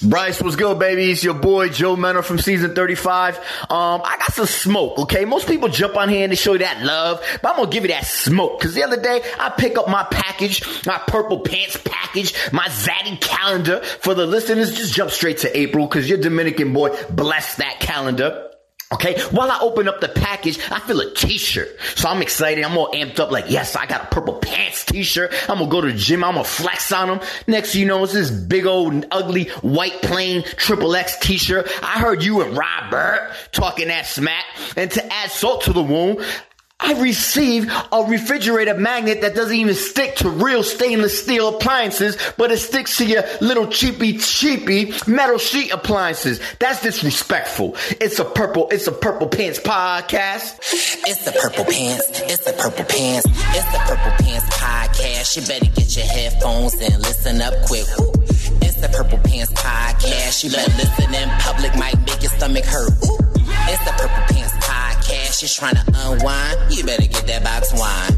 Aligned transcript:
Bryce, 0.00 0.40
what's 0.40 0.54
good, 0.54 0.78
baby? 0.78 1.10
It's 1.10 1.24
your 1.24 1.34
boy 1.34 1.70
Joe 1.70 1.96
Mena 1.96 2.22
from 2.22 2.38
season 2.38 2.72
35. 2.72 3.36
Um, 3.38 3.42
I 4.04 4.16
got 4.18 4.32
some 4.32 4.46
smoke, 4.46 4.96
okay? 5.00 5.24
Most 5.24 5.48
people 5.48 5.68
jump 5.68 5.96
on 5.96 6.08
here 6.08 6.22
and 6.22 6.30
they 6.30 6.36
show 6.36 6.52
you 6.52 6.60
that 6.60 6.84
love, 6.84 7.20
but 7.42 7.48
I'm 7.50 7.56
gonna 7.56 7.70
give 7.70 7.82
you 7.82 7.88
that 7.88 8.06
smoke. 8.06 8.60
Cause 8.60 8.74
the 8.74 8.84
other 8.84 9.00
day, 9.00 9.22
I 9.40 9.50
pick 9.50 9.76
up 9.76 9.88
my 9.88 10.04
package, 10.04 10.62
my 10.86 10.98
purple 10.98 11.40
pants 11.40 11.78
package, 11.84 12.32
my 12.52 12.66
Zaddy 12.68 13.20
calendar. 13.20 13.80
For 13.80 14.14
the 14.14 14.24
listeners, 14.24 14.76
just 14.76 14.94
jump 14.94 15.10
straight 15.10 15.38
to 15.38 15.58
April, 15.58 15.88
cause 15.88 16.08
your 16.08 16.18
Dominican 16.18 16.72
boy 16.72 16.96
blessed 17.10 17.58
that 17.58 17.80
calendar. 17.80 18.47
Okay, 18.90 19.20
while 19.32 19.50
I 19.50 19.58
open 19.60 19.86
up 19.86 20.00
the 20.00 20.08
package, 20.08 20.58
I 20.70 20.80
feel 20.80 21.00
a 21.00 21.12
t-shirt. 21.12 21.68
So 21.94 22.08
I'm 22.08 22.22
excited. 22.22 22.64
I'm 22.64 22.76
all 22.78 22.90
amped 22.92 23.20
up 23.20 23.30
like, 23.30 23.50
yes, 23.50 23.76
I 23.76 23.84
got 23.84 24.04
a 24.04 24.06
purple 24.06 24.34
pants 24.38 24.86
t-shirt. 24.86 25.34
I'm 25.46 25.58
gonna 25.58 25.70
go 25.70 25.82
to 25.82 25.92
the 25.92 25.98
gym. 25.98 26.24
I'm 26.24 26.34
gonna 26.34 26.44
flex 26.44 26.90
on 26.90 27.08
them. 27.08 27.20
Next 27.46 27.74
you 27.74 27.84
know, 27.84 28.02
it's 28.04 28.14
this 28.14 28.30
big 28.30 28.64
old 28.64 29.04
ugly 29.10 29.48
white 29.60 30.00
plain 30.00 30.42
triple 30.42 30.96
X 30.96 31.18
t-shirt. 31.18 31.68
I 31.82 32.00
heard 32.00 32.24
you 32.24 32.40
and 32.40 32.56
Robert 32.56 33.34
talking 33.52 33.88
that 33.88 34.06
smack. 34.06 34.44
And 34.74 34.90
to 34.92 35.12
add 35.12 35.30
salt 35.30 35.64
to 35.64 35.74
the 35.74 35.82
wound, 35.82 36.20
I 36.80 36.92
received 37.02 37.70
a 37.90 38.04
refrigerator 38.04 38.74
magnet 38.74 39.22
that 39.22 39.34
doesn't 39.34 39.54
even 39.54 39.74
stick 39.74 40.14
to 40.16 40.30
real 40.30 40.62
stainless 40.62 41.20
steel 41.20 41.48
appliances, 41.56 42.16
but 42.36 42.52
it 42.52 42.58
sticks 42.58 42.98
to 42.98 43.04
your 43.04 43.24
little 43.40 43.66
cheapy 43.66 44.16
cheapy 44.18 44.94
metal 45.06 45.38
sheet 45.38 45.72
appliances. 45.72 46.40
That's 46.60 46.80
disrespectful. 46.80 47.74
It's 48.00 48.20
a 48.20 48.24
purple, 48.24 48.68
it's 48.70 48.86
a 48.86 48.92
purple 48.92 49.26
pants 49.26 49.58
podcast. 49.58 50.58
It's 51.06 51.24
the 51.24 51.32
purple 51.32 51.64
pants, 51.64 52.20
it's 52.22 52.44
the 52.44 52.52
purple 52.52 52.84
pants, 52.84 53.26
it's 53.26 53.72
the 53.72 53.78
purple 53.84 54.24
pants 54.24 54.48
podcast. 54.54 55.36
You 55.36 55.42
better 55.48 55.72
get 55.74 55.96
your 55.96 56.06
headphones 56.06 56.74
and 56.74 57.02
listen 57.02 57.42
up 57.42 57.54
quick. 57.66 57.86
It's 58.62 58.80
the 58.80 58.88
purple 58.88 59.18
pants 59.18 59.52
podcast. 59.52 60.44
You 60.44 60.50
better 60.50 60.72
listen 60.76 61.12
in 61.12 61.28
public, 61.40 61.74
might 61.76 61.98
make 62.06 62.22
your 62.22 62.30
stomach 62.30 62.64
hurt. 62.64 62.92
It's 63.66 63.84
the 63.84 63.92
purple 63.98 64.24
pants 64.30 64.37
podcast. 65.28 65.42
You're 65.42 65.48
trying 65.48 65.84
to 65.84 66.10
unwind, 66.10 66.74
you 66.74 66.84
better 66.84 67.02
get 67.02 67.26
that 67.26 67.44
box 67.44 67.72
wine. 67.72 68.12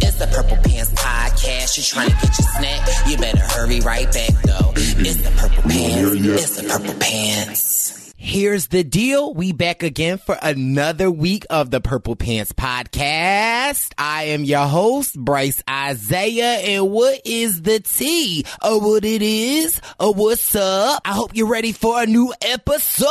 It's 0.00 0.16
the 0.16 0.26
Purple 0.26 0.56
Pants 0.58 0.92
Podcast. 0.92 1.76
You're 1.76 1.84
trying 1.84 2.10
to 2.10 2.16
get 2.16 2.38
your 2.38 2.48
snack, 2.56 3.08
you 3.08 3.16
better 3.16 3.38
hurry 3.38 3.80
right 3.80 4.12
back 4.12 4.42
though. 4.42 4.72
It's 4.76 5.22
the 5.22 5.30
Purple 5.36 5.62
Pants. 5.70 6.14
It's 6.14 6.60
the 6.60 6.68
Purple 6.68 6.94
Pants. 6.94 7.97
Here's 8.20 8.66
the 8.66 8.82
deal. 8.82 9.32
We 9.32 9.52
back 9.52 9.84
again 9.84 10.18
for 10.18 10.36
another 10.42 11.08
week 11.08 11.46
of 11.50 11.70
the 11.70 11.80
Purple 11.80 12.16
Pants 12.16 12.52
podcast. 12.52 13.92
I 13.96 14.24
am 14.24 14.42
your 14.42 14.66
host, 14.66 15.16
Bryce 15.16 15.62
Isaiah. 15.70 16.58
And 16.64 16.90
what 16.90 17.20
is 17.24 17.62
the 17.62 17.78
tea? 17.78 18.44
Or 18.60 18.80
what 18.80 19.04
it 19.04 19.22
is? 19.22 19.80
Or 20.00 20.12
what's 20.12 20.56
up? 20.56 21.00
I 21.04 21.12
hope 21.12 21.36
you're 21.36 21.46
ready 21.46 21.70
for 21.70 22.02
a 22.02 22.06
new 22.06 22.34
episode. 22.42 23.06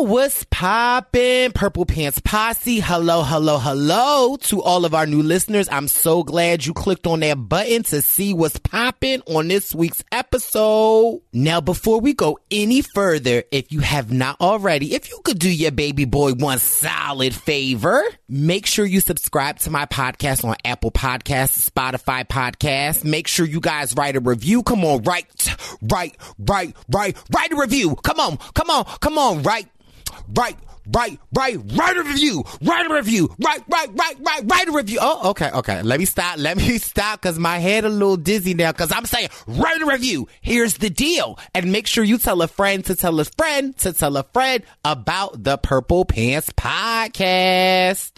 What's 0.00 0.44
poppin'? 0.50 1.52
Purple 1.52 1.86
Pants 1.86 2.20
Posse. 2.22 2.80
Hello, 2.80 3.22
hello, 3.22 3.58
hello 3.58 4.36
to 4.36 4.62
all 4.62 4.84
of 4.84 4.94
our 4.94 5.06
new 5.06 5.22
listeners. 5.22 5.66
I'm 5.72 5.88
so 5.88 6.22
glad 6.24 6.66
you 6.66 6.74
clicked 6.74 7.06
on 7.06 7.20
that 7.20 7.36
button 7.36 7.84
to 7.84 8.02
see 8.02 8.34
what's 8.34 8.58
poppin' 8.58 9.22
on 9.26 9.48
this 9.48 9.74
week's 9.74 10.04
episode. 10.12 11.22
Now, 11.32 11.62
before 11.62 12.00
we 12.00 12.12
go 12.12 12.38
any 12.50 12.82
further, 12.82 13.44
if 13.50 13.72
you 13.72 13.80
have 13.80 14.09
not 14.10 14.40
already, 14.40 14.94
if 14.94 15.10
you 15.10 15.20
could 15.24 15.38
do 15.38 15.50
your 15.50 15.70
baby 15.70 16.04
boy 16.04 16.32
one 16.32 16.58
solid 16.58 17.34
favor, 17.34 18.02
make 18.28 18.66
sure 18.66 18.84
you 18.84 19.00
subscribe 19.00 19.58
to 19.60 19.70
my 19.70 19.86
podcast 19.86 20.44
on 20.44 20.56
Apple 20.64 20.90
Podcasts, 20.90 21.68
Spotify 21.68 22.26
Podcasts. 22.26 23.04
Make 23.04 23.26
sure 23.26 23.46
you 23.46 23.60
guys 23.60 23.94
write 23.94 24.16
a 24.16 24.20
review. 24.20 24.62
Come 24.62 24.84
on, 24.84 25.02
write, 25.02 25.54
write, 25.82 26.16
write, 26.38 26.76
write, 26.88 27.16
write 27.34 27.52
a 27.52 27.56
review. 27.56 27.96
Come 27.96 28.20
on, 28.20 28.36
come 28.54 28.70
on, 28.70 28.84
come 29.00 29.18
on, 29.18 29.42
write, 29.42 29.68
write, 30.34 30.56
write, 30.92 31.18
write, 31.32 31.58
write 31.74 31.96
a 31.96 32.02
review, 32.02 32.44
write 32.62 32.90
a 32.90 32.94
review, 32.94 33.34
write, 33.38 33.62
write, 33.68 33.90
write, 33.94 34.16
write, 34.20 34.42
write 34.44 34.68
a 34.68 34.72
review. 34.72 34.98
Oh, 35.00 35.30
okay, 35.30 35.50
okay. 35.52 35.82
Let 35.82 35.98
me 35.98 36.06
stop. 36.06 36.38
Let 36.38 36.56
me 36.56 36.78
stop 36.78 37.20
because 37.22 37.38
my 37.38 37.58
head 37.58 37.84
a 37.84 37.88
little 37.88 38.16
dizzy 38.16 38.54
now 38.54 38.72
because 38.72 38.92
I'm 38.92 39.06
saying 39.06 39.28
write 39.46 39.80
a 39.82 39.86
review. 39.86 40.28
Here's 40.40 40.74
the 40.74 40.90
deal. 40.90 41.38
And 41.54 41.72
make 41.72 41.86
sure 41.86 42.04
you 42.04 42.18
tell 42.18 42.42
a 42.42 42.48
friend 42.48 42.84
to 42.86 42.94
tell 42.94 43.18
a 43.20 43.24
friend 43.24 43.76
to 43.78 43.92
tell 43.92 44.16
a 44.16 44.22
friend 44.22 44.64
about 44.84 45.42
the 45.42 45.58
Purple 45.58 46.04
Pants 46.04 46.50
podcast. 46.50 48.12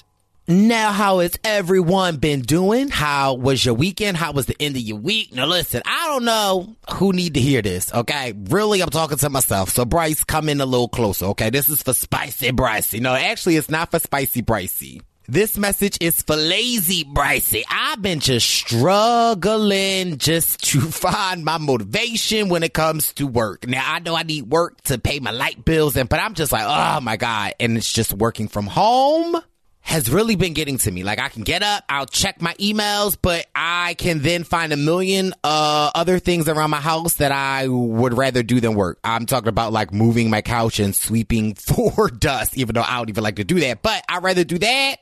Now, 0.52 0.92
how 0.92 1.20
has 1.20 1.38
everyone 1.44 2.18
been 2.18 2.42
doing? 2.42 2.90
How 2.90 3.32
was 3.32 3.64
your 3.64 3.72
weekend? 3.72 4.18
How 4.18 4.32
was 4.32 4.44
the 4.44 4.56
end 4.60 4.76
of 4.76 4.82
your 4.82 4.98
week? 4.98 5.32
Now, 5.32 5.46
listen, 5.46 5.80
I 5.86 6.08
don't 6.08 6.26
know 6.26 6.76
who 6.92 7.14
need 7.14 7.34
to 7.34 7.40
hear 7.40 7.62
this. 7.62 7.90
Okay, 7.90 8.34
really, 8.50 8.82
I'm 8.82 8.90
talking 8.90 9.16
to 9.16 9.30
myself. 9.30 9.70
So, 9.70 9.86
Bryce, 9.86 10.24
come 10.24 10.50
in 10.50 10.60
a 10.60 10.66
little 10.66 10.88
closer. 10.88 11.24
Okay, 11.26 11.48
this 11.48 11.70
is 11.70 11.82
for 11.82 11.94
Spicy 11.94 12.50
Brycey. 12.50 13.00
No, 13.00 13.14
actually, 13.14 13.56
it's 13.56 13.70
not 13.70 13.90
for 13.90 13.98
Spicy 13.98 14.42
Brycey. 14.42 15.00
This 15.26 15.56
message 15.56 15.96
is 16.02 16.20
for 16.20 16.36
lazy 16.36 17.04
Brycey. 17.04 17.62
I've 17.70 18.02
been 18.02 18.20
just 18.20 18.46
struggling 18.46 20.19
just 20.19 20.64
to 20.64 20.80
find 20.90 21.46
my 21.46 21.56
motivation 21.56 22.50
when 22.50 22.62
it 22.62 22.74
comes 22.74 23.14
to 23.14 23.26
work. 23.26 23.66
Now 23.66 23.84
I 23.86 24.00
know 24.00 24.14
I 24.14 24.24
need 24.24 24.50
work 24.50 24.82
to 24.82 24.98
pay 24.98 25.20
my 25.20 25.30
light 25.30 25.64
bills 25.64 25.96
and 25.96 26.08
but 26.08 26.20
I'm 26.20 26.34
just 26.34 26.52
like, 26.52 26.64
oh 26.66 27.00
my 27.00 27.16
God. 27.16 27.54
And 27.60 27.76
it's 27.78 27.90
just 27.90 28.12
working 28.12 28.48
from 28.48 28.66
home 28.66 29.40
has 29.82 30.10
really 30.10 30.37
been 30.37 30.54
getting 30.54 30.78
to 30.78 30.91
me. 30.91 31.03
Like 31.03 31.19
I 31.19 31.28
can 31.28 31.43
get 31.43 31.62
up, 31.62 31.84
I'll 31.88 32.06
check 32.06 32.41
my 32.41 32.54
emails, 32.54 33.16
but 33.20 33.47
I 33.54 33.94
can 33.94 34.20
then 34.20 34.44
find 34.44 34.72
a 34.72 34.76
million 34.76 35.34
uh, 35.44 35.91
other 35.94 36.19
things 36.19 36.48
around 36.48 36.70
my 36.70 36.81
house 36.81 37.15
that 37.15 37.32
I 37.32 37.69
would 37.69 38.16
rather 38.16 38.43
do 38.43 38.60
than 38.60 38.75
work. 38.75 38.98
I'm 39.04 39.26
talking 39.26 39.48
about 39.48 39.72
like 39.72 39.93
moving 39.93 40.31
my 40.31 40.41
couch 40.41 40.78
and 40.78 40.94
sweeping 40.94 41.54
for 41.56 42.09
dust, 42.09 42.56
even 42.56 42.75
though 42.75 42.82
I 42.82 42.97
don't 42.97 43.09
even 43.09 43.25
like 43.25 43.37
to 43.37 43.44
do 43.44 43.60
that. 43.60 43.82
But 43.82 44.04
I'd 44.09 44.22
rather 44.22 44.44
do 44.44 44.59
that 44.59 44.97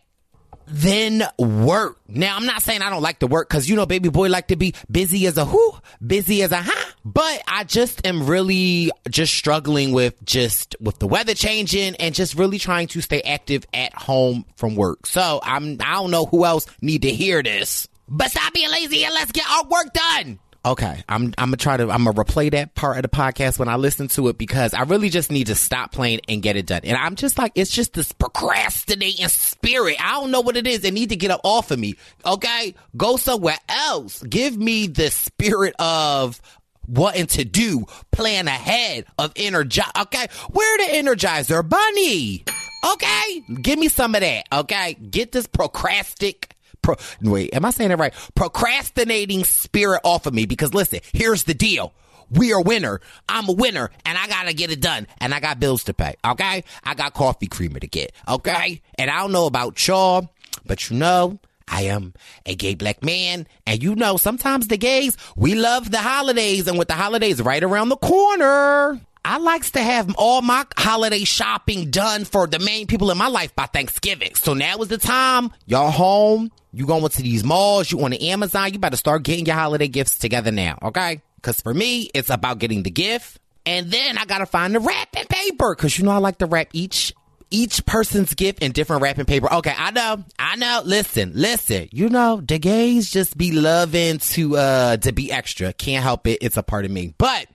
than 0.66 1.24
work. 1.38 1.98
Now, 2.08 2.36
I'm 2.36 2.46
not 2.46 2.62
saying 2.62 2.82
I 2.82 2.90
don't 2.90 3.02
like 3.02 3.20
to 3.20 3.26
work 3.26 3.48
because, 3.48 3.68
you 3.68 3.76
know, 3.76 3.86
baby 3.86 4.08
boy 4.08 4.28
like 4.28 4.48
to 4.48 4.56
be 4.56 4.74
busy 4.90 5.26
as 5.26 5.36
a 5.36 5.44
who, 5.44 5.72
busy 6.04 6.42
as 6.42 6.52
a 6.52 6.62
huh. 6.62 6.89
But 7.04 7.42
I 7.48 7.64
just 7.64 8.06
am 8.06 8.26
really 8.26 8.90
just 9.08 9.32
struggling 9.32 9.92
with 9.92 10.22
just 10.24 10.76
with 10.80 10.98
the 10.98 11.06
weather 11.06 11.34
changing 11.34 11.96
and 11.96 12.14
just 12.14 12.34
really 12.34 12.58
trying 12.58 12.88
to 12.88 13.00
stay 13.00 13.22
active 13.22 13.66
at 13.72 13.94
home 13.94 14.44
from 14.56 14.76
work. 14.76 15.06
So 15.06 15.40
I'm, 15.42 15.78
I 15.80 15.94
don't 15.94 16.10
know 16.10 16.26
who 16.26 16.44
else 16.44 16.66
need 16.82 17.02
to 17.02 17.10
hear 17.10 17.42
this, 17.42 17.88
but 18.08 18.30
stop 18.30 18.52
being 18.52 18.70
lazy 18.70 19.04
and 19.04 19.14
let's 19.14 19.32
get 19.32 19.48
our 19.50 19.64
work 19.64 19.92
done. 19.92 20.38
Okay, 20.62 21.02
I'm 21.08 21.32
I'm 21.38 21.48
gonna 21.48 21.56
try 21.56 21.78
to 21.78 21.84
I'm 21.84 22.04
gonna 22.04 22.12
replay 22.12 22.50
that 22.50 22.74
part 22.74 22.98
of 22.98 23.02
the 23.02 23.08
podcast 23.08 23.58
when 23.58 23.68
I 23.68 23.76
listen 23.76 24.08
to 24.08 24.28
it 24.28 24.36
because 24.36 24.74
I 24.74 24.82
really 24.82 25.08
just 25.08 25.30
need 25.30 25.46
to 25.46 25.54
stop 25.54 25.90
playing 25.90 26.20
and 26.28 26.42
get 26.42 26.56
it 26.56 26.66
done. 26.66 26.82
And 26.84 26.98
I'm 26.98 27.14
just 27.14 27.38
like 27.38 27.52
it's 27.54 27.70
just 27.70 27.94
this 27.94 28.12
procrastinating 28.12 29.26
spirit. 29.28 29.96
I 29.98 30.20
don't 30.20 30.30
know 30.30 30.42
what 30.42 30.58
it 30.58 30.66
is. 30.66 30.84
It 30.84 30.92
need 30.92 31.08
to 31.10 31.16
get 31.16 31.30
up 31.30 31.40
off 31.44 31.70
of 31.70 31.78
me. 31.78 31.94
Okay, 32.26 32.74
go 32.94 33.16
somewhere 33.16 33.56
else. 33.70 34.22
Give 34.22 34.54
me 34.54 34.86
the 34.86 35.10
spirit 35.10 35.74
of 35.78 36.42
wanting 36.90 37.26
to 37.26 37.44
do, 37.44 37.86
plan 38.10 38.48
ahead 38.48 39.06
of 39.18 39.32
energize. 39.36 39.90
Okay, 39.98 40.26
where 40.50 40.78
the 40.78 40.94
energizer 40.94 41.66
bunny? 41.66 42.44
Okay, 42.92 43.42
give 43.60 43.78
me 43.78 43.88
some 43.88 44.14
of 44.14 44.22
that. 44.22 44.46
Okay, 44.52 44.94
get 44.94 45.32
this 45.32 45.46
procrastic 45.46 46.54
pro, 46.82 46.96
wait, 47.22 47.54
am 47.54 47.64
I 47.64 47.70
saying 47.70 47.90
it 47.90 47.98
right? 47.98 48.14
Procrastinating 48.34 49.44
spirit 49.44 50.00
off 50.04 50.26
of 50.26 50.34
me 50.34 50.46
because 50.46 50.74
listen, 50.74 51.00
here's 51.12 51.44
the 51.44 51.54
deal. 51.54 51.92
We 52.30 52.52
are 52.52 52.62
winner. 52.62 53.00
I'm 53.28 53.48
a 53.48 53.52
winner 53.52 53.90
and 54.04 54.16
I 54.16 54.28
gotta 54.28 54.52
get 54.52 54.70
it 54.70 54.80
done 54.80 55.06
and 55.18 55.34
I 55.34 55.40
got 55.40 55.58
bills 55.58 55.84
to 55.84 55.94
pay. 55.94 56.14
Okay. 56.24 56.64
I 56.84 56.94
got 56.94 57.12
coffee 57.12 57.48
creamer 57.48 57.80
to 57.80 57.88
get. 57.88 58.12
Okay. 58.28 58.82
And 58.96 59.10
I 59.10 59.18
don't 59.18 59.32
know 59.32 59.46
about 59.46 59.86
y'all, 59.86 60.30
but 60.64 60.88
you 60.90 60.96
know, 60.96 61.38
I 61.70 61.82
am 61.82 62.12
a 62.44 62.54
gay 62.54 62.74
black 62.74 63.02
man. 63.02 63.46
And 63.66 63.82
you 63.82 63.94
know, 63.94 64.16
sometimes 64.16 64.68
the 64.68 64.76
gays, 64.76 65.16
we 65.36 65.54
love 65.54 65.90
the 65.90 65.98
holidays 65.98 66.66
and 66.66 66.78
with 66.78 66.88
the 66.88 66.94
holidays 66.94 67.40
right 67.40 67.62
around 67.62 67.88
the 67.88 67.96
corner, 67.96 69.00
I 69.24 69.38
likes 69.38 69.70
to 69.72 69.82
have 69.82 70.14
all 70.16 70.42
my 70.42 70.66
holiday 70.76 71.24
shopping 71.24 71.90
done 71.90 72.24
for 72.24 72.46
the 72.46 72.58
main 72.58 72.86
people 72.86 73.10
in 73.10 73.18
my 73.18 73.28
life 73.28 73.54
by 73.54 73.66
Thanksgiving. 73.66 74.34
So 74.34 74.54
now 74.54 74.78
is 74.78 74.88
the 74.88 74.98
time. 74.98 75.52
Y'all 75.66 75.90
home. 75.90 76.50
You 76.72 76.86
going 76.86 77.06
to 77.06 77.22
these 77.22 77.44
malls. 77.44 77.90
You 77.90 78.02
on 78.02 78.10
the 78.10 78.30
Amazon. 78.30 78.72
You 78.72 78.78
better 78.78 78.96
start 78.96 79.22
getting 79.22 79.46
your 79.46 79.56
holiday 79.56 79.88
gifts 79.88 80.18
together 80.18 80.50
now. 80.50 80.78
Okay. 80.82 81.20
Cause 81.42 81.60
for 81.60 81.72
me, 81.72 82.10
it's 82.14 82.30
about 82.30 82.58
getting 82.58 82.82
the 82.82 82.90
gift. 82.90 83.38
And 83.66 83.90
then 83.90 84.18
I 84.18 84.24
gotta 84.24 84.46
find 84.46 84.74
the 84.74 84.80
wrapping 84.80 85.26
paper. 85.28 85.74
Cause 85.74 85.98
you 85.98 86.04
know 86.04 86.10
I 86.10 86.18
like 86.18 86.38
to 86.38 86.46
wrap 86.46 86.68
each 86.72 87.12
each 87.50 87.84
person's 87.86 88.34
gift 88.34 88.62
in 88.62 88.72
different 88.72 89.02
wrapping 89.02 89.24
paper. 89.24 89.52
Okay, 89.52 89.74
I 89.76 89.90
know, 89.90 90.24
I 90.38 90.56
know. 90.56 90.82
Listen, 90.84 91.32
listen. 91.34 91.88
You 91.92 92.08
know, 92.08 92.40
the 92.40 92.58
gays 92.58 93.10
just 93.10 93.36
be 93.36 93.52
loving 93.52 94.18
to 94.18 94.56
uh 94.56 94.96
to 94.98 95.12
be 95.12 95.32
extra. 95.32 95.72
Can't 95.72 96.02
help 96.02 96.26
it. 96.26 96.38
It's 96.40 96.56
a 96.56 96.62
part 96.62 96.84
of 96.84 96.90
me. 96.90 97.14
But 97.18 97.46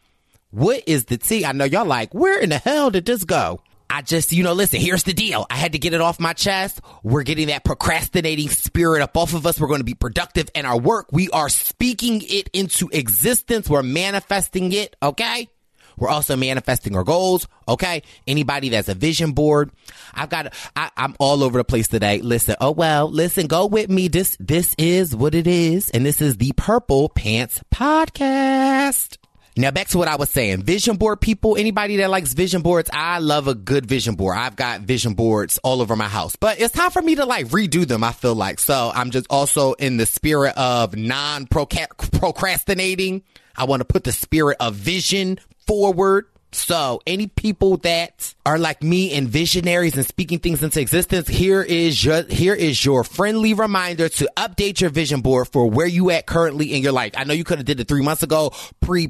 what 0.52 0.84
is 0.88 1.06
the 1.06 1.18
tea? 1.18 1.46
I 1.46 1.52
know 1.52 1.66
y'all 1.66 1.86
like, 1.86 2.14
where 2.14 2.40
in 2.40 2.50
the 2.50 2.58
hell 2.58 2.90
did 2.90 3.06
this 3.06 3.24
go? 3.24 3.62
I 3.90 4.02
just, 4.02 4.32
you 4.32 4.44
know, 4.44 4.54
listen, 4.54 4.82
here's 4.82 5.04
the 5.04 5.14
deal. 5.14 5.46
I 5.50 5.58
had 5.58 5.74
to 5.74 5.80
get 5.80 5.94
it 5.94 6.02
off 6.02 6.20
my 6.20 6.34
chest. 6.34 6.82
We're 7.04 7.24
getting 7.24 7.48
that 7.48 7.64
procrastinating 7.64 8.50
spirit 8.50 9.02
up 9.02 9.16
off 9.16 9.34
of 9.34 9.46
us. 9.46 9.60
We're 9.60 9.68
going 9.68 9.80
to 9.80 9.86
be 9.86 9.94
productive 9.94 10.50
in 10.56 10.66
our 10.66 10.80
work. 10.80 11.08
We 11.12 11.30
are 11.30 11.50
speaking 11.50 12.22
it 12.24 12.50
into 12.52 12.90
existence. 12.92 13.70
We're 13.70 13.84
manifesting 13.84 14.72
it. 14.72 14.96
Okay. 15.04 15.50
We're 15.98 16.10
also 16.10 16.36
manifesting 16.36 16.96
our 16.96 17.04
goals. 17.04 17.48
Okay. 17.68 18.04
Anybody 18.28 18.70
that's 18.70 18.90
a 18.90 18.96
vision 18.96 19.32
board. 19.34 19.72
I've 20.14 20.30
got, 20.30 20.54
I, 20.76 20.90
I'm 20.98 21.16
all 21.20 21.44
over 21.44 21.58
the 21.58 21.64
place 21.64 21.88
today. 21.88 22.22
Listen. 22.22 22.56
Oh, 22.62 22.72
well, 22.72 23.10
listen, 23.10 23.48
go 23.48 23.66
with 23.66 23.90
me. 23.90 24.08
This, 24.08 24.38
this 24.40 24.76
is 24.78 25.16
what 25.16 25.36
it 25.36 25.48
is. 25.48 25.90
And 25.92 26.06
this 26.06 26.22
is 26.22 26.38
the 26.38 26.52
Purple 26.56 27.10
Pants 27.10 27.62
Podcast. 27.74 29.18
Now 29.58 29.72
back 29.72 29.88
to 29.90 29.98
what 29.98 30.10
I 30.10 30.18
was 30.18 30.30
saying. 30.30 30.64
Vision 30.64 30.98
board 30.98 31.22
people, 31.22 31.56
anybody 31.56 31.96
that 31.98 32.10
likes 32.10 32.34
vision 32.34 32.62
boards, 32.62 32.90
I 32.92 33.20
love 33.20 33.48
a 33.48 33.56
good 33.56 33.86
vision 33.86 34.16
board. 34.16 34.38
I've 34.38 34.58
got 34.58 34.82
vision 34.82 35.14
boards 35.14 35.60
all 35.64 35.82
over 35.82 35.96
my 35.96 36.10
house, 36.10 36.36
but 36.36 36.60
it's 36.60 36.74
time 36.74 36.92
for 36.92 37.02
me 37.02 37.16
to 37.16 37.26
like 37.26 37.48
redo 37.48 37.88
them. 37.88 38.04
I 38.04 38.12
feel 38.12 38.36
like 38.36 38.60
so. 38.60 38.92
I'm 38.94 39.12
just 39.12 39.28
also 39.30 39.72
in 39.74 39.96
the 39.96 40.06
spirit 40.06 40.58
of 40.58 40.98
non 40.98 41.48
procrastinating. 41.48 43.24
I 43.58 43.66
want 43.66 43.82
to 43.82 43.86
put 43.86 44.04
the 44.04 44.12
spirit 44.12 44.58
of 44.60 44.76
vision 44.76 45.40
forward. 45.66 46.28
So, 46.52 47.02
any 47.06 47.28
people 47.28 47.78
that 47.78 48.34
are 48.46 48.58
like 48.58 48.82
me 48.82 49.14
and 49.14 49.28
visionaries 49.28 49.98
and 49.98 50.06
speaking 50.06 50.40
things 50.40 50.64
into 50.64 50.80
existence, 50.80 51.28
here 51.28 51.62
is 51.62 52.04
your 52.04 52.24
here 52.24 52.54
is 52.54 52.84
your 52.86 53.04
friendly 53.04 53.54
reminder 53.54 54.08
to 54.08 54.30
update 54.38 54.80
your 54.80 54.90
vision 54.90 55.20
board 55.20 55.50
for 55.50 55.70
where 55.70 55.88
you 55.88 56.12
at 56.12 56.26
currently 56.26 56.74
in 56.74 56.82
your 56.82 56.94
life. 56.94 57.12
I 57.18 57.26
know 57.26 57.34
you 57.34 57.44
could 57.44 57.58
have 57.58 57.66
did 57.66 57.82
it 57.82 57.90
three 57.90 58.04
months 58.04 58.24
ago, 58.24 58.54
pre 58.80 59.10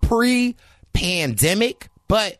pre 0.00 0.56
pandemic, 0.94 1.88
but 2.08 2.38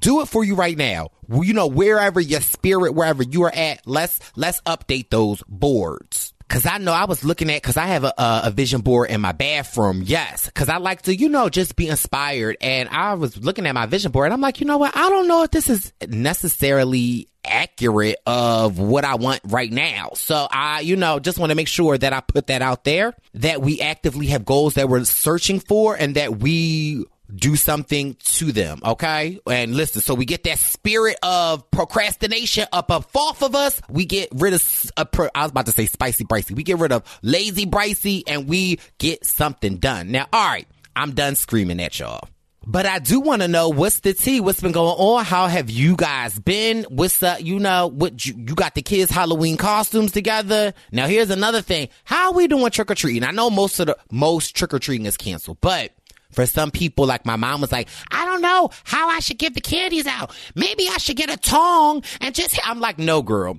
do 0.00 0.20
it 0.22 0.28
for 0.28 0.42
you 0.44 0.54
right 0.54 0.76
now. 0.76 1.10
You 1.30 1.52
know, 1.52 1.66
wherever 1.66 2.20
your 2.20 2.40
spirit, 2.40 2.94
wherever 2.94 3.22
you 3.22 3.42
are 3.44 3.54
at, 3.54 3.86
let's 3.86 4.20
let's 4.36 4.60
update 4.62 5.10
those 5.10 5.42
boards. 5.48 6.32
Cause 6.48 6.64
I 6.64 6.78
know 6.78 6.92
I 6.92 7.04
was 7.04 7.24
looking 7.24 7.50
at, 7.50 7.62
cause 7.62 7.76
I 7.76 7.86
have 7.86 8.04
a, 8.04 8.14
a 8.16 8.50
vision 8.50 8.80
board 8.80 9.10
in 9.10 9.20
my 9.20 9.32
bathroom. 9.32 10.02
Yes. 10.04 10.50
Cause 10.54 10.68
I 10.68 10.78
like 10.78 11.02
to, 11.02 11.14
you 11.14 11.28
know, 11.28 11.48
just 11.48 11.76
be 11.76 11.88
inspired. 11.88 12.56
And 12.60 12.88
I 12.88 13.14
was 13.14 13.36
looking 13.36 13.66
at 13.66 13.74
my 13.74 13.86
vision 13.86 14.12
board 14.12 14.26
and 14.26 14.34
I'm 14.34 14.40
like, 14.40 14.60
you 14.60 14.66
know 14.66 14.78
what? 14.78 14.96
I 14.96 15.10
don't 15.10 15.28
know 15.28 15.42
if 15.42 15.50
this 15.50 15.68
is 15.68 15.92
necessarily 16.08 17.28
accurate 17.44 18.16
of 18.26 18.78
what 18.78 19.04
I 19.04 19.16
want 19.16 19.40
right 19.44 19.70
now. 19.70 20.10
So 20.14 20.48
I, 20.50 20.80
you 20.80 20.96
know, 20.96 21.18
just 21.18 21.38
want 21.38 21.50
to 21.50 21.56
make 21.56 21.68
sure 21.68 21.96
that 21.96 22.12
I 22.12 22.20
put 22.20 22.48
that 22.48 22.62
out 22.62 22.84
there, 22.84 23.14
that 23.34 23.60
we 23.62 23.80
actively 23.80 24.26
have 24.28 24.44
goals 24.44 24.74
that 24.74 24.88
we're 24.88 25.04
searching 25.04 25.60
for 25.60 25.96
and 25.96 26.14
that 26.14 26.38
we 26.38 27.04
do 27.34 27.56
something 27.56 28.16
to 28.24 28.52
them, 28.52 28.80
okay? 28.84 29.38
And 29.50 29.74
listen, 29.74 30.02
so 30.02 30.14
we 30.14 30.24
get 30.24 30.44
that 30.44 30.58
spirit 30.58 31.16
of 31.22 31.70
procrastination 31.70 32.66
up 32.72 32.90
up 32.90 33.14
off 33.14 33.42
of 33.42 33.54
us. 33.54 33.80
We 33.88 34.04
get 34.04 34.28
rid 34.34 34.54
of, 34.54 34.90
uh, 34.96 35.04
I 35.34 35.42
was 35.42 35.50
about 35.50 35.66
to 35.66 35.72
say 35.72 35.86
spicy 35.86 36.24
Brycey. 36.24 36.52
We 36.52 36.62
get 36.62 36.78
rid 36.78 36.92
of 36.92 37.02
lazy 37.22 37.66
Brycey 37.66 38.22
and 38.26 38.48
we 38.48 38.80
get 38.98 39.24
something 39.24 39.76
done. 39.76 40.10
Now, 40.10 40.26
all 40.32 40.48
right, 40.48 40.66
I'm 40.96 41.12
done 41.12 41.34
screaming 41.34 41.80
at 41.80 41.98
y'all. 41.98 42.28
But 42.70 42.84
I 42.84 42.98
do 42.98 43.20
want 43.20 43.40
to 43.40 43.48
know 43.48 43.70
what's 43.70 44.00
the 44.00 44.12
tea? 44.12 44.40
What's 44.40 44.60
been 44.60 44.72
going 44.72 44.94
on? 44.98 45.24
How 45.24 45.46
have 45.46 45.70
you 45.70 45.96
guys 45.96 46.38
been? 46.38 46.84
What's 46.90 47.22
up? 47.22 47.42
You 47.42 47.58
know, 47.58 47.86
what 47.86 48.26
you, 48.26 48.34
you 48.36 48.54
got 48.54 48.74
the 48.74 48.82
kids 48.82 49.10
Halloween 49.10 49.56
costumes 49.56 50.12
together. 50.12 50.74
Now 50.92 51.06
here's 51.06 51.30
another 51.30 51.62
thing. 51.62 51.88
How 52.04 52.26
are 52.26 52.34
we 52.34 52.46
doing 52.46 52.70
trick 52.70 52.90
or 52.90 52.94
treating? 52.94 53.24
I 53.24 53.30
know 53.30 53.48
most 53.48 53.80
of 53.80 53.86
the, 53.86 53.96
most 54.12 54.54
trick 54.54 54.74
or 54.74 54.78
treating 54.78 55.06
is 55.06 55.16
canceled, 55.16 55.56
but 55.62 55.92
for 56.30 56.46
some 56.46 56.70
people, 56.70 57.06
like 57.06 57.24
my 57.26 57.36
mom 57.36 57.60
was 57.60 57.72
like, 57.72 57.88
I 58.10 58.24
don't 58.24 58.42
know 58.42 58.70
how 58.84 59.08
I 59.08 59.20
should 59.20 59.38
give 59.38 59.54
the 59.54 59.60
candies 59.60 60.06
out. 60.06 60.34
Maybe 60.54 60.88
I 60.88 60.98
should 60.98 61.16
get 61.16 61.30
a 61.30 61.36
tong 61.36 62.02
and 62.20 62.34
just, 62.34 62.58
I'm 62.64 62.80
like, 62.80 62.98
no, 62.98 63.22
girl. 63.22 63.58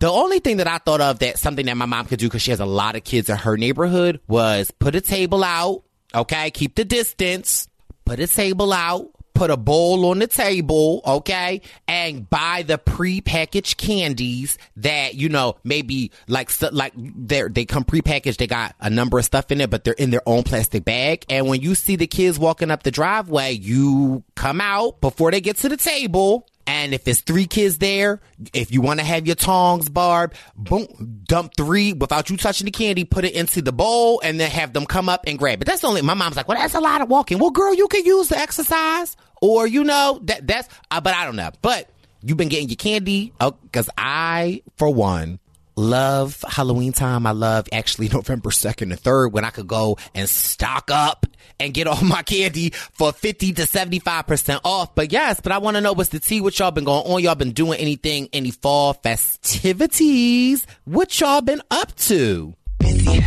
The 0.00 0.10
only 0.10 0.38
thing 0.38 0.56
that 0.56 0.66
I 0.66 0.78
thought 0.78 1.02
of 1.02 1.18
that 1.18 1.38
something 1.38 1.66
that 1.66 1.76
my 1.76 1.84
mom 1.84 2.06
could 2.06 2.18
do 2.18 2.26
because 2.26 2.42
she 2.42 2.52
has 2.52 2.60
a 2.60 2.66
lot 2.66 2.96
of 2.96 3.04
kids 3.04 3.28
in 3.28 3.36
her 3.36 3.56
neighborhood 3.58 4.20
was 4.26 4.70
put 4.70 4.94
a 4.94 5.00
table 5.00 5.44
out. 5.44 5.82
Okay. 6.14 6.50
Keep 6.50 6.74
the 6.74 6.84
distance. 6.84 7.68
Put 8.06 8.18
a 8.18 8.26
table 8.26 8.72
out 8.72 9.10
put 9.34 9.50
a 9.50 9.56
bowl 9.56 10.06
on 10.06 10.18
the 10.18 10.26
table, 10.26 11.00
okay, 11.06 11.62
and 11.88 12.28
buy 12.28 12.62
the 12.66 12.78
pre-packaged 12.78 13.76
candies 13.76 14.58
that 14.76 15.14
you 15.14 15.28
know 15.28 15.56
maybe 15.64 16.10
like 16.28 16.50
like 16.72 16.92
they 16.96 17.42
they 17.48 17.64
come 17.64 17.84
pre-packaged. 17.84 18.38
They 18.38 18.46
got 18.46 18.74
a 18.80 18.90
number 18.90 19.18
of 19.18 19.24
stuff 19.24 19.50
in 19.50 19.60
it, 19.60 19.70
but 19.70 19.84
they're 19.84 19.94
in 19.94 20.10
their 20.10 20.26
own 20.26 20.42
plastic 20.42 20.84
bag. 20.84 21.24
And 21.28 21.48
when 21.48 21.60
you 21.60 21.74
see 21.74 21.96
the 21.96 22.06
kids 22.06 22.38
walking 22.38 22.70
up 22.70 22.82
the 22.82 22.90
driveway, 22.90 23.52
you 23.52 24.24
come 24.34 24.60
out 24.60 25.00
before 25.00 25.30
they 25.30 25.40
get 25.40 25.56
to 25.58 25.68
the 25.68 25.76
table 25.76 26.46
and 26.66 26.94
if 26.94 27.06
it's 27.08 27.20
three 27.20 27.46
kids 27.46 27.78
there, 27.78 28.20
if 28.52 28.72
you 28.72 28.80
want 28.80 29.00
to 29.00 29.06
have 29.06 29.26
your 29.26 29.36
tongs, 29.36 29.88
Barb, 29.88 30.34
boom, 30.56 31.22
dump 31.24 31.52
three 31.56 31.92
without 31.92 32.30
you 32.30 32.36
touching 32.36 32.66
the 32.66 32.70
candy, 32.70 33.04
put 33.04 33.24
it 33.24 33.34
into 33.34 33.62
the 33.62 33.72
bowl, 33.72 34.20
and 34.22 34.38
then 34.38 34.50
have 34.50 34.72
them 34.72 34.86
come 34.86 35.08
up 35.08 35.24
and 35.26 35.38
grab 35.38 35.62
it. 35.62 35.64
That's 35.64 35.84
only 35.84 36.02
my 36.02 36.14
mom's 36.14 36.36
like, 36.36 36.48
well, 36.48 36.58
that's 36.58 36.74
a 36.74 36.80
lot 36.80 37.00
of 37.00 37.08
walking. 37.08 37.38
Well, 37.38 37.50
girl, 37.50 37.74
you 37.74 37.88
can 37.88 38.04
use 38.04 38.28
the 38.28 38.38
exercise, 38.38 39.16
or 39.40 39.66
you 39.66 39.84
know 39.84 40.20
that 40.24 40.46
that's. 40.46 40.68
Uh, 40.90 41.00
but 41.00 41.14
I 41.14 41.24
don't 41.24 41.36
know. 41.36 41.50
But 41.62 41.90
you've 42.22 42.36
been 42.36 42.48
getting 42.48 42.68
your 42.68 42.76
candy 42.76 43.32
because 43.38 43.88
uh, 43.88 43.92
I, 43.98 44.62
for 44.76 44.92
one, 44.92 45.38
love 45.76 46.44
Halloween 46.48 46.92
time. 46.92 47.26
I 47.26 47.32
love 47.32 47.68
actually 47.72 48.08
November 48.12 48.50
2nd 48.50 48.82
and 48.82 48.92
3rd 48.92 49.32
when 49.32 49.44
I 49.44 49.50
could 49.50 49.66
go 49.66 49.98
and 50.14 50.28
stock 50.28 50.90
up 50.90 51.26
and 51.58 51.74
get 51.74 51.86
all 51.86 52.00
my 52.04 52.22
candy 52.22 52.70
for 52.70 53.12
50 53.12 53.52
to 53.54 53.62
75% 53.62 54.60
off. 54.64 54.94
But 54.94 55.12
yes, 55.12 55.40
but 55.40 55.52
I 55.52 55.58
want 55.58 55.76
to 55.76 55.80
know 55.80 55.92
what's 55.92 56.10
the 56.10 56.20
tea? 56.20 56.40
What 56.40 56.58
y'all 56.58 56.70
been 56.70 56.84
going 56.84 57.06
on? 57.06 57.22
Y'all 57.22 57.34
been 57.34 57.52
doing 57.52 57.78
anything, 57.78 58.28
any 58.32 58.50
fall 58.50 58.94
festivities? 58.94 60.66
What 60.84 61.18
y'all 61.20 61.40
been 61.42 61.62
up 61.70 61.94
to? 61.96 62.54
Busy. 62.78 63.20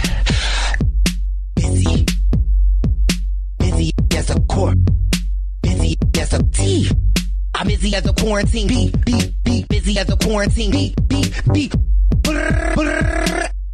Busy. 1.55 2.05
Busy 3.59 3.91
as 4.15 4.29
a 4.29 4.39
court. 4.41 4.77
Busy 5.61 5.97
as 6.19 6.33
a 6.33 6.43
tea. 6.43 6.89
I'm 7.55 7.67
busy 7.67 7.95
as 7.95 8.05
a 8.07 8.13
quarantine. 8.13 8.67
Be, 8.67 8.91
be, 9.05 9.35
be 9.43 9.65
busy 9.69 9.97
as 9.99 10.09
a 10.09 10.17
quarantine. 10.17 10.71
Be, 10.71 10.95
be, 11.07 11.31
be. 11.53 11.71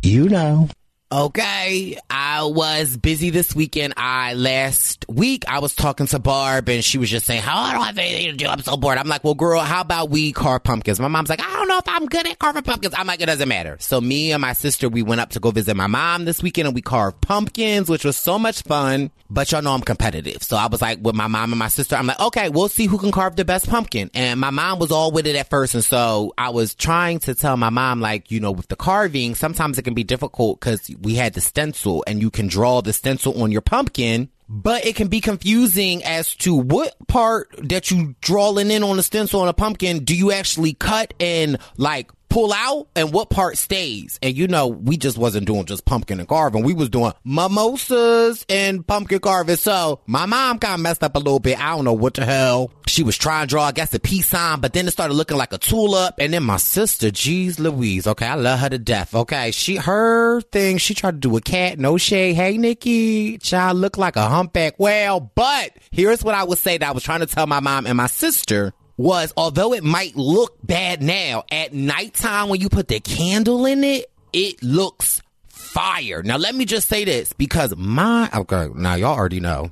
You 0.02 0.30
know. 0.30 0.70
Okay, 1.12 1.98
I 2.08 2.44
was 2.44 2.96
busy 2.96 3.32
this 3.32 3.56
weekend. 3.56 3.96
I 3.98 4.36
last 4.36 5.08
week 5.10 5.44
I 5.48 5.58
was 5.58 5.74
talking 5.74 6.06
to 6.06 6.20
Barb 6.20 6.70
and 6.70 6.86
she 6.86 7.00
was 7.00 7.10
just 7.10 7.26
saying, 7.26 7.42
"How 7.42 7.60
I 7.60 7.74
don't 7.74 7.84
have 7.84 7.98
anything 7.98 8.28
to 8.28 8.38
do. 8.38 8.46
I'm 8.46 8.62
so 8.62 8.78
bored." 8.78 9.00
I'm 9.00 9.08
like, 9.08 9.24
"Well, 9.24 9.34
girl, 9.34 9.60
how 9.62 9.82
about 9.82 10.12
we 10.12 10.32
carve 10.32 10.64
pumpkins?" 10.64 11.00
My 11.00 11.08
mom's 11.08 11.30
like, 11.30 11.42
"I 11.42 11.52
don't 11.52 11.68
know 11.68 11.80
if 11.80 11.88
I'm 11.88 12.06
good 12.06 12.28
at 12.28 12.38
carving 12.38 12.62
pumpkins." 12.62 12.94
I'm 12.96 13.08
like, 13.08 13.22
"It 13.22 13.26
doesn't 13.26 13.50
matter." 13.50 13.76
So 13.80 14.00
me 14.00 14.34
and 14.34 14.42
my 14.42 14.54
sister 14.54 14.88
we 14.88 15.02
went 15.02 15.20
up 15.20 15.32
to 15.32 15.40
go 15.40 15.50
visit 15.50 15.76
my 15.76 15.88
mom 15.88 16.26
this 16.26 16.44
weekend 16.44 16.68
and 16.68 16.76
we 16.76 16.84
carved 16.84 17.22
pumpkins, 17.22 17.90
which 17.90 18.06
was 18.06 18.16
so 18.16 18.38
much 18.38 18.62
fun. 18.62 19.10
But 19.32 19.52
y'all 19.52 19.64
know 19.64 19.74
I'm 19.74 19.82
competitive, 19.82 20.44
so 20.44 20.58
I 20.58 20.68
was 20.68 20.80
like 20.80 21.00
with 21.02 21.16
my 21.16 21.28
mom 21.28 21.52
and 21.52 21.60
my 21.60 21.70
sister. 21.70 21.96
I'm 21.96 22.06
like, 22.06 22.20
"Okay, 22.20 22.50
we'll 22.50 22.70
see 22.70 22.86
who 22.86 23.00
can 23.00 23.12
carve 23.12 23.36
the 23.36 23.46
best 23.46 23.68
pumpkin." 23.68 24.12
And 24.14 24.40
my 24.40 24.52
mom 24.52 24.78
was 24.78 24.92
all 24.92 25.12
with 25.12 25.26
it 25.26 25.36
at 25.36 25.50
first, 25.50 25.74
and 25.74 25.84
so 25.84 26.36
I 26.38 26.50
was 26.50 26.76
trying 26.76 27.18
to 27.22 27.34
tell 27.34 27.58
my 27.58 27.72
mom, 27.72 28.00
like, 28.00 28.30
you 28.30 28.40
know, 28.40 28.52
with 28.52 28.68
the 28.68 28.76
carving, 28.76 29.34
sometimes 29.34 29.80
it 29.80 29.82
can 29.82 29.96
be 29.96 30.04
difficult 30.04 30.60
because 30.60 30.88
we 31.02 31.16
had 31.16 31.34
the 31.34 31.42
stencil 31.42 32.04
and 32.08 32.22
you 32.22 32.30
can 32.30 32.48
draw 32.48 32.82
the 32.82 32.94
stencil 32.94 33.42
on 33.42 33.52
your 33.52 33.62
pumpkin 33.62 34.30
but 34.52 34.84
it 34.84 34.96
can 34.96 35.08
be 35.08 35.22
confusing 35.22 36.04
as 36.04 36.36
to 36.36 36.56
what 36.56 36.96
part 37.08 37.54
that 37.62 37.92
you 37.92 38.16
drawing 38.20 38.72
in 38.72 38.84
on 38.84 38.98
the 38.98 39.04
stencil 39.04 39.42
on 39.42 39.48
a 39.48 39.54
pumpkin 39.54 40.04
do 40.04 40.16
you 40.16 40.32
actually 40.32 40.74
cut 40.74 41.14
and 41.20 41.58
like 41.78 42.12
pull 42.30 42.54
out 42.54 42.88
and 42.96 43.12
what 43.12 43.30
part 43.30 43.58
stays. 43.58 44.20
And 44.22 44.38
you 44.38 44.48
know, 44.48 44.68
we 44.68 44.98
just 44.98 45.18
wasn't 45.18 45.48
doing 45.48 45.66
just 45.66 45.86
pumpkin 45.86 46.20
and 46.20 46.28
carving. 46.28 46.64
We 46.64 46.74
was 46.74 46.90
doing 46.90 47.12
mimosas 47.24 48.46
and 48.48 48.86
pumpkin 48.86 49.20
carving. 49.20 49.56
So 49.56 50.02
my 50.06 50.26
mom 50.26 50.60
kind 50.60 50.76
of 50.76 50.80
messed 50.80 51.04
up 51.04 51.16
a 51.16 51.20
little 51.20 51.40
bit. 51.40 51.60
I 51.60 51.76
don't 51.76 51.86
know 51.86 51.94
what 51.94 52.14
the 52.14 52.26
hell. 52.26 52.72
She 52.88 53.04
was 53.04 53.18
trying 53.18 53.48
to 53.48 53.50
draw, 53.50 53.66
I 53.66 53.72
guess, 53.72 53.94
a 53.94 54.00
peace 54.00 54.28
sign, 54.28 54.62
but 54.62 54.74
then 54.74 54.88
it 54.88 54.92
started 54.92 55.14
looking 55.14 55.38
like 55.38 55.54
a 55.54 55.58
tulip. 55.58 56.16
And 56.20 56.34
then 56.34 56.44
my 56.44 56.58
sister, 56.58 57.12
geez 57.12 57.60
Louise. 57.60 58.08
Okay. 58.08 58.26
I 58.26 58.36
love 58.36 58.60
her 58.60 58.70
to 58.70 58.80
death. 58.80 59.14
Okay. 59.14 59.52
She, 59.52 59.76
her 59.76 60.42
thing, 60.42 60.78
she 60.78 60.94
tried 60.94 61.22
to 61.22 61.30
do 61.30 61.36
a 61.38 61.42
cat, 61.42 61.80
no 61.80 61.98
shade. 61.98 62.36
Hey, 62.36 62.58
Nikki, 62.58 63.38
child 63.38 63.78
look 63.78 63.98
like 63.98 64.16
a 64.16 64.28
humpback 64.28 64.80
whale. 64.80 65.20
But 65.20 65.74
here's 65.92 66.24
what 66.24 66.36
I 66.36 66.44
would 66.44 66.58
say 66.58 66.78
that 66.78 66.90
I 66.90 66.92
was 66.92 67.04
trying 67.04 67.20
to 67.22 67.28
tell 67.28 67.48
my 67.48 67.60
mom 67.60 67.86
and 67.86 67.98
my 67.98 68.08
sister 68.08 68.74
was 69.00 69.32
although 69.38 69.74
it 69.74 69.84
might 69.84 70.18
look 70.18 70.58
bad 70.62 71.02
now, 71.02 71.46
at 71.50 71.74
nighttime 71.74 72.50
when 72.50 72.60
you 72.60 72.68
put 72.68 72.90
the 72.90 73.00
candle 73.00 73.66
in 73.66 73.82
it, 73.86 74.12
it 74.34 74.62
looks 74.62 75.22
fire. 75.48 76.22
Now 76.22 76.36
let 76.36 76.54
me 76.54 76.66
just 76.66 76.90
say 76.90 77.06
this 77.06 77.32
because 77.32 77.74
my 77.78 78.30
okay, 78.36 78.68
now 78.76 78.96
y'all 78.96 79.18
already 79.18 79.40
know 79.40 79.72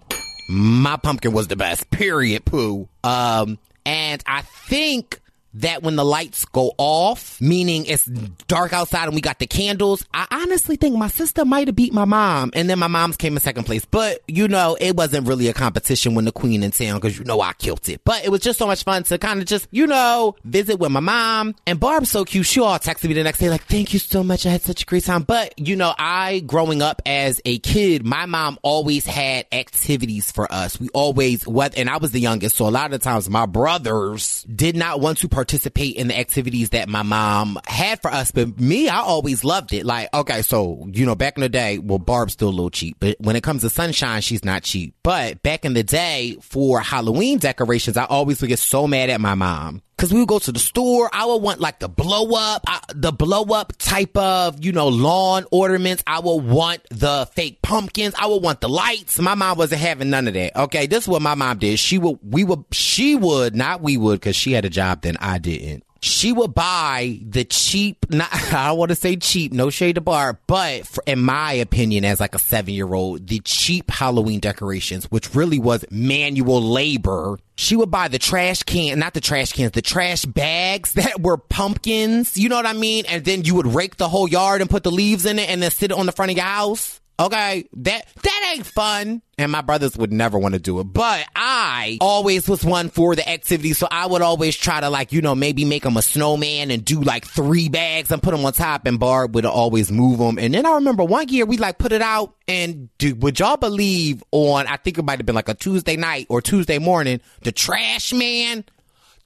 my 0.49 0.95
pumpkin 0.95 1.33
was 1.33 1.49
the 1.49 1.57
best. 1.57 1.91
Period. 1.91 2.45
Poo. 2.45 2.87
Um, 3.03 3.59
and 3.85 4.23
I 4.25 4.43
think 4.43 5.19
that 5.57 5.83
when 5.83 5.95
the 5.95 6.05
lights 6.05 6.45
go 6.45 6.73
off, 6.77 7.39
meaning 7.41 7.85
it's 7.85 8.05
dark 8.47 8.73
outside 8.73 9.05
and 9.05 9.15
we 9.15 9.21
got 9.21 9.39
the 9.39 9.47
candles, 9.47 10.05
I 10.13 10.27
honestly 10.31 10.75
think 10.75 10.95
my 10.95 11.07
sister 11.07 11.45
might 11.45 11.67
have 11.67 11.75
beat 11.75 11.93
my 11.93 12.05
mom 12.05 12.51
and 12.53 12.69
then 12.69 12.79
my 12.79 12.87
mom's 12.87 13.17
came 13.17 13.35
in 13.35 13.41
second 13.41 13.63
place. 13.63 13.85
But 13.85 14.21
you 14.27 14.47
know, 14.47 14.77
it 14.79 14.95
wasn't 14.95 15.27
really 15.27 15.47
a 15.47 15.53
competition 15.53 16.15
when 16.15 16.25
the 16.25 16.31
queen 16.31 16.63
in 16.63 16.71
town 16.71 16.99
because 16.99 17.17
you 17.17 17.25
know 17.25 17.41
I 17.41 17.53
killed 17.53 17.87
it. 17.89 18.01
But 18.03 18.23
it 18.23 18.29
was 18.29 18.41
just 18.41 18.59
so 18.59 18.67
much 18.67 18.83
fun 18.83 19.03
to 19.03 19.17
kind 19.17 19.39
of 19.39 19.47
just, 19.47 19.67
you 19.71 19.87
know, 19.87 20.35
visit 20.43 20.79
with 20.79 20.91
my 20.91 20.99
mom. 20.99 21.55
And 21.65 21.79
Barb's 21.79 22.11
so 22.11 22.23
cute. 22.23 22.45
She 22.45 22.59
all 22.59 22.77
texted 22.77 23.07
me 23.07 23.15
the 23.15 23.23
next 23.23 23.39
day 23.39 23.49
like, 23.49 23.63
thank 23.63 23.93
you 23.93 23.99
so 23.99 24.23
much. 24.23 24.45
I 24.45 24.49
had 24.49 24.61
such 24.61 24.83
a 24.83 24.85
great 24.85 25.05
time. 25.05 25.23
But 25.23 25.57
you 25.57 25.75
know, 25.75 25.93
I 25.97 26.39
growing 26.45 26.81
up 26.81 27.01
as 27.05 27.41
a 27.45 27.57
kid, 27.59 28.05
my 28.05 28.25
mom 28.27 28.59
always 28.61 29.05
had 29.05 29.47
activities 29.51 30.31
for 30.31 30.51
us. 30.51 30.79
We 30.79 30.89
always, 30.89 31.47
what, 31.47 31.77
and 31.77 31.89
I 31.89 31.97
was 31.97 32.11
the 32.11 32.19
youngest. 32.19 32.57
So 32.57 32.67
a 32.67 32.69
lot 32.69 32.85
of 32.85 32.91
the 32.91 32.99
times 32.99 33.29
my 33.29 33.45
brothers 33.47 34.43
did 34.43 34.75
not 34.75 34.99
want 34.99 35.17
to 35.19 35.27
participate 35.27 35.46
in 35.53 36.07
the 36.07 36.17
activities 36.17 36.69
that 36.69 36.89
my 36.89 37.03
mom 37.03 37.59
had 37.65 38.01
for 38.01 38.11
us. 38.11 38.31
But 38.31 38.59
me, 38.59 38.89
I 38.89 38.99
always 38.99 39.43
loved 39.43 39.73
it. 39.73 39.85
Like, 39.85 40.09
okay, 40.13 40.41
so, 40.41 40.87
you 40.91 41.05
know, 41.05 41.15
back 41.15 41.37
in 41.37 41.41
the 41.41 41.49
day, 41.49 41.77
well, 41.77 41.99
Barb's 41.99 42.33
still 42.33 42.49
a 42.49 42.51
little 42.51 42.69
cheap, 42.69 42.97
but 42.99 43.17
when 43.19 43.35
it 43.35 43.43
comes 43.43 43.61
to 43.61 43.69
sunshine, 43.69 44.21
she's 44.21 44.45
not 44.45 44.63
cheap. 44.63 44.95
But 45.03 45.41
back 45.43 45.65
in 45.65 45.73
the 45.73 45.83
day 45.83 46.37
for 46.41 46.79
Halloween 46.79 47.39
decorations, 47.39 47.97
I 47.97 48.05
always 48.05 48.41
would 48.41 48.47
get 48.47 48.59
so 48.59 48.87
mad 48.87 49.09
at 49.09 49.21
my 49.21 49.35
mom 49.35 49.81
Cause 49.97 50.13
we 50.13 50.19
would 50.19 50.27
go 50.27 50.37
to 50.37 50.51
the 50.51 50.59
store. 50.59 51.09
I 51.11 51.25
would 51.25 51.41
want 51.41 51.59
like 51.59 51.79
the 51.79 51.89
blow 51.89 52.35
up, 52.35 52.63
uh, 52.67 52.79
the 52.93 53.11
blow 53.11 53.45
up 53.45 53.73
type 53.79 54.15
of, 54.15 54.63
you 54.63 54.71
know, 54.71 54.89
lawn 54.89 55.45
ornaments. 55.51 56.03
I 56.05 56.19
would 56.19 56.43
want 56.45 56.81
the 56.91 57.27
fake 57.33 57.63
pumpkins. 57.63 58.13
I 58.15 58.27
would 58.27 58.43
want 58.43 58.61
the 58.61 58.69
lights. 58.69 59.17
My 59.17 59.33
mom 59.33 59.57
wasn't 59.57 59.81
having 59.81 60.11
none 60.11 60.27
of 60.27 60.35
that. 60.35 60.55
Okay. 60.55 60.85
This 60.85 61.05
is 61.05 61.07
what 61.07 61.23
my 61.23 61.33
mom 61.33 61.57
did. 61.57 61.79
She 61.79 61.97
would, 61.97 62.19
we 62.21 62.43
would, 62.43 62.63
she 62.71 63.15
would, 63.15 63.55
not 63.55 63.81
we 63.81 63.97
would, 63.97 64.21
cause 64.21 64.35
she 64.35 64.51
had 64.51 64.65
a 64.65 64.69
job 64.69 65.01
then 65.01 65.17
I 65.19 65.39
didn't 65.39 65.83
she 66.01 66.31
would 66.31 66.53
buy 66.53 67.19
the 67.27 67.43
cheap, 67.43 68.09
not, 68.09 68.29
I 68.53 68.67
don't 68.67 68.77
want 68.77 68.89
to 68.89 68.95
say 68.95 69.15
cheap, 69.15 69.51
no 69.51 69.69
shade 69.69 69.95
to 69.95 70.01
bar, 70.01 70.39
but 70.47 70.87
for, 70.87 71.03
in 71.05 71.19
my 71.19 71.53
opinion, 71.53 72.05
as 72.05 72.19
like 72.19 72.35
a 72.35 72.39
seven 72.39 72.73
year 72.73 72.93
old, 72.93 73.27
the 73.27 73.39
cheap 73.39 73.89
Halloween 73.89 74.39
decorations, 74.39 75.05
which 75.05 75.33
really 75.35 75.59
was 75.59 75.85
manual 75.89 76.61
labor. 76.61 77.39
She 77.55 77.75
would 77.75 77.89
buy 77.89 78.07
the 78.07 78.19
trash 78.19 78.63
can, 78.63 78.99
not 78.99 79.13
the 79.13 79.21
trash 79.21 79.53
cans, 79.53 79.71
the 79.71 79.81
trash 79.81 80.25
bags 80.25 80.93
that 80.93 81.21
were 81.21 81.37
pumpkins. 81.37 82.37
You 82.37 82.49
know 82.49 82.55
what 82.55 82.65
I 82.65 82.73
mean? 82.73 83.05
And 83.07 83.25
then 83.25 83.43
you 83.43 83.55
would 83.55 83.67
rake 83.67 83.97
the 83.97 84.09
whole 84.09 84.27
yard 84.27 84.61
and 84.61 84.69
put 84.69 84.83
the 84.83 84.91
leaves 84.91 85.25
in 85.25 85.39
it 85.39 85.49
and 85.49 85.61
then 85.61 85.71
sit 85.71 85.91
it 85.91 85.97
on 85.97 86.05
the 86.05 86.11
front 86.11 86.31
of 86.31 86.37
your 86.37 86.45
house. 86.45 87.01
Okay, 87.19 87.67
that 87.77 88.05
that 88.21 88.53
ain't 88.53 88.65
fun. 88.65 89.23
And 89.39 89.51
my 89.51 89.61
brothers 89.61 89.97
would 89.97 90.13
never 90.13 90.37
want 90.37 90.53
to 90.53 90.59
do 90.59 90.79
it. 90.79 90.85
But 90.85 91.25
I 91.35 91.97
always 92.01 92.47
was 92.47 92.63
one 92.63 92.89
for 92.89 93.15
the 93.15 93.27
activity. 93.27 93.73
So 93.73 93.87
I 93.89 94.05
would 94.05 94.21
always 94.21 94.55
try 94.55 94.79
to 94.79 94.89
like, 94.89 95.11
you 95.11 95.21
know, 95.21 95.35
maybe 95.35 95.63
make 95.65 95.83
them 95.83 95.97
a 95.97 96.01
snowman 96.01 96.71
and 96.71 96.83
do 96.83 97.01
like 97.01 97.25
three 97.25 97.69
bags 97.69 98.11
and 98.11 98.21
put 98.21 98.31
them 98.31 98.45
on 98.45 98.53
top 98.53 98.85
and 98.85 98.99
Barb 98.99 99.35
would 99.35 99.45
always 99.45 99.91
move 99.91 100.19
them. 100.19 100.39
And 100.39 100.53
then 100.53 100.65
I 100.65 100.73
remember 100.73 101.03
one 101.03 101.29
year 101.29 101.45
we 101.45 101.57
like 101.57 101.77
put 101.77 101.91
it 101.91 102.01
out 102.01 102.35
and 102.47 102.89
dude, 102.97 103.21
would 103.21 103.39
y'all 103.39 103.57
believe 103.57 104.23
on, 104.31 104.65
I 104.65 104.77
think 104.77 104.97
it 104.97 105.05
might 105.05 105.19
have 105.19 105.25
been 105.25 105.35
like 105.35 105.49
a 105.49 105.55
Tuesday 105.55 105.97
night 105.97 106.25
or 106.29 106.41
Tuesday 106.41 106.79
morning, 106.79 107.21
the 107.41 107.51
trash 107.51 108.13
man 108.13 108.65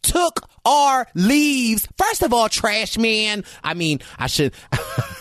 took 0.01 0.47
our 0.65 1.07
leaves. 1.15 1.87
First 1.97 2.23
of 2.23 2.33
all, 2.33 2.49
trash 2.49 2.97
man. 2.97 3.43
I 3.63 3.73
mean, 3.73 3.99
I 4.17 4.27
should, 4.27 4.53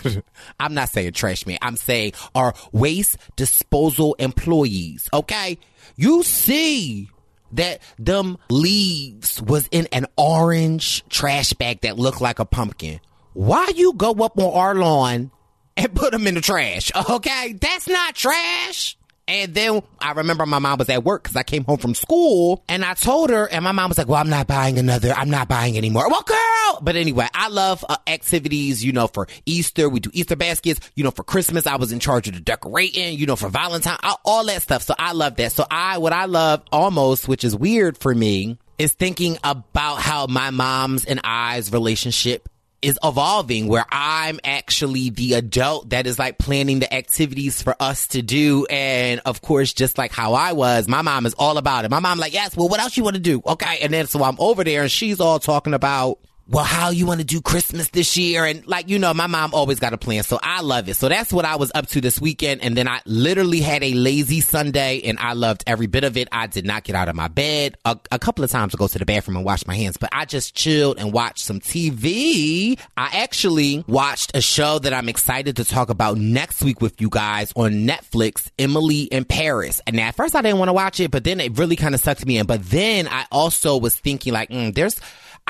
I'm 0.61 0.75
not 0.75 0.91
saying 0.91 1.13
trash 1.13 1.47
man. 1.47 1.59
I'm 1.63 1.77
saying 1.77 2.13
our 2.35 2.55
waste 2.73 3.17
disposal 3.37 4.15
employees. 4.15 5.09
Okay. 5.13 5.59
You 5.97 6.23
see 6.23 7.09
that 7.53 7.81
them 7.99 8.39
leaves 8.49 9.43
was 9.43 9.69
in 9.71 9.87
an 9.93 10.07
orange 10.17 11.05
trash 11.09 11.53
bag 11.55 11.81
that 11.83 11.99
looked 11.99 12.21
like 12.21 12.39
a 12.39 12.45
pumpkin. 12.45 13.01
Why 13.33 13.73
you 13.75 13.95
go 13.95 14.13
up 14.13 14.39
on 14.39 14.53
our 14.53 14.75
lawn 14.75 15.31
and 15.77 15.95
put 15.95 16.13
them 16.13 16.27
in 16.27 16.35
the 16.35 16.41
trash? 16.41 16.93
Okay. 17.11 17.55
That's 17.55 17.89
not 17.89 18.15
trash. 18.15 18.97
And 19.31 19.55
then 19.55 19.81
I 20.01 20.11
remember 20.11 20.45
my 20.45 20.59
mom 20.59 20.81
was 20.81 20.89
at 20.89 21.05
work 21.05 21.23
because 21.23 21.37
I 21.37 21.45
came 21.45 21.63
home 21.63 21.79
from 21.79 21.95
school 21.95 22.65
and 22.69 22.85
I 22.85 22.95
told 22.95 23.31
her, 23.31 23.49
and 23.49 23.63
my 23.63 23.71
mom 23.71 23.89
was 23.89 23.97
like, 23.97 24.09
Well, 24.09 24.21
I'm 24.21 24.29
not 24.29 24.49
buying 24.49 24.77
another. 24.77 25.13
I'm 25.13 25.31
not 25.31 25.47
buying 25.47 25.79
anymore. 25.79 26.11
Well, 26.11 26.23
girl. 26.23 26.81
But 26.83 26.97
anyway, 26.97 27.29
I 27.33 27.47
love 27.47 27.85
uh, 27.89 27.97
activities, 28.09 28.85
you 28.85 28.91
know, 28.91 29.07
for 29.07 29.29
Easter. 29.47 29.89
We 29.89 30.01
do 30.01 30.11
Easter 30.13 30.35
baskets. 30.35 30.81
You 30.97 31.05
know, 31.05 31.13
for 31.13 31.23
Christmas, 31.23 31.69
I 31.69 31.77
was 31.77 31.93
in 31.93 32.01
charge 32.01 32.27
of 32.27 32.35
the 32.35 32.41
decorating, 32.41 33.17
you 33.17 33.27
know, 33.27 33.37
for 33.37 33.49
Valentine, 33.49 33.99
all 34.25 34.45
that 34.47 34.63
stuff. 34.63 34.83
So 34.83 34.95
I 34.99 35.13
love 35.13 35.37
that. 35.37 35.53
So 35.53 35.65
I, 35.71 35.99
what 35.99 36.13
I 36.13 36.25
love 36.25 36.65
almost, 36.73 37.29
which 37.29 37.45
is 37.45 37.55
weird 37.55 37.97
for 37.99 38.13
me, 38.13 38.59
is 38.79 38.95
thinking 38.95 39.39
about 39.45 40.01
how 40.01 40.27
my 40.27 40.51
mom's 40.51 41.05
and 41.05 41.21
I's 41.23 41.71
relationship 41.73 42.49
is 42.83 42.99
evolving 43.03 43.69
where 43.69 43.85
I'm 43.91 44.41
actually 44.45 45.11
the 45.11 45.35
adult 45.35 45.91
that 45.91 46.07
is 46.07 46.19
like 46.19 46.39
planning 46.39 46.79
the 46.79 46.93
activities 46.93 47.63
for 47.63 47.77
us 47.81 48.09
to 48.09 48.23
do. 48.23 48.67
And 48.71 49.21
of 49.25 49.43
course, 49.43 49.73
just 49.73 49.99
like 49.99 50.13
how 50.13 50.35
I 50.35 50.53
was, 50.53 50.89
my 50.89 51.03
mom 51.03 51.27
is 51.27 51.35
all 51.35 51.59
about 51.59 51.85
it. 51.85 51.91
My 51.91 52.01
mom 52.01 52.19
like, 52.19 52.33
yes, 52.33 52.57
well, 52.57 52.69
what 52.69 52.81
else 52.81 52.97
you 52.97 53.05
want 53.05 53.17
to 53.17 53.23
do? 53.23 53.43
Okay. 53.47 53.79
And 53.83 53.93
then 53.93 54.07
so 54.07 54.23
I'm 54.23 54.37
over 54.39 54.65
there 54.65 54.83
and 54.83 54.91
she's 54.91 55.21
all 55.21 55.39
talking 55.39 55.75
about 55.75 56.19
well, 56.51 56.65
how 56.65 56.91
you 56.91 57.07
want 57.07 57.21
to 57.21 57.25
do 57.25 57.41
Christmas 57.41 57.89
this 57.91 58.17
year? 58.17 58.45
And 58.45 58.67
like, 58.67 58.89
you 58.89 58.99
know, 58.99 59.15
my 59.15 59.29
mom 59.29 59.55
always 59.55 59.79
got 59.79 59.93
a 59.93 59.97
plan. 59.97 60.25
So 60.25 60.37
I 60.43 60.63
love 60.63 60.89
it. 60.89 60.95
So 60.95 61.09
that's 61.09 61.33
what 61.33 61.45
I 61.45 61.55
was 61.55 61.71
up 61.77 61.87
to 61.89 62.01
this 62.01 62.21
weekend. 62.21 62.63
And 62.63 62.77
then 62.77 62.89
I 62.89 63.01
literally 63.07 63.61
had 63.61 63.85
a 63.85 63.95
lazy 63.95 64.41
Sunday 64.41 65.01
and 65.05 65.17
I 65.21 65.35
loved 65.35 65.63
every 65.69 65.87
bit 65.87 66.03
of 66.03 66.17
it. 66.17 66.27
I 66.33 66.49
did 66.49 66.67
not 66.67 66.83
get 66.83 66.97
out 66.97 67.09
of 67.09 67.15
my 67.15 67.29
bed 67.29 67.77
a, 67.85 67.97
a 68.11 68.19
couple 68.19 68.43
of 68.43 68.51
times 68.51 68.73
to 68.73 68.79
go 68.79 68.89
to 68.89 68.99
the 68.99 69.07
bathroom 69.07 69.37
and 69.37 69.47
wash 69.47 69.65
my 69.65 69.77
hands, 69.77 69.97
but 69.97 70.11
I 70.13 70.25
just 70.25 70.57
chilled 70.57 70.99
and 70.99 71.13
watched 71.13 71.45
some 71.45 71.61
TV. 71.61 72.77
I 72.97 73.21
actually 73.23 73.85
watched 73.87 74.37
a 74.37 74.41
show 74.41 74.81
that 74.81 74.93
I'm 74.93 75.09
excited 75.09 75.55
to 75.57 75.65
talk 75.65 75.89
about 75.89 76.19
next 76.19 76.65
week 76.65 76.81
with 76.81 77.01
you 77.01 77.11
guys 77.11 77.53
on 77.55 77.87
Netflix, 77.87 78.51
Emily 78.59 79.03
in 79.03 79.25
Paris. 79.25 79.81
And 79.87 79.95
now 79.95 80.09
at 80.09 80.17
first 80.17 80.35
I 80.35 80.43
didn't 80.43 80.59
want 80.59 80.69
to 80.69 80.75
watch 80.75 80.99
it, 80.99 81.13
but 81.13 81.23
then 81.23 81.39
it 81.39 81.57
really 81.59 81.77
kind 81.77 81.95
of 81.95 82.01
sucked 82.01 82.27
me 82.27 82.39
in. 82.39 82.47
But 82.47 82.65
then 82.65 83.07
I 83.07 83.27
also 83.31 83.77
was 83.77 83.95
thinking 83.95 84.33
like, 84.33 84.51
mm, 84.51 84.75
there's, 84.75 85.01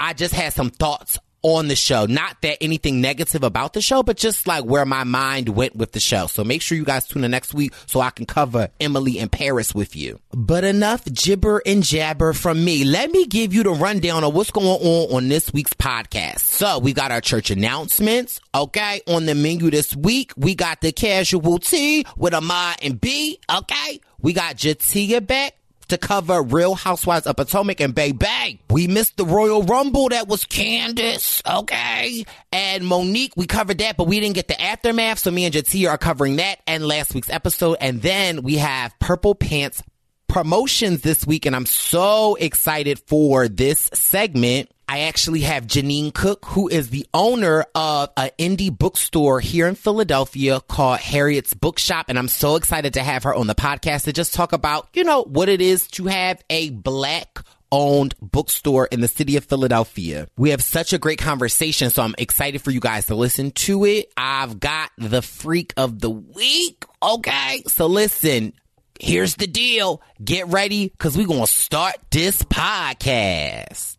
I 0.01 0.15
just 0.15 0.35
had 0.35 0.55
some 0.55 0.71
thoughts 0.71 1.19
on 1.43 1.69
the 1.69 1.77
show. 1.77 2.07
Not 2.07 2.41
that 2.43 2.59
anything 2.63 3.01
negative 3.01 3.43
about 3.43 3.73
the 3.73 3.83
show, 3.83 4.03
but 4.03 4.17
just 4.17 4.47
like 4.47 4.65
where 4.65 4.85
my 4.85 5.05
mind 5.05 5.51
went 5.51 5.77
with 5.77 5.93
the 5.93 6.01
show. 6.01 6.27
So 6.27 6.45
make 6.45 6.63
sure 6.63 6.77
you 6.77 6.85
guys 6.85 7.07
tune 7.07 7.25
in 7.25 7.31
next 7.31 7.55
week 7.55 7.73
so 7.87 8.01
I 8.01 8.11
can 8.11 8.27
cover 8.27 8.69
Emily 8.81 9.19
in 9.19 9.29
Paris 9.29 9.75
with 9.75 9.97
you. 9.97 10.19
But 10.33 10.65
enough 10.65 11.05
gibber 11.05 11.63
and 11.65 11.83
jabber 11.83 12.33
from 12.33 12.65
me. 12.65 12.85
Let 12.85 13.11
me 13.11 13.27
give 13.27 13.55
you 13.55 13.63
the 13.63 13.71
rundown 13.73 14.25
of 14.25 14.35
what's 14.35 14.51
going 14.51 14.67
on 14.67 15.15
on 15.15 15.29
this 15.29 15.53
week's 15.53 15.75
podcast. 15.75 16.41
So 16.41 16.79
we 16.79 16.93
got 16.93 17.13
our 17.13 17.21
church 17.21 17.51
announcements. 17.51 18.41
Okay. 18.55 19.03
On 19.07 19.27
the 19.27 19.35
menu 19.35 19.71
this 19.71 19.95
week, 19.95 20.33
we 20.37 20.55
got 20.55 20.81
the 20.81 20.93
casual 20.93 21.59
tea 21.59 22.07
with 22.17 22.35
Ahmad 22.35 22.79
and 22.83 23.01
B. 23.01 23.39
Okay. 23.55 24.01
We 24.23 24.33
got 24.33 24.57
Jatia 24.57 25.27
back 25.27 25.55
to 25.91 25.99
cover 25.99 26.43
Real 26.43 26.75
Housewives 26.75 27.27
of 27.27 27.37
Potomac 27.37 27.81
and 27.81 27.95
Bay 27.95 28.13
Bay. 28.13 28.61
We 28.71 28.87
missed 28.87 29.17
the 29.17 29.25
Royal 29.25 29.63
Rumble 29.63 30.09
that 30.09 30.29
was 30.29 30.45
Candiace, 30.45 31.43
okay? 31.47 32.25
And 32.53 32.87
Monique, 32.87 33.35
we 33.37 33.47
covered 33.47 33.79
that, 33.79 33.97
but 33.97 34.07
we 34.07 34.19
didn't 34.21 34.35
get 34.35 34.49
the 34.49 34.61
aftermath, 34.61 35.19
so 35.21 35.31
me 35.31 35.45
and 35.45 35.55
Jatia 35.55 35.91
are 35.91 35.99
covering 35.99 36.37
that 36.37 36.61
and 36.67 36.87
last 36.87 37.15
week's 37.15 37.31
episode. 37.31 37.77
And 37.81 38.03
then 38.03 38.43
we 38.43 38.57
have 38.57 38.99
Purple 38.99 39.35
Pants 39.35 39.83
promotions 40.29 41.03
this 41.03 41.27
week, 41.27 41.45
and 41.45 41.55
I'm 41.55 41.67
so 41.67 42.37
excited 42.37 43.01
for 43.07 43.49
this 43.49 43.91
segment. 43.93 44.71
I 44.91 45.03
actually 45.03 45.43
have 45.43 45.69
Jeannine 45.69 46.11
Cook, 46.11 46.47
who 46.47 46.67
is 46.67 46.91
the 46.91 47.07
owner 47.15 47.65
of 47.77 48.11
an 48.17 48.31
indie 48.41 48.77
bookstore 48.77 49.39
here 49.39 49.69
in 49.69 49.77
Philadelphia 49.77 50.61
called 50.61 50.99
Harriett's 50.99 51.55
Bookshop. 51.55 52.07
And 52.09 52.19
I'm 52.19 52.27
so 52.27 52.57
excited 52.57 52.95
to 52.95 53.03
have 53.05 53.23
her 53.23 53.33
on 53.33 53.47
the 53.47 53.55
podcast 53.55 54.07
to 54.07 54.13
just 54.13 54.35
talk 54.35 54.53
about, 54.53 54.89
you 54.93 55.05
know, 55.05 55.23
what 55.23 55.49
it 55.49 55.61
is 55.61 55.87
to 55.93 56.07
have 56.07 56.43
a 56.51 56.71
black 56.71 57.39
owned 57.71 58.17
bookstore 58.21 58.87
in 58.87 59.01
the 59.01 59.07
city 59.07 59.37
of 59.37 59.45
Philadelphia. 59.45 60.27
We 60.37 60.51
have 60.51 60.61
such 60.61 60.93
a 60.93 60.99
great 60.99 61.21
conversation, 61.21 61.91
so 61.91 62.03
I'm 62.03 62.17
excited 62.19 62.61
for 62.61 62.73
you 62.73 62.81
guys 62.81 63.07
to 63.07 63.15
listen 63.15 63.53
to 63.53 63.85
it. 63.85 64.13
I've 64.17 64.59
got 64.59 64.91
the 64.99 65.23
freak 65.23 65.73
of 65.77 66.01
the 66.01 66.11
week. 66.11 66.85
Okay. 67.01 67.63
So 67.69 67.87
listen, 67.87 68.55
here's 68.99 69.37
the 69.37 69.47
deal. 69.47 70.03
Get 70.25 70.49
ready 70.49 70.89
because 70.89 71.17
we're 71.17 71.29
going 71.29 71.47
to 71.47 71.47
start 71.47 71.95
this 72.11 72.43
podcast. 72.43 73.99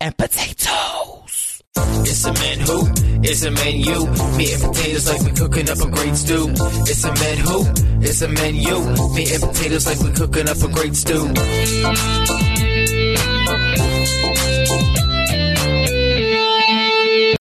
and 0.00 0.16
potatoes. 0.16 1.55
It's 1.78 2.24
a 2.24 2.32
man 2.32 2.60
who, 2.60 2.88
it's 3.22 3.44
a 3.44 3.50
menu. 3.50 4.06
Meat 4.36 4.54
and 4.54 4.62
potatoes 4.62 5.08
like 5.08 5.22
we 5.22 5.32
cooking 5.32 5.68
up 5.68 5.78
a 5.78 5.90
great 5.90 6.16
stew. 6.16 6.48
It's 6.88 7.04
a 7.04 7.12
man 7.12 7.38
who, 7.38 7.66
it's 8.00 8.22
a 8.22 8.28
menu. 8.28 8.78
Meat 9.14 9.32
and 9.32 9.42
potatoes 9.42 9.86
like 9.86 10.00
we 10.00 10.12
cooking 10.12 10.48
up 10.48 10.56
a 10.62 10.68
great 10.68 10.96
stew. 10.96 11.32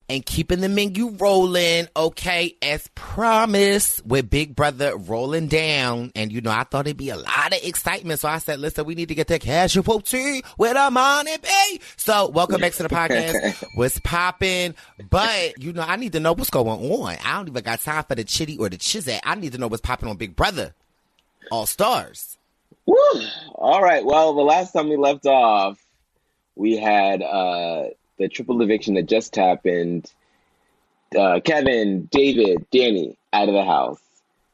And 0.10 0.26
keeping 0.26 0.62
the 0.62 0.70
menu 0.70 1.10
rolling. 1.10 1.88
Okay, 1.96 2.56
as 2.62 2.88
promised, 2.96 4.06
with 4.06 4.30
Big 4.30 4.56
Brother 4.56 4.96
rolling 4.98 5.48
down. 5.48 6.12
And 6.16 6.32
you 6.32 6.42
know, 6.42 6.52
I 6.52 6.64
thought 6.64 6.88
it'd 6.88 6.98
be 6.98 7.10
a 7.10 7.16
lot 7.16 7.54
of 7.54 7.64
excitement. 7.64 8.20
So 8.20 8.28
I 8.28 8.38
said, 8.38 8.60
listen, 8.60 8.86
we 8.86 8.96
need 8.96 9.10
to 9.10 9.16
get 9.16 9.28
that 9.28 9.42
casualty 9.42 10.44
with 10.58 10.74
the 10.74 10.92
money 10.92 11.38
be. 11.38 11.82
So 11.98 12.30
welcome 12.30 12.62
back 12.62 12.74
to 12.74 12.84
the 12.84 12.90
podcast. 12.90 13.64
what's 13.76 14.00
popping? 14.00 14.76
But 15.10 15.62
you 15.62 15.74
know, 15.74 15.84
I 15.84 15.96
need 15.96 16.14
to 16.14 16.20
know 16.20 16.34
what's 16.34 16.50
going 16.50 16.92
on. 16.92 17.18
I 17.24 17.38
don't 17.38 17.50
even 17.50 17.64
got 17.64 17.82
time 17.82 18.04
for 18.04 18.16
the 18.16 18.24
chitty 18.24 18.58
or 18.58 18.70
the 18.70 18.78
chizat. 18.78 19.20
I 19.24 19.36
need 19.36 19.54
to 19.54 19.58
know 19.58 19.68
what's 19.68 19.82
popping 19.82 20.10
on 20.10 20.18
Big 20.18 20.36
Brother. 20.36 20.74
All 21.52 21.66
stars. 21.66 22.38
Woo! 22.86 22.96
All 23.56 23.82
right. 23.82 24.06
Well, 24.06 24.34
the 24.34 24.42
last 24.42 24.72
time 24.72 24.90
we 24.90 24.98
left 24.98 25.26
off, 25.26 25.84
we 26.56 26.78
had 26.78 27.22
uh 27.22 27.86
the 28.18 28.28
triple 28.28 28.62
eviction 28.62 28.96
that 28.96 29.08
just 29.08 29.36
happened. 29.36 30.12
Uh, 31.18 31.40
Kevin, 31.40 32.08
David, 32.12 32.66
Danny 32.72 33.18
out 33.32 33.48
of 33.48 33.54
the 33.54 33.66
house. 33.66 34.00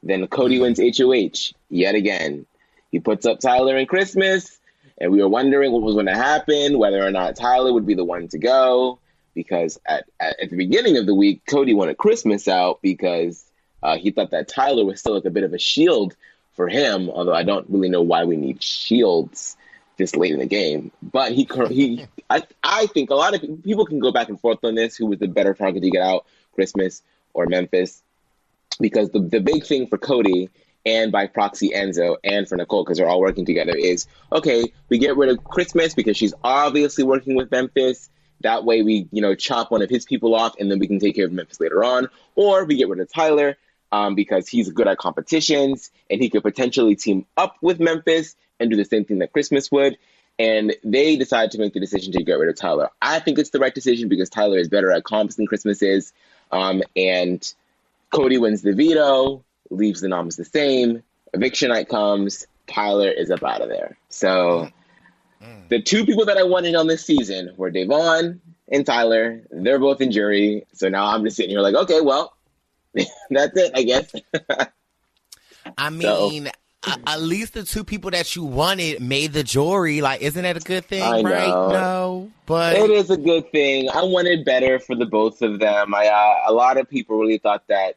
Then 0.03 0.25
Cody 0.27 0.59
wins 0.59 0.79
HOH 0.79 1.53
yet 1.69 1.95
again. 1.95 2.45
He 2.91 2.99
puts 2.99 3.25
up 3.25 3.39
Tyler 3.39 3.77
and 3.77 3.87
Christmas, 3.87 4.59
and 4.99 5.11
we 5.11 5.21
were 5.21 5.29
wondering 5.29 5.71
what 5.71 5.81
was 5.81 5.95
going 5.95 6.07
to 6.07 6.15
happen, 6.15 6.77
whether 6.77 7.05
or 7.05 7.11
not 7.11 7.35
Tyler 7.35 7.71
would 7.71 7.85
be 7.85 7.93
the 7.93 8.03
one 8.03 8.27
to 8.29 8.37
go. 8.37 8.99
Because 9.33 9.79
at, 9.85 10.05
at, 10.19 10.39
at 10.41 10.49
the 10.49 10.57
beginning 10.57 10.97
of 10.97 11.05
the 11.05 11.15
week, 11.15 11.43
Cody 11.49 11.73
wanted 11.73 11.97
Christmas 11.97 12.49
out 12.49 12.79
because 12.81 13.45
uh, 13.81 13.97
he 13.97 14.11
thought 14.11 14.31
that 14.31 14.49
Tyler 14.49 14.83
was 14.83 14.99
still 14.99 15.15
like 15.15 15.25
a 15.25 15.29
bit 15.29 15.43
of 15.43 15.53
a 15.53 15.59
shield 15.59 16.15
for 16.53 16.67
him. 16.67 17.09
Although 17.09 17.33
I 17.33 17.43
don't 17.43 17.69
really 17.69 17.89
know 17.89 18.01
why 18.01 18.25
we 18.25 18.35
need 18.35 18.61
shields 18.61 19.55
this 20.01 20.15
late 20.15 20.33
in 20.33 20.39
the 20.39 20.45
game. 20.45 20.91
But 21.01 21.31
he 21.31 21.47
he 21.69 22.05
I 22.29 22.43
I 22.63 22.87
think 22.87 23.09
a 23.09 23.15
lot 23.15 23.33
of 23.33 23.41
people 23.63 23.85
can 23.85 23.99
go 23.99 24.11
back 24.11 24.29
and 24.29 24.39
forth 24.39 24.63
on 24.63 24.75
this. 24.75 24.95
Who 24.95 25.07
was 25.07 25.19
the 25.19 25.27
better 25.27 25.53
target 25.53 25.83
to 25.83 25.89
get 25.89 26.01
out, 26.01 26.25
Christmas 26.53 27.01
or 27.33 27.45
Memphis? 27.45 28.01
Because 28.79 29.09
the 29.09 29.19
the 29.19 29.39
big 29.39 29.65
thing 29.65 29.87
for 29.87 29.97
Cody 29.97 30.49
and 30.85 31.11
by 31.11 31.27
proxy 31.27 31.69
Enzo 31.69 32.17
and 32.23 32.47
for 32.47 32.57
Nicole 32.57 32.83
because 32.83 32.97
they're 32.97 33.07
all 33.07 33.21
working 33.21 33.45
together 33.45 33.75
is 33.75 34.07
okay. 34.31 34.71
We 34.89 34.97
get 34.97 35.15
rid 35.15 35.29
of 35.29 35.43
Christmas 35.43 35.93
because 35.93 36.17
she's 36.17 36.33
obviously 36.43 37.03
working 37.03 37.35
with 37.35 37.51
Memphis. 37.51 38.09
That 38.41 38.65
way, 38.65 38.81
we 38.81 39.07
you 39.11 39.21
know 39.21 39.35
chop 39.35 39.71
one 39.71 39.81
of 39.81 39.89
his 39.89 40.05
people 40.05 40.33
off, 40.35 40.55
and 40.59 40.71
then 40.71 40.79
we 40.79 40.87
can 40.87 40.99
take 40.99 41.15
care 41.15 41.25
of 41.25 41.31
Memphis 41.31 41.59
later 41.59 41.83
on. 41.83 42.09
Or 42.35 42.65
we 42.65 42.77
get 42.77 42.89
rid 42.89 42.99
of 42.99 43.11
Tyler 43.11 43.57
um, 43.91 44.15
because 44.15 44.47
he's 44.47 44.69
good 44.69 44.87
at 44.87 44.97
competitions 44.97 45.91
and 46.09 46.21
he 46.21 46.29
could 46.29 46.43
potentially 46.43 46.95
team 46.95 47.25
up 47.37 47.57
with 47.61 47.79
Memphis 47.79 48.35
and 48.61 48.69
do 48.69 48.77
the 48.77 48.85
same 48.85 49.05
thing 49.05 49.19
that 49.19 49.33
Christmas 49.33 49.71
would. 49.71 49.97
And 50.39 50.75
they 50.83 51.17
decided 51.17 51.51
to 51.51 51.59
make 51.59 51.73
the 51.73 51.79
decision 51.79 52.13
to 52.13 52.23
get 52.23 52.33
rid 52.33 52.49
of 52.49 52.55
Tyler. 52.55 52.89
I 53.01 53.19
think 53.19 53.37
it's 53.37 53.49
the 53.49 53.59
right 53.59 53.75
decision 53.75 54.07
because 54.07 54.29
Tyler 54.29 54.57
is 54.57 54.69
better 54.69 54.91
at 54.91 55.03
comps 55.03 55.35
than 55.35 55.45
Christmas 55.45 55.81
is. 55.81 56.13
Um, 56.51 56.81
and 56.95 57.53
Cody 58.11 58.37
wins 58.37 58.61
the 58.61 58.73
veto, 58.73 59.43
leaves 59.69 60.01
the 60.01 60.07
noms 60.07 60.37
the 60.37 60.45
same. 60.45 61.03
Eviction 61.33 61.69
night 61.69 61.89
comes. 61.89 62.47
Tyler 62.67 63.09
is 63.09 63.29
up 63.29 63.43
out 63.43 63.61
of 63.61 63.69
there. 63.69 63.97
So 64.09 64.69
the 65.69 65.81
two 65.81 66.05
people 66.05 66.25
that 66.25 66.37
I 66.37 66.43
wanted 66.43 66.75
on 66.75 66.87
this 66.87 67.05
season 67.05 67.53
were 67.57 67.71
Da'Vonne 67.71 68.39
and 68.71 68.85
Tyler. 68.85 69.41
They're 69.51 69.79
both 69.79 70.01
in 70.01 70.11
jury. 70.11 70.65
So 70.73 70.89
now 70.89 71.07
I'm 71.07 71.23
just 71.23 71.37
sitting 71.37 71.51
here 71.51 71.61
like, 71.61 71.75
okay, 71.75 72.01
well, 72.01 72.35
that's 72.93 73.57
it, 73.57 73.71
I 73.73 73.83
guess. 73.83 74.13
I 75.77 75.89
mean, 75.89 76.01
so, 76.45 76.51
at 76.83 77.21
least 77.21 77.53
the 77.53 77.63
two 77.63 77.83
people 77.83 78.11
that 78.11 78.35
you 78.35 78.43
wanted 78.43 79.01
made 79.01 79.33
the 79.33 79.43
jury. 79.43 80.01
Like, 80.01 80.21
isn't 80.21 80.41
that 80.41 80.57
a 80.57 80.59
good 80.59 80.85
thing, 80.85 81.03
I 81.03 81.21
right? 81.21 81.47
Know. 81.47 81.69
No, 81.69 82.31
but 82.45 82.75
it 82.75 82.89
is 82.89 83.09
a 83.09 83.17
good 83.17 83.51
thing. 83.51 83.89
I 83.89 84.03
wanted 84.03 84.45
better 84.45 84.79
for 84.79 84.95
the 84.95 85.05
both 85.05 85.41
of 85.41 85.59
them. 85.59 85.93
I 85.93 86.07
uh, 86.07 86.51
a 86.51 86.53
lot 86.53 86.77
of 86.77 86.89
people 86.89 87.17
really 87.17 87.37
thought 87.37 87.67
that 87.67 87.95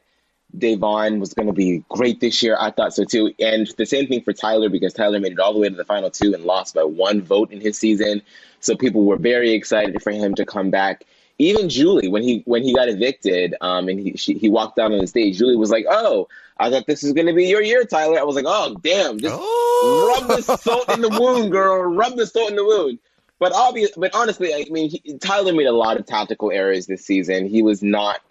Da'Vonne 0.55 1.19
was 1.19 1.33
going 1.33 1.47
to 1.47 1.53
be 1.53 1.83
great 1.89 2.19
this 2.19 2.41
year. 2.43 2.57
I 2.59 2.71
thought 2.71 2.93
so 2.93 3.03
too, 3.03 3.33
and 3.39 3.67
the 3.77 3.85
same 3.85 4.07
thing 4.07 4.21
for 4.21 4.33
Tyler 4.33 4.69
because 4.69 4.93
Tyler 4.93 5.19
made 5.19 5.33
it 5.33 5.39
all 5.39 5.53
the 5.53 5.59
way 5.59 5.69
to 5.69 5.75
the 5.75 5.85
final 5.85 6.11
two 6.11 6.33
and 6.33 6.43
lost 6.43 6.75
by 6.75 6.83
one 6.83 7.21
vote 7.21 7.51
in 7.51 7.61
his 7.61 7.77
season. 7.77 8.21
So 8.59 8.75
people 8.75 9.03
were 9.03 9.17
very 9.17 9.51
excited 9.51 10.01
for 10.01 10.11
him 10.11 10.35
to 10.35 10.45
come 10.45 10.69
back 10.69 11.05
even 11.37 11.69
Julie, 11.69 12.07
when 12.07 12.23
he 12.23 12.43
when 12.45 12.63
he 12.63 12.73
got 12.73 12.87
evicted, 12.87 13.55
um, 13.61 13.89
and 13.89 13.99
he 13.99 14.17
she, 14.17 14.35
he 14.35 14.49
walked 14.49 14.77
down 14.77 14.93
on 14.93 14.99
the 14.99 15.07
stage, 15.07 15.37
Julie 15.37 15.55
was 15.55 15.69
like, 15.69 15.85
"Oh, 15.89 16.27
I 16.57 16.69
thought 16.69 16.87
this 16.87 17.03
was 17.03 17.13
going 17.13 17.27
to 17.27 17.33
be 17.33 17.45
your 17.45 17.61
year, 17.61 17.83
Tyler." 17.83 18.19
I 18.19 18.23
was 18.23 18.35
like, 18.35 18.45
"Oh, 18.47 18.77
damn, 18.81 19.19
just 19.19 19.35
oh. 19.37 20.17
rub 20.19 20.37
the 20.37 20.41
salt 20.57 20.89
in 20.93 21.01
the 21.01 21.09
wound, 21.09 21.51
girl. 21.51 21.83
Rub 21.83 22.15
the 22.15 22.25
salt 22.25 22.49
in 22.49 22.55
the 22.55 22.65
wound." 22.65 22.99
But 23.37 23.53
obvious, 23.53 23.91
but 23.97 24.15
honestly, 24.15 24.53
I 24.53 24.65
mean, 24.69 24.89
he, 24.89 25.17
Tyler 25.17 25.51
made 25.53 25.67
a 25.67 25.73
lot 25.73 25.97
of 25.97 26.05
tactical 26.05 26.51
errors 26.51 26.87
this 26.87 27.05
season. 27.05 27.47
He 27.47 27.61
was 27.63 27.83
not 27.83 28.21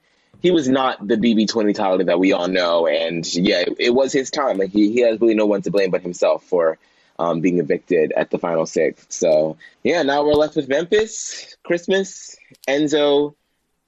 he 0.41 0.51
was 0.51 0.69
not 0.69 1.07
the 1.07 1.17
BB 1.17 1.49
twenty 1.49 1.75
Tyler 1.75 2.05
that 2.05 2.19
we 2.19 2.33
all 2.33 2.49
know, 2.49 2.87
and 2.87 3.27
yeah, 3.35 3.61
it, 3.61 3.77
it 3.79 3.95
was 3.95 4.13
his 4.13 4.31
time. 4.31 4.57
Like 4.57 4.71
he 4.71 4.93
he 4.93 5.01
has 5.01 5.21
really 5.21 5.35
no 5.35 5.47
one 5.47 5.61
to 5.63 5.71
blame 5.71 5.91
but 5.91 6.01
himself 6.01 6.45
for 6.45 6.79
um, 7.19 7.41
being 7.41 7.59
evicted 7.59 8.13
at 8.17 8.31
the 8.31 8.39
final 8.39 8.67
six. 8.67 9.07
So 9.09 9.57
yeah, 9.83 10.03
now 10.03 10.25
we're 10.25 10.35
left 10.35 10.57
with 10.57 10.69
Memphis, 10.69 11.57
Christmas, 11.63 12.37
Enzo, 12.69 13.35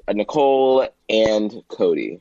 Nicole, 0.09 0.89
and 1.09 1.63
Cody. 1.69 2.21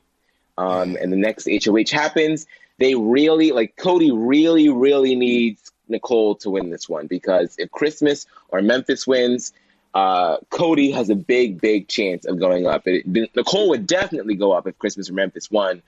Um, 0.58 0.96
and 1.00 1.12
the 1.12 1.16
next 1.16 1.48
HOH 1.48 1.90
happens. 1.92 2.46
They 2.78 2.94
really 2.94 3.52
like 3.52 3.76
Cody. 3.76 4.10
Really, 4.10 4.68
really 4.68 5.14
needs 5.14 5.72
Nicole 5.88 6.34
to 6.36 6.50
win 6.50 6.70
this 6.70 6.88
one 6.88 7.06
because 7.06 7.54
if 7.58 7.70
Christmas 7.70 8.26
or 8.48 8.62
Memphis 8.62 9.06
wins, 9.06 9.52
uh, 9.94 10.38
Cody 10.50 10.90
has 10.90 11.08
a 11.08 11.14
big, 11.14 11.60
big 11.60 11.88
chance 11.88 12.26
of 12.26 12.38
going 12.38 12.66
up. 12.66 12.82
It, 12.86 13.06
Nicole 13.06 13.70
would 13.70 13.86
definitely 13.86 14.34
go 14.34 14.52
up 14.52 14.66
if 14.66 14.78
Christmas 14.78 15.08
or 15.08 15.14
Memphis 15.14 15.50
won. 15.50 15.82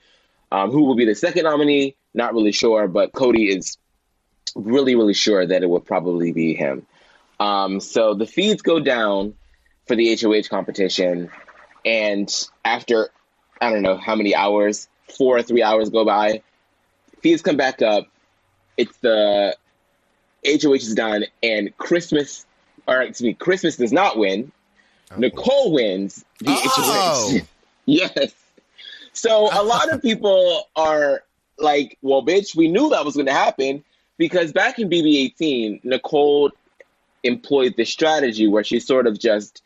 Um, 0.51 0.71
who 0.71 0.83
will 0.85 0.95
be 0.95 1.05
the 1.05 1.13
second 1.13 1.43
nominee? 1.43 1.95
Not 2.15 2.33
really 2.33 2.51
sure, 2.51 2.87
but 2.87 3.11
Cody 3.11 3.49
is 3.49 3.77
really, 4.55 4.95
really 4.95 5.13
sure 5.13 5.45
that 5.45 5.63
it 5.63 5.69
would 5.69 5.85
probably 5.85 6.31
be 6.31 6.53
him. 6.53 6.85
Um, 7.39 7.79
so 7.79 8.13
the 8.13 8.25
feeds 8.25 8.61
go 8.61 8.79
down 8.79 9.35
for 9.87 9.95
the 9.95 10.15
HOH 10.21 10.49
competition, 10.49 11.31
and 11.85 12.29
after 12.65 13.09
I 13.61 13.71
don't 13.71 13.81
know 13.81 13.97
how 13.97 14.15
many 14.15 14.35
hours, 14.35 14.87
four 15.17 15.37
or 15.37 15.41
three 15.43 15.63
hours 15.63 15.89
go 15.89 16.05
by, 16.05 16.41
feeds 17.21 17.41
come 17.41 17.57
back 17.57 17.81
up. 17.81 18.07
It's 18.77 18.95
the 18.97 19.55
HOH 20.45 20.73
is 20.73 20.95
done, 20.95 21.25
and 21.41 21.75
Christmas, 21.77 22.45
or 22.87 23.01
excuse 23.01 23.27
me, 23.27 23.33
Christmas 23.33 23.77
does 23.77 23.91
not 23.91 24.17
win. 24.17 24.51
Nicole 25.17 25.73
wins 25.73 26.23
the 26.39 26.51
Oh. 26.51 27.31
HOH. 27.39 27.45
yes. 27.85 28.31
So 29.13 29.49
a 29.51 29.63
lot 29.63 29.91
of 29.91 30.01
people 30.01 30.67
are 30.75 31.23
like, 31.57 31.97
well, 32.01 32.23
bitch, 32.23 32.55
we 32.55 32.67
knew 32.67 32.89
that 32.91 33.03
was 33.03 33.15
going 33.15 33.25
to 33.25 33.33
happen 33.33 33.83
because 34.19 34.51
back 34.51 34.77
in 34.77 34.89
BB18, 34.89 35.83
Nicole 35.85 36.51
employed 37.23 37.73
this 37.75 37.89
strategy 37.89 38.47
where 38.47 38.63
she 38.63 38.79
sort 38.79 39.07
of 39.07 39.17
just 39.17 39.63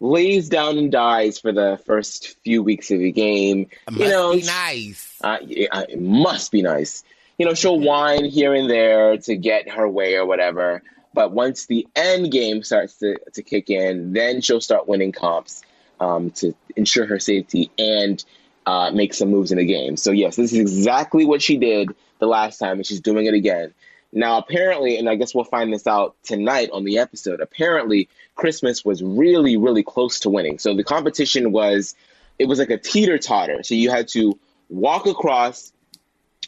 lays 0.00 0.48
down 0.48 0.78
and 0.78 0.90
dies 0.90 1.38
for 1.38 1.52
the 1.52 1.80
first 1.86 2.36
few 2.42 2.62
weeks 2.62 2.90
of 2.90 2.98
the 2.98 3.12
game. 3.12 3.68
Must 3.88 4.00
you 4.00 4.08
know, 4.08 4.32
be 4.32 4.42
nice. 4.42 5.18
uh, 5.22 5.38
it, 5.42 5.68
uh, 5.70 5.84
it 5.88 6.00
must 6.00 6.50
be 6.50 6.62
nice. 6.62 7.04
You 7.38 7.46
know, 7.46 7.54
she'll 7.54 7.78
whine 7.78 8.24
here 8.24 8.54
and 8.54 8.68
there 8.68 9.18
to 9.18 9.36
get 9.36 9.70
her 9.70 9.88
way 9.88 10.16
or 10.16 10.24
whatever. 10.24 10.82
But 11.12 11.32
once 11.32 11.66
the 11.66 11.86
end 11.94 12.32
game 12.32 12.62
starts 12.62 12.94
to, 12.96 13.16
to 13.34 13.42
kick 13.42 13.68
in, 13.68 14.14
then 14.14 14.40
she'll 14.40 14.60
start 14.60 14.88
winning 14.88 15.12
comps 15.12 15.62
um, 16.00 16.30
to 16.32 16.54
ensure 16.76 17.06
her 17.06 17.18
safety 17.18 17.70
and 17.78 18.22
uh, 18.64 18.90
make 18.90 19.12
some 19.12 19.30
moves 19.30 19.52
in 19.52 19.58
the 19.58 19.66
game. 19.66 19.98
So, 19.98 20.12
yes, 20.12 20.36
this 20.36 20.52
is 20.52 20.58
exactly 20.58 21.26
what 21.26 21.42
she 21.42 21.58
did 21.58 21.94
the 22.18 22.26
last 22.26 22.58
time, 22.58 22.76
and 22.78 22.86
she's 22.86 23.00
doing 23.00 23.26
it 23.26 23.34
again. 23.34 23.72
Now, 24.12 24.38
apparently, 24.38 24.98
and 24.98 25.08
I 25.08 25.16
guess 25.16 25.34
we'll 25.34 25.44
find 25.44 25.72
this 25.72 25.86
out 25.86 26.16
tonight 26.22 26.70
on 26.72 26.84
the 26.84 26.98
episode, 26.98 27.40
apparently, 27.40 28.08
Christmas 28.34 28.84
was 28.84 29.02
really, 29.02 29.56
really 29.56 29.82
close 29.82 30.20
to 30.20 30.30
winning. 30.30 30.58
So 30.58 30.74
the 30.74 30.84
competition 30.84 31.52
was, 31.52 31.94
it 32.38 32.46
was 32.46 32.58
like 32.58 32.70
a 32.70 32.78
teeter 32.78 33.18
totter. 33.18 33.62
So 33.62 33.74
you 33.74 33.90
had 33.90 34.08
to 34.08 34.38
walk 34.68 35.06
across 35.06 35.72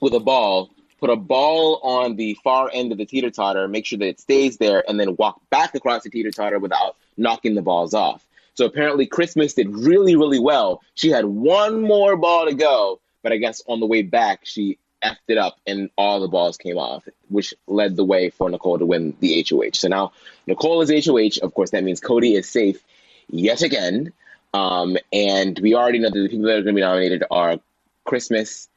with 0.00 0.14
a 0.14 0.20
ball, 0.20 0.70
put 1.00 1.10
a 1.10 1.16
ball 1.16 1.80
on 1.82 2.16
the 2.16 2.38
far 2.42 2.70
end 2.72 2.92
of 2.92 2.98
the 2.98 3.06
teeter 3.06 3.30
totter, 3.30 3.68
make 3.68 3.86
sure 3.86 3.98
that 3.98 4.08
it 4.08 4.20
stays 4.20 4.56
there, 4.58 4.82
and 4.88 4.98
then 4.98 5.16
walk 5.16 5.40
back 5.50 5.74
across 5.74 6.04
the 6.04 6.10
teeter 6.10 6.30
totter 6.30 6.58
without 6.58 6.96
knocking 7.16 7.54
the 7.54 7.62
balls 7.62 7.94
off. 7.94 8.24
So 8.54 8.64
apparently, 8.64 9.06
Christmas 9.06 9.54
did 9.54 9.68
really, 9.68 10.16
really 10.16 10.40
well. 10.40 10.82
She 10.94 11.10
had 11.10 11.24
one 11.24 11.82
more 11.82 12.16
ball 12.16 12.46
to 12.46 12.54
go, 12.54 13.00
but 13.22 13.32
I 13.32 13.36
guess 13.36 13.62
on 13.68 13.80
the 13.80 13.86
way 13.86 14.02
back, 14.02 14.40
she 14.44 14.78
effed 15.02 15.16
it 15.28 15.38
up 15.38 15.58
and 15.66 15.90
all 15.96 16.20
the 16.20 16.28
balls 16.28 16.56
came 16.56 16.78
off, 16.78 17.06
which 17.28 17.54
led 17.66 17.96
the 17.96 18.04
way 18.04 18.30
for 18.30 18.50
Nicole 18.50 18.78
to 18.78 18.86
win 18.86 19.16
the 19.20 19.44
HOH. 19.48 19.74
So 19.74 19.88
now 19.88 20.12
Nicole 20.46 20.82
is 20.82 21.06
HOH. 21.06 21.44
Of 21.44 21.54
course, 21.54 21.70
that 21.70 21.84
means 21.84 22.00
Cody 22.00 22.34
is 22.34 22.48
safe 22.48 22.82
yet 23.30 23.62
again. 23.62 24.12
Um, 24.54 24.96
and 25.12 25.58
we 25.58 25.74
already 25.74 25.98
know 25.98 26.10
that 26.10 26.18
the 26.18 26.28
people 26.28 26.46
that 26.46 26.58
are 26.58 26.62
going 26.62 26.74
to 26.74 26.80
be 26.80 26.80
nominated 26.80 27.24
are 27.30 27.58
Christmas 28.04 28.68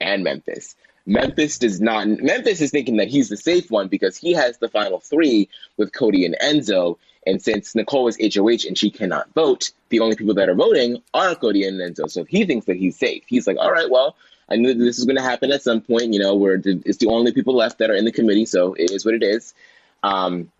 and 0.00 0.24
Memphis. 0.24 0.74
Memphis 1.06 1.58
does 1.58 1.80
not. 1.80 2.06
Memphis 2.06 2.60
is 2.60 2.70
thinking 2.70 2.96
that 2.98 3.08
he's 3.08 3.28
the 3.28 3.36
safe 3.36 3.70
one 3.70 3.88
because 3.88 4.16
he 4.16 4.32
has 4.32 4.58
the 4.58 4.68
final 4.68 5.00
three 5.00 5.48
with 5.76 5.92
Cody 5.92 6.24
and 6.24 6.36
Enzo. 6.42 6.98
And 7.26 7.40
since 7.40 7.74
Nicole 7.74 8.08
is 8.08 8.18
HOH 8.34 8.66
and 8.66 8.76
she 8.76 8.90
cannot 8.90 9.32
vote, 9.34 9.72
the 9.88 10.00
only 10.00 10.16
people 10.16 10.34
that 10.34 10.48
are 10.48 10.54
voting 10.54 11.02
are 11.12 11.34
Cody 11.34 11.66
and 11.66 11.80
Enzo. 11.80 12.10
So 12.10 12.22
if 12.22 12.28
he 12.28 12.44
thinks 12.44 12.66
that 12.66 12.76
he's 12.76 12.98
safe. 12.98 13.24
He's 13.26 13.46
like, 13.46 13.56
all 13.58 13.72
right, 13.72 13.90
well, 13.90 14.16
I 14.50 14.56
knew 14.56 14.74
this 14.74 14.98
was 14.98 15.04
going 15.04 15.16
to 15.16 15.22
happen 15.22 15.52
at 15.52 15.62
some 15.62 15.80
point. 15.80 16.12
You 16.12 16.20
know, 16.20 16.34
where 16.34 16.60
it's 16.64 16.98
the 16.98 17.08
only 17.08 17.32
people 17.32 17.54
left 17.54 17.78
that 17.78 17.90
are 17.90 17.94
in 17.94 18.04
the 18.04 18.12
committee, 18.12 18.46
so 18.46 18.74
it 18.74 18.90
is 18.90 19.04
what 19.04 19.14
it 19.14 19.22
is. 19.22 19.54
Um, 20.02 20.50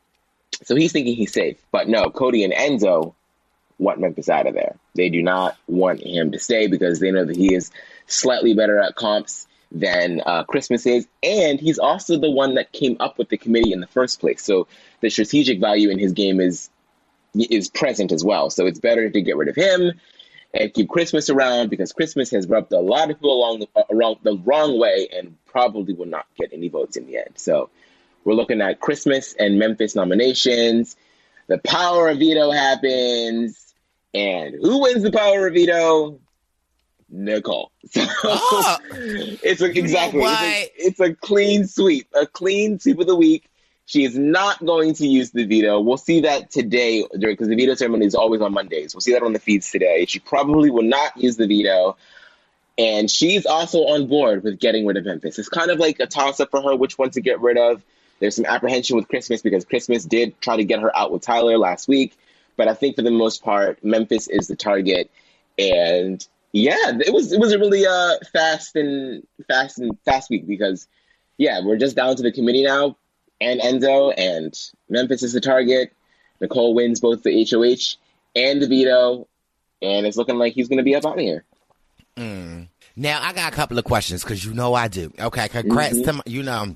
so 0.62 0.76
he's 0.76 0.92
thinking 0.92 1.16
he's 1.16 1.32
safe. 1.32 1.58
But 1.72 1.88
no, 1.88 2.10
Cody 2.10 2.44
and 2.44 2.52
Enzo 2.52 3.14
want 3.78 3.98
Memphis 3.98 4.28
out 4.28 4.46
of 4.46 4.54
there. 4.54 4.76
They 4.94 5.08
do 5.08 5.22
not 5.22 5.56
want 5.66 6.02
him 6.02 6.32
to 6.32 6.38
stay 6.38 6.66
because 6.66 7.00
they 7.00 7.10
know 7.10 7.24
that 7.24 7.36
he 7.36 7.54
is 7.54 7.70
slightly 8.06 8.54
better 8.54 8.78
at 8.78 8.94
comps 8.94 9.46
than 9.72 10.20
uh, 10.26 10.44
Christmas 10.44 10.84
is, 10.84 11.06
and 11.22 11.60
he's 11.60 11.78
also 11.78 12.18
the 12.18 12.30
one 12.30 12.54
that 12.56 12.72
came 12.72 12.96
up 12.98 13.18
with 13.18 13.28
the 13.28 13.38
committee 13.38 13.72
in 13.72 13.80
the 13.80 13.86
first 13.86 14.20
place. 14.20 14.42
So 14.42 14.66
the 15.00 15.10
strategic 15.10 15.60
value 15.60 15.90
in 15.90 15.98
his 15.98 16.12
game 16.12 16.40
is 16.40 16.70
is 17.34 17.68
present 17.68 18.10
as 18.10 18.24
well. 18.24 18.50
So 18.50 18.66
it's 18.66 18.80
better 18.80 19.08
to 19.08 19.22
get 19.22 19.36
rid 19.36 19.48
of 19.48 19.54
him 19.54 19.92
and 20.52 20.72
keep 20.74 20.88
Christmas 20.88 21.30
around 21.30 21.70
because 21.70 21.92
Christmas 21.92 22.30
has 22.30 22.48
rubbed 22.48 22.72
a 22.72 22.80
lot 22.80 23.10
of 23.10 23.16
people 23.18 23.32
along 23.36 23.60
the, 23.60 23.68
around 23.90 24.16
the 24.22 24.36
wrong 24.38 24.78
way 24.78 25.08
and 25.16 25.36
probably 25.46 25.94
will 25.94 26.06
not 26.06 26.26
get 26.36 26.52
any 26.52 26.68
votes 26.68 26.96
in 26.96 27.06
the 27.06 27.16
end. 27.18 27.30
So 27.36 27.70
we're 28.24 28.34
looking 28.34 28.60
at 28.60 28.80
Christmas 28.80 29.34
and 29.38 29.58
Memphis 29.58 29.94
nominations. 29.94 30.96
The 31.46 31.58
power 31.58 32.08
of 32.08 32.18
veto 32.18 32.50
happens, 32.50 33.74
and 34.14 34.54
who 34.60 34.82
wins 34.82 35.02
the 35.02 35.10
power 35.12 35.46
of 35.46 35.54
veto? 35.54 36.20
Nicole. 37.08 37.72
So 37.90 38.06
Oh. 38.22 38.78
it's 39.42 39.60
a, 39.60 39.66
exactly 39.66 40.20
it's 40.22 40.40
a, 40.42 40.70
it's 40.76 41.00
a 41.00 41.14
clean 41.14 41.66
sweep, 41.66 42.06
a 42.14 42.26
clean 42.26 42.78
sweep 42.78 43.00
of 43.00 43.06
the 43.08 43.16
week. 43.16 43.49
She 43.90 44.04
is 44.04 44.16
not 44.16 44.64
going 44.64 44.94
to 44.94 45.06
use 45.08 45.32
the 45.32 45.46
veto. 45.46 45.80
We'll 45.80 45.96
see 45.96 46.20
that 46.20 46.48
today 46.48 47.04
during 47.18 47.34
because 47.34 47.48
the 47.48 47.56
veto 47.56 47.74
ceremony 47.74 48.06
is 48.06 48.14
always 48.14 48.40
on 48.40 48.52
Mondays. 48.52 48.94
We'll 48.94 49.00
see 49.00 49.14
that 49.14 49.24
on 49.24 49.32
the 49.32 49.40
feeds 49.40 49.68
today. 49.72 50.06
She 50.06 50.20
probably 50.20 50.70
will 50.70 50.84
not 50.84 51.16
use 51.16 51.36
the 51.36 51.48
veto. 51.48 51.96
And 52.78 53.10
she's 53.10 53.46
also 53.46 53.78
on 53.86 54.06
board 54.06 54.44
with 54.44 54.60
getting 54.60 54.86
rid 54.86 54.96
of 54.96 55.06
Memphis. 55.06 55.40
It's 55.40 55.48
kind 55.48 55.72
of 55.72 55.80
like 55.80 55.98
a 55.98 56.06
toss 56.06 56.38
up 56.38 56.52
for 56.52 56.62
her 56.62 56.76
which 56.76 56.98
one 56.98 57.10
to 57.10 57.20
get 57.20 57.40
rid 57.40 57.58
of. 57.58 57.82
There's 58.20 58.36
some 58.36 58.44
apprehension 58.44 58.94
with 58.94 59.08
Christmas 59.08 59.42
because 59.42 59.64
Christmas 59.64 60.04
did 60.04 60.40
try 60.40 60.56
to 60.56 60.64
get 60.64 60.78
her 60.78 60.96
out 60.96 61.10
with 61.10 61.22
Tyler 61.22 61.58
last 61.58 61.88
week. 61.88 62.16
But 62.56 62.68
I 62.68 62.74
think 62.74 62.94
for 62.94 63.02
the 63.02 63.10
most 63.10 63.42
part, 63.42 63.82
Memphis 63.82 64.28
is 64.28 64.46
the 64.46 64.54
target. 64.54 65.10
And 65.58 66.24
yeah, 66.52 66.92
it 67.04 67.12
was 67.12 67.32
it 67.32 67.40
was 67.40 67.52
a 67.52 67.58
really 67.58 67.86
uh 67.86 68.18
fast 68.32 68.76
and 68.76 69.26
fast 69.48 69.80
and 69.80 69.98
fast 70.04 70.30
week 70.30 70.46
because 70.46 70.86
yeah, 71.38 71.60
we're 71.64 71.76
just 71.76 71.96
down 71.96 72.14
to 72.14 72.22
the 72.22 72.30
committee 72.30 72.62
now 72.62 72.94
and 73.40 73.60
Enzo 73.60 74.12
and 74.16 74.54
Memphis 74.88 75.22
is 75.22 75.32
the 75.32 75.40
target. 75.40 75.92
Nicole 76.40 76.74
wins 76.74 77.00
both 77.00 77.22
the 77.22 77.46
HOH 77.50 77.96
and 78.34 78.62
the 78.62 78.66
veto, 78.66 79.26
and 79.82 80.06
it's 80.06 80.16
looking 80.16 80.36
like 80.38 80.54
he's 80.54 80.68
gonna 80.68 80.82
be 80.82 80.94
up 80.94 81.04
out 81.04 81.14
of 81.14 81.20
here. 81.20 81.44
Now 82.96 83.20
I 83.22 83.32
got 83.32 83.52
a 83.52 83.56
couple 83.56 83.78
of 83.78 83.84
questions 83.84 84.22
because 84.22 84.44
you 84.44 84.52
know 84.52 84.74
I 84.74 84.88
do. 84.88 85.12
Okay, 85.18 85.48
congrats 85.48 85.94
Mm-hmm. 85.94 86.04
to 86.04 86.12
my, 86.14 86.22
you 86.26 86.42
know 86.42 86.74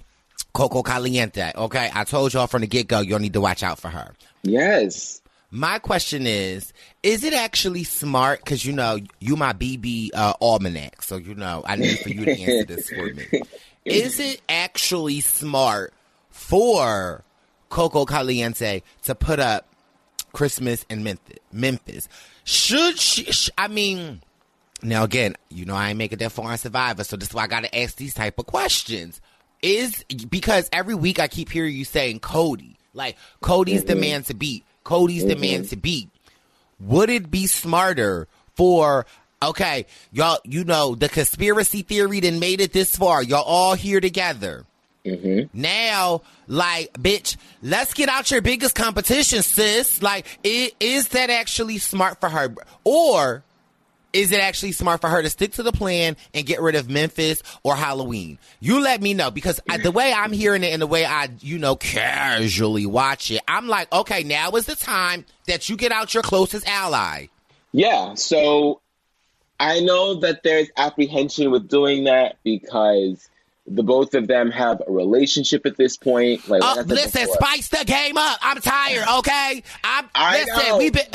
Coco 0.53 0.83
Caliente. 0.83 1.53
Okay, 1.55 1.91
I 1.93 2.05
told 2.05 2.33
y'all 2.33 2.47
from 2.47 2.63
the 2.63 2.67
get 2.67 2.89
go 2.89 3.01
you'll 3.01 3.19
need 3.19 3.35
to 3.35 3.41
watch 3.41 3.63
out 3.63 3.79
for 3.79 3.89
her. 3.89 4.15
Yes. 4.43 5.21
My 5.51 5.79
question 5.79 6.27
is: 6.27 6.73
Is 7.03 7.25
it 7.25 7.33
actually 7.35 7.85
smart? 7.85 8.41
Because 8.41 8.65
you 8.65 8.73
know 8.73 8.99
you 9.21 9.37
my 9.37 9.53
BB 9.53 10.11
uh, 10.15 10.33
almanac, 10.41 11.03
so 11.03 11.17
you 11.17 11.35
know 11.35 11.63
I 11.67 11.77
need 11.77 11.99
for 11.99 12.09
you 12.09 12.25
to 12.25 12.31
answer 12.41 12.65
this 12.65 12.89
for 12.89 13.05
me. 13.13 13.43
Is 13.85 14.19
it 14.19 14.41
actually 14.49 15.21
smart 15.21 15.93
for 16.35 17.23
Coco 17.69 18.05
Caliente 18.05 18.83
to 19.05 19.15
put 19.15 19.39
up 19.39 19.69
Christmas 20.33 20.85
in 20.91 21.05
Memphis? 21.05 21.39
Memphis 21.53 22.09
should 22.45 22.99
she? 22.99 23.25
Sh- 23.25 23.51
I 23.57 23.69
mean, 23.69 24.23
now 24.83 25.05
again, 25.05 25.37
you 25.49 25.65
know 25.65 25.75
I 25.75 25.91
ain't 25.91 25.99
making 25.99 26.19
that 26.19 26.33
foreign 26.33 26.59
survivor, 26.59 27.05
so 27.05 27.17
this 27.17 27.29
is 27.29 27.35
why 27.35 27.45
I 27.45 27.47
got 27.47 27.65
to 27.65 27.79
ask 27.79 27.97
these 27.97 28.15
type 28.15 28.39
of 28.39 28.47
questions. 28.47 29.21
Is 29.63 30.05
because 30.29 30.69
every 30.73 30.95
week 30.95 31.19
I 31.19 31.27
keep 31.27 31.51
hearing 31.51 31.75
you 31.75 31.87
saying 31.87 32.21
Cody, 32.21 32.77
like 32.93 33.17
Cody's 33.41 33.85
the 33.85 33.95
man 33.95 34.23
to 34.25 34.35
beat. 34.35 34.65
Cody's 34.83 35.25
the 35.25 35.37
man 35.37 35.61
mm-hmm. 35.61 35.69
to 35.69 35.77
beat. 35.77 36.11
Would 36.81 37.09
it 37.09 37.31
be 37.31 37.47
smarter 37.47 38.29
for 38.55 39.07
okay, 39.43 39.87
y'all? 40.13 40.41
You 40.45 40.65
know 40.65 40.95
the 40.95 41.09
conspiracy 41.09 41.81
theory 41.81 42.21
that 42.21 42.35
made 42.35 42.61
it 42.61 42.75
this 42.75 42.95
far. 42.95 43.23
Y'all 43.23 43.43
all 43.43 43.75
here 43.75 44.01
together. 44.01 44.67
Mm-hmm. 45.05 45.61
Now, 45.61 46.23
like, 46.47 46.93
bitch, 46.95 47.37
let's 47.63 47.93
get 47.95 48.09
out 48.09 48.31
your 48.31 48.41
biggest 48.41 48.75
competition, 48.75 49.43
sis. 49.43 50.03
Like, 50.03 50.27
i- 50.45 50.73
is 50.81 51.09
that 51.09 51.31
actually 51.31 51.79
smart 51.79 52.21
for 52.21 52.29
her? 52.31 52.55
Or 52.85 53.43
is 54.15 54.33
it 54.33 54.41
actually 54.41 54.73
smart 54.73 55.01
for 55.01 55.09
her 55.11 55.21
to 55.23 55.29
stick 55.29 55.53
to 55.55 55.63
the 55.63 55.73
plan 55.73 56.17
and 56.33 56.47
get 56.47 56.61
rid 56.63 56.75
of 56.77 56.89
Memphis 56.89 57.43
or 57.65 57.75
Halloween? 57.77 58.39
You 58.61 58.81
let 58.81 59.03
me 59.03 59.13
know 59.13 59.31
because 59.31 59.61
I, 59.69 59.77
the 59.77 59.91
way 59.91 60.13
I'm 60.13 60.33
hearing 60.33 60.63
it 60.63 60.69
and 60.73 60.81
the 60.81 60.87
way 60.87 61.05
I, 61.05 61.29
you 61.41 61.59
know, 61.59 61.77
casually 61.77 62.87
watch 62.87 63.31
it, 63.31 63.43
I'm 63.49 63.67
like, 63.69 63.93
okay, 63.93 64.23
now 64.23 64.53
is 64.53 64.67
the 64.67 64.77
time 64.77 65.27
that 65.49 65.69
you 65.69 65.77
get 65.77 65.93
out 65.93 66.15
your 66.15 66.23
closest 66.23 66.67
ally. 66.69 67.27
Yeah, 67.73 68.15
so 68.15 68.81
I 69.61 69.81
know 69.81 70.15
that 70.21 70.45
there's 70.45 70.69
apprehension 70.77 71.51
with 71.51 71.69
doing 71.69 72.05
that 72.05 72.37
because 72.45 73.29
the 73.67 73.83
both 73.83 74.15
of 74.15 74.27
them 74.27 74.51
have 74.51 74.83
a 74.87 74.91
relationship 74.93 75.65
at 75.67 75.77
this 75.77 75.97
point. 75.97 76.49
Like, 76.49 76.63
Uh, 76.63 76.83
listen, 76.87 77.23
before, 77.23 77.35
spice 77.37 77.69
the 77.69 77.85
game 77.85 78.17
up. 78.17 78.39
I'm 78.43 78.61
tired. 78.61 79.07
Okay, 79.19 79.63
I'm. 79.83 80.09
I 80.15 80.39
listen, 80.41 80.69
know. 80.69 80.79
we've 80.79 80.93
been. 80.93 81.07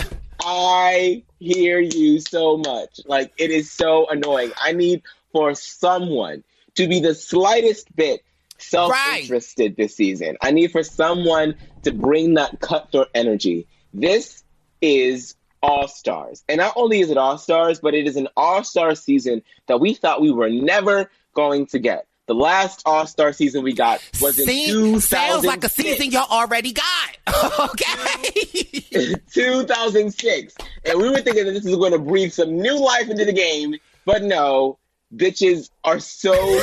I 0.41 1.23
hear 1.39 1.79
you 1.79 2.19
so 2.19 2.57
much. 2.57 3.01
Like 3.05 3.33
it 3.37 3.51
is 3.51 3.71
so 3.71 4.07
annoying. 4.09 4.51
I 4.59 4.71
need 4.71 5.03
for 5.31 5.53
someone 5.53 6.43
to 6.75 6.87
be 6.87 6.99
the 6.99 7.13
slightest 7.13 7.93
bit 7.95 8.23
self-interested 8.57 9.75
this 9.75 9.95
season. 9.95 10.37
I 10.41 10.51
need 10.51 10.71
for 10.71 10.83
someone 10.83 11.55
to 11.83 11.91
bring 11.91 12.35
that 12.35 12.59
cutthroat 12.59 13.09
energy. 13.13 13.67
This 13.93 14.43
is 14.81 15.35
All 15.61 15.87
Stars. 15.87 16.43
And 16.49 16.59
not 16.59 16.73
only 16.75 16.99
is 17.01 17.09
it 17.09 17.17
All 17.17 17.37
Stars, 17.37 17.79
but 17.79 17.93
it 17.93 18.07
is 18.07 18.15
an 18.15 18.27
All 18.35 18.63
Star 18.63 18.95
season 18.95 19.43
that 19.67 19.79
we 19.79 19.93
thought 19.93 20.21
we 20.21 20.31
were 20.31 20.49
never 20.49 21.09
going 21.33 21.67
to 21.67 21.79
get. 21.79 22.05
The 22.29 22.35
last 22.35 22.83
All 22.85 23.07
Star 23.07 23.33
season 23.33 23.63
we 23.63 23.73
got 23.73 24.07
was 24.21 24.37
in 24.37 24.45
See, 24.45 24.67
2006. 24.67 25.09
sounds 25.09 25.45
like 25.45 25.63
a 25.63 25.69
season 25.69 26.11
y'all 26.11 26.29
already 26.29 26.73
got. 26.73 27.17
okay. 27.71 29.15
2006. 29.33 30.53
And 30.85 30.99
we 30.99 31.09
were 31.09 31.21
thinking 31.21 31.45
that 31.45 31.53
this 31.53 31.63
was 31.63 31.77
going 31.77 31.91
to 31.91 31.97
breathe 31.97 32.31
some 32.31 32.55
new 32.55 32.77
life 32.79 33.09
into 33.09 33.25
the 33.25 33.33
game, 33.33 33.73
but 34.05 34.21
no, 34.21 34.77
bitches 35.15 35.71
are 35.83 35.99
so 35.99 36.35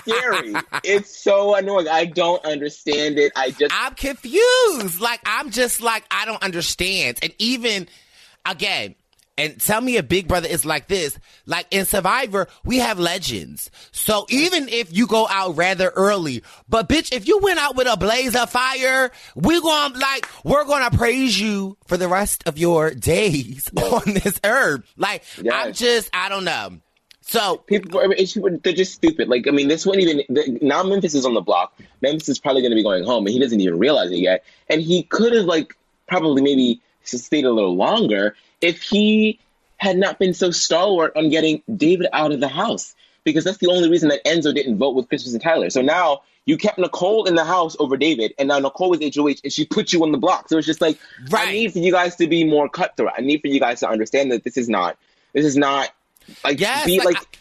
scary. 0.00 0.54
It's 0.82 1.16
so 1.22 1.54
annoying. 1.54 1.86
I 1.86 2.06
don't 2.06 2.44
understand 2.44 3.16
it. 3.16 3.30
I 3.36 3.52
just 3.52 3.72
I'm 3.72 3.94
confused. 3.94 5.00
Like 5.00 5.20
I'm 5.24 5.52
just 5.52 5.82
like 5.82 6.02
I 6.10 6.24
don't 6.24 6.42
understand. 6.42 7.20
And 7.22 7.32
even 7.38 7.86
again, 8.44 8.96
and 9.36 9.60
tell 9.60 9.80
me 9.80 9.96
if 9.96 10.08
Big 10.08 10.28
Brother 10.28 10.48
is 10.48 10.64
like 10.64 10.88
this. 10.88 11.18
Like 11.46 11.66
in 11.70 11.84
Survivor, 11.84 12.48
we 12.64 12.78
have 12.78 12.98
legends. 12.98 13.70
So 13.92 14.26
even 14.28 14.68
if 14.68 14.96
you 14.96 15.06
go 15.06 15.26
out 15.28 15.56
rather 15.56 15.88
early, 15.90 16.42
but 16.68 16.88
bitch, 16.88 17.12
if 17.12 17.26
you 17.26 17.38
went 17.38 17.58
out 17.58 17.76
with 17.76 17.88
a 17.90 17.96
blaze 17.96 18.36
of 18.36 18.50
fire, 18.50 19.10
we 19.34 19.60
going 19.60 19.92
to 19.92 19.98
like 19.98 20.28
we're 20.44 20.64
gonna 20.64 20.96
praise 20.96 21.40
you 21.40 21.76
for 21.86 21.96
the 21.96 22.08
rest 22.08 22.44
of 22.46 22.58
your 22.58 22.90
days 22.92 23.70
on 23.76 24.14
this 24.14 24.40
earth. 24.44 24.82
Like 24.96 25.24
I'm 25.50 25.72
just 25.72 26.10
I 26.12 26.28
don't 26.28 26.44
know. 26.44 26.78
So 27.26 27.56
people, 27.56 28.00
I 28.00 28.06
mean, 28.06 28.60
they're 28.62 28.74
just 28.74 28.92
stupid. 28.92 29.28
Like, 29.28 29.48
I 29.48 29.50
mean, 29.50 29.66
this 29.66 29.86
one 29.86 29.98
even 29.98 30.22
the, 30.28 30.58
now 30.60 30.82
Memphis 30.82 31.14
is 31.14 31.24
on 31.24 31.32
the 31.32 31.40
block. 31.40 31.74
Memphis 32.02 32.28
is 32.28 32.38
probably 32.38 32.60
going 32.60 32.70
to 32.72 32.76
be 32.76 32.82
going 32.82 33.02
home, 33.02 33.24
and 33.26 33.32
he 33.32 33.40
doesn't 33.40 33.58
even 33.58 33.78
realize 33.78 34.10
it 34.10 34.18
yet. 34.18 34.44
And 34.68 34.82
he 34.82 35.04
could 35.04 35.32
have 35.32 35.46
like 35.46 35.74
probably 36.06 36.42
maybe 36.42 36.82
stayed 37.02 37.46
a 37.46 37.50
little 37.50 37.76
longer 37.76 38.36
if 38.64 38.82
he 38.82 39.38
had 39.76 39.96
not 39.96 40.18
been 40.18 40.34
so 40.34 40.50
stalwart 40.50 41.12
on 41.16 41.28
getting 41.28 41.62
David 41.76 42.08
out 42.12 42.32
of 42.32 42.40
the 42.40 42.48
house, 42.48 42.94
because 43.22 43.44
that's 43.44 43.58
the 43.58 43.68
only 43.68 43.90
reason 43.90 44.08
that 44.08 44.24
Enzo 44.24 44.54
didn't 44.54 44.78
vote 44.78 44.94
with 44.94 45.08
Christmas 45.08 45.34
and 45.34 45.42
Tyler. 45.42 45.70
So 45.70 45.82
now. 45.82 46.22
You 46.46 46.58
kept 46.58 46.78
Nicole 46.78 47.24
in 47.24 47.36
the 47.36 47.44
house 47.44 47.74
over 47.78 47.96
David, 47.96 48.34
and 48.38 48.48
now 48.48 48.58
Nicole 48.58 48.90
was 48.90 49.00
HOH, 49.00 49.40
and 49.44 49.50
she 49.50 49.64
put 49.64 49.94
you 49.94 50.02
on 50.02 50.12
the 50.12 50.18
block. 50.18 50.50
So 50.50 50.58
it's 50.58 50.66
just 50.66 50.82
like 50.82 50.98
Right. 51.30 51.48
I 51.48 51.52
need 51.52 51.72
for 51.72 51.78
you 51.78 51.90
guys 51.90 52.16
to 52.16 52.26
be 52.26 52.44
more 52.44 52.68
cutthroat. 52.68 53.12
I 53.16 53.22
need 53.22 53.40
for 53.40 53.48
you 53.48 53.58
guys 53.58 53.80
to 53.80 53.88
understand 53.88 54.30
that 54.30 54.44
this 54.44 54.58
is 54.58 54.68
not, 54.68 54.98
this 55.32 55.46
is 55.46 55.56
not 55.56 55.90
like 56.44 56.60
Yes, 56.60 56.84
be 56.84 56.98
like, 56.98 57.14
like, 57.14 57.38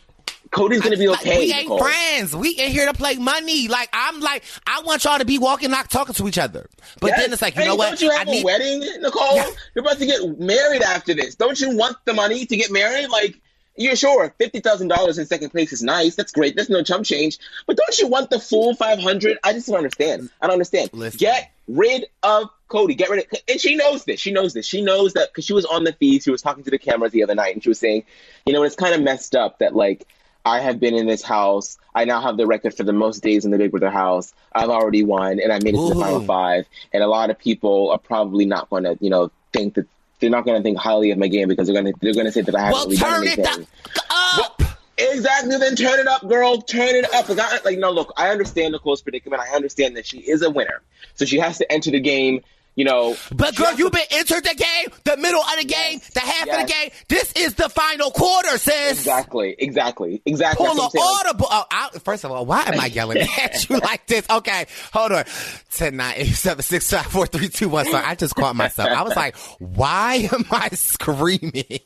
Cody's 0.54 0.82
gonna 0.82 0.98
be 0.98 1.08
Like, 1.08 1.22
okay. 1.22 1.40
we 1.40 1.54
ain't 1.54 1.80
friends. 1.80 2.36
We 2.36 2.52
in 2.52 2.72
here 2.72 2.86
to 2.86 2.94
play 2.94 3.16
money. 3.16 3.68
Like 3.68 3.90
I'm 3.92 4.20
like, 4.20 4.44
I 4.68 4.82
want 4.82 5.04
y'all 5.04 5.20
to 5.20 5.26
be 5.26 5.38
walking, 5.40 5.72
not 5.72 5.90
talking 5.90 6.14
to 6.16 6.28
each 6.28 6.38
other. 6.38 6.70
But 7.02 7.08
Yes. 7.08 7.20
then 7.22 7.34
it's 7.34 7.42
like, 7.42 7.56
you 7.56 7.62
Hey, 7.64 7.68
know 7.68 7.76
what? 7.76 7.90
Don't 7.90 8.02
you 8.02 8.12
have 8.12 8.28
I 8.28 8.32
need. 8.32 8.42
a 8.42 8.46
wedding, 8.46 8.80
Nicole? 9.02 9.36
Yeah. 9.36 9.50
You're 9.76 9.84
about 9.84 9.98
to 9.98 10.06
get 10.06 10.40
married 10.40 10.82
after 10.84 11.14
this. 11.14 11.36
Don't 11.36 11.60
you 11.60 11.76
want 11.76 11.98
the 12.06 12.14
money 12.14 12.46
to 12.46 12.56
get 12.56 12.72
married? 12.72 13.10
Like, 13.10 13.40
you're 13.76 13.96
sure 13.96 14.34
fifty 14.38 14.60
thousand 14.60 14.90
dollars 14.90 15.18
in 15.18 15.26
second 15.26 15.50
place 15.50 15.74
is 15.74 15.82
nice. 15.82 16.16
That's 16.16 16.32
great. 16.32 16.56
That's 16.56 16.70
no 16.70 16.84
chump 16.84 17.06
change. 17.06 17.40
But 17.66 17.76
don't 17.76 17.98
you 18.00 18.08
want 18.08 18.30
the 18.30 18.40
full 18.40 18.76
five 18.76 19.00
hundred? 19.00 19.40
I 19.44 19.54
just 19.54 19.68
don't 19.68 19.78
understand. 19.78 20.30
I 20.42 20.46
don't 20.46 20.54
understand. 20.54 20.92
Listen. 20.94 21.18
Get 21.18 21.52
rid 21.68 22.06
of 22.22 22.50
Cody. 22.68 22.94
Get 22.94 23.10
rid 23.10 23.22
of. 23.26 23.40
And 23.50 23.60
she 23.60 23.76
knows 23.76 24.06
this. 24.06 24.20
She 24.20 24.32
knows 24.32 24.54
this. 24.54 24.68
She 24.68 24.84
knows 24.84 25.14
that 25.14 25.30
because 25.32 25.46
she 25.46 25.54
was 25.54 25.66
on 25.66 25.84
the 25.86 25.94
feed. 25.94 26.22
She 26.22 26.30
was 26.30 26.44
talking 26.44 26.64
to 26.66 26.70
the 26.70 26.78
cameras 26.78 27.14
the 27.14 27.24
other 27.24 27.34
night, 27.34 27.56
and 27.56 27.64
she 27.64 27.70
was 27.70 27.80
saying, 27.80 28.04
you 28.46 28.54
know, 28.54 28.62
it's 28.62 28.76
kind 28.76 28.94
of 28.94 29.02
messed 29.02 29.36
up 29.36 29.58
that 29.58 29.76
like. 29.76 30.08
I 30.46 30.60
have 30.60 30.80
been 30.80 30.94
in 30.94 31.08
this 31.08 31.22
house. 31.22 31.78
I 31.96 32.06
now 32.06 32.22
have 32.22 32.38
the 32.38 32.46
record 32.46 32.74
for 32.76 32.84
the 32.84 32.94
most 32.94 33.24
days 33.24 33.46
in 33.46 33.52
the 33.52 33.58
Big 33.58 33.72
Brother 33.72 33.90
house. 33.90 34.34
I've 34.54 34.70
already 34.70 35.04
won, 35.04 35.40
and 35.40 35.52
I 35.52 35.60
made 35.60 35.76
it 35.76 35.78
to 35.78 35.94
the 35.94 36.00
final 36.00 36.22
five. 36.22 36.66
And 36.92 37.02
a 37.02 37.08
lot 37.08 37.30
of 37.30 37.40
people 37.40 37.92
are 37.92 37.98
probably 37.98 38.46
not 38.46 38.70
going 38.70 38.84
to, 38.84 38.98
you 39.00 39.10
know, 39.10 39.32
think 39.54 39.76
that 39.76 39.88
they're 40.20 40.30
not 40.30 40.46
going 40.46 40.58
to 40.58 40.64
think 40.64 40.78
highly 40.78 41.12
of 41.12 41.18
my 41.18 41.28
game 41.28 41.48
because 41.48 41.68
they're 41.68 41.82
going 41.82 41.94
to 41.94 42.00
they're 42.02 42.14
going 42.14 42.26
to 42.26 42.32
say 42.32 42.42
that 42.42 42.56
I 42.56 42.62
haven't 42.62 42.74
Well, 42.74 42.88
really 42.88 42.98
done 42.98 43.24
anything. 43.24 43.46
Well, 43.46 43.56
turn 43.56 43.66
it 43.90 44.12
up. 44.12 44.62
Exactly. 44.98 45.58
Then 45.58 45.76
turn 45.76 46.00
it 46.00 46.08
up, 46.08 46.28
girl. 46.28 46.62
Turn 46.62 46.96
it 46.96 47.14
up. 47.14 47.28
Like, 47.28 47.40
I, 47.40 47.60
like, 47.66 47.80
no, 47.80 47.92
look, 47.92 48.14
I 48.16 48.30
understand 48.30 48.74
Nicole's 48.74 49.02
predicament. 49.02 49.42
I 49.42 49.56
understand 49.56 49.98
that 49.98 50.06
she 50.06 50.20
is 50.20 50.42
a 50.42 50.50
winner, 50.50 50.82
so 51.16 51.26
she 51.26 51.40
has 51.40 51.58
to 51.58 51.72
enter 51.72 51.92
the 51.92 52.00
game. 52.00 52.42
You 52.76 52.86
know, 52.86 53.16
But 53.36 53.56
girl, 53.56 53.72
you've 53.76 53.92
been 53.92 54.02
entered 54.10 54.44
the 54.44 54.56
game, 54.56 54.88
the 55.04 55.16
middle 55.18 55.42
of 55.42 55.60
the 55.60 55.66
game, 55.66 56.02
the 56.16 56.20
half 56.22 56.48
of 56.50 56.68
the 56.68 56.74
game. 56.74 56.90
This 57.08 57.32
is 57.34 57.54
the 57.54 57.70
final 57.70 58.10
quarter, 58.10 58.58
sis. 58.58 58.92
exactly, 58.98 59.56
exactly, 59.60 60.22
exactly. 60.26 60.66
Pull 60.66 60.72
an 60.72 60.78
what 60.80 60.96
Like, 60.96 61.04
audible. 61.28 61.48
Oh, 61.52 61.66
I, 61.70 61.90
first 62.04 62.24
of 62.24 62.32
all, 62.32 62.48
why 62.48 62.64
am 62.64 62.80
I 62.80 62.86
yelling 62.94 63.20
at 63.20 63.70
you 63.70 63.78
like 63.78 64.08
this? 64.08 64.26
Okay, 64.28 64.66
hold 64.92 65.12
on. 65.12 65.24
10, 65.72 65.96
9, 65.98 66.14
8, 66.18 66.26
7, 66.26 66.64
6, 66.64 66.92
5, 66.94 67.06
4, 67.06 67.28
3, 67.28 67.48
2, 67.50 67.70
1. 67.70 67.86
Sorry, 67.86 68.04
I 68.06 68.16
just 68.16 68.34
caught 68.36 68.56
myself. 68.56 68.90
I 68.90 69.04
was 69.04 69.16
like, 69.16 69.36
why 69.60 70.28
am 70.34 70.46
I 70.50 70.70
screaming? 70.70 71.80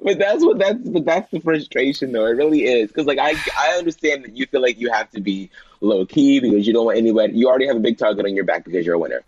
but 0.00 0.18
that's 0.18 0.44
what 0.44 0.58
that's 0.58 0.88
but 0.88 1.04
that's 1.04 1.30
the 1.30 1.40
frustration 1.40 2.10
though. 2.12 2.26
It 2.26 2.30
really 2.30 2.64
is 2.64 2.88
because 2.88 3.06
like 3.06 3.18
I 3.18 3.34
I 3.56 3.76
understand 3.78 4.24
that 4.24 4.36
you 4.36 4.46
feel 4.46 4.60
like 4.60 4.78
you 4.80 4.90
have 4.92 5.08
to 5.12 5.20
be 5.20 5.50
low 5.80 6.04
key 6.04 6.40
because 6.40 6.66
you 6.66 6.72
don't 6.72 6.86
want 6.86 6.98
anybody. 6.98 7.34
You 7.34 7.48
already 7.48 7.68
have 7.68 7.76
a 7.76 7.80
big 7.80 7.98
target 7.98 8.24
on 8.26 8.34
your 8.34 8.44
back 8.44 8.64
because 8.64 8.84
you're 8.84 8.96
a 8.96 8.98
winner. 8.98 9.22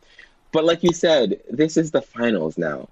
But 0.52 0.64
like 0.64 0.82
you 0.82 0.92
said, 0.92 1.40
this 1.50 1.76
is 1.76 1.90
the 1.92 2.02
finals 2.02 2.58
now. 2.58 2.88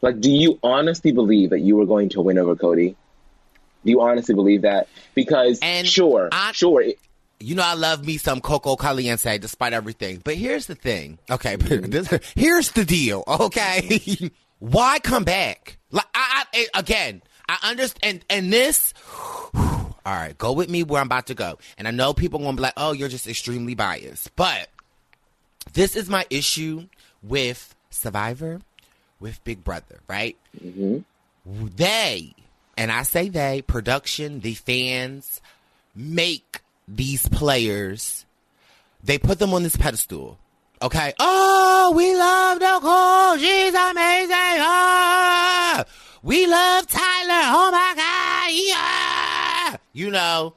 Like, 0.00 0.20
do 0.20 0.30
you 0.30 0.58
honestly 0.62 1.12
believe 1.12 1.50
that 1.50 1.60
you 1.60 1.76
were 1.76 1.86
going 1.86 2.08
to 2.10 2.20
win 2.20 2.38
over 2.38 2.56
Cody? 2.56 2.96
Do 3.84 3.90
you 3.90 4.00
honestly 4.00 4.34
believe 4.34 4.62
that? 4.62 4.88
Because 5.14 5.58
And 5.62 5.86
sure, 5.86 6.28
I- 6.32 6.52
sure, 6.52 6.80
it, 6.82 6.98
You 7.40 7.54
know, 7.54 7.62
I 7.62 7.74
love 7.74 8.06
me 8.06 8.16
some 8.16 8.40
Coco 8.40 8.76
Caliente 8.76 9.36
despite 9.38 9.72
everything. 9.74 10.20
But 10.24 10.36
here's 10.36 10.66
the 10.66 10.74
thing. 10.74 11.18
Okay, 11.30 11.56
this, 11.60 12.08
here's 12.34 12.70
the 12.72 12.84
deal. 12.84 13.24
Okay, 13.26 14.30
why 14.58 14.98
come 15.00 15.24
back? 15.24 15.78
Like, 15.90 16.06
I, 16.14 16.44
I 16.54 16.66
again, 16.78 17.22
I 17.48 17.58
understand. 17.70 18.24
And, 18.30 18.44
and 18.44 18.52
this, 18.52 18.94
all 19.54 19.94
right, 20.06 20.36
go 20.38 20.52
with 20.52 20.70
me 20.70 20.82
where 20.82 21.00
I'm 21.00 21.06
about 21.06 21.26
to 21.26 21.34
go. 21.34 21.58
And 21.76 21.86
I 21.86 21.90
know 21.90 22.14
people 22.14 22.38
gonna 22.40 22.56
be 22.56 22.62
like, 22.62 22.74
"Oh, 22.76 22.92
you're 22.92 23.08
just 23.08 23.26
extremely 23.26 23.74
biased," 23.74 24.34
but 24.36 24.68
this 25.74 25.96
is 25.96 26.08
my 26.08 26.24
issue 26.30 26.86
with 27.26 27.74
Survivor, 27.90 28.60
with 29.20 29.42
Big 29.44 29.64
Brother, 29.64 30.00
right? 30.08 30.36
They, 31.46 32.34
and 32.76 32.92
I 32.92 33.02
say 33.02 33.28
they, 33.28 33.62
production, 33.62 34.40
the 34.40 34.54
fans, 34.54 35.40
make 35.94 36.60
these 36.86 37.28
players, 37.28 38.24
they 39.02 39.18
put 39.18 39.38
them 39.38 39.54
on 39.54 39.62
this 39.62 39.76
pedestal. 39.76 40.38
Okay. 40.82 41.14
Oh, 41.18 41.92
we 41.96 42.14
love 42.14 42.58
Nicole. 42.58 43.38
She's 43.38 43.74
amazing. 43.74 44.60
Ah, 44.60 45.84
we 46.22 46.46
love 46.46 46.86
Tyler. 46.86 47.44
Oh 47.56 47.70
my 47.70 47.94
God. 47.96 48.50
Yeah. 48.52 49.76
You 49.92 50.10
know, 50.10 50.54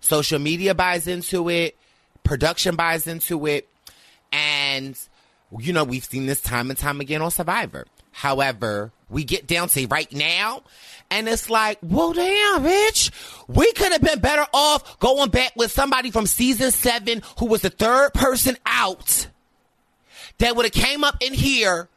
social 0.00 0.38
media 0.38 0.74
buys 0.74 1.06
into 1.06 1.48
it, 1.48 1.76
production 2.24 2.76
buys 2.76 3.06
into 3.06 3.46
it, 3.46 3.68
and 4.30 4.98
you 5.58 5.72
know, 5.72 5.84
we've 5.84 6.04
seen 6.04 6.26
this 6.26 6.40
time 6.40 6.70
and 6.70 6.78
time 6.78 7.00
again 7.00 7.22
on 7.22 7.30
Survivor. 7.30 7.86
However, 8.10 8.92
we 9.08 9.24
get 9.24 9.46
down 9.46 9.68
to 9.70 9.86
right 9.86 10.10
now, 10.12 10.62
and 11.10 11.28
it's 11.28 11.50
like, 11.50 11.78
well, 11.82 12.12
damn, 12.12 12.62
bitch, 12.62 13.10
we 13.48 13.70
could 13.72 13.92
have 13.92 14.02
been 14.02 14.20
better 14.20 14.46
off 14.52 14.98
going 14.98 15.30
back 15.30 15.52
with 15.56 15.70
somebody 15.70 16.10
from 16.10 16.26
season 16.26 16.70
seven 16.70 17.22
who 17.38 17.46
was 17.46 17.62
the 17.62 17.70
third 17.70 18.14
person 18.14 18.56
out 18.64 19.28
that 20.38 20.56
would 20.56 20.64
have 20.64 20.72
came 20.72 21.04
up 21.04 21.16
in 21.20 21.34
here 21.34 21.88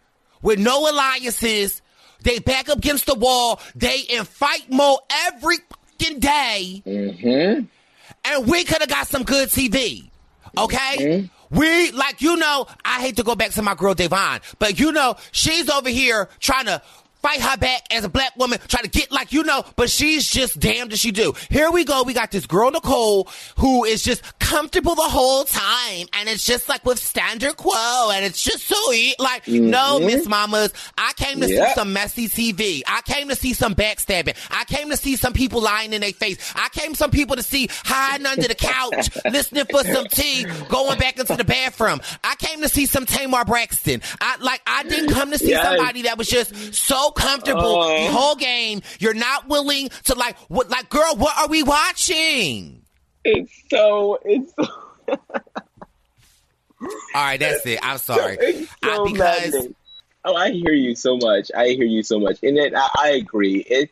with 0.41 0.59
no 0.59 0.89
alliances. 0.89 1.81
They 2.23 2.39
back 2.39 2.69
up 2.69 2.79
against 2.79 3.05
the 3.05 3.15
wall. 3.15 3.61
They 3.75 3.99
in 3.99 4.25
fight 4.25 4.69
mode 4.69 4.99
every 5.27 5.57
fucking 5.97 6.19
day 6.19 6.83
mm-hmm. 6.85 7.65
and 8.25 8.47
we 8.47 8.63
could 8.63 8.79
have 8.79 8.89
got 8.89 9.07
some 9.07 9.23
good 9.23 9.49
TV. 9.49 10.09
Okay? 10.57 10.97
Mm-hmm. 10.97 11.25
We, 11.49 11.91
like, 11.91 12.21
you 12.21 12.35
know, 12.35 12.67
I 12.83 13.01
hate 13.01 13.17
to 13.17 13.23
go 13.23 13.35
back 13.35 13.51
to 13.51 13.61
my 13.61 13.75
girl 13.75 13.95
Da'Vonne, 13.95 14.41
but 14.59 14.79
you 14.79 14.91
know, 14.91 15.15
she's 15.31 15.69
over 15.69 15.89
here 15.89 16.29
trying 16.39 16.65
to 16.65 16.81
fight 17.25 17.41
her 17.41 17.57
back 17.57 17.81
as 17.91 18.03
a 18.03 18.09
black 18.09 18.35
woman, 18.37 18.59
try 18.67 18.81
to 18.81 18.87
get 18.87 19.11
like 19.11 19.33
you 19.33 19.43
know, 19.43 19.63
but 19.75 19.89
she's 19.89 20.29
just 20.29 20.59
damned 20.59 20.93
as 20.93 20.99
she 20.99 21.11
do. 21.11 21.33
Here 21.49 21.71
we 21.71 21.83
go. 21.83 22.03
We 22.03 22.13
got 22.13 22.29
this 22.29 22.45
girl 22.45 22.69
Nicole 22.69 23.27
who 23.57 23.83
is 23.83 24.03
just 24.03 24.21
comfortable 24.37 24.93
the 24.93 25.01
whole 25.01 25.43
time, 25.45 26.07
and 26.13 26.29
it's 26.29 26.45
just 26.45 26.69
like 26.69 26.85
with 26.85 26.99
standard 26.99 27.57
quo, 27.57 28.11
and 28.13 28.23
it's 28.23 28.43
just 28.43 28.65
so 28.67 28.93
e- 28.93 29.15
like 29.17 29.47
no, 29.47 29.97
mm-hmm. 29.97 30.05
Miss 30.05 30.27
Mamas. 30.27 30.71
I 30.99 31.13
came 31.15 31.41
to 31.41 31.47
see 31.47 31.65
some 31.73 31.93
messy 31.93 32.27
TV. 32.27 32.83
I 32.85 33.01
came 33.01 33.29
to 33.29 33.35
see 33.35 33.53
some 33.53 33.73
backstabbing. 33.73 34.35
I 34.51 34.63
came 34.65 34.91
to 34.91 34.97
see 34.97 35.15
some 35.15 35.33
people 35.33 35.61
lying 35.61 35.93
in 35.93 36.01
their 36.01 36.13
face. 36.13 36.53
I 36.55 36.69
came 36.69 36.93
some 36.93 37.09
people 37.09 37.37
to 37.37 37.43
see 37.43 37.69
hiding 37.71 38.27
under 38.27 38.47
the 38.47 38.53
couch, 38.55 39.09
listening 39.31 39.65
for 39.65 39.83
some 39.83 40.05
tea, 40.07 40.45
going 40.69 40.99
back 40.99 41.17
into 41.17 41.35
the 41.35 41.43
bathroom. 41.43 42.01
I 42.23 42.35
came 42.35 42.61
to 42.61 42.69
see 42.69 42.85
some 42.85 43.07
Tamar 43.07 43.45
Braxton. 43.45 44.03
I 44.21 44.37
like 44.41 44.61
I 44.67 44.83
didn't 44.83 45.09
come 45.09 45.31
to 45.31 45.39
see 45.39 45.49
Yes. 45.55 45.65
somebody 45.65 46.03
that 46.03 46.17
was 46.17 46.27
just 46.27 46.73
so 46.73 47.11
comfortable 47.15 47.61
Oh. 47.63 48.05
the 48.05 48.11
whole 48.11 48.35
game. 48.35 48.81
You're 48.99 49.13
not 49.15 49.47
willing 49.47 49.89
to 50.05 50.15
like 50.15 50.37
what 50.49 50.69
like 50.69 50.89
girl, 50.89 51.15
what 51.15 51.37
are 51.39 51.47
we 51.47 51.63
watching? 51.63 52.83
It's 53.23 53.51
so 53.71 54.19
it's 54.23 54.53
so, 54.55 54.67
All 56.81 56.87
right, 57.15 57.39
that's 57.39 57.65
it. 57.65 57.79
I'm 57.81 57.97
sorry. 57.97 58.37
it's 58.39 58.71
I, 58.83 58.95
so 58.95 59.05
because 59.05 59.51
maddening. 59.53 59.75
Oh, 60.25 60.35
I 60.35 60.51
hear 60.51 60.73
you 60.73 60.95
so 60.95 61.17
much. 61.17 61.51
I 61.55 61.67
hear 61.69 61.85
you 61.85 62.03
so 62.03 62.19
much, 62.19 62.39
and 62.43 62.57
it, 62.57 62.73
I, 62.75 62.89
I 62.97 63.09
agree. 63.11 63.57
It's 63.67 63.91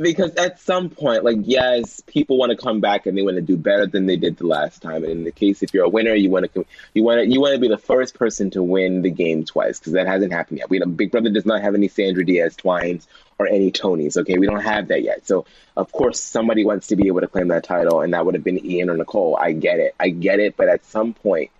because 0.00 0.34
at 0.34 0.58
some 0.60 0.90
point, 0.90 1.24
like 1.24 1.38
yes, 1.42 2.00
people 2.06 2.38
want 2.38 2.50
to 2.50 2.56
come 2.56 2.80
back 2.80 3.06
and 3.06 3.16
they 3.16 3.22
want 3.22 3.36
to 3.36 3.42
do 3.42 3.56
better 3.56 3.86
than 3.86 4.06
they 4.06 4.16
did 4.16 4.36
the 4.36 4.46
last 4.46 4.82
time. 4.82 5.04
And 5.04 5.12
in 5.12 5.24
the 5.24 5.30
case, 5.32 5.62
if 5.62 5.72
you're 5.72 5.84
a 5.84 5.88
winner, 5.88 6.14
you 6.14 6.28
want 6.30 6.52
to 6.54 6.66
you 6.94 7.02
want 7.04 7.20
to 7.20 7.26
you 7.26 7.40
want 7.40 7.54
to 7.54 7.60
be 7.60 7.68
the 7.68 7.78
first 7.78 8.14
person 8.14 8.50
to 8.50 8.62
win 8.62 9.02
the 9.02 9.10
game 9.10 9.44
twice 9.44 9.78
because 9.78 9.92
that 9.92 10.06
hasn't 10.06 10.32
happened 10.32 10.58
yet. 10.58 10.68
We 10.70 10.80
Big 10.84 11.10
Brother 11.10 11.30
does 11.30 11.46
not 11.46 11.62
have 11.62 11.74
any 11.74 11.88
Sandra 11.88 12.24
Diaz 12.24 12.56
Twines 12.56 13.06
or 13.38 13.46
any 13.46 13.70
Tonys. 13.70 14.16
Okay, 14.16 14.38
we 14.38 14.46
don't 14.46 14.60
have 14.62 14.88
that 14.88 15.02
yet. 15.02 15.26
So 15.26 15.46
of 15.76 15.92
course, 15.92 16.20
somebody 16.20 16.64
wants 16.64 16.88
to 16.88 16.96
be 16.96 17.06
able 17.06 17.20
to 17.20 17.28
claim 17.28 17.48
that 17.48 17.64
title, 17.64 18.00
and 18.00 18.12
that 18.14 18.24
would 18.26 18.34
have 18.34 18.44
been 18.44 18.64
Ian 18.64 18.90
or 18.90 18.96
Nicole. 18.96 19.36
I 19.36 19.52
get 19.52 19.78
it. 19.78 19.94
I 20.00 20.08
get 20.08 20.40
it. 20.40 20.56
But 20.56 20.68
at 20.68 20.84
some 20.84 21.14
point, 21.14 21.50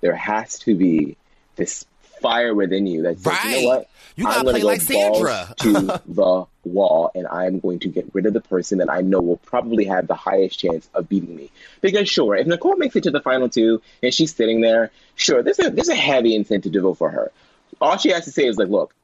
there 0.00 0.14
has 0.16 0.58
to 0.60 0.74
be 0.74 1.16
this 1.56 1.84
fire 2.22 2.54
within 2.54 2.86
you 2.86 3.02
that 3.02 3.18
says, 3.18 3.26
you 3.26 3.30
Right. 3.32 3.62
know 3.62 3.68
what? 3.68 3.90
You 4.16 4.24
gotta 4.24 4.38
I'm 4.38 4.44
gonna 4.46 4.52
play 4.54 4.60
go 4.62 4.66
like 4.68 4.80
Sandra." 4.80 5.54
to 5.58 6.00
the 6.06 6.46
wall, 6.66 7.10
and 7.14 7.26
I'm 7.26 7.60
going 7.60 7.80
to 7.80 7.88
get 7.88 8.14
rid 8.14 8.26
of 8.26 8.32
the 8.32 8.40
person 8.40 8.78
that 8.78 8.90
I 8.90 9.00
know 9.00 9.20
will 9.20 9.36
probably 9.36 9.84
have 9.86 10.06
the 10.06 10.14
highest 10.14 10.58
chance 10.58 10.88
of 10.94 11.08
beating 11.08 11.34
me. 11.34 11.50
Because 11.80 12.08
sure, 12.08 12.34
if 12.36 12.46
Nicole 12.46 12.76
makes 12.76 12.96
it 12.96 13.04
to 13.04 13.10
the 13.10 13.20
final 13.20 13.48
two 13.48 13.82
and 14.02 14.12
she's 14.12 14.34
sitting 14.34 14.60
there, 14.60 14.90
sure, 15.14 15.42
there's 15.42 15.58
a 15.58 15.70
there's 15.70 15.88
a 15.88 15.94
heavy 15.94 16.34
incentive 16.34 16.72
to 16.72 16.80
vote 16.80 16.98
for 16.98 17.10
her. 17.10 17.32
All 17.80 17.96
she 17.96 18.10
has 18.10 18.24
to 18.24 18.30
say 18.30 18.46
is 18.46 18.56
like, 18.56 18.68
look, 18.68 18.94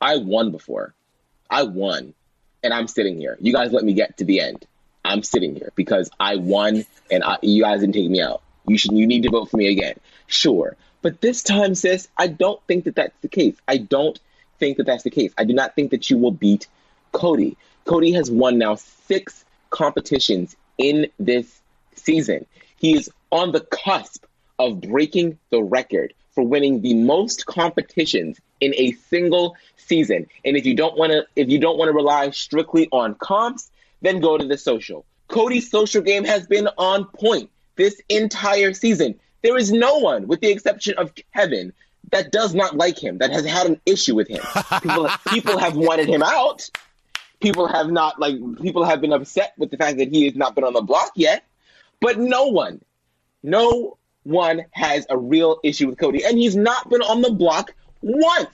I 0.00 0.16
won 0.16 0.50
before. 0.50 0.94
I 1.48 1.62
won, 1.62 2.14
and 2.62 2.74
I'm 2.74 2.88
sitting 2.88 3.18
here. 3.18 3.36
You 3.40 3.52
guys 3.52 3.72
let 3.72 3.84
me 3.84 3.94
get 3.94 4.18
to 4.18 4.24
the 4.24 4.40
end. 4.40 4.66
I'm 5.04 5.22
sitting 5.22 5.54
here 5.54 5.72
because 5.76 6.10
I 6.18 6.36
won, 6.36 6.84
and 7.10 7.22
I, 7.22 7.38
you 7.42 7.62
guys 7.62 7.80
didn't 7.80 7.94
take 7.94 8.10
me 8.10 8.20
out. 8.20 8.42
You 8.66 8.76
should. 8.76 8.92
You 8.92 9.06
need 9.06 9.22
to 9.22 9.30
vote 9.30 9.50
for 9.50 9.56
me 9.56 9.68
again. 9.68 9.94
Sure, 10.26 10.76
but 11.02 11.20
this 11.20 11.42
time, 11.42 11.74
sis, 11.74 12.08
I 12.16 12.26
don't 12.26 12.60
think 12.66 12.84
that 12.84 12.96
that's 12.96 13.16
the 13.20 13.28
case. 13.28 13.54
I 13.68 13.76
don't 13.76 14.18
think 14.58 14.76
that 14.78 14.86
that's 14.86 15.04
the 15.04 15.10
case. 15.10 15.32
I 15.38 15.44
do 15.44 15.54
not 15.54 15.74
think 15.74 15.90
that 15.90 16.10
you 16.10 16.18
will 16.18 16.30
beat 16.30 16.66
Cody. 17.12 17.56
Cody 17.84 18.12
has 18.12 18.30
won 18.30 18.58
now 18.58 18.74
six 18.74 19.44
competitions 19.70 20.56
in 20.78 21.08
this 21.18 21.60
season. 21.94 22.46
He 22.76 22.94
is 22.96 23.10
on 23.30 23.52
the 23.52 23.60
cusp 23.60 24.24
of 24.58 24.80
breaking 24.80 25.38
the 25.50 25.62
record 25.62 26.14
for 26.34 26.44
winning 26.44 26.82
the 26.82 26.94
most 26.94 27.46
competitions 27.46 28.38
in 28.60 28.74
a 28.76 28.92
single 28.92 29.56
season. 29.76 30.26
And 30.44 30.56
if 30.56 30.66
you 30.66 30.74
don't 30.74 30.96
want 30.96 31.12
to 31.12 31.26
if 31.34 31.48
you 31.48 31.58
don't 31.58 31.78
want 31.78 31.88
to 31.88 31.94
rely 31.94 32.30
strictly 32.30 32.88
on 32.92 33.14
comps, 33.14 33.70
then 34.02 34.20
go 34.20 34.36
to 34.36 34.46
the 34.46 34.58
social. 34.58 35.04
Cody's 35.28 35.70
social 35.70 36.02
game 36.02 36.24
has 36.24 36.46
been 36.46 36.68
on 36.78 37.06
point 37.06 37.50
this 37.76 38.00
entire 38.08 38.72
season. 38.72 39.18
There 39.42 39.56
is 39.56 39.72
no 39.72 39.98
one, 39.98 40.26
with 40.26 40.40
the 40.40 40.50
exception 40.50 40.94
of 40.98 41.12
Kevin, 41.34 41.72
that 42.12 42.30
does 42.32 42.54
not 42.54 42.76
like 42.76 43.02
him, 43.02 43.18
that 43.18 43.30
has 43.30 43.44
had 43.44 43.66
an 43.66 43.80
issue 43.86 44.14
with 44.14 44.28
him. 44.28 44.42
People, 44.82 45.10
people 45.28 45.58
have 45.58 45.76
wanted 45.76 46.08
him 46.08 46.22
out. 46.22 46.68
People 47.40 47.66
have 47.68 47.90
not 47.90 48.18
like 48.18 48.36
people 48.62 48.84
have 48.84 49.00
been 49.00 49.12
upset 49.12 49.52
with 49.58 49.70
the 49.70 49.76
fact 49.76 49.98
that 49.98 50.08
he 50.08 50.24
has 50.24 50.34
not 50.34 50.54
been 50.54 50.64
on 50.64 50.72
the 50.72 50.80
block 50.82 51.12
yet. 51.16 51.44
But 52.00 52.18
no 52.18 52.46
one, 52.46 52.80
no 53.42 53.98
one 54.22 54.64
has 54.72 55.06
a 55.10 55.16
real 55.18 55.60
issue 55.62 55.88
with 55.88 55.98
Cody, 55.98 56.24
and 56.24 56.38
he's 56.38 56.56
not 56.56 56.88
been 56.88 57.02
on 57.02 57.20
the 57.22 57.30
block 57.32 57.74
once 58.02 58.48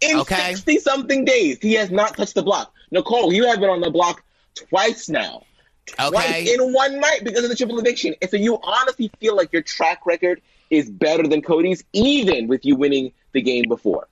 in 0.00 0.18
Okay. 0.20 0.54
sixty 0.54 0.78
something 0.78 1.24
days. 1.24 1.58
He 1.60 1.74
has 1.74 1.90
not 1.90 2.16
touched 2.16 2.34
the 2.34 2.42
block. 2.42 2.72
Nicole, 2.90 3.32
you 3.32 3.46
have 3.46 3.60
been 3.60 3.70
on 3.70 3.80
the 3.80 3.90
block 3.90 4.22
twice 4.54 5.08
now. 5.08 5.42
Twice 5.86 6.12
Okay. 6.14 6.54
in 6.54 6.72
one 6.72 7.00
night 7.00 7.22
because 7.24 7.42
of 7.44 7.50
the 7.50 7.56
triple 7.56 7.78
eviction. 7.78 8.14
And 8.22 8.30
so 8.30 8.36
you 8.36 8.58
honestly 8.62 9.10
feel 9.20 9.34
like 9.36 9.52
your 9.52 9.62
track 9.62 10.06
record 10.06 10.40
is 10.70 10.88
better 10.90 11.26
than 11.26 11.42
Cody's, 11.42 11.84
even 11.92 12.46
with 12.46 12.64
you 12.64 12.76
winning 12.76 13.12
the 13.32 13.42
game 13.42 13.68
before. 13.68 14.08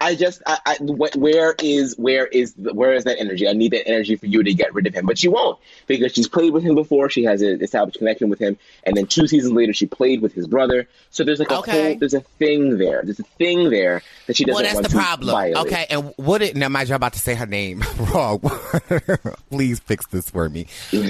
I 0.00 0.14
just, 0.14 0.42
I, 0.46 0.58
I, 0.64 0.76
where 0.80 1.54
is, 1.60 1.96
where 1.98 2.26
is, 2.26 2.54
where 2.56 2.92
is 2.94 3.02
that 3.04 3.18
energy? 3.18 3.48
I 3.48 3.52
need 3.52 3.72
that 3.72 3.88
energy 3.88 4.14
for 4.14 4.26
you 4.26 4.44
to 4.44 4.54
get 4.54 4.72
rid 4.72 4.86
of 4.86 4.94
him, 4.94 5.06
but 5.06 5.18
she 5.18 5.26
won't 5.26 5.58
because 5.88 6.12
she's 6.12 6.28
played 6.28 6.52
with 6.52 6.62
him 6.62 6.76
before. 6.76 7.10
She 7.10 7.24
has 7.24 7.42
an 7.42 7.60
established 7.62 7.98
connection 7.98 8.28
with 8.28 8.38
him, 8.38 8.56
and 8.84 8.96
then 8.96 9.06
two 9.06 9.26
seasons 9.26 9.52
later, 9.52 9.72
she 9.72 9.86
played 9.86 10.22
with 10.22 10.32
his 10.34 10.46
brother. 10.46 10.86
So 11.10 11.24
there's 11.24 11.40
like 11.40 11.50
a 11.50 11.58
Okay. 11.58 11.88
whole, 11.90 11.98
there's 11.98 12.14
a 12.14 12.20
thing 12.20 12.78
there. 12.78 13.02
There's 13.02 13.18
a 13.18 13.24
thing 13.38 13.70
there 13.70 14.02
that 14.28 14.36
she 14.36 14.44
doesn't 14.44 14.54
Well, 14.54 14.62
that's 14.62 14.74
want 14.74 14.84
the 14.84 14.90
to 14.90 14.96
problem. 14.96 15.32
violate. 15.34 15.66
Okay, 15.66 15.86
and 15.90 16.12
what 16.16 16.42
it 16.42 16.54
now? 16.56 16.68
Mind 16.68 16.88
you, 16.88 16.94
I'm 16.94 16.98
about 16.98 17.14
to 17.14 17.18
say 17.18 17.34
her 17.34 17.46
name 17.46 17.82
wrong. 17.98 18.38
Please 19.50 19.80
fix 19.80 20.06
this 20.06 20.30
for 20.30 20.48
me. 20.48 20.68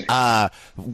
Uh, 0.09 0.49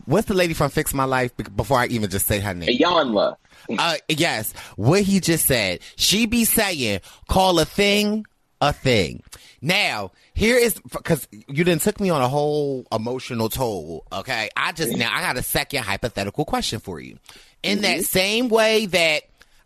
what's 0.07 0.26
the 0.26 0.35
lady 0.35 0.54
from 0.54 0.70
Fix 0.70 0.92
My 0.94 1.04
Life? 1.04 1.30
Before 1.54 1.78
I 1.78 1.87
even 1.87 2.11
just 2.11 2.26
say 2.26 2.40
her 2.40 2.54
name. 2.54 2.76
Iyanla. 2.76 3.37
Uh, 3.78 3.96
yes, 4.09 4.52
what 4.76 5.02
he 5.02 5.20
just 5.20 5.46
said. 5.46 5.78
She 5.96 6.26
be 6.26 6.44
saying, 6.44 7.00
call 7.28 7.59
a 7.61 7.64
thing 7.85 8.27
a 8.61 8.73
thing. 8.73 9.23
Now, 9.61 10.12
here 10.35 10.57
is 10.57 10.81
because 10.90 11.29
you 11.31 11.64
didn't 11.64 11.83
took 11.83 12.01
me 12.01 12.11
on 12.11 12.23
a 12.23 12.29
whole 12.29 12.87
emotional 12.92 13.49
toll. 13.49 14.05
Okay, 14.12 14.49
I 14.57 14.73
just 14.73 14.97
now 14.97 15.11
I 15.12 15.20
got 15.20 15.37
a 15.37 15.42
second 15.42 15.83
hypothetical 15.83 16.44
question 16.44 16.81
for 16.81 17.01
you. 17.01 17.18
In 17.62 17.83
that 17.83 17.99
mm-hmm. 17.99 18.05
same 18.05 18.49
way 18.49 18.87
that 18.87 19.23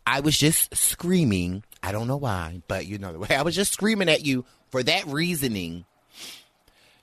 I 0.07 0.20
was 0.20 0.37
just 0.37 0.74
screaming, 0.76 1.62
I 1.83 1.92
don't 1.92 2.09
know 2.09 2.16
why, 2.16 2.62
but 2.68 2.87
you 2.87 2.98
know 2.98 3.12
the 3.12 3.18
way 3.18 3.35
I 3.37 3.42
was 3.42 3.54
just 3.54 3.72
screaming 3.72 4.09
at 4.09 4.24
you 4.24 4.44
for 4.70 4.83
that 4.83 5.07
reasoning. 5.07 5.85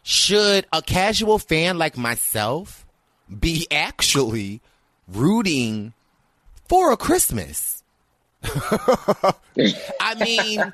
Should 0.03 0.67
a 0.71 0.83
casual 0.83 1.39
fan 1.39 1.79
like 1.79 1.97
myself 1.97 2.85
be 3.39 3.67
actually 3.71 4.61
rooting 5.07 5.93
for 6.69 6.91
a 6.91 6.97
Christmas. 6.97 7.83
I 9.99 10.15
mean, 10.19 10.71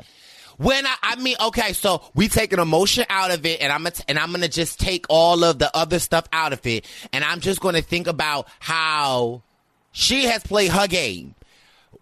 when 0.62 0.86
I, 0.86 0.95
I 1.02 1.15
mean, 1.15 1.36
okay, 1.47 1.74
so 1.74 2.04
we 2.13 2.28
take 2.28 2.54
an 2.54 2.60
emotion 2.60 3.06
out 3.10 3.32
of 3.32 3.45
it, 3.45 3.62
and 3.62 3.71
I'm 3.71 3.84
t- 3.86 4.04
and 4.08 4.19
I'm 4.19 4.32
gonna 4.32 4.47
just 4.47 4.80
take 4.80 5.06
all 5.10 5.43
of 5.43 5.58
the 5.58 5.76
other 5.76 5.97
stuff 5.97 6.26
out 6.32 6.54
of 6.54 6.65
it, 6.67 6.86
and 7.12 7.24
I'm 7.24 7.39
just 7.39 7.60
gonna 7.60 7.82
think 7.82 8.08
about 8.08 8.47
how 8.60 9.41
she 9.91 10.26
has 10.26 10.43
played 10.43 10.71
her 10.71 10.88
game. 10.88 11.36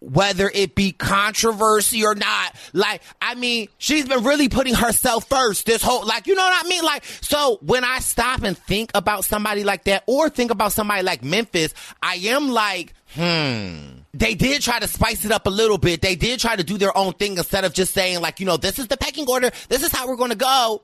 Whether 0.02 0.50
it 0.54 0.76
be 0.76 0.94
controversy 0.94 2.06
or 2.06 2.16
not, 2.16 2.56
like, 2.72 3.02
I 3.22 3.36
mean, 3.36 3.68
she's 3.78 4.08
been 4.08 4.24
really 4.24 4.48
putting 4.48 4.74
herself 4.74 5.28
first 5.28 5.66
this 5.66 5.82
whole, 5.82 6.06
like, 6.06 6.26
you 6.26 6.36
know 6.36 6.42
what 6.42 6.66
I 6.66 6.70
mean? 6.70 6.84
Like, 6.84 7.04
so 7.04 7.60
when 7.62 7.84
I 7.84 8.00
stop 8.00 8.44
and 8.44 8.58
think 8.58 8.92
about 8.96 9.26
somebody 9.26 9.66
like 9.66 9.84
that 9.86 10.04
or 10.06 10.30
think 10.30 10.52
about 10.52 10.72
somebody 10.72 11.04
like 11.04 11.22
Memphis, 11.22 11.74
I 12.02 12.16
am 12.16 12.50
like, 12.50 12.94
hmm, 13.14 13.99
they 14.14 14.36
did 14.36 14.62
try 14.62 14.80
to 14.80 14.88
spice 14.88 15.26
it 15.26 15.32
up 15.32 15.46
a 15.46 15.50
little 15.50 15.78
bit. 15.78 16.02
They 16.02 16.16
did 16.16 16.40
try 16.40 16.56
to 16.56 16.64
do 16.64 16.78
their 16.78 16.96
own 16.98 17.14
thing 17.14 17.38
instead 17.38 17.64
of 17.64 17.74
just 17.74 17.94
saying 17.94 18.22
like, 18.22 18.40
you 18.40 18.46
know, 18.46 18.58
this 18.58 18.80
is 18.80 18.88
the 18.88 18.98
pecking 18.98 19.28
order. 19.28 19.52
This 19.68 19.84
is 19.84 19.92
how 19.92 20.08
we're 20.08 20.16
going 20.16 20.32
to 20.32 20.36
go. 20.36 20.82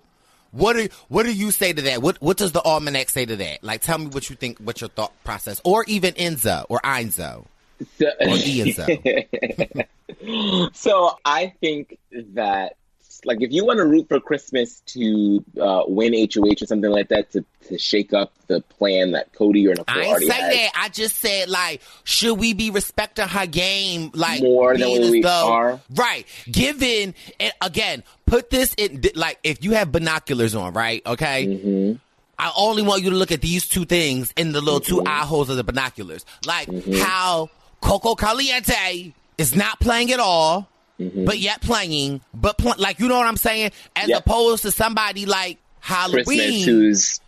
What 0.52 0.74
do 0.74 0.88
what 1.10 1.24
do 1.24 1.34
you 1.34 1.52
say 1.52 1.74
to 1.74 1.82
that? 1.82 2.02
What 2.02 2.22
what 2.22 2.38
does 2.38 2.54
the 2.54 2.62
almanac 2.62 3.10
say 3.10 3.26
to 3.26 3.36
that? 3.36 3.62
Like, 3.62 3.82
tell 3.82 3.98
me 3.98 4.06
what 4.08 4.30
you 4.30 4.38
think. 4.38 4.58
What's 4.60 4.80
your 4.80 4.90
thought 4.90 5.12
process, 5.26 5.60
or 5.66 5.84
even 5.86 6.14
Enzo 6.14 6.66
or 6.70 6.80
Einzo 6.80 7.46
So, 8.00 8.08
or 8.22 8.38
Ianzo? 8.38 9.86
so 10.74 11.18
I 11.26 11.54
think 11.60 11.98
that 12.36 12.78
like 13.26 13.42
if 13.42 13.52
you 13.52 13.66
want 13.66 13.78
to 13.78 13.86
root 13.86 14.08
for 14.08 14.20
Christmas 14.20 14.82
to 14.88 15.44
uh, 15.60 15.84
win 15.88 16.14
HOH 16.14 16.62
or 16.62 16.66
something 16.68 16.90
like 16.92 17.10
that 17.10 17.32
to, 17.32 17.44
to 17.68 17.78
shake 17.78 18.14
up 18.14 18.32
the 18.48 18.62
plan 18.62 19.12
that 19.12 19.34
Cody 19.34 19.68
or 19.68 19.72
Nicole 19.76 19.86
I 19.88 20.00
ain't 20.02 20.08
already 20.10 20.28
say 20.28 20.34
has, 20.36 20.54
that. 20.56 20.72
I 20.76 20.90
just 20.90 21.16
said 21.18 21.50
like, 21.50 21.82
should 22.04 22.36
we 22.36 22.54
be 22.54 22.70
respecting 22.72 23.28
her 23.28 23.46
game 23.48 24.12
like 24.14 24.42
More 24.42 24.78
than 24.78 25.12
we 25.12 25.22
though- 25.22 25.52
are? 25.52 25.80
Right. 25.94 26.26
Given 26.52 27.16
and 27.40 27.54
again, 27.62 28.04
put 28.26 28.50
this 28.50 28.74
in 28.78 29.04
like 29.16 29.40
if 29.44 29.64
you 29.64 29.72
have 29.72 29.92
binoculars 29.92 30.56
on, 30.56 30.74
right? 30.74 31.02
Okay. 31.06 31.48
Mm-hmm. 31.48 31.98
I 32.38 32.52
only 32.58 32.82
want 32.84 33.02
you 33.02 33.12
to 33.12 33.16
look 33.16 33.32
at 33.32 33.40
these 33.42 33.68
two 33.68 33.86
things 33.86 34.34
in 34.36 34.52
the 34.52 34.60
little 34.62 34.80
two 34.82 34.98
Mm-hmm. 34.98 35.08
eye 35.08 35.26
holes 35.26 35.50
of 35.50 35.56
the 35.58 35.64
binoculars, 35.64 36.26
like 36.46 36.68
how 36.96 37.50
Coco 37.82 38.16
Caliente 38.16 39.14
is 39.38 39.56
not 39.56 39.80
playing 39.80 40.12
at 40.12 40.20
all. 40.20 40.68
But 40.98 41.40
yet 41.40 41.62
playing, 41.62 42.22
but 42.34 42.58
pl- 42.58 42.76
like 42.78 43.00
you 43.00 43.08
know 43.08 43.18
what 43.18 43.28
I'm 43.28 43.38
saying, 43.38 43.72
as 43.96 44.08
Yep. 44.10 44.20
opposed 44.26 44.62
to 44.64 44.72
somebody 44.72 45.26
like 45.26 45.58
Christmas, 45.82 46.26
Halloween 46.28 46.66
who's 46.68 47.20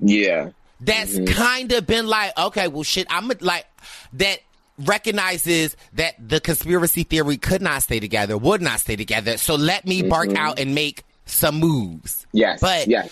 yeah, 0.00 0.50
that's 0.80 1.12
Mm-hmm. 1.14 1.32
kind 1.34 1.72
of 1.72 1.86
been 1.86 2.06
like, 2.06 2.36
okay, 2.38 2.68
well, 2.68 2.82
shit, 2.82 3.06
I'm 3.10 3.30
a- 3.30 3.34
like 3.40 3.66
that 4.14 4.40
recognizes 4.78 5.76
that 5.94 6.14
the 6.26 6.40
conspiracy 6.40 7.02
theory 7.02 7.36
could 7.36 7.60
not 7.62 7.82
stay 7.82 8.00
together, 8.00 8.36
would 8.38 8.62
not 8.62 8.80
stay 8.80 8.96
together. 8.96 9.36
So 9.36 9.54
let 9.54 9.86
me 9.86 10.02
bark 10.02 10.34
out 10.36 10.58
and 10.58 10.74
make 10.74 11.04
some 11.30 11.56
moves. 11.60 12.26
Yes, 12.32 12.60
But 12.60 12.86
yes, 12.86 13.10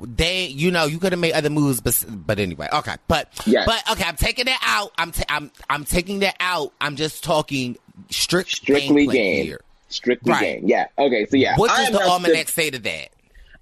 they, 0.00 0.46
you 0.46 0.70
know, 0.70 0.86
you 0.86 0.98
could 0.98 1.12
have 1.12 1.20
made 1.20 1.32
other 1.32 1.50
moves, 1.50 1.80
but 1.80 2.04
but 2.08 2.38
anyway, 2.38 2.68
okay. 2.72 2.94
But 3.06 3.28
Yes. 3.46 3.66
but 3.66 3.92
okay, 3.92 4.04
I'm 4.04 4.16
taking 4.16 4.46
that 4.46 4.60
out. 4.64 4.92
I'm 4.98 5.12
ta- 5.12 5.24
I'm 5.28 5.50
I'm 5.70 5.84
taking 5.84 6.20
that 6.20 6.36
out. 6.40 6.72
I'm 6.80 6.96
just 6.96 7.22
talking 7.24 7.76
strict 8.10 8.50
strictly 8.50 9.06
game, 9.06 9.44
here. 9.46 9.60
strictly 9.88 10.32
Right. 10.32 10.40
game. 10.60 10.62
Yeah, 10.68 10.86
okay, 10.98 11.26
so 11.26 11.36
yeah, 11.36 11.56
What 11.56 11.68
does 11.76 11.90
the 11.90 12.02
almanac 12.02 12.48
say 12.48 12.70
to 12.70 12.78
that? 12.78 13.08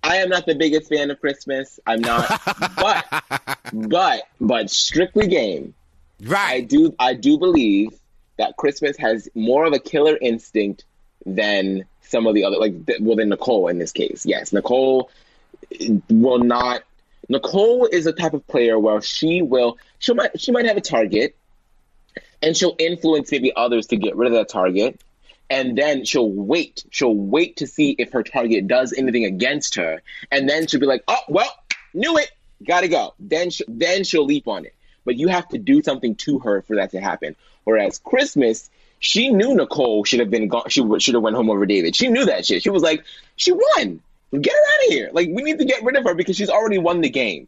I 0.03 0.17
am 0.19 0.29
not 0.29 0.47
the 0.47 0.55
biggest 0.55 0.89
fan 0.89 1.11
of 1.11 1.21
Christmas. 1.21 1.81
I'm 1.87 2.01
not, 2.01 2.29
but 2.77 3.05
but 3.73 4.23
but 4.41 4.71
strictly 4.71 5.27
game. 5.27 5.75
Right. 6.23 6.47
I 6.55 6.61
do 6.61 6.95
I 6.99 7.15
do 7.15 7.39
believe 7.39 7.91
that 8.39 8.57
Christmas 8.57 8.97
has 8.99 9.29
more 9.35 9.65
of 9.67 9.73
a 9.73 9.79
killer 9.79 10.17
instinct 10.21 10.85
than 11.27 11.85
some 12.03 12.27
of 12.27 12.35
the 12.35 12.45
other 12.45 12.57
like 12.57 12.75
well 13.01 13.17
than 13.17 13.29
Nicole 13.29 13.69
in 13.69 13.79
this 13.79 13.93
case. 13.93 14.25
Yes, 14.25 14.53
Nicole 14.53 15.11
eh, 15.79 15.99
will 16.09 16.39
not 16.39 16.83
Nicole 17.29 17.87
is 17.87 18.07
a 18.07 18.13
type 18.13 18.35
of 18.35 18.47
player 18.47 18.79
where 18.79 19.01
she 19.03 19.43
will 19.43 19.79
she 19.99 20.15
might 20.15 20.41
she 20.41 20.53
might 20.53 20.67
have 20.67 20.77
a 20.77 20.81
target 20.81 21.37
and 22.41 22.57
she'll 22.57 22.77
influence 22.79 23.31
maybe 23.33 23.53
others 23.55 23.89
to 23.89 23.97
get 23.97 24.17
rid 24.17 24.29
of 24.29 24.35
that 24.35 24.49
target 24.49 25.01
and 25.51 25.77
then 25.77 26.05
she'll 26.05 26.31
wait. 26.31 26.85
She'll 26.91 27.15
wait 27.15 27.59
to 27.59 27.67
see 27.67 27.95
if 27.99 28.13
her 28.13 28.23
target 28.23 28.67
does 28.67 28.93
anything 28.93 29.25
against 29.25 29.75
her 29.77 30.03
and 30.31 30.49
then 30.49 30.67
she'll 30.67 30.81
be 30.81 30.87
like 30.87 31.03
oh 31.09 31.23
well 31.29 31.53
knew 31.93 32.17
it. 32.19 32.31
Gotta 32.67 32.89
go. 32.89 33.15
Then 33.19 33.51
she, 33.51 33.65
then 33.69 34.05
she'll 34.05 34.25
leap 34.25 34.49
on 34.49 34.65
it. 34.65 34.75
But 35.05 35.17
you 35.17 35.29
have 35.29 35.49
to 35.49 35.59
do 35.59 35.83
something 35.83 36.15
to 36.17 36.39
her 36.41 36.63
for 36.63 36.77
that 36.77 36.93
to 36.93 37.01
happen. 37.01 37.37
Whereas 37.65 37.99
christmas 37.99 38.71
she 38.99 39.29
knew 39.29 39.55
nicole 39.55 40.05
should 40.05 40.21
have 40.21 40.31
been 40.31 40.49
gone 40.49 40.69
she 40.69 40.83
should 40.99 41.15
have 41.15 41.23
went 41.23 41.37
home 41.37 41.51
over 41.51 41.67
david 41.67 41.95
she 41.95 42.09
knew 42.09 42.25
that 42.25 42.47
shit 42.47 42.63
she 42.63 42.71
was 42.71 42.83
like 42.83 43.05
she 43.37 43.53
won 43.53 44.01
get 44.41 44.53
her 44.53 44.75
out 44.75 44.87
of 44.87 44.93
here 44.93 45.11
like 45.13 45.29
we 45.29 45.43
need 45.43 45.59
to 45.59 45.65
get 45.65 45.83
rid 45.83 45.97
of 45.97 46.05
her 46.05 46.15
because 46.15 46.37
she's 46.37 46.51
already 46.51 46.79
won 46.79 47.01
the 47.01 47.11
game 47.11 47.47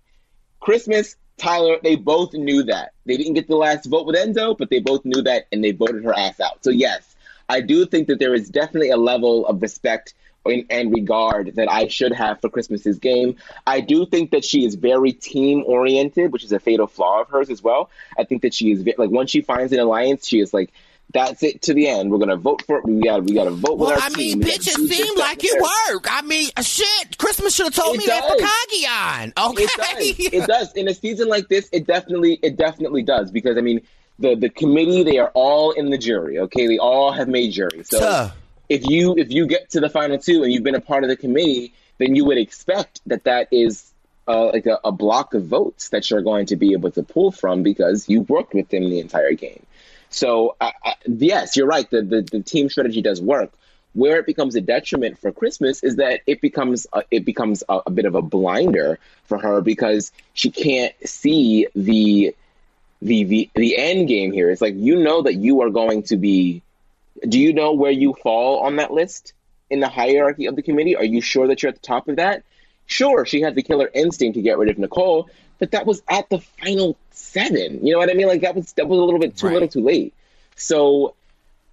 Christmas, 0.60 1.16
Tyler, 1.36 1.78
they 1.82 1.96
both 1.96 2.34
knew 2.34 2.64
that. 2.64 2.92
They 3.06 3.16
didn't 3.16 3.34
get 3.34 3.48
the 3.48 3.56
last 3.56 3.86
vote 3.86 4.06
with 4.06 4.16
Enzo, 4.16 4.56
but 4.56 4.70
they 4.70 4.80
both 4.80 5.04
knew 5.04 5.22
that 5.22 5.46
and 5.52 5.62
they 5.62 5.72
voted 5.72 6.04
her 6.04 6.14
ass 6.14 6.40
out. 6.40 6.64
So, 6.64 6.70
yes, 6.70 7.16
I 7.48 7.60
do 7.60 7.86
think 7.86 8.08
that 8.08 8.18
there 8.18 8.34
is 8.34 8.48
definitely 8.48 8.90
a 8.90 8.96
level 8.96 9.46
of 9.46 9.62
respect 9.62 10.14
and, 10.44 10.64
and 10.70 10.92
regard 10.92 11.54
that 11.56 11.70
I 11.70 11.88
should 11.88 12.12
have 12.12 12.40
for 12.40 12.48
Christmas's 12.48 12.98
game. 12.98 13.36
I 13.66 13.80
do 13.80 14.06
think 14.06 14.32
that 14.32 14.44
she 14.44 14.64
is 14.64 14.74
very 14.74 15.12
team 15.12 15.62
oriented, 15.66 16.32
which 16.32 16.44
is 16.44 16.52
a 16.52 16.58
fatal 16.58 16.86
flaw 16.86 17.20
of 17.20 17.28
hers 17.28 17.50
as 17.50 17.62
well. 17.62 17.90
I 18.18 18.24
think 18.24 18.42
that 18.42 18.54
she 18.54 18.72
is 18.72 18.84
like 18.98 19.10
once 19.10 19.30
she 19.30 19.42
finds 19.42 19.72
an 19.72 19.78
alliance, 19.78 20.26
she 20.26 20.40
is 20.40 20.52
like, 20.52 20.72
that's 21.12 21.42
it 21.42 21.62
to 21.62 21.74
the 21.74 21.88
end. 21.88 22.10
We're 22.10 22.18
gonna 22.18 22.36
vote 22.36 22.62
for 22.66 22.78
it. 22.78 22.84
We 22.84 23.00
got 23.00 23.24
we 23.24 23.34
got 23.34 23.44
to 23.44 23.50
vote 23.50 23.78
Well, 23.78 23.90
with 23.90 24.00
our 24.02 24.10
I 24.10 24.14
mean, 24.16 24.40
team. 24.40 24.42
Bitch, 24.42 24.68
it 24.68 24.74
seemed 24.74 25.18
like 25.18 25.42
it 25.42 25.60
worked. 25.60 26.06
I 26.10 26.20
mean, 26.22 26.50
uh, 26.56 26.62
shit, 26.62 27.16
Christmas 27.16 27.54
should 27.54 27.66
have 27.66 27.74
told 27.74 27.96
It 27.96 27.98
me 28.00 28.06
that 28.06 28.28
for 28.28 28.36
does. 28.36 28.50
Kagion. 28.50 29.50
Okay. 29.50 29.62
It 29.62 29.76
does. 29.76 30.32
It 30.32 30.46
does. 30.46 30.72
In 30.74 30.88
a 30.88 30.94
season 30.94 31.28
like 31.28 31.48
this, 31.48 31.68
it 31.72 31.86
definitely, 31.86 32.38
it 32.42 32.56
definitely 32.56 33.02
does. 33.02 33.30
Because 33.30 33.56
I 33.56 33.62
mean, 33.62 33.80
the 34.18 34.34
the 34.34 34.50
committee, 34.50 35.02
they 35.02 35.18
are 35.18 35.30
all 35.34 35.70
in 35.72 35.90
the 35.90 35.98
jury. 35.98 36.38
Okay, 36.40 36.66
they 36.66 36.78
all 36.78 37.10
have 37.12 37.28
made 37.28 37.52
jury. 37.52 37.82
So 37.84 38.00
Tuh. 38.00 38.30
if 38.68 38.86
you 38.86 39.14
if 39.16 39.30
you 39.30 39.46
get 39.46 39.70
to 39.70 39.80
the 39.80 39.88
final 39.88 40.18
two 40.18 40.42
and 40.42 40.52
you've 40.52 40.64
been 40.64 40.74
a 40.74 40.80
part 40.80 41.04
of 41.04 41.08
the 41.08 41.16
committee, 41.16 41.72
then 41.96 42.14
you 42.16 42.24
would 42.26 42.38
expect 42.38 43.00
that 43.06 43.24
that 43.24 43.48
is. 43.50 43.84
Uh, 44.30 44.50
like 44.52 44.66
a, 44.66 44.78
a 44.84 44.92
block 44.92 45.32
of 45.32 45.46
votes 45.46 45.88
that 45.88 46.10
you're 46.10 46.20
going 46.20 46.44
to 46.44 46.54
be 46.54 46.74
able 46.74 46.90
to 46.90 47.02
pull 47.02 47.32
from 47.32 47.62
because 47.62 48.10
you 48.10 48.20
worked 48.20 48.52
with 48.52 48.68
them 48.68 48.90
the 48.90 49.00
entire 49.00 49.32
game. 49.32 49.64
So 50.10 50.56
yes, 51.06 51.56
you're 51.56 51.66
right. 51.66 51.88
The, 51.90 52.02
the 52.02 52.22
the 52.22 52.42
team 52.42 52.68
strategy 52.68 53.02
does 53.02 53.20
work. 53.20 53.50
Where 53.94 54.18
it 54.18 54.26
becomes 54.26 54.54
a 54.54 54.60
detriment 54.60 55.18
for 55.18 55.32
Christmas 55.32 55.82
is 55.82 55.96
that 55.96 56.20
it 56.26 56.40
becomes 56.40 56.86
a, 56.92 57.02
it 57.10 57.24
becomes 57.24 57.64
a, 57.68 57.80
a 57.86 57.90
bit 57.90 58.04
of 58.04 58.14
a 58.14 58.22
blinder 58.22 58.98
for 59.24 59.38
her 59.38 59.60
because 59.60 60.12
she 60.34 60.50
can't 60.50 60.94
see 61.04 61.66
the 61.74 62.34
the 63.00 63.24
the 63.24 63.50
the 63.54 63.76
end 63.76 64.08
game 64.08 64.32
here. 64.32 64.50
It's 64.50 64.60
like 64.60 64.74
you 64.76 65.02
know 65.02 65.22
that 65.22 65.34
you 65.34 65.62
are 65.62 65.70
going 65.70 66.04
to 66.04 66.16
be. 66.16 66.62
Do 67.26 67.40
you 67.40 67.52
know 67.52 67.72
where 67.72 67.90
you 67.90 68.14
fall 68.22 68.60
on 68.60 68.76
that 68.76 68.92
list 68.92 69.32
in 69.70 69.80
the 69.80 69.88
hierarchy 69.88 70.46
of 70.46 70.54
the 70.54 70.62
committee? 70.62 70.94
Are 70.96 71.04
you 71.04 71.20
sure 71.20 71.48
that 71.48 71.62
you're 71.62 71.70
at 71.70 71.76
the 71.76 71.86
top 71.86 72.08
of 72.08 72.16
that? 72.16 72.44
Sure, 72.86 73.26
she 73.26 73.40
had 73.40 73.54
the 73.54 73.62
killer 73.62 73.90
instinct 73.92 74.36
to 74.36 74.42
get 74.42 74.58
rid 74.58 74.70
of 74.70 74.78
Nicole, 74.78 75.28
but 75.58 75.72
that 75.72 75.84
was 75.84 76.02
at 76.08 76.28
the 76.30 76.40
final 76.40 76.96
seven. 77.28 77.86
You 77.86 77.92
know 77.92 77.98
what 77.98 78.10
I 78.10 78.14
mean? 78.14 78.26
Like 78.28 78.40
that 78.42 78.54
was 78.54 78.72
that 78.74 78.88
was 78.88 78.98
a 78.98 79.02
little 79.02 79.20
bit 79.20 79.36
too 79.36 79.46
Right. 79.46 79.52
little, 79.54 79.68
too 79.68 79.82
late. 79.84 80.14
So. 80.56 81.14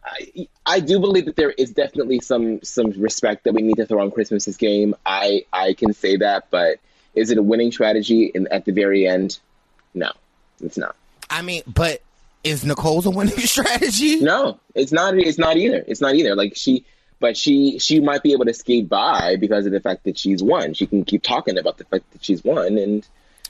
I, 0.07 0.47
I 0.67 0.79
do 0.81 0.99
believe 0.99 1.25
that 1.25 1.35
there 1.35 1.49
is 1.49 1.71
definitely 1.71 2.19
some 2.19 2.61
some 2.61 2.91
respect 2.91 3.45
that 3.45 3.55
we 3.55 3.63
need 3.63 3.77
to 3.77 3.87
throw 3.87 4.03
on 4.03 4.11
Christmas's 4.11 4.55
game. 4.55 4.93
I 5.03 5.45
I 5.51 5.73
can 5.73 5.93
say 5.93 6.17
that, 6.17 6.51
but 6.51 6.77
is 7.15 7.31
it 7.31 7.39
a 7.39 7.41
winning 7.41 7.71
strategy 7.71 8.25
in, 8.25 8.47
at 8.51 8.65
the 8.65 8.71
very 8.71 9.07
end? 9.07 9.39
No, 9.95 10.11
it's 10.61 10.77
not. 10.77 10.95
I 11.27 11.41
mean, 11.41 11.63
but 11.65 12.03
is 12.43 12.63
Nicole's 12.63 13.07
a 13.07 13.09
winning 13.09 13.33
strategy? 13.39 14.19
No, 14.19 14.59
it's 14.75 14.91
not. 14.91 15.17
It's 15.17 15.39
not 15.39 15.57
either. 15.57 15.83
It's 15.87 16.01
not 16.01 16.13
either. 16.13 16.35
Like 16.35 16.53
she, 16.55 16.85
but 17.19 17.35
she 17.35 17.79
she 17.79 17.99
might 17.99 18.21
be 18.21 18.33
able 18.33 18.45
to 18.45 18.53
skate 18.53 18.87
by 18.87 19.37
because 19.37 19.65
of 19.65 19.71
the 19.71 19.79
fact 19.79 20.03
that 20.03 20.19
she's 20.19 20.43
won. 20.43 20.75
She 20.75 20.85
can 20.85 21.03
keep 21.03 21.23
talking 21.23 21.57
about 21.57 21.79
the 21.79 21.85
fact 21.85 22.11
that 22.11 22.23
she's 22.23 22.43
won, 22.43 22.77
and 22.77 23.07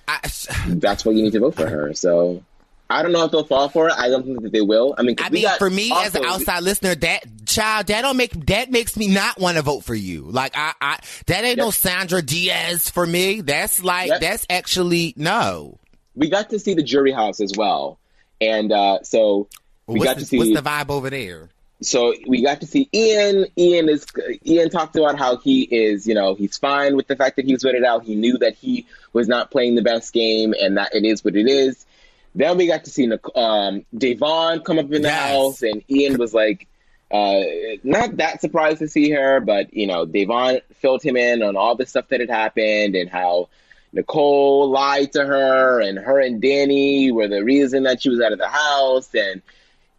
I, 0.08 0.20
that's 0.68 1.06
why 1.06 1.14
you 1.14 1.24
need 1.24 1.34
to 1.34 1.40
vote 1.40 1.56
for 1.56 1.68
her. 1.68 1.94
So 1.94 2.44
I 2.90 3.02
don't 3.02 3.12
know 3.12 3.24
if 3.26 3.32
they'll 3.32 3.44
fall 3.46 3.70
for 3.70 3.88
it. 3.90 3.94
I 3.98 4.10
don't 4.10 4.24
think 4.24 4.42
that 4.44 4.52
they 4.52 4.62
will. 4.62 4.94
I 4.98 5.02
mean, 5.02 5.16
I 5.20 5.30
mean, 5.30 5.44
got 5.44 5.58
for 5.58 5.70
me 5.70 5.92
as 5.92 6.14
an 6.16 6.24
also- 6.24 6.36
outside 6.42 6.64
listener, 6.64 6.94
that 6.96 7.24
child, 7.46 7.88
that 7.88 8.02
don't 8.02 8.18
make 8.18 8.32
that 8.46 8.70
makes 8.72 8.96
me 8.96 9.08
not 9.08 9.40
want 9.40 9.58
to 9.58 9.64
vote 9.64 9.84
for 9.84 9.96
you. 9.96 10.22
Like 10.24 10.54
I, 10.56 10.74
I 10.80 11.00
that 11.28 11.44
ain't 11.44 11.58
no 11.58 11.72
Sandra 11.72 12.22
Diaz 12.22 12.90
for 12.90 13.06
me. 13.06 13.42
That's 13.42 13.84
like 13.84 14.10
Yep. 14.10 14.22
that's 14.22 14.46
actually 14.50 15.14
no. 15.18 15.80
we 16.16 16.30
got 16.30 16.52
to 16.52 16.60
see 16.60 16.76
the 16.76 16.84
jury 16.84 17.12
house 17.12 17.40
as 17.42 17.54
well, 17.58 17.98
and 18.40 18.72
uh, 18.72 19.02
so 19.04 19.48
we 19.88 20.00
what's, 20.00 20.06
got 20.06 20.16
the, 20.18 20.22
to 20.22 20.26
see. 20.28 20.38
what's 20.38 20.54
the 20.54 20.62
vibe 20.62 20.90
over 20.90 21.10
there? 21.10 21.50
So 21.82 22.14
we 22.26 22.42
got 22.42 22.62
to 22.62 22.68
see 22.68 22.90
Ian. 22.94 23.48
Ian 23.58 23.90
is 23.90 24.06
Ian 24.46 24.70
talked 24.70 24.96
about 24.96 25.18
how 25.20 25.38
he 25.38 25.64
is, 25.64 26.08
you 26.08 26.14
know, 26.16 26.34
he's 26.34 26.58
fine 26.58 26.96
with 26.96 27.08
the 27.08 27.16
fact 27.16 27.36
that 27.36 27.46
he 27.46 27.54
was 27.54 27.64
voted 27.64 27.84
out. 27.84 28.04
He 28.06 28.16
knew 28.16 28.38
that 28.38 28.56
he 28.56 28.86
was 29.12 29.28
not 29.28 29.52
playing 29.52 29.76
the 29.76 29.82
best 29.82 30.14
game, 30.14 30.54
and 30.60 30.78
that 30.78 30.96
it 30.96 31.04
is 31.04 31.24
what 31.24 31.36
it 31.36 31.48
is. 31.48 31.86
Then 32.34 32.58
we 32.58 32.68
got 32.68 32.86
to 32.86 32.90
see 32.90 33.06
um, 33.12 33.86
Da'Vonne 33.96 34.64
come 34.64 34.80
up 34.80 34.92
in 34.92 35.02
the 35.02 35.10
Yes. 35.10 35.20
house, 35.32 35.62
and 35.64 35.84
Ian 35.90 36.18
was 36.18 36.34
like, 36.34 36.68
uh, 37.12 37.42
not 37.84 38.18
that 38.18 38.42
surprised 38.42 38.80
to 38.80 38.88
see 38.88 39.12
her, 39.12 39.40
but 39.40 39.74
you 39.74 39.88
know, 39.88 40.06
Da'Vonne 40.06 40.62
filled 40.76 41.04
him 41.04 41.18
in 41.18 41.44
on 41.44 41.56
all 41.56 41.76
the 41.76 41.86
stuff 41.86 42.08
that 42.10 42.20
had 42.20 42.30
happened 42.30 42.96
and 42.96 43.10
how 43.10 43.50
Nicole 43.94 44.70
lied 44.70 45.14
to 45.14 45.26
her, 45.26 45.82
and 45.82 45.98
her 45.98 46.20
and 46.20 46.42
Dani 46.42 47.12
were 47.14 47.28
the 47.28 47.44
reason 47.44 47.84
that 47.84 48.02
she 48.02 48.10
was 48.10 48.22
out 48.22 48.34
of 48.34 48.40
the 48.40 48.48
house, 48.48 49.14
and 49.14 49.42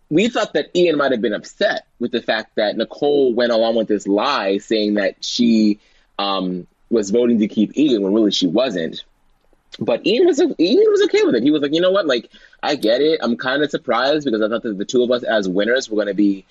we 0.09 0.29
thought 0.29 0.53
that 0.53 0.71
Ian 0.75 0.99
might 0.99 1.13
have 1.13 1.21
been 1.21 1.33
upset 1.33 1.87
with 1.99 2.13
the 2.13 2.23
fact 2.23 2.57
that 2.57 2.77
Nicole 2.77 3.35
went 3.35 3.53
along 3.53 3.77
with 3.77 3.89
this 3.89 4.07
lie, 4.07 4.59
saying 4.59 4.95
that 4.95 5.25
she 5.25 5.81
um, 6.19 6.67
was 6.91 7.11
voting 7.11 7.41
to 7.41 7.49
keep 7.49 7.77
Ian 7.77 8.03
when 8.03 8.15
really 8.15 8.31
she 8.31 8.47
wasn't. 8.47 9.05
But 9.79 10.07
Ian 10.07 10.27
was 10.27 10.41
Ian 10.41 10.91
was 10.91 11.03
okay 11.05 11.23
with 11.25 11.35
it. 11.35 11.43
He 11.43 11.51
was 11.51 11.61
like, 11.61 11.75
you 11.75 11.81
know 11.81 11.91
what, 11.91 12.07
like 12.07 12.31
I 12.63 12.77
get 12.77 13.01
it. 13.01 13.21
I'm 13.23 13.37
kind 13.37 13.63
of 13.63 13.71
surprised 13.71 14.25
because 14.25 14.41
I 14.41 14.49
thought 14.49 14.63
that 14.63 14.79
the 14.79 14.85
two 14.85 15.03
of 15.03 15.11
us 15.11 15.23
as 15.23 15.49
winners 15.49 15.91
were 15.91 15.97
going 15.97 16.09
to 16.09 16.15
be, 16.15 16.45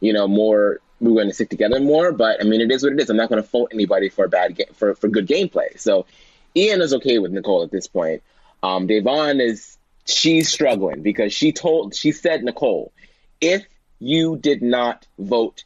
you 0.00 0.12
know, 0.12 0.28
more. 0.28 0.80
We 1.00 1.10
were 1.10 1.16
going 1.16 1.28
to 1.28 1.34
stick 1.34 1.48
together 1.48 1.80
more. 1.80 2.12
But 2.12 2.40
I 2.40 2.44
mean, 2.44 2.60
it 2.60 2.70
is 2.70 2.82
what 2.82 2.92
it 2.92 3.00
is. 3.00 3.08
I'm 3.08 3.16
not 3.16 3.28
going 3.30 3.42
to 3.42 3.48
fault 3.48 3.70
anybody 3.72 4.08
for 4.08 4.24
a 4.24 4.28
bad 4.28 4.56
game 4.56 4.66
for 4.74 4.94
for 4.94 5.08
good 5.08 5.26
gameplay. 5.26 5.78
So 5.78 6.06
Ian 6.54 6.80
is 6.80 6.94
okay 6.94 7.18
with 7.18 7.32
Nicole 7.32 7.62
at 7.62 7.70
this 7.70 7.88
point. 7.88 8.22
Um, 8.62 8.88
Da'Vonne 8.88 9.40
is 9.40 9.78
she's 10.08 10.48
struggling 10.48 11.02
because 11.02 11.32
she 11.32 11.52
told 11.52 11.94
she 11.94 12.12
said 12.12 12.42
Nicole, 12.42 12.92
if 13.40 13.66
you 13.98 14.36
did 14.36 14.62
not 14.62 15.06
vote 15.18 15.64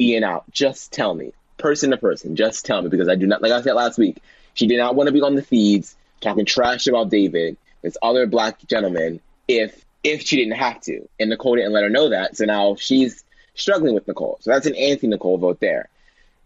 Ian 0.00 0.24
out, 0.24 0.50
just 0.50 0.92
tell 0.92 1.14
me, 1.14 1.32
person 1.56 1.90
to 1.90 1.96
person, 1.96 2.36
just 2.36 2.64
tell 2.64 2.82
me 2.82 2.88
because 2.88 3.08
I 3.08 3.16
do 3.16 3.26
not 3.26 3.42
like 3.42 3.52
I 3.52 3.62
said 3.62 3.74
last 3.74 3.98
week. 3.98 4.18
She 4.54 4.66
did 4.66 4.78
not 4.78 4.94
want 4.94 5.08
to 5.08 5.12
be 5.12 5.22
on 5.22 5.34
the 5.34 5.42
feeds 5.42 5.96
talking 6.20 6.44
trash 6.44 6.86
about 6.86 7.10
David, 7.10 7.56
this 7.82 7.96
other 8.02 8.26
black 8.26 8.66
gentleman, 8.66 9.20
if 9.46 9.84
if 10.04 10.22
she 10.22 10.36
didn't 10.36 10.58
have 10.58 10.80
to, 10.82 11.08
and 11.18 11.30
Nicole 11.30 11.56
didn't 11.56 11.72
let 11.72 11.84
her 11.84 11.90
know 11.90 12.10
that. 12.10 12.36
So 12.36 12.44
now 12.44 12.76
she's 12.76 13.24
struggling 13.54 13.94
with 13.94 14.06
Nicole. 14.06 14.38
So 14.40 14.52
that's 14.52 14.66
an 14.66 14.76
anti 14.76 15.06
Nicole 15.06 15.38
vote 15.38 15.60
there. 15.60 15.88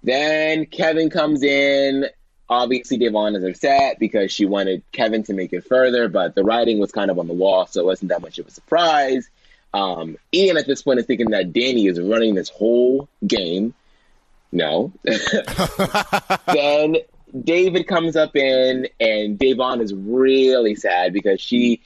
Then 0.03 0.67
Kevin 0.67 1.11
comes 1.11 1.43
in. 1.43 2.07
Obviously, 2.49 2.99
Da'Vonne 2.99 3.37
is 3.37 3.45
upset 3.45 3.99
because 3.99 4.31
she 4.31 4.45
wanted 4.45 4.83
Kevin 4.93 5.23
to 5.23 5.33
make 5.33 5.55
it 5.55 5.67
further, 5.67 6.09
but 6.09 6.35
the 6.35 6.45
writing 6.45 6.79
was 6.79 6.93
kind 6.93 7.11
of 7.11 7.19
on 7.19 7.27
the 7.27 7.33
wall, 7.33 7.67
so 7.67 7.81
it 7.81 7.87
wasn't 7.87 8.11
that 8.11 8.21
much 8.21 8.39
of 8.39 8.47
a 8.47 8.51
surprise. 8.51 9.31
Um, 9.75 10.17
Ian 10.35 10.57
at 10.57 10.67
this 10.67 10.83
point 10.83 11.01
is 11.01 11.07
thinking 11.07 11.31
that 11.31 11.53
Dani 11.53 11.91
is 11.91 12.01
running 12.01 12.35
this 12.35 12.51
whole 12.51 13.09
game. 13.27 13.75
No. 14.51 14.93
then 16.47 16.97
David 17.39 17.87
comes 17.87 18.17
up 18.17 18.37
in, 18.37 18.89
and 19.01 19.39
Da'Vonne 19.39 19.81
is 19.81 19.95
really 19.95 20.75
sad 20.75 21.15
because 21.15 21.41
she 21.41 21.81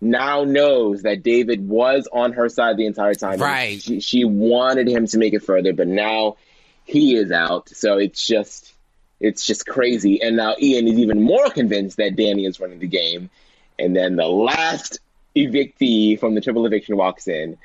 now 0.00 0.44
knows 0.44 1.02
that 1.02 1.22
David 1.22 1.68
was 1.68 2.08
on 2.10 2.32
her 2.32 2.48
side 2.48 2.76
the 2.76 2.86
entire 2.86 3.14
time. 3.14 3.38
Right. 3.38 3.80
She, 3.80 4.00
she 4.00 4.24
wanted 4.24 4.88
him 4.88 5.06
to 5.06 5.18
make 5.18 5.34
it 5.34 5.42
further, 5.42 5.72
but 5.72 5.88
now 5.88 6.36
he 6.84 7.16
is 7.16 7.30
out. 7.30 7.68
So 7.70 7.98
it's 7.98 8.24
just 8.26 8.72
it's 9.20 9.46
just 9.46 9.66
crazy. 9.66 10.22
And 10.22 10.36
now 10.36 10.54
Ian 10.60 10.86
is 10.88 10.98
even 10.98 11.22
more 11.22 11.48
convinced 11.50 11.96
that 11.96 12.16
Dani 12.16 12.46
is 12.46 12.60
running 12.60 12.78
the 12.78 12.86
game. 12.86 13.30
And 13.78 13.94
then 13.94 14.16
the 14.16 14.26
last 14.26 15.00
evictee 15.36 16.18
from 16.18 16.34
the 16.34 16.40
triple 16.40 16.64
eviction 16.66 16.96
walks 16.96 17.28
in. 17.28 17.56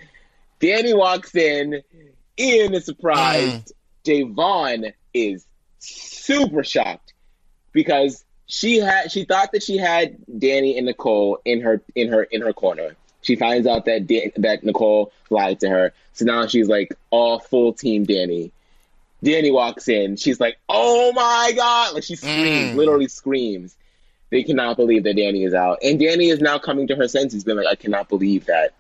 Dani 0.60 0.96
walks 0.96 1.34
in. 1.36 1.82
Ian 2.38 2.74
is 2.74 2.86
surprised. 2.86 3.74
Da'Vonne 4.04 4.94
is 5.14 5.46
super 5.80 6.64
shocked 6.64 7.14
because 7.72 8.24
she 8.48 8.78
had 8.78 9.12
she 9.12 9.24
thought 9.26 9.52
that 9.54 9.64
she 9.64 9.78
had 9.78 10.18
Dani 10.28 10.78
and 10.78 10.86
Nicole 10.86 11.40
in 11.46 11.62
her 11.62 11.82
in 11.96 12.10
her 12.10 12.24
in 12.24 12.42
her 12.42 12.54
corner. 12.54 12.96
She 13.22 13.36
finds 13.36 13.68
out 13.68 13.86
that 13.86 14.08
Dan, 14.08 14.32
that 14.38 14.64
Nicole 14.64 15.12
lied 15.30 15.60
to 15.62 15.70
her, 15.70 15.94
so 16.14 16.26
now 16.26 16.48
she's 16.48 16.68
like 16.68 16.96
all 17.12 17.40
full 17.40 17.74
team 17.74 18.06
Dani. 18.06 18.52
Dani 19.24 19.54
walks 19.54 19.88
in, 19.88 20.16
she's 20.18 20.40
like, 20.40 20.58
"Oh 20.68 21.12
my 21.14 21.54
god!" 21.56 21.94
Like 21.94 22.04
she 22.04 22.16
screams, 22.16 22.74
Mm. 22.74 22.76
literally 22.76 23.08
screams. 23.08 23.76
They 24.32 24.44
cannot 24.44 24.78
believe 24.78 25.04
that 25.04 25.16
Dani 25.16 25.46
is 25.46 25.54
out, 25.54 25.80
and 25.84 26.00
Dani 26.00 26.32
is 26.32 26.40
now 26.40 26.58
coming 26.58 26.88
to 26.88 26.96
her 26.96 27.08
senses, 27.08 27.44
being 27.44 27.58
like, 27.58 27.68
"I 27.68 27.76
cannot 27.76 28.10
believe 28.10 28.46
that 28.48 28.74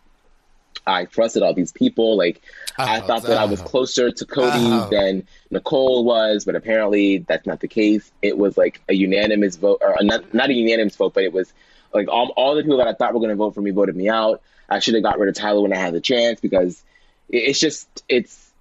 I 0.88 1.06
trusted 1.06 1.44
all 1.44 1.54
these 1.54 1.72
people. 1.72 2.18
Like 2.18 2.42
I 2.78 3.00
Oh, 3.00 3.02
thought 3.06 3.24
that 3.24 3.38
I 3.38 3.46
was 3.46 3.62
oh. 3.62 3.66
closer 3.66 4.12
to 4.12 4.26
Cody 4.26 4.50
Oh. 4.58 4.88
than 4.90 5.28
Nicole 5.52 6.04
was, 6.04 6.46
but 6.46 6.56
apparently 6.56 7.20
that's 7.20 7.46
not 7.46 7.60
the 7.60 7.68
case. 7.68 8.12
It 8.22 8.38
was 8.38 8.58
like 8.58 8.82
a 8.90 8.94
unanimous 8.94 9.58
vote, 9.58 9.82
or 9.82 9.96
not, 10.02 10.34
not 10.34 10.50
a 10.50 10.54
unanimous 10.54 10.96
vote, 10.96 11.14
but 11.14 11.24
it 11.24 11.34
was 11.34 11.52
like 11.94 12.08
all, 12.08 12.30
all 12.38 12.56
the 12.56 12.64
people 12.64 12.78
that 12.78 12.88
I 12.88 12.94
thought 12.94 13.14
were 13.14 13.20
going 13.20 13.30
to 13.30 13.36
vote 13.36 13.54
for 13.54 13.62
me 13.62 13.72
voted 13.72 13.96
me 13.96 14.10
out. 14.10 14.42
I 14.70 14.80
should 14.80 14.94
have 14.96 15.04
got 15.04 15.20
rid 15.20 15.30
of 15.30 15.36
Tyler 15.36 15.62
when 15.62 15.74
I 15.74 15.78
had 15.78 15.94
the 15.94 16.02
chance 16.02 16.40
because 16.40 16.82
it, 17.30 17.38
it's 17.40 17.60
just 17.60 17.88
it's 18.08 18.52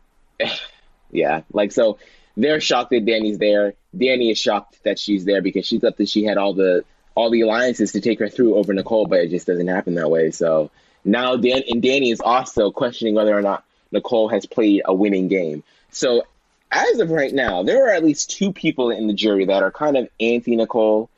yeah. 1.10 1.42
Like 1.52 1.72
so, 1.72 1.98
they're 2.36 2.60
shocked 2.60 2.90
that 2.90 3.06
Dani's 3.06 3.38
there. 3.38 3.74
Dani 3.96 4.30
is 4.30 4.38
shocked 4.38 4.82
that 4.84 4.98
she's 4.98 5.24
there 5.24 5.42
because 5.42 5.66
she 5.66 5.78
thought 5.78 5.96
that 5.96 6.08
she 6.08 6.24
had 6.24 6.36
all 6.36 6.54
the 6.54 6.84
all 7.14 7.30
the 7.30 7.40
alliances 7.40 7.92
to 7.92 8.00
take 8.00 8.20
her 8.20 8.28
through 8.28 8.54
over 8.54 8.72
Nicole, 8.72 9.06
but 9.06 9.20
it 9.20 9.30
just 9.30 9.46
doesn't 9.46 9.66
happen 9.66 9.94
that 9.96 10.10
way. 10.10 10.30
So 10.30 10.70
now 11.04 11.36
Dan 11.36 11.62
and 11.68 11.82
Dani 11.82 12.12
is 12.12 12.20
also 12.20 12.70
questioning 12.70 13.14
whether 13.14 13.36
or 13.36 13.42
not 13.42 13.64
Nicole 13.90 14.28
has 14.28 14.46
played 14.46 14.82
a 14.84 14.94
winning 14.94 15.28
game. 15.28 15.64
So 15.90 16.24
as 16.70 17.00
of 17.00 17.10
right 17.10 17.32
now, 17.32 17.62
there 17.62 17.86
are 17.86 17.92
at 17.92 18.04
least 18.04 18.30
two 18.30 18.52
people 18.52 18.90
in 18.90 19.08
the 19.08 19.12
jury 19.12 19.46
that 19.46 19.62
are 19.62 19.72
kind 19.72 19.96
of 19.96 20.08
anti 20.20 20.56
Nicole. 20.56 21.10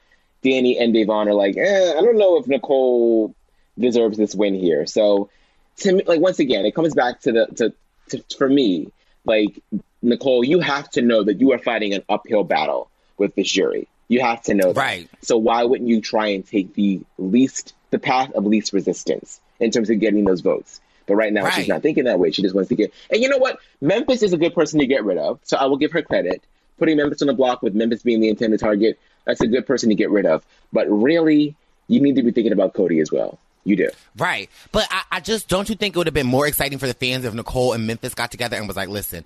Dani 0.43 0.83
and 0.83 0.93
Da'Vonne 0.93 1.29
are 1.29 1.35
like, 1.35 1.57
eh, 1.57 1.93
I 1.97 2.01
don't 2.01 2.18
know 2.18 2.37
if 2.37 2.49
Nicole 2.49 3.33
deserves 3.79 4.18
this 4.18 4.35
win 4.35 4.55
here. 4.55 4.87
So 4.87 5.31
to 5.79 5.93
me, 5.93 6.03
like 6.05 6.20
once 6.20 6.39
again, 6.39 6.64
it 6.64 6.75
comes 6.75 6.95
back 6.95 7.20
to 7.20 7.33
the 7.33 7.47
to, 7.57 7.75
to 8.11 8.37
for 8.37 8.49
me, 8.49 8.91
like 9.25 9.62
Nicole, 10.03 10.44
you 10.44 10.61
have 10.61 10.90
to 10.90 11.03
know 11.03 11.22
that 11.22 11.40
you 11.40 11.53
are 11.53 11.59
fighting 11.59 11.94
an 11.94 12.03
uphill 12.09 12.44
battle 12.44 12.90
with 13.18 13.34
this 13.34 13.50
jury. 13.50 13.88
You 14.09 14.20
have 14.20 14.42
to 14.42 14.55
know 14.55 14.72
that. 14.72 14.80
Right. 14.80 15.09
So 15.22 15.38
why 15.38 15.64
wouldn't 15.64 15.88
you 15.88 16.00
try 16.00 16.28
and 16.28 16.46
take 16.46 16.74
the 16.74 17.00
least 17.18 17.72
the 17.90 17.98
path 17.98 18.32
of 18.32 18.44
least 18.44 18.72
resistance 18.72 19.40
in 19.61 19.70
terms 19.70 19.90
of 19.90 20.00
getting 20.00 20.24
those 20.24 20.40
votes? 20.40 20.80
But 21.07 21.14
right 21.14 21.32
now 21.32 21.44
Right. 21.44 21.55
she's 21.55 21.68
not 21.68 21.82
thinking 21.82 22.05
that 22.05 22.18
way. 22.18 22.30
She 22.30 22.42
just 22.42 22.55
wants 22.55 22.68
to 22.68 22.74
get 22.74 22.92
and 23.11 23.22
you 23.22 23.28
know 23.28 23.38
what? 23.38 23.59
Memphis 23.80 24.22
is 24.22 24.32
a 24.32 24.36
good 24.36 24.55
person 24.55 24.80
to 24.80 24.86
get 24.86 25.05
rid 25.05 25.18
of. 25.18 25.40
So 25.44 25.57
I 25.57 25.66
will 25.66 25.78
give 25.78 25.92
her 25.92 26.03
credit. 26.03 26.42
Putting 26.78 26.96
Memphis 26.96 27.22
on 27.22 27.28
the 27.28 27.34
block 27.34 27.62
with 27.62 27.74
Memphis 27.74 28.03
being 28.03 28.20
the 28.20 28.28
intended 28.28 28.61
target, 28.61 28.98
that's 29.24 29.40
a 29.40 29.46
good 29.46 29.66
person 29.66 29.88
to 29.90 29.94
get 29.94 30.11
rid 30.11 30.26
of. 30.26 30.44
But 30.72 30.90
really, 30.90 31.55
you 31.86 32.00
need 32.00 32.16
to 32.16 32.22
be 32.22 32.32
thinking 32.32 32.53
about 32.53 32.74
Cody 32.74 32.98
as 33.00 33.12
well. 33.12 33.38
You 33.64 33.76
do. 33.76 33.90
Right. 34.16 34.50
But 34.72 34.88
I, 34.90 35.03
I 35.12 35.20
just 35.20 35.48
don't 35.48 35.68
you 35.68 35.76
think 35.76 35.94
it 35.94 35.98
would 35.98 36.09
have 36.09 36.14
been 36.14 36.26
more 36.26 36.46
exciting 36.48 36.78
for 36.78 36.86
the 36.88 36.94
fans 36.94 37.24
if 37.24 37.32
Nicole 37.32 37.72
and 37.72 37.86
Memphis 37.86 38.14
got 38.14 38.30
together 38.32 38.57
and 38.57 38.66
was 38.66 38.76
like, 38.76 38.88
listen, 38.88 39.24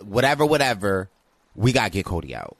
whatever, 0.00 0.46
whatever, 0.46 1.08
we 1.54 1.72
gotta 1.72 1.90
get 1.90 2.04
Cody 2.04 2.34
out. 2.34 2.56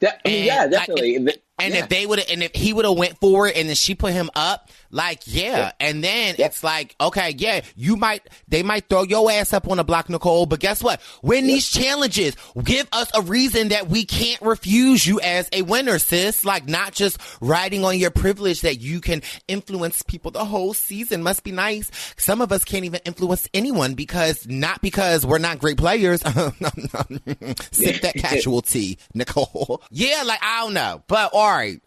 That, 0.00 0.20
I 0.24 0.28
mean, 0.28 0.36
And, 0.38 0.46
yeah, 0.46 0.60
like, 0.62 0.70
definitely. 0.70 1.16
and, 1.16 1.32
and 1.58 1.74
Yeah. 1.74 1.80
if 1.84 1.88
they 1.88 2.06
would, 2.06 2.18
have 2.18 2.28
and 2.30 2.42
if 2.42 2.54
he 2.54 2.72
would 2.72 2.84
have 2.84 2.96
went 2.96 3.18
forward, 3.20 3.52
and 3.56 3.68
then 3.68 3.76
she 3.76 3.94
put 3.94 4.12
him 4.12 4.30
up, 4.34 4.68
like 4.90 5.20
yeah, 5.26 5.56
Yeah. 5.56 5.72
and 5.80 6.02
then 6.04 6.34
Yeah. 6.38 6.46
it's 6.46 6.62
like 6.64 6.94
okay, 7.00 7.34
yeah, 7.36 7.60
you 7.76 7.96
might, 7.96 8.22
they 8.48 8.62
might 8.62 8.88
throw 8.88 9.02
your 9.02 9.30
ass 9.30 9.52
up 9.52 9.68
on 9.68 9.76
the 9.78 9.84
block, 9.84 10.08
Nicole, 10.08 10.46
but 10.46 10.60
guess 10.60 10.82
what? 10.82 11.00
Win 11.22 11.46
these 11.46 11.68
challenges. 11.70 12.34
Give 12.62 12.86
us 12.92 13.08
a 13.14 13.22
reason 13.22 13.68
that 13.68 13.88
we 13.88 14.04
can't 14.04 14.40
refuse 14.42 15.06
you 15.06 15.20
as 15.20 15.48
a 15.52 15.62
winner, 15.62 15.98
sis. 15.98 16.44
Like 16.44 16.68
not 16.68 16.92
just 16.92 17.18
riding 17.40 17.84
on 17.84 17.98
your 17.98 18.10
privilege 18.10 18.60
that 18.62 18.80
you 18.80 19.00
can 19.00 19.22
influence 19.48 20.02
people 20.02 20.30
the 20.30 20.44
whole 20.44 20.74
season. 20.74 21.22
Must 21.22 21.42
be 21.44 21.52
nice. 21.52 21.90
Some 22.16 22.40
of 22.40 22.52
us 22.52 22.64
can't 22.64 22.84
even 22.84 23.00
influence 23.04 23.48
anyone 23.54 23.94
because 23.94 24.46
not 24.48 24.80
because 24.82 25.24
we're 25.26 25.38
not 25.38 25.58
great 25.58 25.76
players. 25.76 26.20
Sip 27.72 28.00
that 28.02 28.14
casualty, 28.18 28.98
Nicole. 29.14 29.82
Yeah, 29.90 30.22
like 30.24 30.40
I 30.42 30.60
don't 30.62 30.74
know, 30.74 31.02
but 31.06 31.30
all 31.32 31.43
right, 31.50 31.80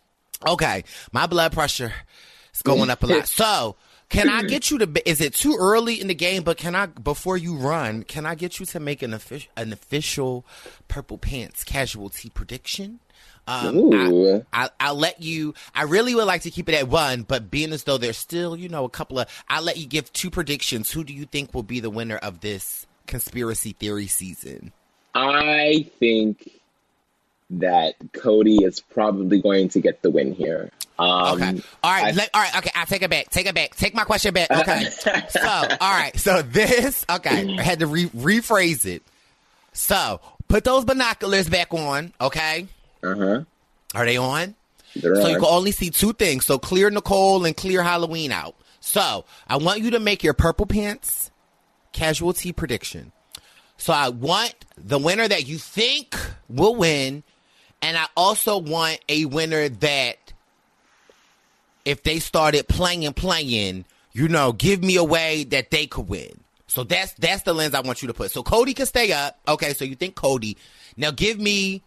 okay. 0.48 0.84
My 1.12 1.28
blood 1.28 1.52
pressure 1.54 1.94
is 2.54 2.62
going 2.62 2.90
up 2.90 3.04
a 3.04 3.08
lot. 3.08 3.28
So. 3.28 3.76
Can 4.10 4.30
I 4.30 4.44
get 4.44 4.72
you 4.72 4.78
to? 4.78 5.02
Is 5.06 5.20
it 5.20 5.34
too 5.34 5.58
early 5.60 6.00
in 6.00 6.08
the 6.08 6.16
game? 6.16 6.44
But 6.44 6.56
can 6.56 6.76
I, 6.76 6.86
before 6.86 7.36
you 7.36 7.58
run, 7.58 8.04
can 8.04 8.26
I 8.26 8.36
get 8.36 8.58
you 8.58 8.66
to 8.68 8.80
make 8.80 9.02
an 9.02 9.14
official, 9.14 9.52
an 9.58 9.74
official 9.74 10.46
purple 10.88 11.18
pants 11.18 11.66
casualty 11.66 12.30
prediction? 12.30 13.02
Um, 13.48 13.78
Ooh. 13.78 14.46
I, 14.54 14.70
I'll 14.80 14.96
let 14.96 15.22
you. 15.22 15.54
I 15.76 15.84
really 15.84 16.16
would 16.16 16.24
like 16.24 16.44
to 16.44 16.52
keep 16.52 16.70
it 16.70 16.76
at 16.76 16.88
one, 16.88 17.24
but 17.24 17.52
being 17.52 17.74
as 17.74 17.84
though 17.84 17.98
there's 17.98 18.16
still, 18.16 18.56
you 18.56 18.70
know, 18.70 18.86
a 18.86 18.90
couple 18.90 19.20
of, 19.20 19.28
I'll 19.50 19.64
let 19.64 19.76
you 19.76 19.86
give 19.86 20.14
two 20.14 20.30
predictions. 20.30 20.92
Who 20.92 21.04
do 21.04 21.14
you 21.14 21.26
think 21.26 21.54
will 21.54 21.64
be 21.64 21.82
the 21.82 21.90
winner 21.90 22.16
of 22.18 22.40
this 22.40 22.88
conspiracy 23.08 23.74
theory 23.74 24.08
season? 24.08 24.72
I 25.16 25.90
think 26.00 26.57
that 27.50 27.96
Cody 28.14 28.64
is 28.64 28.80
probably 28.82 29.42
going 29.42 29.70
to 29.70 29.80
get 29.80 30.02
the 30.02 30.10
win 30.10 30.34
here. 30.34 30.70
Um, 31.00 31.42
Okay. 31.42 31.62
All 31.84 31.92
right. 31.92 32.06
I- 32.06 32.12
let, 32.12 32.30
all 32.34 32.42
right. 32.42 32.56
Okay. 32.58 32.72
I'll 32.76 32.86
take 32.86 33.02
it 33.04 33.10
back. 33.10 33.30
Take 33.30 33.46
it 33.46 33.56
back. 33.56 33.76
Take 33.76 33.94
my 33.96 34.04
question 34.04 34.34
back. 34.34 34.50
Okay. 34.52 34.90
so, 35.30 35.42
all 35.42 35.98
right. 35.98 36.12
So 36.20 36.42
this, 36.42 37.06
okay. 37.10 37.58
I 37.58 37.62
had 37.62 37.80
to 37.80 37.88
re- 37.88 38.10
rephrase 38.10 38.86
it. 38.86 39.04
So 39.74 40.20
put 40.48 40.64
those 40.64 40.84
binoculars 40.86 41.48
back 41.50 41.74
on. 41.74 42.14
Okay. 42.20 42.68
Uh-huh. 43.04 43.44
Are 43.96 44.06
they 44.06 44.18
on? 44.18 44.56
They're 44.96 45.16
So 45.16 45.24
on. 45.26 45.30
you 45.30 45.36
can 45.38 45.46
only 45.46 45.72
see 45.72 45.90
two 45.92 46.14
things. 46.14 46.46
So 46.46 46.58
clear 46.58 46.90
Nicole 46.90 47.46
and 47.46 47.56
clear 47.56 47.84
Halloween 47.84 48.32
out. 48.32 48.56
So 48.80 49.26
I 49.48 49.58
want 49.58 49.82
you 49.82 49.92
to 49.92 50.00
make 50.00 50.24
your 50.24 50.34
purple 50.34 50.66
pants 50.66 51.30
casualty 51.94 52.52
prediction. 52.52 53.12
So 53.78 53.94
I 53.94 54.10
want 54.10 54.56
the 54.78 54.98
winner 54.98 55.28
that 55.28 55.48
you 55.48 55.58
think 55.60 56.16
will 56.50 56.76
win, 56.76 57.24
and 57.82 57.98
I 57.98 58.08
also 58.16 58.58
want 58.58 59.00
a 59.08 59.26
winner 59.26 59.70
that 59.70 60.18
if 61.86 62.04
they 62.04 62.20
started 62.20 62.68
playing 62.68 63.06
and 63.06 63.16
playing, 63.16 63.86
you 64.12 64.28
know, 64.28 64.52
give 64.52 64.84
me 64.84 64.96
a 64.96 65.04
way 65.04 65.44
that 65.46 65.72
they 65.72 65.88
could 65.88 66.10
win. 66.10 66.40
So 66.68 66.84
that's 66.84 67.14
that's 67.14 67.44
the 67.44 67.54
lens 67.54 67.74
I 67.74 67.80
want 67.82 68.02
you 68.02 68.08
to 68.08 68.14
put. 68.14 68.32
So 68.32 68.44
Cody 68.44 68.74
can 68.74 68.86
stay 68.86 69.12
up. 69.12 69.40
Okay, 69.48 69.74
so 69.74 69.86
you 69.86 69.96
think 69.96 70.16
Cody. 70.16 70.58
Now 70.98 71.12
give 71.12 71.40
me 71.40 71.82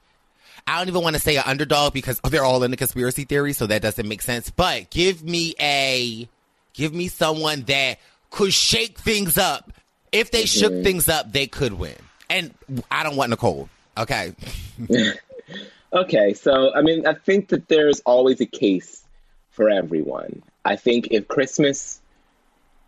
I 0.67 0.79
don't 0.79 0.89
even 0.89 1.03
want 1.03 1.17
to 1.17 1.21
say 1.21 1.37
an 1.37 1.43
underdog 1.47 1.93
because 1.93 2.21
they're 2.31 2.45
all 2.45 2.63
in 2.63 2.71
the 2.71 2.77
conspiracy 2.77 3.25
theory, 3.25 3.53
so 3.53 3.67
that 3.67 3.83
doesn't 3.83 4.09
make 4.09 4.23
sense. 4.23 4.51
But 4.51 4.91
give 4.91 5.23
me 5.23 5.55
a 5.61 6.29
give 6.73 6.95
me 6.95 7.09
someone 7.09 7.63
that 7.63 7.99
could 8.31 8.55
shake 8.55 8.99
things 8.99 9.37
up. 9.37 9.73
If 10.13 10.31
they 10.31 10.45
mm-hmm. 10.45 10.61
shook 10.61 10.83
things 10.83 11.09
up, 11.09 11.33
they 11.33 11.47
could 11.47 11.75
win. 11.75 11.97
And 12.29 12.55
I 12.91 13.03
don't 13.03 13.17
want 13.17 13.31
Nicole. 13.31 13.69
Okay. 13.99 14.35
Okay, 15.93 16.35
so 16.35 16.73
I 16.73 16.83
mean, 16.83 17.07
I 17.07 17.15
think 17.15 17.49
that 17.49 17.69
there's 17.69 18.01
always 18.01 18.41
a 18.41 18.47
case 18.47 19.05
for 19.51 19.69
everyone. 19.69 20.43
I 20.65 20.77
think 20.77 21.09
if 21.11 21.27
Christmas, 21.27 22.01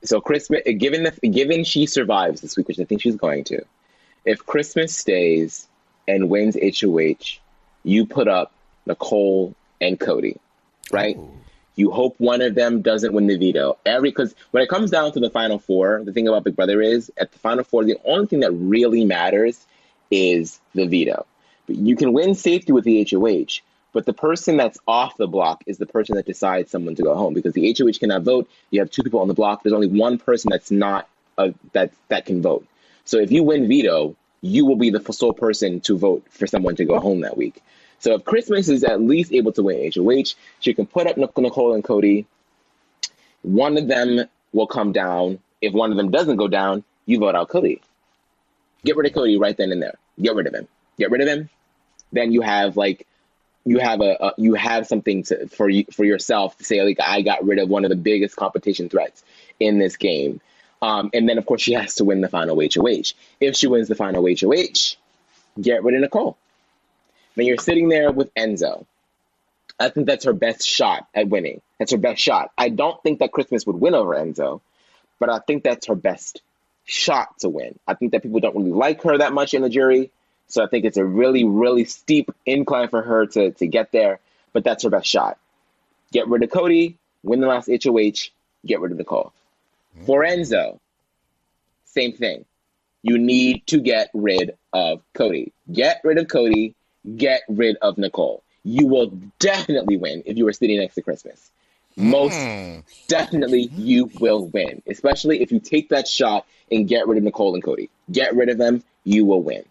so 0.05 0.21
Christmas, 0.21 0.63
given 0.79 1.05
the, 1.05 1.29
given 1.29 1.65
she 1.65 1.87
survives 1.87 2.41
this 2.41 2.57
week, 2.57 2.69
which 2.69 2.79
I 2.79 2.85
think 2.85 3.03
she's 3.03 3.17
going 3.17 3.45
to, 3.45 3.63
if 4.25 4.47
Christmas 4.47 4.97
stays 4.97 5.67
and 6.07 6.31
wins 6.31 6.57
HOH, 6.57 7.41
you 7.83 8.07
put 8.07 8.29
up 8.29 8.53
Nicole 8.87 9.55
and 9.81 9.99
Cody, 9.99 10.39
right? 10.93 11.19
You 11.75 11.91
hope 11.91 12.15
one 12.19 12.41
of 12.41 12.55
them 12.55 12.83
doesn't 12.83 13.13
win 13.13 13.27
the 13.27 13.37
veto. 13.37 13.79
Every 13.85 14.11
because 14.11 14.35
when 14.53 14.63
it 14.63 14.69
comes 14.69 14.91
down 14.91 15.11
to 15.13 15.21
the 15.21 15.31
final 15.31 15.59
four, 15.59 16.03
the 16.05 16.13
thing 16.13 16.29
about 16.29 16.45
Big 16.45 16.55
Brother 16.55 16.81
is 16.81 17.11
at 17.17 17.33
the 17.33 17.39
final 17.39 17.65
four, 17.65 17.85
the 17.85 17.99
only 18.05 18.27
thing 18.27 18.41
that 18.41 18.53
really 18.53 19.05
matters 19.05 19.67
is 20.11 20.61
the 20.75 20.87
veto. 20.87 21.27
You 21.69 21.97
can 21.97 22.13
win 22.13 22.35
safety 22.35 22.73
with 22.73 22.85
the 22.85 23.07
HOH, 23.09 23.61
but 23.93 24.07
the 24.07 24.13
person 24.13 24.57
that's 24.57 24.79
off 24.89 25.17
the 25.17 25.29
block 25.29 25.63
is 25.67 25.79
the 25.79 25.87
person 25.87 26.17
that 26.17 26.27
decides 26.27 26.71
someone 26.71 26.95
to 26.97 27.03
go 27.03 27.15
home 27.15 27.35
because 27.35 27.55
the 27.55 27.75
HOH 27.79 27.99
cannot 28.01 28.23
vote. 28.23 28.51
You 28.71 28.81
have 28.81 28.91
two 28.91 29.03
people 29.03 29.21
on 29.21 29.29
the 29.29 29.35
block. 29.35 29.63
There's 29.63 29.73
only 29.73 29.89
one 29.89 30.19
person 30.19 30.51
that's 30.51 30.71
not 30.71 31.09
uh, 31.39 31.51
that 31.73 31.93
that 32.09 32.27
can 32.27 32.43
vote. 32.43 32.67
So 33.05 33.19
if 33.19 33.31
you 33.31 33.43
win 33.43 33.69
veto, 33.69 34.17
you 34.41 34.67
will 34.67 34.77
be 34.77 34.91
the 34.91 35.13
sole 35.13 35.33
person 35.33 35.81
to 35.83 35.97
vote 35.97 36.27
for 36.31 36.47
someone 36.47 36.77
to 36.77 36.85
go 36.85 36.99
home 36.99 37.21
that 37.21 37.37
week. 37.37 37.63
So 37.99 38.15
if 38.15 38.25
Christmas 38.25 38.69
is 38.69 38.83
at 38.83 39.01
least 39.01 39.33
able 39.33 39.53
to 39.53 39.63
win 39.63 39.91
HOH, 39.95 40.35
she 40.61 40.75
can 40.75 40.87
put 40.87 41.07
up 41.07 41.17
Nicole 41.17 41.75
and 41.75 41.85
Cody. 41.85 42.27
One 43.43 43.79
of 43.79 43.87
them 43.87 44.27
will 44.53 44.67
come 44.67 44.93
down. 44.93 45.39
If 45.61 45.73
one 45.73 45.93
of 45.93 45.97
them 45.97 46.11
doesn't 46.11 46.37
go 46.37 46.49
down, 46.49 46.83
you 47.07 47.21
vote 47.21 47.37
out 47.37 47.49
Cody. 47.49 47.81
Get 48.85 48.97
rid 48.97 49.07
of 49.07 49.15
Cody 49.15 49.39
right 49.39 49.57
then 49.57 49.71
and 49.71 49.81
there. 49.81 49.95
Get 50.21 50.35
rid 50.35 50.49
of 50.49 50.55
him. 50.55 50.67
Get 50.99 51.11
rid 51.11 51.21
of 51.21 51.29
him. 51.29 51.49
Then 52.13 52.33
you 52.33 52.43
have 52.43 52.77
like 52.77 53.07
you 53.65 53.79
have 53.79 54.01
a, 54.01 54.17
a 54.21 54.33
you 54.39 54.55
have 54.55 54.87
something 54.87 55.23
to, 55.25 55.49
for 55.49 55.69
you 55.69 55.85
for 55.93 56.05
yourself 56.05 56.57
to 56.59 56.65
say 56.65 56.83
like 56.83 57.01
I 57.01 57.23
got 57.23 57.45
rid 57.45 57.59
of 57.59 57.69
one 57.69 57.85
of 57.85 57.91
the 57.91 57.97
biggest 57.97 58.37
competition 58.37 58.89
threats 58.89 59.23
in 59.59 59.79
this 59.79 59.97
game. 59.97 60.41
Um, 60.81 61.11
and 61.15 61.29
then 61.29 61.39
of 61.39 61.47
course 61.47 61.63
she 61.63 61.73
has 61.75 61.97
to 61.97 62.05
win 62.05 62.21
the 62.21 62.29
final 62.29 62.57
HOH. 62.57 63.15
If 63.41 63.57
she 63.57 63.67
wins 63.67 63.89
the 63.89 63.95
final 63.95 64.27
HOH, 64.27 64.97
get 65.61 65.85
rid 65.85 65.95
of 65.95 66.01
Nicole. 66.01 66.37
Then 67.35 67.47
you're 67.47 67.59
sitting 67.59 67.89
there 67.89 68.11
with 68.11 68.35
Enzo. 68.35 68.85
I 69.81 69.89
think 69.89 70.07
that's 70.07 70.27
her 70.27 70.35
best 70.35 70.69
shot 70.69 71.09
at 71.15 71.29
winning. 71.29 71.63
That's 71.79 71.93
her 71.93 71.99
best 71.99 72.21
shot. 72.21 72.51
I 72.59 72.69
don't 72.69 73.03
think 73.03 73.21
that 73.21 73.33
Christmas 73.33 73.67
would 73.67 73.81
win 73.81 73.95
over 73.95 74.15
Enzo, 74.15 74.61
but 75.19 75.31
I 75.31 75.39
think 75.39 75.65
that's 75.65 75.87
her 75.87 75.95
best 75.95 76.43
shot 76.85 77.39
to 77.41 77.49
win. 77.49 77.79
I 77.87 77.95
think 77.95 78.13
that 78.13 78.23
people 78.23 78.41
don't 78.41 78.55
really 78.55 78.73
like 78.73 79.03
her 79.03 79.19
that 79.19 79.33
much 79.33 79.55
in 79.55 79.63
the 79.63 79.71
jury. 79.71 80.11
So 80.49 80.63
I 80.63 80.67
think 80.67 80.85
it's 80.85 80.97
a 80.97 81.05
really, 81.05 81.45
really 81.45 81.85
steep 81.85 82.31
incline 82.45 82.89
for 82.89 83.03
her 83.03 83.27
to, 83.27 83.53
to 83.53 83.67
get 83.67 83.93
there, 83.93 84.21
but 84.53 84.65
that's 84.65 84.85
her 84.85 84.91
best 84.91 85.07
shot. 85.07 85.39
Get 86.13 86.29
rid 86.29 86.43
of 86.43 86.51
Cody, 86.51 86.97
win 87.23 87.41
the 87.41 87.47
last 87.47 87.71
HOH, 87.71 88.31
get 88.67 88.81
rid 88.81 88.93
of 88.93 88.99
Nicole. 88.99 89.33
Mm-hmm. 89.97 90.07
For 90.07 90.23
Enzo, 90.23 90.79
same 91.87 92.13
thing. 92.13 92.45
You 93.03 93.19
need 93.19 93.67
to 93.69 93.81
get 93.81 94.11
rid 94.15 94.57
of 94.73 95.03
Cody. 95.15 95.53
Get 95.73 96.01
rid 96.05 96.19
of 96.19 96.29
Cody, 96.29 96.75
get 97.17 97.43
rid 97.49 97.77
of 97.77 97.99
Nicole. 97.99 98.43
You 98.65 98.87
will 98.87 99.19
definitely 99.39 99.97
win 99.97 100.23
if 100.27 100.37
you 100.37 100.47
are 100.49 100.53
sitting 100.53 100.79
next 100.79 100.95
to 100.95 101.03
Christmas. 101.03 101.51
Most 101.97 102.35
mm. 102.35 102.83
definitely 103.09 103.63
you 103.75 104.11
will 104.21 104.47
win, 104.47 104.83
especially 104.87 105.43
if 105.43 105.53
you 105.53 105.61
take 105.61 105.91
that 105.91 106.09
shot 106.09 106.47
and 106.71 106.89
get 106.89 107.07
rid 107.07 107.19
of 107.19 107.25
Nicole 107.25 107.55
and 107.55 107.63
Cody. 107.63 107.91
Get 108.11 108.35
rid 108.35 108.49
of 108.49 108.57
them, 108.57 108.83
you 109.05 109.25
will 109.25 109.43
win. 109.43 109.65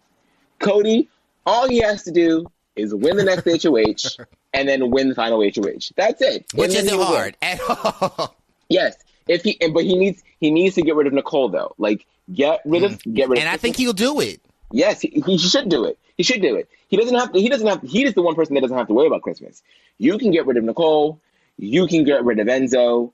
Cody, 0.62 1.10
all 1.46 1.68
he 1.68 1.80
has 1.80 2.04
to 2.04 2.12
do 2.12 2.46
is 2.76 2.94
win 2.94 3.18
the 3.18 3.24
next 3.24 3.64
HOH 3.64 4.24
and 4.54 4.68
then 4.68 4.92
win 4.92 5.10
the 5.10 5.16
final 5.16 5.42
HOH. 5.42 5.92
That's 5.96 6.22
it. 6.22 6.46
Which 6.54 6.74
isn't 6.74 7.00
hard 7.00 7.36
win. 7.42 7.52
at 7.52 7.60
all. 7.70 8.36
Yes. 8.70 8.96
If 9.28 9.44
he 9.44 9.58
but 9.74 9.84
he 9.84 9.96
needs 9.96 10.24
he 10.40 10.52
needs 10.52 10.76
to 10.76 10.82
get 10.82 10.96
rid 10.96 11.08
of 11.08 11.14
Nicole 11.14 11.50
though. 11.50 11.76
Like 11.78 12.06
get 12.34 12.62
rid 12.66 12.84
of 12.84 12.94
mm. 13.00 13.14
get 13.14 13.30
rid 13.30 13.40
and 13.40 13.48
of 13.48 13.54
And 13.54 13.54
I 13.54 13.58
think 13.58 13.78
he'll 13.78 13.94
do 13.94 14.20
it. 14.20 14.42
Yes, 14.72 15.02
he, 15.02 15.22
he 15.26 15.38
should 15.38 15.70
do 15.70 15.86
it. 15.86 16.00
He 16.18 16.24
should 16.24 16.42
do 16.42 16.56
it. 16.56 16.70
He 16.88 16.98
doesn't 16.98 17.16
have 17.16 17.32
to 17.34 17.40
he 17.40 17.50
doesn't 17.50 17.68
have 17.68 17.82
he 17.82 18.04
is 18.04 18.14
the 18.14 18.22
one 18.22 18.36
person 18.36 18.56
that 18.56 18.62
doesn't 18.62 18.78
have 18.78 18.88
to 18.88 18.94
worry 18.94 19.08
about 19.08 19.22
Christmas. 19.22 19.62
You 19.98 20.18
can 20.18 20.32
get 20.32 20.46
rid 20.46 20.58
of 20.58 20.64
Nicole, 20.64 21.20
you 21.58 21.88
can 21.88 22.04
get 22.04 22.24
rid 22.24 22.40
of 22.40 22.48
Enzo, 22.48 23.12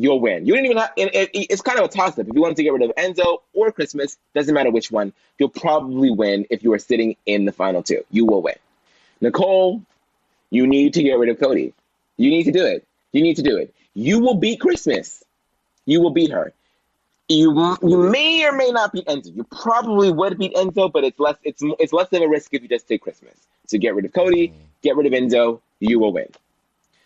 you'll 0.00 0.18
win. 0.18 0.46
You 0.46 0.54
didn't 0.54 0.66
even 0.66 0.78
have. 0.78 0.92
It, 0.96 1.14
it, 1.14 1.30
it's 1.50 1.60
kind 1.60 1.78
of 1.78 1.84
a 1.84 1.88
toss 1.88 2.18
up. 2.18 2.26
If 2.26 2.34
you 2.34 2.40
wanted 2.40 2.56
to 2.56 2.62
get 2.62 2.72
rid 2.72 2.82
of 2.82 2.92
Enzo 2.96 3.38
or 3.52 3.70
Christmas, 3.70 4.16
doesn't 4.34 4.54
matter 4.54 4.70
which 4.70 4.90
one. 4.90 5.12
You'll 5.38 5.50
probably 5.50 6.10
win 6.10 6.46
if 6.48 6.62
you 6.64 6.72
are 6.72 6.78
sitting 6.78 7.16
in 7.26 7.44
the 7.44 7.52
final 7.52 7.82
two. 7.82 8.02
You 8.10 8.24
will 8.24 8.40
win. 8.40 8.54
Nicole, 9.20 9.82
you 10.48 10.66
need 10.66 10.94
to 10.94 11.02
get 11.02 11.18
rid 11.18 11.28
of 11.28 11.38
Cody. 11.38 11.74
You 12.16 12.30
need 12.30 12.44
to 12.44 12.52
do 12.52 12.64
it. 12.64 12.86
You 13.12 13.22
need 13.22 13.36
to 13.36 13.42
do 13.42 13.58
it. 13.58 13.74
You 13.92 14.20
will 14.20 14.36
beat 14.36 14.60
Christmas. 14.60 15.22
You 15.84 16.00
will 16.00 16.12
beat 16.12 16.32
her. 16.32 16.54
You 17.28 17.76
you 17.82 18.10
may 18.10 18.44
or 18.46 18.52
may 18.52 18.70
not 18.70 18.92
beat 18.92 19.06
Enzo. 19.06 19.36
You 19.36 19.44
probably 19.44 20.10
would 20.10 20.38
beat 20.38 20.54
Enzo, 20.54 20.90
but 20.90 21.04
it's 21.04 21.20
less 21.20 21.36
it's 21.44 21.62
it's 21.78 21.92
less 21.92 22.10
of 22.12 22.22
a 22.22 22.28
risk 22.28 22.54
if 22.54 22.62
you 22.62 22.68
just 22.68 22.88
take 22.88 23.02
Christmas. 23.02 23.34
So 23.66 23.76
get 23.76 23.94
rid 23.94 24.06
of 24.06 24.12
Cody, 24.12 24.48
mm-hmm. 24.48 24.58
get 24.82 24.96
rid 24.96 25.06
of 25.06 25.12
Enzo. 25.12 25.60
You 25.78 25.98
will 26.00 26.12
win. 26.12 26.28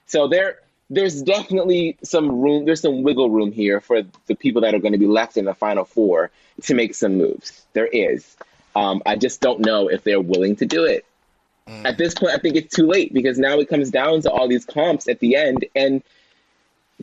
So 0.07 0.29
there 0.29 0.61
there's 0.95 1.23
definitely 1.23 1.97
some 2.03 2.41
room, 2.41 2.65
there's 2.65 2.81
some 2.81 3.03
wiggle 3.03 3.31
room 3.31 3.53
here 3.53 3.81
for 3.81 4.03
the 4.27 4.35
people 4.35 4.63
that 4.63 4.75
are 4.75 4.79
going 4.79 4.93
to 4.93 4.99
be 4.99 5.07
left 5.07 5.37
in 5.37 5.45
the 5.45 5.55
final 5.55 5.85
four 5.85 6.31
to 6.63 6.75
make 6.75 6.95
some 6.95 7.17
moves. 7.17 7.65
There 7.73 7.87
is. 7.87 8.37
Um, 8.77 9.03
I 9.07 9.17
just 9.17 9.41
don't 9.41 9.61
know 9.61 9.89
if 9.89 10.05
they're 10.05 10.21
willing 10.21 10.57
to 10.57 10.67
do 10.67 10.85
it. 10.85 11.05
Mm. 11.69 11.85
At 11.85 11.99
this 11.99 12.15
point, 12.15 12.33
I 12.33 12.39
think 12.39 12.57
it's 12.57 12.75
too 12.75 12.87
late 12.87 13.13
because 13.13 13.39
now 13.39 13.59
it 13.59 13.69
comes 13.69 13.91
down 13.91 14.23
to 14.23 14.31
all 14.31 14.49
these 14.49 14.65
comps 14.65 15.09
at 15.09 15.21
the 15.21 15.37
end, 15.37 15.65
and 15.75 16.03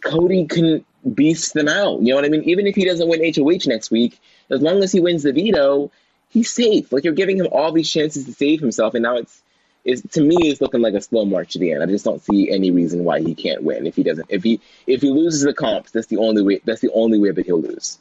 Cody 0.02 0.46
can 0.46 0.86
beast 1.14 1.54
them 1.54 1.68
out. 1.68 2.02
You 2.02 2.10
know 2.10 2.16
what 2.16 2.26
I 2.26 2.30
mean? 2.30 2.44
Even 2.44 2.68
if 2.68 2.76
he 2.76 2.86
doesn't 2.86 3.08
win 3.08 3.34
HOH 3.34 3.68
next 3.68 3.92
week, 3.92 4.20
as 4.50 4.62
long 4.62 4.84
as 4.84 4.92
he 4.92 5.00
wins 5.00 5.24
the 5.24 5.34
veto, 5.34 5.92
he's 6.30 6.52
safe. 6.52 6.92
Like 6.92 7.04
you're 7.04 7.14
giving 7.14 7.38
him 7.38 7.48
all 7.52 7.72
these 7.72 7.90
chances 7.90 8.26
to 8.26 8.34
save 8.34 8.60
himself, 8.60 8.94
and 8.94 9.04
now 9.04 9.18
it's 9.18 9.42
is 9.84 10.02
to 10.12 10.22
me 10.22 10.50
is 10.50 10.62
looking 10.62 10.82
like 10.82 10.94
a 10.94 11.02
slow 11.02 11.26
march 11.26 11.54
to 11.54 11.60
the 11.60 11.72
end. 11.72 11.84
I 11.84 11.88
just 11.88 12.06
don't 12.06 12.24
see 12.24 12.52
any 12.52 12.72
reason 12.72 13.04
why 13.04 13.22
he 13.22 13.36
can't 13.36 13.64
win 13.64 13.88
if 13.88 13.96
he 13.96 14.04
doesn't. 14.04 14.28
If 14.30 14.44
he 14.44 14.60
if 14.88 15.02
he 15.02 15.10
loses 15.10 15.42
the 15.42 15.54
comps, 15.54 15.92
that's 15.92 16.08
the 16.08 16.18
only 16.18 16.44
way. 16.44 16.62
That's 16.64 16.82
the 16.82 16.92
only 16.94 17.20
way 17.20 17.32
that 17.32 17.46
he'll 17.46 17.62
lose. 17.62 17.98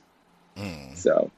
Mm. 0.56 0.96
So. 0.96 1.30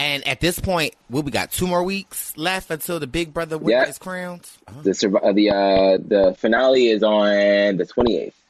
And 0.00 0.24
at 0.28 0.38
this 0.38 0.60
point, 0.60 0.94
well, 1.10 1.24
we 1.24 1.32
got 1.32 1.50
two 1.50 1.66
more 1.66 1.82
weeks 1.82 2.36
left 2.36 2.70
until 2.70 3.00
the 3.00 3.08
Big 3.08 3.34
Brother 3.34 3.58
wins 3.58 3.70
yep. 3.70 3.86
his 3.88 3.98
crowns. 3.98 4.56
Uh-huh. 4.68 4.82
The 4.82 4.90
uh, 4.90 5.32
the 5.32 5.50
uh, 5.50 5.98
the 5.98 6.36
finale 6.38 6.88
is 6.88 7.02
on 7.02 7.76
the 7.76 7.84
twenty 7.84 8.16
eighth. 8.16 8.40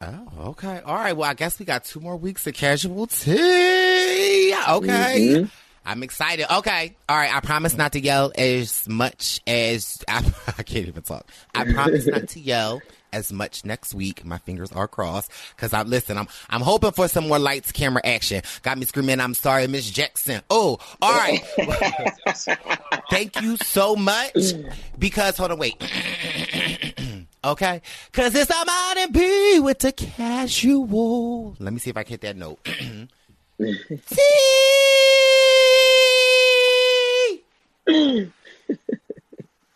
Oh, 0.00 0.28
okay. 0.48 0.80
All 0.84 0.96
right. 0.96 1.16
Well, 1.16 1.30
I 1.30 1.34
guess 1.34 1.58
we 1.60 1.66
got 1.66 1.84
two 1.84 2.00
more 2.00 2.16
weeks 2.16 2.46
of 2.48 2.54
casualty. 2.54 3.32
Okay. 3.32 4.54
Mm-hmm. 4.66 5.44
I'm 5.84 6.02
excited. 6.02 6.46
Okay. 6.52 6.96
All 7.08 7.16
right. 7.16 7.34
I 7.34 7.40
promise 7.40 7.76
not 7.76 7.92
to 7.92 8.00
yell 8.00 8.32
as 8.36 8.88
much 8.88 9.40
as 9.46 10.04
I, 10.08 10.18
I 10.58 10.62
can't 10.62 10.86
even 10.88 11.02
talk. 11.02 11.26
I 11.54 11.64
promise 11.72 12.06
not 12.06 12.28
to 12.28 12.40
yell 12.40 12.80
as 13.12 13.32
much 13.32 13.64
next 13.64 13.94
week. 13.94 14.24
My 14.24 14.38
fingers 14.38 14.70
are 14.72 14.88
crossed 14.88 15.30
because 15.56 15.72
I'm 15.72 15.88
listen. 15.88 16.18
I'm 16.18 16.28
I'm 16.50 16.60
hoping 16.60 16.92
for 16.92 17.08
some 17.08 17.28
more 17.28 17.38
lights, 17.38 17.72
camera, 17.72 18.02
action. 18.04 18.42
Got 18.62 18.78
me 18.78 18.84
screaming. 18.84 19.20
I'm 19.20 19.34
sorry, 19.34 19.66
Miss 19.66 19.90
Jackson. 19.90 20.42
Oh, 20.50 20.78
all 21.00 21.12
right. 21.12 21.40
Thank 23.10 23.40
you 23.40 23.56
so 23.58 23.96
much. 23.96 24.34
Because 24.98 25.36
hold 25.36 25.52
on, 25.52 25.58
wait. 25.58 25.76
okay, 27.44 27.82
because 28.10 28.34
it's 28.34 28.50
I'm 28.54 28.68
out 28.68 28.98
and 28.98 29.12
be 29.12 29.60
with 29.60 29.78
the 29.78 29.92
casual. 29.92 31.56
Let 31.58 31.72
me 31.72 31.78
see 31.78 31.90
if 31.90 31.96
I 31.96 32.02
can 32.02 32.10
hit 32.10 32.20
that 32.22 32.36
note. 32.36 32.58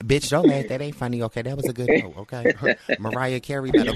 Bitch, 0.03 0.31
don't 0.31 0.47
laugh. 0.47 0.67
That 0.69 0.83
ain't 0.83 0.97
funny. 0.97 1.23
Okay, 1.23 1.43
that 1.43 1.57
was 1.57 1.67
a 1.67 1.73
good 1.73 1.89
note. 2.03 2.15
Okay, 2.19 2.53
Mariah 2.99 3.41
Carey 3.41 3.71
better, 3.71 3.93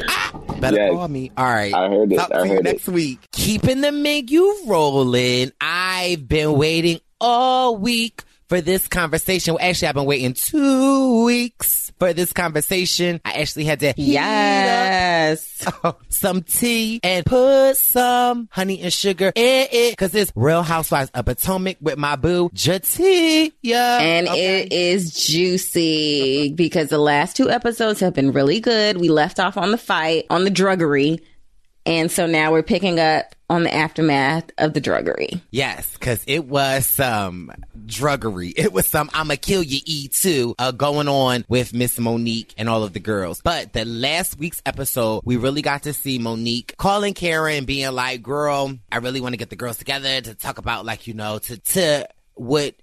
better 0.60 0.76
yes. 0.76 0.92
call 0.92 1.08
me. 1.08 1.32
All 1.36 1.44
right, 1.44 1.74
I 1.74 1.88
heard 1.88 2.12
it. 2.12 2.16
Talk 2.16 2.30
I 2.32 2.42
to 2.42 2.48
heard 2.48 2.56
you 2.56 2.62
next 2.62 2.88
week. 2.88 3.28
Keeping 3.32 3.80
the 3.80 3.92
menu 3.92 4.44
rolling. 4.66 5.52
I've 5.60 6.28
been 6.28 6.52
waiting 6.52 7.00
all 7.20 7.76
week 7.76 8.22
for 8.48 8.60
this 8.60 8.88
conversation. 8.88 9.54
Well, 9.54 9.64
Actually, 9.64 9.88
I've 9.88 9.94
been 9.94 10.04
waiting 10.04 10.34
two 10.34 11.24
weeks 11.24 11.92
for 11.98 12.12
this 12.12 12.32
conversation. 12.32 13.20
I 13.24 13.32
actually 13.32 13.64
had 13.64 13.80
to 13.80 13.94
yes 13.96 15.64
some 16.08 16.42
tea 16.42 17.00
and 17.02 17.24
put 17.24 17.76
some 17.76 18.48
honey 18.50 18.80
and 18.82 18.92
sugar 18.92 19.32
in 19.34 19.66
it 19.70 19.92
because 19.92 20.14
it's 20.14 20.32
Real 20.34 20.62
Housewives 20.62 21.10
of 21.14 21.24
Potomac 21.24 21.78
with 21.80 21.98
my 21.98 22.16
boo 22.16 22.50
J'Tia, 22.50 23.50
and 23.64 24.28
okay. 24.28 24.62
it 24.62 24.72
is 24.72 25.14
juicy 25.14 26.52
because 26.52 26.88
the 26.88 26.98
last 26.98 27.36
two 27.36 27.50
episodes 27.50 28.00
have 28.00 28.14
been 28.14 28.32
really 28.32 28.60
good. 28.60 28.98
We 28.98 29.08
left 29.08 29.40
off 29.40 29.56
on 29.56 29.70
the 29.70 29.78
fight 29.78 30.26
on 30.30 30.44
the 30.44 30.50
druggery. 30.50 31.20
And 31.86 32.10
so 32.10 32.26
now 32.26 32.50
we're 32.52 32.64
picking 32.64 32.98
up 32.98 33.34
on 33.48 33.62
the 33.62 33.72
aftermath 33.72 34.50
of 34.58 34.74
the 34.74 34.80
druggery. 34.80 35.40
Yes, 35.50 35.92
because 35.92 36.22
it 36.26 36.46
was 36.46 36.84
some 36.84 37.52
druggery. 37.86 38.52
It 38.56 38.72
was 38.72 38.86
some 38.86 39.08
I'ma 39.14 39.36
kill 39.40 39.62
you 39.62 39.80
E 39.84 40.08
too 40.08 40.56
uh, 40.58 40.72
going 40.72 41.06
on 41.06 41.44
with 41.48 41.72
Miss 41.72 41.98
Monique 41.98 42.54
and 42.58 42.68
all 42.68 42.82
of 42.82 42.92
the 42.92 42.98
girls. 42.98 43.40
But 43.40 43.72
the 43.72 43.84
last 43.84 44.36
week's 44.36 44.60
episode, 44.66 45.22
we 45.24 45.36
really 45.36 45.62
got 45.62 45.84
to 45.84 45.92
see 45.92 46.18
Monique 46.18 46.74
calling 46.76 47.14
Karen 47.14 47.64
being 47.64 47.92
like, 47.92 48.20
girl, 48.20 48.76
I 48.90 48.98
really 48.98 49.20
want 49.20 49.34
to 49.34 49.38
get 49.38 49.50
the 49.50 49.56
girls 49.56 49.78
together 49.78 50.20
to 50.20 50.34
talk 50.34 50.58
about 50.58 50.84
like, 50.84 51.06
you 51.06 51.14
know, 51.14 51.38
to, 51.38 51.56
to 51.56 52.08
what 52.34 52.74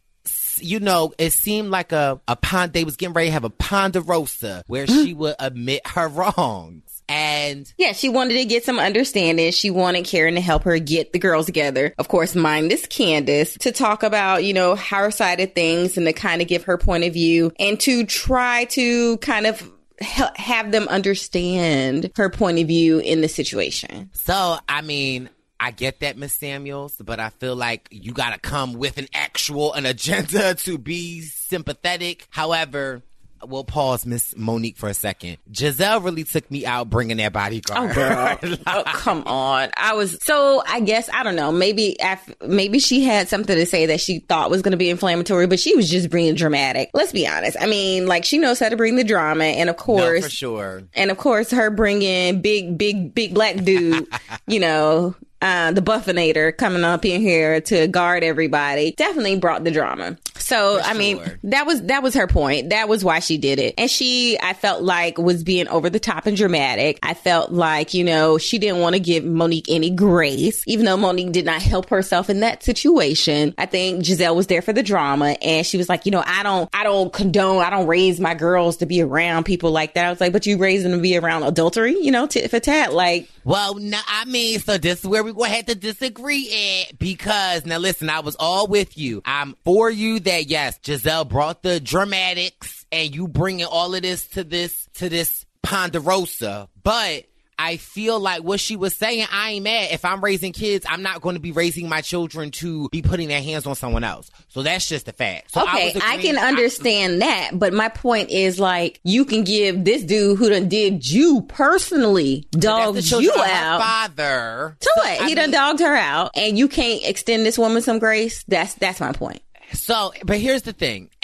you 0.60 0.80
know, 0.80 1.14
it 1.18 1.32
seemed 1.32 1.70
like 1.70 1.92
a, 1.92 2.22
a 2.28 2.36
pond, 2.36 2.74
they 2.74 2.84
was 2.84 2.96
getting 2.96 3.14
ready 3.14 3.28
to 3.28 3.34
have 3.34 3.44
a 3.44 3.50
ponderosa 3.50 4.64
where 4.68 4.88
she 4.88 5.14
would 5.14 5.36
admit 5.40 5.86
her 5.88 6.08
wrongs. 6.08 6.93
And 7.08 7.72
yeah, 7.78 7.94
she 7.94 8.10
wanted 8.10 8.36
to 8.36 8.46
get 8.46 8.64
some 8.64 8.80
understanding. 8.80 9.52
She 9.52 9.70
wanted 9.70 10.06
Karen 10.06 10.36
to 10.36 10.42
help 10.42 10.64
her 10.64 10.80
get 10.80 11.14
the 11.14 11.20
girls 11.20 11.46
together. 11.46 11.94
Of 11.98 12.08
course, 12.08 12.36
minus 12.36 12.86
Candiace 12.88 13.58
to 13.60 13.72
talk 13.72 14.04
about, 14.04 14.44
you 14.44 14.54
know, 14.54 14.76
her 14.76 15.12
side 15.12 15.40
of 15.40 15.54
things 15.54 15.98
and 15.98 16.06
to 16.06 16.14
kind 16.14 16.42
of 16.42 16.48
give 16.48 16.64
her 16.64 16.78
point 16.78 17.04
of 17.04 17.14
view 17.14 17.52
and 17.60 17.80
to 17.82 18.06
try 18.06 18.66
to 18.66 19.18
kind 19.18 19.46
of 19.46 19.72
have 20.00 20.72
them 20.72 20.88
understand 20.88 22.12
her 22.16 22.30
point 22.30 22.60
of 22.60 22.68
view 22.68 23.00
in 23.00 23.22
the 23.22 23.30
situation. 23.30 24.10
So, 24.14 24.58
I 24.68 24.82
mean, 24.82 25.30
I 25.60 25.72
get 25.72 26.02
that, 26.02 26.18
Miss 26.18 26.34
Samuels, 26.34 26.96
but 27.04 27.20
I 27.22 27.30
feel 27.30 27.56
like 27.56 27.88
you 27.90 28.12
gotta 28.12 28.40
come 28.40 28.74
with 28.74 28.98
an 28.98 29.08
actual 29.14 29.74
an 29.74 29.86
agenda 29.86 30.56
to 30.66 30.78
be 30.78 31.22
sympathetic. 31.22 32.28
However, 32.30 33.02
we'll 33.48 33.64
pause 33.64 34.06
Miss 34.06 34.36
Monique 34.38 34.78
for 34.78 34.90
a 34.90 34.94
second. 34.94 35.38
Gizelle 35.52 36.04
really 36.04 36.24
took 36.24 36.50
me 36.52 36.66
out 36.66 36.90
bringing 36.90 37.18
that 37.18 37.34
bodyguard. 37.34 37.92
Oh, 37.92 37.94
girl. 37.94 38.58
oh, 38.68 38.84
come 38.86 39.24
on. 39.26 39.70
I 39.78 39.94
was 39.94 40.18
so. 40.24 40.62
I 40.68 40.80
guess 40.80 41.10
I 41.14 41.24
don't 41.24 41.36
know. 41.36 41.52
Maybe 41.52 41.96
af- 42.02 42.34
maybe 42.46 42.80
she 42.80 43.04
had 43.04 43.28
something 43.30 43.56
to 43.56 43.66
say 43.66 43.88
that 43.88 44.00
she 44.02 44.20
thought 44.20 44.50
was 44.50 44.62
going 44.62 44.72
to 44.72 44.78
be 44.78 44.90
inflammatory, 44.90 45.48
but 45.48 45.60
she 45.60 45.76
was 45.76 45.90
just 45.90 46.10
being 46.10 46.36
dramatic. 46.36 46.90
Let's 46.94 47.12
be 47.12 47.28
honest. 47.28 47.58
I 47.60 47.66
mean, 47.68 48.08
like 48.08 48.26
she 48.26 48.38
knows 48.38 48.60
how 48.60 48.70
to 48.70 48.78
bring 48.78 48.96
the 48.96 49.04
drama, 49.04 49.44
and 49.46 49.70
of 49.70 49.78
No, 49.78 49.84
course, 49.84 50.24
for 50.26 50.30
sure. 50.30 50.84
and 50.94 51.12
of 51.12 51.18
course, 51.18 51.52
her 51.52 51.70
bringing 51.70 52.42
big, 52.42 52.78
big, 52.78 53.14
big 53.14 53.34
black 53.34 53.58
dude, 53.64 54.08
you 54.48 54.60
know, 54.60 55.16
uh, 55.42 55.72
the 55.74 55.82
Buffinator 55.82 56.56
coming 56.56 56.84
up 56.86 57.04
in 57.06 57.20
here 57.20 57.60
to 57.62 57.88
guard 57.88 58.24
everybody 58.24 58.92
definitely 58.92 59.38
brought 59.38 59.64
the 59.66 59.72
drama. 59.72 60.18
So, 60.44 60.78
For 60.78 60.84
I 60.84 60.94
mean, 60.94 61.18
sure. 61.18 61.40
that 61.46 61.66
was, 61.66 61.84
that 61.84 62.04
was 62.04 62.14
her 62.16 62.28
point. 62.28 62.72
That 62.72 62.90
was 62.90 63.04
why 63.04 63.20
she 63.20 63.38
did 63.38 63.60
it. 63.60 63.76
And 63.78 63.90
she, 63.90 64.38
I 64.42 64.54
felt 64.54 64.84
like 64.84 65.18
was 65.18 65.44
being 65.44 65.68
over 65.70 65.90
the 65.90 66.00
top 66.00 66.26
and 66.26 66.36
dramatic. 66.36 67.00
I 67.02 67.14
felt 67.14 67.52
like, 67.52 67.94
you 67.94 68.04
know, 68.04 68.38
she 68.38 68.60
didn't 68.60 68.82
want 68.82 68.94
to 68.96 69.00
give 69.00 69.24
Monique 69.24 69.70
any 69.70 69.90
grace, 69.90 70.64
even 70.68 70.86
though 70.86 70.98
Monique 70.98 71.32
did 71.32 71.46
not 71.46 71.62
help 71.62 71.90
herself 71.90 72.30
in 72.30 72.42
that 72.42 72.62
situation. 72.62 73.56
I 73.58 73.66
think 73.66 74.04
Gizelle 74.04 74.36
was 74.36 74.48
there 74.48 74.62
for 74.62 74.74
the 74.74 74.84
drama 74.84 75.38
and 75.42 75.66
she 75.66 75.78
was 75.78 75.88
like, 75.88 76.06
you 76.06 76.12
know, 76.12 76.24
I 76.26 76.44
don't, 76.44 76.70
I 76.74 76.84
don't 76.84 77.12
condone, 77.14 77.64
I 77.64 77.70
don't 77.70 77.88
raise 77.88 78.20
my 78.20 78.34
girls 78.34 78.78
to 78.78 78.86
be 78.86 79.02
around 79.02 79.46
people 79.46 79.72
like 79.72 79.94
that. 79.94 80.06
I 80.06 80.10
was 80.10 80.20
like, 80.20 80.34
but 80.34 80.46
you 80.46 80.58
raise 80.58 80.84
them 80.84 80.92
to 80.92 80.98
be 80.98 81.18
around 81.18 81.44
adultery, 81.44 81.98
you 81.98 82.12
know, 82.12 82.28
tit 82.28 82.50
for 82.52 82.60
tat. 82.60 82.94
Like, 82.94 83.30
Well, 83.46 83.76
no, 83.76 84.00
I 84.08 84.26
mean, 84.26 84.60
so 84.60 84.78
this 84.78 85.00
is 85.00 85.06
where 85.08 85.24
we're 85.24 85.34
going 85.34 85.52
to 85.52 85.56
have 85.56 85.66
to 85.68 85.76
disagree 85.76 86.86
at 86.90 87.00
because, 87.00 87.66
now 87.66 87.78
listen, 87.78 88.10
I 88.10 88.20
was 88.20 88.36
all 88.36 88.68
with 88.68 88.98
you. 88.98 89.22
I'm 89.26 89.56
for 89.64 89.90
you 89.90 90.20
that, 90.22 90.43
yes, 90.50 90.80
Gizelle 90.80 91.28
brought 91.28 91.64
the 91.64 91.80
dramatics 91.80 92.86
and 92.92 93.14
you 93.14 93.28
bringing 93.28 93.66
all 93.66 93.94
of 93.96 94.02
this 94.02 94.28
to 94.30 94.44
this, 94.44 94.88
to 94.96 95.10
this 95.10 95.46
Ponderosa, 95.62 96.68
but 96.84 97.26
I 97.58 97.78
feel 97.78 98.20
like 98.20 98.44
what 98.44 98.60
she 98.60 98.76
was 98.76 98.94
saying, 98.94 99.26
I 99.32 99.52
ain't 99.52 99.64
mad. 99.64 99.90
If 99.92 100.06
I'm 100.06 100.24
raising 100.24 100.54
kids, 100.54 100.86
I'm 100.90 101.02
not 101.02 101.22
going 101.22 101.36
to 101.36 101.40
be 101.40 101.52
raising 101.52 101.88
my 101.88 102.02
children 102.02 102.52
to 102.52 102.90
be 102.90 103.02
putting 103.02 103.28
their 103.28 103.42
hands 103.42 103.66
on 103.66 103.76
someone 103.76 104.04
else. 104.04 104.30
So 104.50 104.64
that's 104.64 104.88
just 104.88 105.08
a 105.08 105.14
fact. 105.14 105.52
So 105.52 105.64
okay, 105.64 105.94
I, 106.02 106.16
agreeing- 106.16 106.36
can 106.36 106.38
understand 106.38 107.22
that, 107.22 107.52
but 107.54 107.74
my 107.74 107.90
point 107.90 108.30
is 108.30 108.60
like 108.60 109.00
you 109.04 109.26
can 109.26 109.44
give 109.44 109.84
this 109.86 110.04
dude 110.04 110.38
who 110.38 110.50
done 110.50 110.68
did 110.68 111.10
you 111.10 111.42
personally 111.44 112.48
dogged 112.52 113.10
you 113.12 113.34
out. 113.34 113.80
Father. 113.80 114.78
To 114.80 114.92
what? 114.96 115.22
I 115.22 115.28
He 115.28 115.36
done 115.36 115.52
dogged 115.52 115.80
her 115.80 115.96
out, 115.96 116.32
and 116.36 116.58
you 116.58 116.68
can't 116.68 117.04
extend 117.06 117.46
this 117.46 117.58
woman 117.58 117.82
some 117.82 118.00
grace. 118.00 118.44
That's 118.48 118.74
that's 118.76 119.00
my 119.00 119.12
point. 119.12 119.42
So, 119.74 120.14
but 120.24 120.38
here's 120.38 120.62
the 120.64 120.74
thing. 120.74 121.10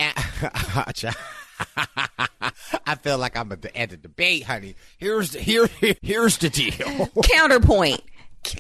I 2.86 2.96
feel 3.02 3.18
like 3.18 3.38
I'm 3.38 3.52
at 3.52 3.62
the, 3.62 3.78
at 3.78 3.90
the 3.90 3.98
debate, 3.98 4.44
honey. 4.44 4.76
Here's 4.98 5.34
here 5.34 5.68
here's 6.02 6.38
the 6.38 6.50
deal. 6.50 7.08
Counterpoint. 7.24 8.02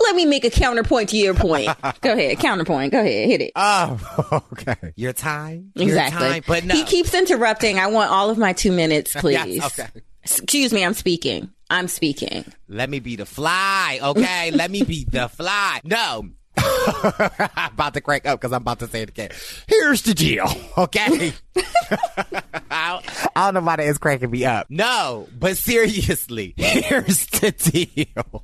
Let 0.01 0.15
me 0.15 0.25
make 0.25 0.43
a 0.43 0.49
counterpoint 0.49 1.09
to 1.09 1.17
your 1.17 1.33
point. 1.33 1.69
Go 2.01 2.11
ahead, 2.11 2.37
counterpoint. 2.39 2.91
Go 2.91 2.99
ahead, 2.99 3.29
hit 3.29 3.41
it. 3.41 3.51
Oh, 3.55 4.43
okay. 4.51 4.91
Your 4.97 5.13
time, 5.13 5.71
Your 5.75 5.87
exactly. 5.87 6.27
time, 6.27 6.43
but 6.45 6.65
no. 6.65 6.75
He 6.75 6.83
keeps 6.83 7.13
interrupting. 7.13 7.79
I 7.79 7.87
want 7.87 8.11
all 8.11 8.29
of 8.29 8.37
my 8.37 8.51
two 8.51 8.73
minutes, 8.73 9.15
please. 9.15 9.35
Yes, 9.35 9.79
okay. 9.79 9.89
Excuse 10.21 10.73
me, 10.73 10.83
I'm 10.83 10.93
speaking. 10.93 11.49
I'm 11.69 11.87
speaking. 11.87 12.43
Let 12.67 12.89
me 12.89 12.99
be 12.99 13.15
the 13.15 13.25
fly, 13.25 13.99
okay? 14.01 14.51
Let 14.51 14.69
me 14.69 14.83
be 14.83 15.05
the 15.05 15.29
fly. 15.29 15.79
No. 15.85 16.29
I'm 16.59 17.71
about 17.73 17.93
to 17.93 18.01
crank 18.01 18.25
up 18.25 18.39
because 18.39 18.53
I'm 18.53 18.61
about 18.61 18.79
to 18.79 18.87
say 18.87 19.01
it 19.01 19.09
again. 19.09 19.29
Here's 19.67 20.01
the 20.01 20.13
deal, 20.13 20.47
okay? 20.77 21.33
I, 21.55 23.01
don't, 23.01 23.27
I 23.35 23.45
don't 23.45 23.53
know 23.53 23.61
why 23.61 23.77
that 23.77 23.85
is 23.85 23.97
cranking 23.97 24.31
me 24.31 24.45
up. 24.45 24.67
No, 24.69 25.27
but 25.37 25.57
seriously, 25.57 26.53
here's 26.57 27.25
the 27.27 27.51
deal. 27.51 28.43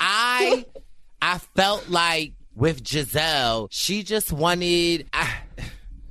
I 0.00 0.66
I 1.22 1.38
felt 1.38 1.88
like 1.88 2.32
with 2.54 2.82
Gizelle, 2.82 3.68
she 3.70 4.02
just 4.02 4.32
wanted. 4.32 5.06
I, 5.12 5.32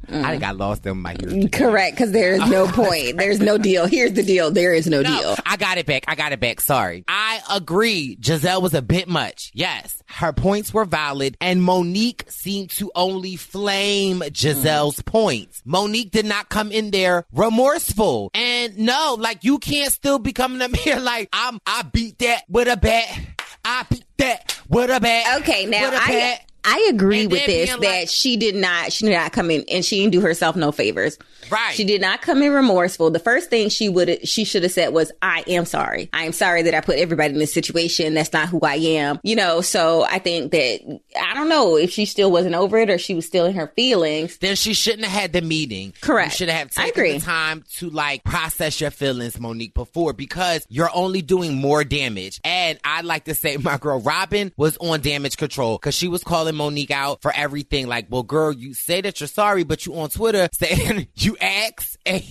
Mm-hmm. 0.10 0.26
I 0.26 0.38
got 0.38 0.58
lost 0.58 0.86
in 0.86 0.98
my 1.02 1.16
ears. 1.22 1.50
Correct, 1.52 1.96
because 1.96 2.12
there 2.12 2.34
is 2.34 2.50
no 2.50 2.68
point. 2.72 3.18
There's 3.18 3.40
no 3.40 3.58
deal. 3.58 3.86
Here's 3.86 4.14
the 4.14 4.24
deal. 4.24 4.52
There 4.52 4.74
is 4.74 4.88
no, 4.88 5.02
No, 5.02 5.20
deal. 5.20 5.36
I 5.46 5.58
got 5.58 5.78
it 5.78 5.86
back. 5.86 6.06
I 6.08 6.16
got 6.16 6.32
it 6.32 6.40
back. 6.40 6.62
Sorry. 6.62 7.04
I 7.08 7.42
agree. 7.52 8.18
Gizelle 8.18 8.62
was 8.62 8.74
a 8.74 8.82
bit 8.82 9.08
much. 9.08 9.52
Yes. 9.54 10.02
Her 10.08 10.32
points 10.32 10.74
were 10.74 10.86
valid 10.86 11.38
and 11.42 11.62
Monique 11.62 12.26
seemed 12.30 12.70
to 12.72 12.92
only 12.96 13.36
flame 13.36 14.20
Gizelle's 14.22 15.02
mm. 15.02 15.06
points. 15.06 15.62
Monique 15.66 16.12
did 16.12 16.26
not 16.26 16.50
come 16.50 16.72
in 16.72 16.92
there 16.92 17.26
remorseful. 17.34 18.32
And 18.34 18.78
no, 18.78 19.18
like 19.20 19.44
you 19.44 19.60
can't 19.60 19.92
still 19.92 20.20
be 20.20 20.32
coming 20.32 20.62
up 20.62 20.76
here 20.76 21.00
like 21.00 21.30
I'm, 21.34 21.60
I 21.66 21.82
beat 21.82 22.20
that 22.20 22.44
with 22.48 22.68
a 22.68 22.78
bat. 22.78 23.20
I 23.66 23.86
beat 23.90 24.06
that 24.18 24.58
with 24.70 24.90
a 24.90 25.00
bat. 25.00 25.42
Okay, 25.42 25.66
now 25.66 25.90
I 25.92 26.08
bat. 26.08 26.42
I 26.68 26.88
agree 26.90 27.22
And 27.22 27.32
with 27.32 27.46
this 27.46 27.70
that 27.70 27.80
like- 27.80 28.10
she 28.10 28.36
did 28.38 28.56
not 28.56 28.92
she 28.92 29.06
did 29.06 29.14
not 29.14 29.32
come 29.32 29.50
in 29.50 29.64
and 29.72 29.84
she 29.86 30.00
didn't 30.02 30.12
do 30.12 30.22
herself 30.22 30.56
no 30.56 30.72
favors. 30.72 31.18
Right. 31.50 31.74
She 31.74 31.86
did 31.86 32.02
not 32.02 32.22
come 32.22 32.42
in 32.42 32.52
remorseful. 32.52 33.10
The 33.10 33.20
first 33.20 33.50
thing 33.50 33.70
she 33.70 33.88
would 33.88 34.28
she 34.28 34.44
should 34.44 34.64
have 34.64 34.72
said 34.74 34.90
was 34.94 35.12
I 35.22 35.44
am 35.48 35.66
sorry. 35.66 36.10
I 36.12 36.24
am 36.26 36.34
sorry 36.34 36.64
that 36.64 36.74
I 36.74 36.82
put 36.82 36.98
everybody 36.98 37.34
in 37.34 37.40
this 37.40 37.54
situation. 37.54 38.14
That's 38.16 38.34
not 38.34 38.50
who 38.50 38.60
I 38.62 38.76
am. 38.76 39.20
You 39.24 39.38
know, 39.38 39.62
so 39.62 40.04
I 40.04 40.20
think 40.20 40.52
that 40.52 41.00
I 41.20 41.34
don't 41.34 41.48
know 41.48 41.78
if 41.78 41.92
she 41.92 42.06
still 42.06 42.32
wasn't 42.32 42.56
over 42.56 42.78
it 42.78 42.90
or 42.90 42.98
she 42.98 43.14
was 43.14 43.26
still 43.26 43.46
in 43.46 43.56
her 43.56 43.72
feelings. 43.76 44.38
then 44.40 44.56
she 44.58 44.74
shouldn't 44.74 45.06
have 45.06 45.22
had 45.22 45.34
the 45.34 45.42
meeting. 45.42 45.94
Correct. 46.02 46.34
You 46.34 46.38
should 46.38 46.50
have 46.50 46.72
I 46.76 46.92
taken 46.92 47.04
the 47.14 47.20
time 47.20 47.64
to 47.78 47.90
like 47.90 48.24
process 48.26 48.82
your 48.82 48.92
feelings, 48.92 49.40
Monique, 49.40 49.74
before 49.74 50.12
because 50.12 50.66
you're 50.70 50.92
only 50.94 51.22
doing 51.22 51.56
more 51.56 51.86
damage. 51.86 52.42
And 52.44 52.78
I'd 52.84 53.06
like 53.06 53.24
to 53.26 53.36
say 53.36 53.56
my 53.56 53.78
girl 53.78 54.02
Robyn 54.02 54.52
was 54.58 54.76
on 54.78 55.00
damage 55.00 55.38
control 55.38 55.78
because 55.78 55.96
she 55.96 56.10
was 56.10 56.24
calling 56.26 56.56
Monique 56.58 56.92
out 56.92 57.22
for 57.22 57.32
everything. 57.34 57.88
Like, 57.88 58.08
well, 58.10 58.24
girl, 58.24 58.52
you 58.52 58.74
say 58.74 59.02
that 59.02 59.20
you're 59.20 59.28
sorry, 59.28 59.64
but 59.64 59.86
you 59.86 59.96
on 60.00 60.10
Twitter 60.10 60.50
saying 60.54 61.08
you 61.16 61.38
ask 61.40 61.98
and 62.06 62.24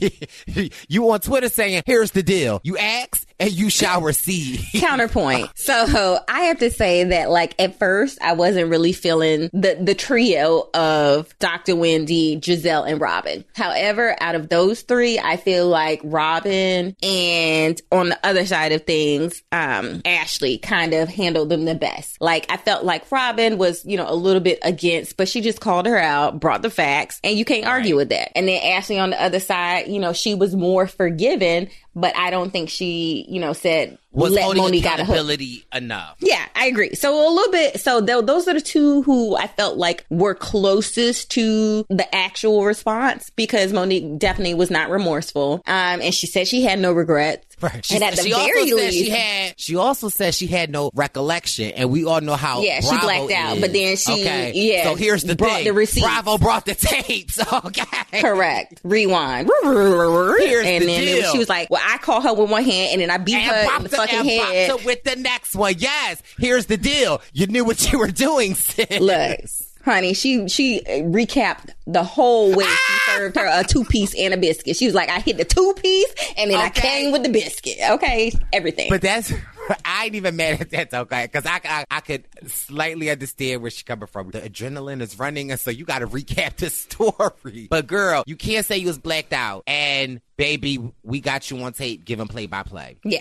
you 0.89 1.11
on 1.11 1.21
Twitter 1.21 1.49
saying, 1.49 1.83
here's 1.87 2.11
the 2.11 2.23
deal. 2.23 2.61
You 2.65 2.77
ask 2.79 3.27
and 3.39 3.53
you 3.53 3.71
shall 3.71 4.01
receive. 4.01 4.65
Counterpoint. 4.81 5.51
So 5.57 6.19
I 6.29 6.41
have 6.43 6.59
to 6.59 6.71
say 6.71 7.05
that 7.05 7.31
like 7.31 7.55
at 7.61 7.79
first 7.79 8.19
I 8.23 8.33
wasn't 8.33 8.71
really 8.71 8.93
feeling 8.93 9.51
the 9.53 9.77
the 9.81 9.95
trio 9.95 10.69
of 10.75 11.37
Dr. 11.39 11.77
Wendy, 11.77 12.39
Gizelle, 12.39 12.89
and 12.89 13.01
Robyn. 13.01 13.45
However, 13.55 14.17
out 14.21 14.35
of 14.35 14.49
those 14.49 14.83
three, 14.83 15.19
I 15.19 15.37
feel 15.37 15.69
like 15.69 16.01
Robyn 16.05 16.97
and 17.03 17.81
on 17.93 18.11
the 18.11 18.19
other 18.27 18.47
side 18.47 18.73
of 18.73 18.85
things, 18.85 19.43
um, 19.53 20.03
Ashley 20.05 20.59
kind 20.59 20.95
of 20.95 21.09
handled 21.09 21.49
them 21.49 21.65
the 21.65 21.75
best. 21.75 22.17
Like 22.21 22.47
I 22.51 22.57
felt 22.57 22.85
like 22.85 23.11
Robyn 23.11 23.59
was, 23.59 23.85
you 23.85 23.97
know, 23.97 24.09
a 24.09 24.15
little 24.17 24.41
bit 24.41 24.59
against, 24.63 25.17
but 25.17 25.29
she 25.29 25.41
just 25.41 25.61
called 25.61 25.87
her 25.87 25.99
out, 25.99 26.41
brought 26.41 26.63
the 26.63 26.71
facts, 26.71 27.21
and 27.23 27.39
you 27.39 27.45
can't 27.45 27.67
argue 27.67 27.97
with 27.97 28.09
that. 28.09 28.37
And 28.37 28.49
then 28.49 28.63
Ashley 28.63 28.99
on 28.99 29.11
the 29.11 29.23
other 29.23 29.41
side, 29.41 29.89
you 29.89 29.99
know, 29.99 30.13
she 30.13 30.35
was 30.35 30.55
more 30.55 30.87
forgiving, 30.87 31.69
but 31.97 32.17
I 32.17 32.31
don't 32.31 32.51
think 32.53 32.69
she, 32.71 33.27
you 33.29 33.41
know, 33.41 33.53
said 33.53 33.99
Was 34.13 34.33
let 34.33 34.45
holding 34.45 34.63
Monique 34.63 34.87
out 34.87 35.01
of 35.01 35.09
accountability 35.09 35.65
enough. 35.75 36.17
Yeah, 36.21 36.45
I 36.55 36.67
agree. 36.67 36.95
So 36.95 37.13
a 37.13 37.33
little 37.35 37.51
bit. 37.51 37.81
So 37.81 38.05
th- 38.05 38.25
those 38.27 38.47
are 38.47 38.55
the 38.55 38.61
two 38.61 39.03
who 39.03 39.35
I 39.35 39.47
felt 39.49 39.77
like 39.77 40.05
were 40.11 40.35
closest 40.35 41.31
to 41.33 41.85
the 41.89 42.07
actual 42.15 42.65
response 42.65 43.31
because 43.31 43.73
Monique 43.73 44.19
definitely 44.19 44.55
was 44.55 44.71
not 44.71 44.91
remorseful. 44.91 45.55
Um, 45.67 46.01
and 46.01 46.15
she 46.15 46.27
said 46.27 46.47
she 46.47 46.63
had 46.63 46.79
no 46.79 46.93
regrets. 46.93 47.45
She, 47.85 47.95
and 47.95 48.05
at 48.05 48.17
the 48.17 48.23
she 48.23 48.33
very 48.35 48.61
also 48.73 48.77
said 48.77 48.85
least, 48.93 48.99
she 48.99 49.09
had. 49.09 49.55
She 49.59 49.77
also 49.77 50.09
said 50.11 50.35
she 50.35 50.47
had 50.47 50.71
no 50.71 50.91
recollection, 50.95 51.71
and 51.71 51.91
we 51.91 52.05
all 52.05 52.21
know 52.21 52.35
how. 52.37 52.61
Yeah, 52.61 52.81
she 52.81 52.89
Bravo 52.91 53.07
blacked 53.07 53.33
out, 53.33 53.55
is. 53.57 53.61
but 53.63 53.73
then 53.73 53.97
she- 53.97 54.13
Okay. 54.13 54.53
yeah, 54.55 54.85
So 54.85 54.95
here's 54.95 55.23
the 55.23 55.37
brought 55.37 55.53
thing. 55.53 55.65
the 55.65 55.73
receipts. 55.73 56.05
Bravo 56.07 56.37
brought 56.37 56.67
the 56.67 56.75
tapes. 56.75 57.39
Okay. 57.67 58.21
correct. 58.21 58.81
Rewind. 58.85 59.51
Here's 59.63 60.67
and 60.67 60.83
the 60.83 60.87
then 60.87 61.01
deal. 61.05 61.33
she 61.33 61.39
was 61.39 61.49
like, 61.49 61.71
"Well, 61.71 61.81
I 61.87 61.99
caught 61.99 62.23
her 62.25 62.35
with 62.35 62.51
one 62.51 62.65
hand, 62.65 62.93
and 62.93 63.01
then 63.01 63.11
I 63.11 63.19
beat 63.19 63.37
And 63.37 63.45
her 63.71 63.77
in 63.77 63.83
the 63.85 63.89
fucking 63.89 64.19
and 64.19 64.29
head." 64.29 64.71
her 64.71 64.77
with 64.85 65.05
the 65.05 65.17
next 65.17 65.55
one. 65.55 65.75
Yes. 65.79 66.23
Here's 66.39 66.67
the 66.67 66.77
deal. 66.77 67.21
You 67.33 67.47
knew 67.47 67.65
what 67.65 67.93
you 67.93 67.99
were 67.99 68.09
doing, 68.11 68.55
sis. 68.55 69.01
Look, 69.01 69.41
honey, 69.85 70.13
she 70.15 70.49
she 70.49 70.83
recapped 70.87 71.71
the 71.87 72.03
whole 72.03 72.55
way 72.55 72.65
Ah! 72.67 72.77
she 73.07 73.13
served 73.13 73.37
her 73.37 73.47
a 73.61 73.65
two 73.65 73.85
piece 73.85 74.15
and 74.19 74.35
a 74.35 74.37
biscuit. 74.37 74.77
She 74.77 74.87
was 74.87 74.95
like, 74.95 75.09
I 75.09 75.21
hit 75.21 75.37
the 75.37 75.45
two 75.45 75.75
piece 75.81 76.13
and 76.37 76.51
then 76.51 76.59
I 76.59 76.71
came 76.71 77.13
with 77.13 77.23
the 77.23 77.29
biscuit. 77.29 77.79
Okay, 77.91 78.33
everything. 78.53 78.89
But 78.91 79.03
that's 79.03 79.33
I 79.85 80.07
ain't 80.07 80.15
even 80.15 80.37
mad 80.37 80.61
at 80.61 80.71
that 80.71 80.95
okay 80.95 81.25
because 81.25 81.47
I, 81.47 81.61
I 81.65 81.85
I 81.91 82.01
could 82.01 82.25
slightly 82.47 83.11
understand 83.11 83.63
where 83.63 83.71
she's 83.71 83.83
coming 83.83 84.07
from. 84.07 84.31
The 84.31 84.41
adrenaline 84.41 85.01
is 85.01 85.19
running, 85.19 85.51
and 85.51 85.61
so 85.61 85.71
you 85.71 85.85
got 85.85 86.01
to 86.01 86.07
recap 86.17 86.57
the 86.57 86.71
story. 86.71 87.69
But 87.71 87.87
girl, 87.87 88.25
you 88.27 88.37
can't 88.37 88.67
say 88.67 88.79
you 88.79 88.87
was 88.87 88.99
blacked 88.99 89.33
out. 89.33 89.65
And 89.67 90.21
baby, 90.37 90.93
we 91.03 91.21
got 91.21 91.51
you 91.51 91.59
on 91.59 91.73
tape, 91.73 92.05
giving 92.05 92.29
play 92.29 92.47
by 92.47 92.63
play. 92.63 92.99
yeah. 93.05 93.21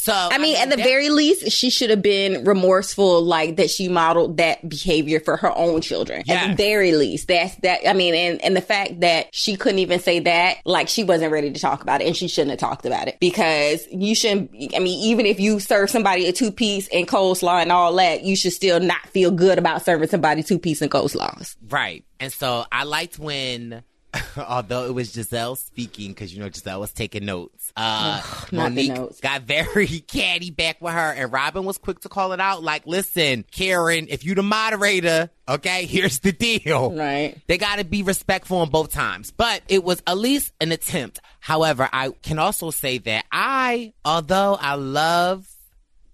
So 0.00 0.14
I 0.14 0.38
mean, 0.38 0.56
at 0.56 0.70
the 0.70 0.76
that- 0.76 0.82
very 0.82 1.10
least, 1.10 1.52
she 1.52 1.68
should 1.68 1.90
have 1.90 2.00
been 2.00 2.44
remorseful, 2.44 3.20
like 3.22 3.56
that 3.56 3.68
she 3.68 3.86
modeled 3.90 4.38
that 4.38 4.66
behavior 4.66 5.20
for 5.20 5.36
her 5.36 5.54
own 5.54 5.82
children. 5.82 6.22
At 6.26 6.48
the 6.48 6.54
very 6.54 6.92
least, 6.92 7.28
that's 7.28 7.54
that. 7.56 7.86
I 7.86 7.92
mean, 7.92 8.14
and 8.14 8.42
and 8.42 8.56
the 8.56 8.62
fact 8.62 9.00
that 9.00 9.26
she 9.32 9.56
couldn't 9.56 9.80
even 9.80 10.00
say 10.00 10.20
that, 10.20 10.56
like 10.64 10.88
she 10.88 11.04
wasn't 11.04 11.32
ready 11.32 11.52
to 11.52 11.60
talk 11.60 11.82
about 11.82 12.00
it, 12.00 12.06
and 12.06 12.16
she 12.16 12.28
shouldn't 12.28 12.50
have 12.52 12.60
talked 12.60 12.86
about 12.86 13.08
it 13.08 13.18
because 13.20 13.86
you 13.90 14.14
shouldn't. 14.14 14.50
I 14.74 14.78
mean, 14.78 14.98
even 15.04 15.26
if 15.26 15.38
you 15.38 15.60
serve 15.60 15.90
somebody 15.90 16.26
a 16.28 16.32
two 16.32 16.50
piece 16.50 16.88
and 16.88 17.06
coleslaw 17.06 17.60
and 17.60 17.70
all 17.70 17.94
that, 17.96 18.22
you 18.24 18.36
should 18.36 18.54
still 18.54 18.80
not 18.80 19.06
feel 19.08 19.30
good 19.30 19.58
about 19.58 19.84
serving 19.84 20.08
somebody 20.08 20.42
two 20.42 20.58
piece 20.58 20.80
and 20.80 20.90
coleslaws. 20.90 21.56
Right. 21.68 22.06
And 22.18 22.32
so 22.32 22.64
I 22.72 22.84
liked 22.84 23.18
when, 23.18 23.82
although 24.36 24.86
it 24.86 24.94
was 24.94 25.12
Gizelle 25.14 25.56
speaking, 25.56 26.08
because 26.10 26.34
you 26.34 26.40
know 26.40 26.48
Gizelle 26.48 26.80
was 26.80 26.92
taking 26.92 27.24
notes. 27.24 27.72
Uh, 27.76 28.20
the 28.50 28.56
Monique 28.56 28.94
notes. 28.94 29.20
got 29.20 29.42
very 29.42 29.86
catty 30.06 30.50
back 30.50 30.80
with 30.80 30.92
her, 30.92 31.12
and 31.12 31.32
Robyn 31.32 31.64
was 31.64 31.78
quick 31.78 32.00
to 32.00 32.08
call 32.08 32.32
it 32.32 32.40
out. 32.40 32.62
Like, 32.62 32.86
listen, 32.86 33.44
Karen, 33.50 34.06
if 34.08 34.24
you 34.24 34.34
the 34.34 34.42
moderator, 34.42 35.30
okay, 35.48 35.86
here's 35.86 36.20
the 36.20 36.32
deal. 36.32 36.92
Right. 36.92 37.36
They 37.46 37.58
got 37.58 37.78
to 37.78 37.84
be 37.84 38.02
respectful 38.02 38.58
on 38.58 38.70
both 38.70 38.92
times. 38.92 39.30
But 39.30 39.62
it 39.68 39.84
was 39.84 40.02
at 40.06 40.18
least 40.18 40.52
an 40.60 40.72
attempt. 40.72 41.20
However, 41.38 41.88
I 41.92 42.10
can 42.22 42.38
also 42.38 42.70
say 42.70 42.98
that 42.98 43.24
I, 43.30 43.92
although 44.04 44.56
I 44.60 44.74
love 44.74 45.48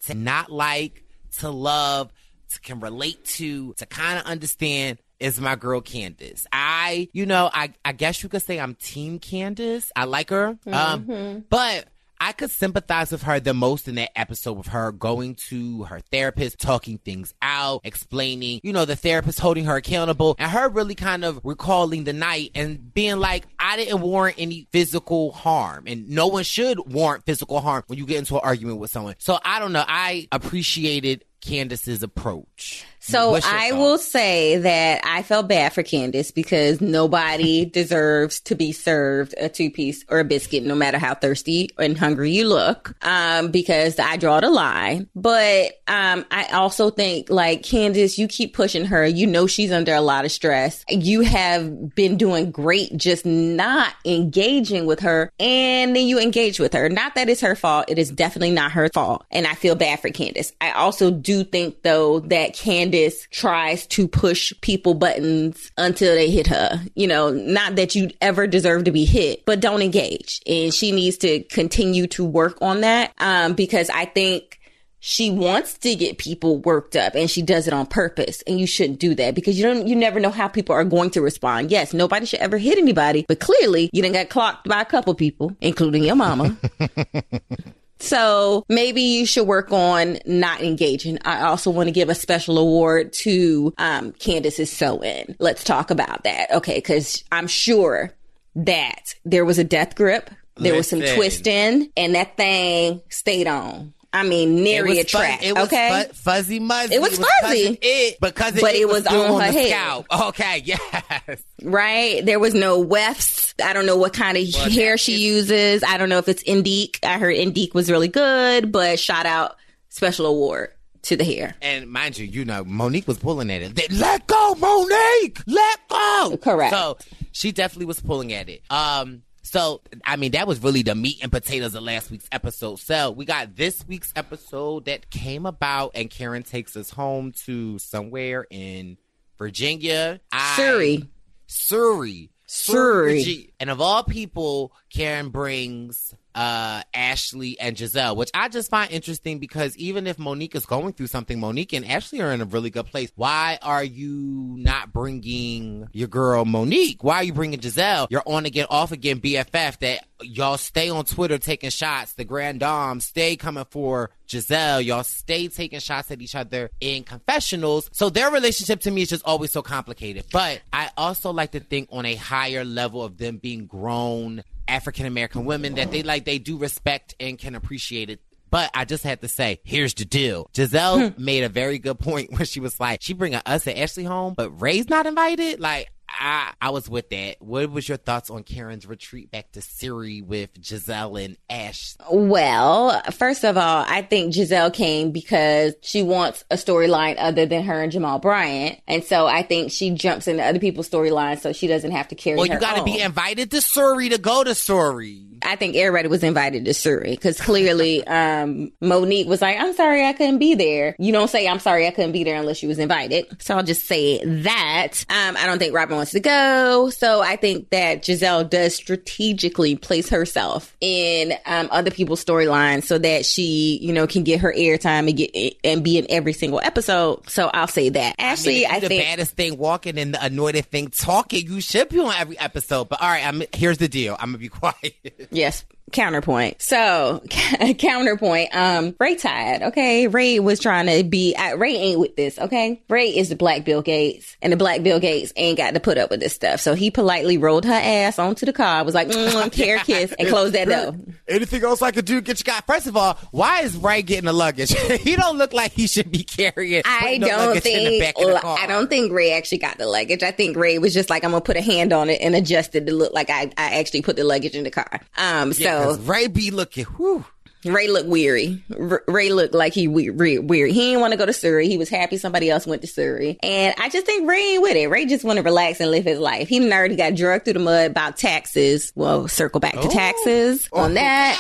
to 0.07 0.15
not 0.15 0.51
like, 0.51 1.03
to 1.39 1.51
love, 1.51 2.13
to 2.53 2.61
can 2.61 2.81
relate 2.81 3.25
to, 3.25 3.75
to 3.75 3.87
kind 3.87 4.19
of 4.19 4.27
understand 4.27 4.99
is 5.21 5.41
my 5.41 5.57
girl 5.57 5.81
Candiace. 5.81 6.47
I, 6.53 7.09
you 7.13 7.27
know, 7.27 7.51
I, 7.53 7.73
I 7.85 7.93
guess 7.93 8.23
you 8.23 8.29
could 8.29 8.43
say 8.43 8.59
I'm 8.59 8.75
team 8.75 9.19
Candiace. 9.19 9.91
I 9.97 10.05
like 10.05 10.31
her. 10.31 10.59
Um, 10.67 11.45
but 11.49 11.87
I 12.19 12.33
could 12.33 12.51
sympathize 12.51 13.13
with 13.13 13.23
her 13.23 13.41
the 13.41 13.53
most 13.53 13.89
in 13.89 13.97
that 13.97 14.19
episode 14.19 14.55
with 14.55 14.69
her 14.69 14.91
going 14.91 15.35
to 15.49 15.85
her 15.85 16.01
therapist, 16.11 16.59
talking 16.59 16.99
things 16.99 17.35
out, 17.43 17.83
explaining, 17.85 18.61
you 18.63 18.73
know, 18.73 18.85
the 18.85 18.97
therapist 18.97 19.39
holding 19.39 19.67
her 19.67 19.77
accountable 19.77 20.35
and 20.39 20.51
her 20.51 20.69
really 20.69 20.95
kind 20.95 21.25
of 21.25 21.41
recalling 21.45 22.05
the 22.05 22.13
night 22.13 22.53
and 22.55 22.95
being 22.95 23.19
like, 23.19 23.47
I 23.59 23.77
didn't 23.77 24.01
warrant 24.01 24.37
any 24.39 24.67
physical 24.71 25.33
harm 25.33 25.85
and 25.87 26.09
no 26.09 26.29
one 26.29 26.45
should 26.45 26.79
warrant 26.91 27.27
physical 27.27 27.61
harm 27.61 27.85
when 27.87 27.99
you 27.99 28.07
get 28.07 28.19
into 28.19 28.35
an 28.37 28.41
argument 28.43 28.79
with 28.79 28.91
someone. 28.91 29.17
So 29.19 29.39
I 29.45 29.59
don't 29.59 29.73
know. 29.73 29.85
I 29.87 30.27
appreciated 30.33 31.25
Candiace's 31.43 32.03
approach. 32.03 32.85
So 33.07 33.37
I 33.37 33.71
thought? 33.71 33.79
will 33.79 33.99
say 33.99 34.59
that 34.59 35.03
I 35.05 35.23
felt 35.23 35.47
bad 35.47 35.73
for 35.73 35.85
Candiace 35.85 36.33
because 36.33 36.81
nobody 36.81 37.65
deserves 37.73 38.41
to 38.41 38.57
be 38.57 38.73
served 38.73 39.33
a 39.39 39.49
two 39.49 39.71
piece 39.71 40.05
or 40.09 40.19
a 40.19 40.25
biscuit, 40.25 40.65
no 40.65 40.75
matter 40.75 40.99
how 40.99 41.15
thirsty 41.15 41.71
and 41.79 41.97
hungry 41.97 42.33
you 42.33 42.49
look. 42.49 42.97
Um, 43.03 43.53
because 43.53 44.01
I 44.01 44.17
draw 44.17 44.41
the 44.41 44.51
line. 44.51 45.09
But 45.15 45.81
um, 45.87 46.25
I 46.33 46.47
also 46.53 46.91
think 46.91 47.31
like 47.31 47.63
Candiace, 47.63 48.19
you 48.19 48.27
keep 48.27 48.55
pushing 48.55 48.87
her. 48.87 49.07
You 49.07 49.29
know 49.29 49.47
she's 49.47 49.71
under 49.71 49.95
a 49.95 50.01
lot 50.01 50.25
of 50.25 50.33
stress. 50.33 50.85
You 50.89 51.21
have 51.21 51.95
been 51.95 52.17
doing 52.17 52.51
great, 52.51 52.97
just 52.97 53.25
not 53.25 53.95
engaging 54.05 54.85
with 54.87 55.01
her, 55.01 55.31
and 55.39 55.95
then 55.95 56.09
you 56.09 56.19
engage 56.19 56.59
with 56.59 56.73
her. 56.73 56.89
Not 56.89 57.15
that 57.15 57.29
it's 57.29 57.41
her 57.41 57.55
fault. 57.55 57.85
It 57.87 57.99
is 58.01 58.11
definitely 58.11 58.51
not 58.51 58.73
her 58.73 58.89
fault, 58.93 59.25
and 59.31 59.47
I 59.47 59.55
feel 59.55 59.77
bad 59.77 60.01
for 60.01 60.11
Candiace. 60.11 60.53
I 60.61 60.73
also 60.73 61.13
do 61.13 61.45
think 61.45 61.83
though 61.83 62.19
that 62.21 62.55
Candiace 62.55 62.96
tries 63.31 63.87
to 63.89 64.09
push 64.09 64.53
people 64.61 64.95
buttons 64.95 65.71
until 65.77 66.15
they 66.15 66.31
hit 66.31 66.47
her. 66.47 66.81
You 66.95 67.07
know, 67.07 67.31
not 67.31 67.77
that 67.77 67.95
you 67.95 68.11
ever 68.21 68.47
deserve 68.47 68.85
to 68.85 68.93
be 68.93 69.05
hit, 69.05 69.45
but 69.45 69.61
don't 69.61 69.83
engage. 69.83 70.41
And 70.47 70.73
she 70.73 70.93
needs 70.93 71.19
to 71.19 71.43
continue 71.45 72.07
to 72.09 72.25
work 72.25 72.59
on 72.61 72.81
that 72.81 73.13
um, 73.19 73.55
because 73.55 73.91
I 73.91 74.05
think 74.05 74.61
she 74.99 75.31
wants 75.31 75.79
to 75.79 75.95
get 75.95 76.19
people 76.19 76.59
worked 76.59 76.97
up 76.97 77.15
and 77.15 77.31
she 77.31 77.41
does 77.41 77.69
it 77.69 77.73
on 77.73 77.87
purpose 77.87 78.43
and 78.47 78.59
you 78.59 78.67
shouldn't 78.67 78.99
do 78.99 79.15
that 79.15 79.37
because 79.37 79.57
you 79.57 79.65
don't 79.65 79.87
you 79.87 79.95
never 79.95 80.19
know 80.19 80.31
how 80.31 80.49
people 80.49 80.75
are 80.75 80.83
going 80.83 81.11
to 81.11 81.21
respond 81.21 81.71
yes 81.71 81.95
nobody 81.95 82.27
should 82.27 82.41
ever 82.41 82.59
hit 82.59 82.77
anybody 82.77 83.25
but 83.29 83.39
clearly 83.39 83.89
you 83.93 84.03
didn't 84.03 84.15
get 84.15 84.31
clocked 84.31 84.67
by 84.67 84.81
a 84.81 84.85
couple 84.85 85.15
people 85.15 85.55
including 85.61 86.03
your 86.03 86.17
mama 86.17 86.57
so 87.99 88.65
maybe 88.69 89.03
you 89.03 89.27
should 89.27 89.47
work 89.47 89.73
on 89.73 90.19
not 90.27 90.61
engaging. 90.63 91.19
I 91.25 91.43
also 91.43 91.71
want 91.71 91.89
to 91.89 91.93
give 91.93 92.09
a 92.09 92.15
special 92.15 92.59
award 92.59 93.13
to 93.15 93.73
um, 93.79 94.13
Candiace's 94.13 94.71
sew 94.71 95.01
in. 95.03 95.37
Let's 95.39 95.65
talk 95.65 95.91
about 95.91 96.25
that. 96.25 96.51
Okay, 96.51 96.77
because 96.77 97.25
I'm 97.33 97.47
sure 97.47 98.13
that 98.57 99.15
there 99.25 99.45
was 99.45 99.59
a 99.59 99.65
death 99.65 99.95
grip, 99.95 100.31
there 100.57 100.75
was 100.75 100.89
some 100.89 101.01
twisting, 101.01 101.91
and 101.97 102.15
that 102.15 102.37
thing 102.37 103.03
stayed 103.11 103.47
on. 103.47 103.93
I 104.17 104.23
mean, 104.23 104.59
It 104.59 104.63
nary 104.63 104.89
was 104.91 104.99
a 104.99 105.03
fu- 105.03 105.09
track. 105.19 105.43
It 105.45 105.55
was 105.55 105.65
okay. 105.67 106.05
fu- 106.09 106.15
fuzzy 106.15 106.59
muzzy. 106.61 106.95
It 106.95 107.01
was 107.01 107.19
fuzzy. 107.19 107.79
It 107.83 108.17
because 108.21 108.57
it, 108.57 108.61
But 108.63 108.75
it 108.75 108.89
was 108.89 109.05
still 109.05 109.35
on 109.35 109.41
her 109.41 109.47
the 109.53 109.59
head. 109.59 109.67
scalp. 109.69 110.07
Okay, 110.29 110.63
yes. 110.65 111.43
right? 111.63 112.25
There 112.25 112.39
was 112.39 112.55
no 112.55 112.79
wefts. 112.81 113.55
I 113.63 113.73
don't 113.73 113.87
know 113.87 113.97
what 113.97 114.13
kind 114.13 114.37
of 114.37 114.49
hair 114.55 114.99
she 114.99 115.17
uses. 115.19 115.83
I 115.85 115.97
don't 115.99 116.09
know 116.09 116.19
if 116.19 116.29
it's 116.29 116.43
Indique. 116.45 116.99
I 117.05 117.19
heard 117.19 117.35
Indique 117.37 117.75
was 117.75 117.91
really 117.91 118.09
good, 118.09 118.73
but 118.73 118.99
shout 118.99 119.27
out 119.27 119.57
special 119.89 120.27
award 120.27 120.71
to 121.03 121.17
the 121.17 121.25
hair. 121.25 121.55
And 121.63 121.89
mind 121.89 122.19
you, 122.19 122.27
you 122.27 122.45
know, 122.45 122.65
Monique 122.65 123.07
was 123.07 123.19
pulling 123.19 123.51
at 123.51 123.63
it. 123.63 123.93
Let 123.93 124.27
go, 124.27 124.55
Monique! 124.57 125.39
Let 125.47 125.89
go! 125.89 126.39
Correct. 126.43 126.73
So 126.75 126.99
she 127.33 127.53
definitely 127.53 127.87
was 127.87 128.01
pulling 128.01 128.33
at 128.33 128.49
it. 128.49 128.63
Um, 128.71 129.23
so 129.47 129.81
I 130.05 130.17
mean, 130.17 130.33
that 130.33 130.47
was 130.47 130.63
really 130.63 130.83
the 130.83 130.95
meat 130.95 131.19
and 131.23 131.31
potatoes 131.31 131.75
of 131.75 131.83
last 131.83 132.11
week's 132.11 132.29
episode. 132.33 132.81
So 132.81 133.13
we 133.13 133.25
got 133.25 133.55
this 133.55 133.87
week's 133.87 134.13
episode 134.17 134.87
that 134.87 135.09
came 135.11 135.47
about, 135.47 135.93
and 135.95 136.11
Karen 136.11 136.43
takes 136.43 136.77
us 136.77 136.91
home 136.91 137.33
to 137.45 137.79
somewhere 137.79 138.47
in 138.51 138.99
Virginia. 139.39 140.21
I- 140.33 140.57
Surry. 140.57 141.05
Surry. 141.47 142.31
Surry. 142.47 143.53
And 143.61 143.71
of 143.71 143.81
all 143.81 144.03
people, 144.03 144.73
Karen 144.91 145.29
brings 145.31 146.15
uh 146.37 146.83
Ashley 146.95 147.59
and 147.59 147.77
Gizelle, 147.77 148.15
which 148.15 148.31
I 148.35 148.49
just 148.49 148.71
find 148.71 148.91
interesting 148.91 149.39
because 149.39 149.77
even 149.77 150.07
if 150.07 150.19
Monique 150.19 150.55
is 150.55 150.67
going 150.67 150.93
through 150.93 151.07
something, 151.07 151.41
Monique 151.41 151.73
and 151.73 151.85
Ashley 151.85 152.21
are 152.21 152.33
in 152.33 152.43
a 152.43 152.45
really 152.45 152.71
good 152.71 152.87
place. 152.87 153.11
Why 153.17 153.59
are 153.63 153.83
you 153.83 154.55
not 154.59 154.93
bringing 154.93 155.89
your 155.93 156.09
girl 156.09 156.45
Monique? 156.45 157.03
Why 157.03 157.17
are 157.17 157.25
you 157.25 157.33
bringing 157.33 157.59
Gizelle? 157.59 158.07
You're 158.11 158.23
on 158.27 158.45
again, 158.45 158.67
off 158.69 158.93
again, 158.93 159.21
BFF. 159.21 159.79
That 159.79 160.05
y'all 160.21 160.59
stay 160.59 160.91
on 160.91 161.07
Twitter 161.07 161.39
taking 161.39 161.71
shots. 161.71 162.13
The 162.13 162.25
Grande 162.25 162.61
Dame 162.61 163.01
stay 163.01 163.37
coming 163.37 163.67
for 163.71 164.11
Gizelle. 164.29 164.85
Y'all 164.85 165.05
stay 165.05 165.49
taking 165.49 165.81
shots 165.81 166.11
at 166.11 166.21
each 166.21 166.35
other 166.35 166.71
in 166.81 167.05
confessionals. 167.05 167.89
So 167.93 168.11
their 168.11 168.31
relationship 168.31 168.81
to 168.81 168.91
me 168.91 169.03
is 169.03 169.09
just 169.09 169.25
always 169.25 169.53
so 169.53 169.63
complicated. 169.63 170.27
But 170.33 170.61
I 170.73 170.91
also 170.99 171.33
like 171.33 171.53
to 171.53 171.61
think 171.61 171.89
on 171.91 172.05
a 172.05 172.15
higher 172.15 172.65
level 172.65 173.03
of 173.03 173.17
them 173.17 173.39
being 173.39 173.67
grown 173.67 174.45
African 174.69 175.07
American 175.07 175.45
women 175.45 175.75
that 175.75 175.91
they 175.91 176.03
like, 176.03 176.25
they 176.25 176.39
do 176.39 176.59
respect 176.59 177.15
and 177.21 177.39
can 177.39 177.55
appreciate 177.55 178.11
it. 178.11 178.21
But 178.51 178.71
I 178.75 178.85
just 178.85 179.03
had 179.03 179.21
to 179.23 179.29
say, 179.29 179.61
here's 179.65 179.95
the 179.95 180.05
deal. 180.05 180.49
Gizelle 180.55 181.13
hmm. 181.13 181.25
made 181.25 181.43
a 181.43 181.49
very 181.49 181.79
good 181.79 181.99
point 181.99 182.31
when 182.37 182.45
she 182.45 182.61
was 182.61 182.79
like, 182.79 183.03
she 183.03 183.13
bringing 183.13 183.41
us 183.45 183.67
and 183.67 183.79
Ashley 183.79 184.05
home, 184.05 184.35
but 184.35 184.61
Ray's 184.61 184.89
not 184.89 185.07
invited. 185.07 185.61
Like, 185.61 185.91
I, 186.09 186.53
I 186.61 186.71
was 186.71 186.89
with 186.89 187.11
that. 187.11 187.37
What 187.41 187.71
was 187.71 187.89
your 187.89 187.99
thoughts 187.99 188.31
on 188.31 188.43
Karen's 188.43 188.87
retreat 188.87 189.31
back 189.31 189.53
to 189.53 189.63
Surry 189.63 190.23
with 190.23 190.55
Gizelle 190.61 191.23
and 191.23 191.37
Ash? 191.51 191.97
Well, 192.11 193.03
first 193.13 193.45
of 193.45 193.57
all, 193.57 193.85
I 193.87 194.03
think 194.03 194.35
Gizelle 194.35 194.73
came 194.73 195.13
because 195.13 195.75
she 195.83 196.03
wants 196.03 196.45
a 196.51 196.57
storyline 196.57 197.17
other 197.19 197.47
than 197.47 197.65
her 197.65 197.83
and 197.83 197.93
Jamal 197.93 198.19
Bryant. 198.19 198.81
And 198.87 199.05
so 199.05 199.27
I 199.27 199.43
think 199.43 199.71
she 199.71 199.91
jumps 199.91 200.29
into 200.29 200.45
other 200.45 200.59
people's 200.59 200.89
storylines 200.89 201.41
so 201.41 201.53
she 201.53 201.67
doesn't 201.67 201.91
have 201.91 202.09
to 202.09 202.15
carry 202.15 202.37
Well, 202.37 202.47
you 202.47 202.59
got 202.59 202.77
to 202.77 202.85
be 202.85 203.01
invited 203.01 203.51
to 203.51 203.61
Surry 203.61 204.09
to 204.11 204.19
go 204.19 204.45
to 204.45 204.55
Surry. 204.55 205.36
I 205.43 205.57
think 205.57 205.77
everybody 205.77 206.09
was 206.09 206.23
invited 206.23 206.65
to 206.65 206.75
Surry 206.75 207.11
because 207.11 207.41
clearly 207.41 208.07
um, 208.07 208.73
Monique 208.81 209.29
was 209.29 209.43
like, 209.43 209.59
I'm 209.59 209.75
sorry 209.75 210.05
I 210.05 210.13
couldn't 210.13 210.39
be 210.39 210.55
there. 210.55 210.97
You 210.99 211.13
don't 211.13 211.29
say 211.29 211.47
I'm 211.49 211.59
sorry 211.59 211.87
I 211.87 211.91
couldn't 211.91 212.13
be 212.13 212.25
there 212.25 212.37
unless 212.37 212.63
you 212.63 212.69
was 212.69 212.79
invited. 212.79 213.27
So 213.41 213.57
I'll 213.57 213.63
just 213.63 213.87
say 213.87 214.25
that. 214.25 215.05
Um, 215.09 215.37
I 215.37 215.47
don't 215.47 215.59
think 215.59 215.75
Robyn 215.75 215.97
wants 215.97 216.13
to 216.13 216.21
go. 216.21 216.91
So 216.91 217.21
I 217.21 217.37
think 217.37 217.71
that 217.71 218.03
Gizelle 218.03 218.49
does 218.49 218.75
strategically 218.75 219.77
place 219.77 220.09
herself 220.09 220.77
in 220.81 221.35
um, 221.47 221.69
other 221.71 221.91
people's 221.91 222.25
storylines 222.25 222.85
so 222.85 222.99
that 222.99 223.25
she, 223.25 223.79
you 223.83 223.93
know, 223.93 224.07
can 224.07 224.25
get 224.25 224.41
her 224.41 224.53
airtime 224.53 225.09
and 225.09 225.17
get 225.17 225.57
and 225.65 225.83
be 225.83 225.99
in 225.99 226.07
every 226.09 226.33
single 226.33 226.61
episode. 226.63 227.29
So 227.29 227.51
I'll 227.53 227.69
say 227.69 227.89
that. 227.91 228.15
I 228.19 228.37
mean, 228.45 228.67
I, 228.69 228.81
the 228.81 228.89
think 228.89 229.03
baddest 229.03 229.33
thing 229.33 229.59
walking 229.59 229.99
and 229.99 230.15
the 230.15 230.25
annoyed 230.25 230.57
thing 230.67 230.89
talking. 230.89 231.47
You 231.47 231.61
should 231.61 231.89
be 231.89 231.99
on 231.99 232.13
every 232.15 232.39
episode. 232.39 232.89
But 232.89 233.01
all 233.03 233.09
right, 233.09 233.27
I'm, 233.27 233.43
here's 233.55 233.79
the 233.79 233.89
deal. 233.89 234.17
I'm 234.19 234.29
gonna 234.29 234.39
be 234.39 234.49
quiet. 234.57 234.95
Yes. 235.31 235.65
Counterpoint. 235.93 236.61
So 236.61 237.23
counterpoint. 237.79 238.55
Um, 238.55 238.95
Ray 238.99 239.17
tired. 239.17 239.63
Okay, 239.63 240.09
Ray 240.09 240.41
was 240.41 240.61
trying 240.61 240.87
to 240.87 241.05
be. 241.09 241.35
Uh, 241.35 241.57
Ray 241.57 241.77
ain't 241.77 242.01
with 242.01 242.17
this. 242.17 242.39
Okay, 242.39 242.83
Ray 242.89 243.17
is 243.17 243.29
the 243.29 243.37
black 243.37 243.65
Bill 243.65 243.83
Gates, 243.83 244.37
and 244.43 244.53
the 244.53 244.57
black 244.57 244.83
Bill 244.83 245.01
Gates 245.01 245.33
ain't 245.37 245.59
got 245.59 245.75
to 245.75 245.81
put 245.81 245.99
up 245.99 246.11
with 246.11 246.21
this 246.21 246.35
stuff. 246.35 246.61
So 246.61 246.75
he 246.75 246.91
politely 246.91 247.39
rolled 247.39 247.65
her 247.65 247.73
ass 247.73 248.19
onto 248.19 248.47
the 248.47 248.53
car. 248.53 248.85
Was 248.85 248.95
like, 248.95 249.09
mm, 249.09 249.53
care 249.57 249.79
kiss, 249.79 250.13
and 250.19 250.29
closed 250.29 250.55
that 250.55 250.69
door. 250.69 250.97
Anything 251.29 251.65
else 251.65 251.83
I 251.83 251.91
could 251.91 252.05
do? 252.05 252.21
Get 252.21 252.39
you 252.39 252.45
got. 252.45 252.67
First 252.67 252.87
of 252.87 252.97
all, 252.97 253.15
why 253.31 253.63
is 253.63 253.77
Ray 253.77 254.03
getting 254.03 254.27
the 254.27 254.33
luggage? 254.33 254.73
he 255.01 255.17
don't 255.17 255.39
look 255.39 255.53
like 255.53 255.73
he 255.73 255.87
should 255.87 256.11
be 256.11 256.23
carrying. 256.23 256.83
I 256.85 257.19
don't 257.19 257.31
luggage 257.31 257.67
in 257.67 257.85
the 257.85 257.91
think. 257.91 258.03
back 258.03 258.15
of 258.23 258.33
the 258.33 258.41
car. 258.41 258.59
I 258.61 258.67
don't 258.67 258.89
think 258.89 259.13
Ray 259.13 259.33
actually 259.33 259.59
got 259.59 259.79
the 259.79 259.87
luggage. 259.87 260.23
I 260.23 260.31
think 260.31 260.57
Ray 260.57 260.79
was 260.79 260.95
just 260.95 261.11
like, 261.11 261.25
I'm 261.25 261.31
gonna 261.33 261.41
put 261.41 261.57
a 261.57 261.61
hand 261.63 261.93
on 261.93 262.11
it 262.11 262.21
and 262.21 262.35
adjust 262.35 262.75
it 262.75 262.87
to 262.87 262.95
look 262.95 263.13
like 263.13 263.31
I, 263.31 263.51
I 263.57 263.79
actually 263.81 264.03
put 264.03 264.17
the 264.17 264.25
luggage 264.25 264.55
in 264.55 264.65
the 264.65 264.71
car. 264.71 265.01
Um, 265.17 265.53
so 265.53 265.63
Yeah, 265.63 265.76
Ray 266.01 266.27
be 266.29 266.51
looking. 266.51 266.85
Whew. 266.85 267.25
Ray 267.65 267.89
looked 267.89 268.09
weary. 268.09 268.63
Ray 268.69 269.31
looked 269.33 269.53
like 269.53 269.73
he 269.73 269.89
we- 269.89 270.11
re- 270.11 270.39
weary. 270.39 270.73
He 270.73 270.81
didn't 270.91 271.01
want 271.01 271.13
to 271.15 271.17
go 271.17 271.27
to 271.27 271.33
Surry. 271.33 271.67
He 271.67 271.79
was 271.79 271.89
happy 271.89 272.17
somebody 272.17 272.49
else 272.49 272.65
went 272.65 272.83
to 272.83 272.87
Surry. 272.87 273.39
And 273.43 273.75
I 273.81 273.89
just 273.89 274.07
think 274.07 274.29
Ray 274.29 274.53
ain't 274.53 274.63
with 274.63 274.77
it. 274.77 274.87
Ray 274.87 275.05
just 275.07 275.25
want 275.25 275.39
to 275.39 275.43
relax 275.43 275.81
and 275.81 275.91
live 275.91 276.05
his 276.05 276.21
life. 276.21 276.47
He 276.47 276.61
already 276.71 276.95
got 276.95 277.17
drugged 277.17 277.45
through 277.45 277.55
the 277.55 277.59
mud 277.59 277.91
about 277.91 278.19
taxes. 278.19 278.93
Well, 278.95 279.27
circle 279.27 279.59
back 279.59 279.73
to 279.81 279.89
taxes 279.89 280.69
on 280.73 280.95
that. 280.95 281.37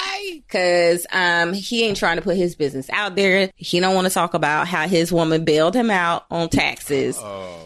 Cause, 0.48 1.06
um, 1.12 1.52
he 1.52 1.84
ain't 1.84 1.96
trying 1.96 2.16
to 2.16 2.22
put 2.22 2.36
his 2.36 2.56
business 2.56 2.88
out 2.90 3.14
there. 3.14 3.50
He 3.54 3.78
don't 3.78 3.94
want 3.94 4.08
to 4.08 4.12
talk 4.12 4.34
about 4.34 4.66
how 4.66 4.88
his 4.88 5.12
woman 5.12 5.44
bailed 5.44 5.76
him 5.76 5.90
out 5.90 6.24
on 6.30 6.48
taxes. 6.48 7.16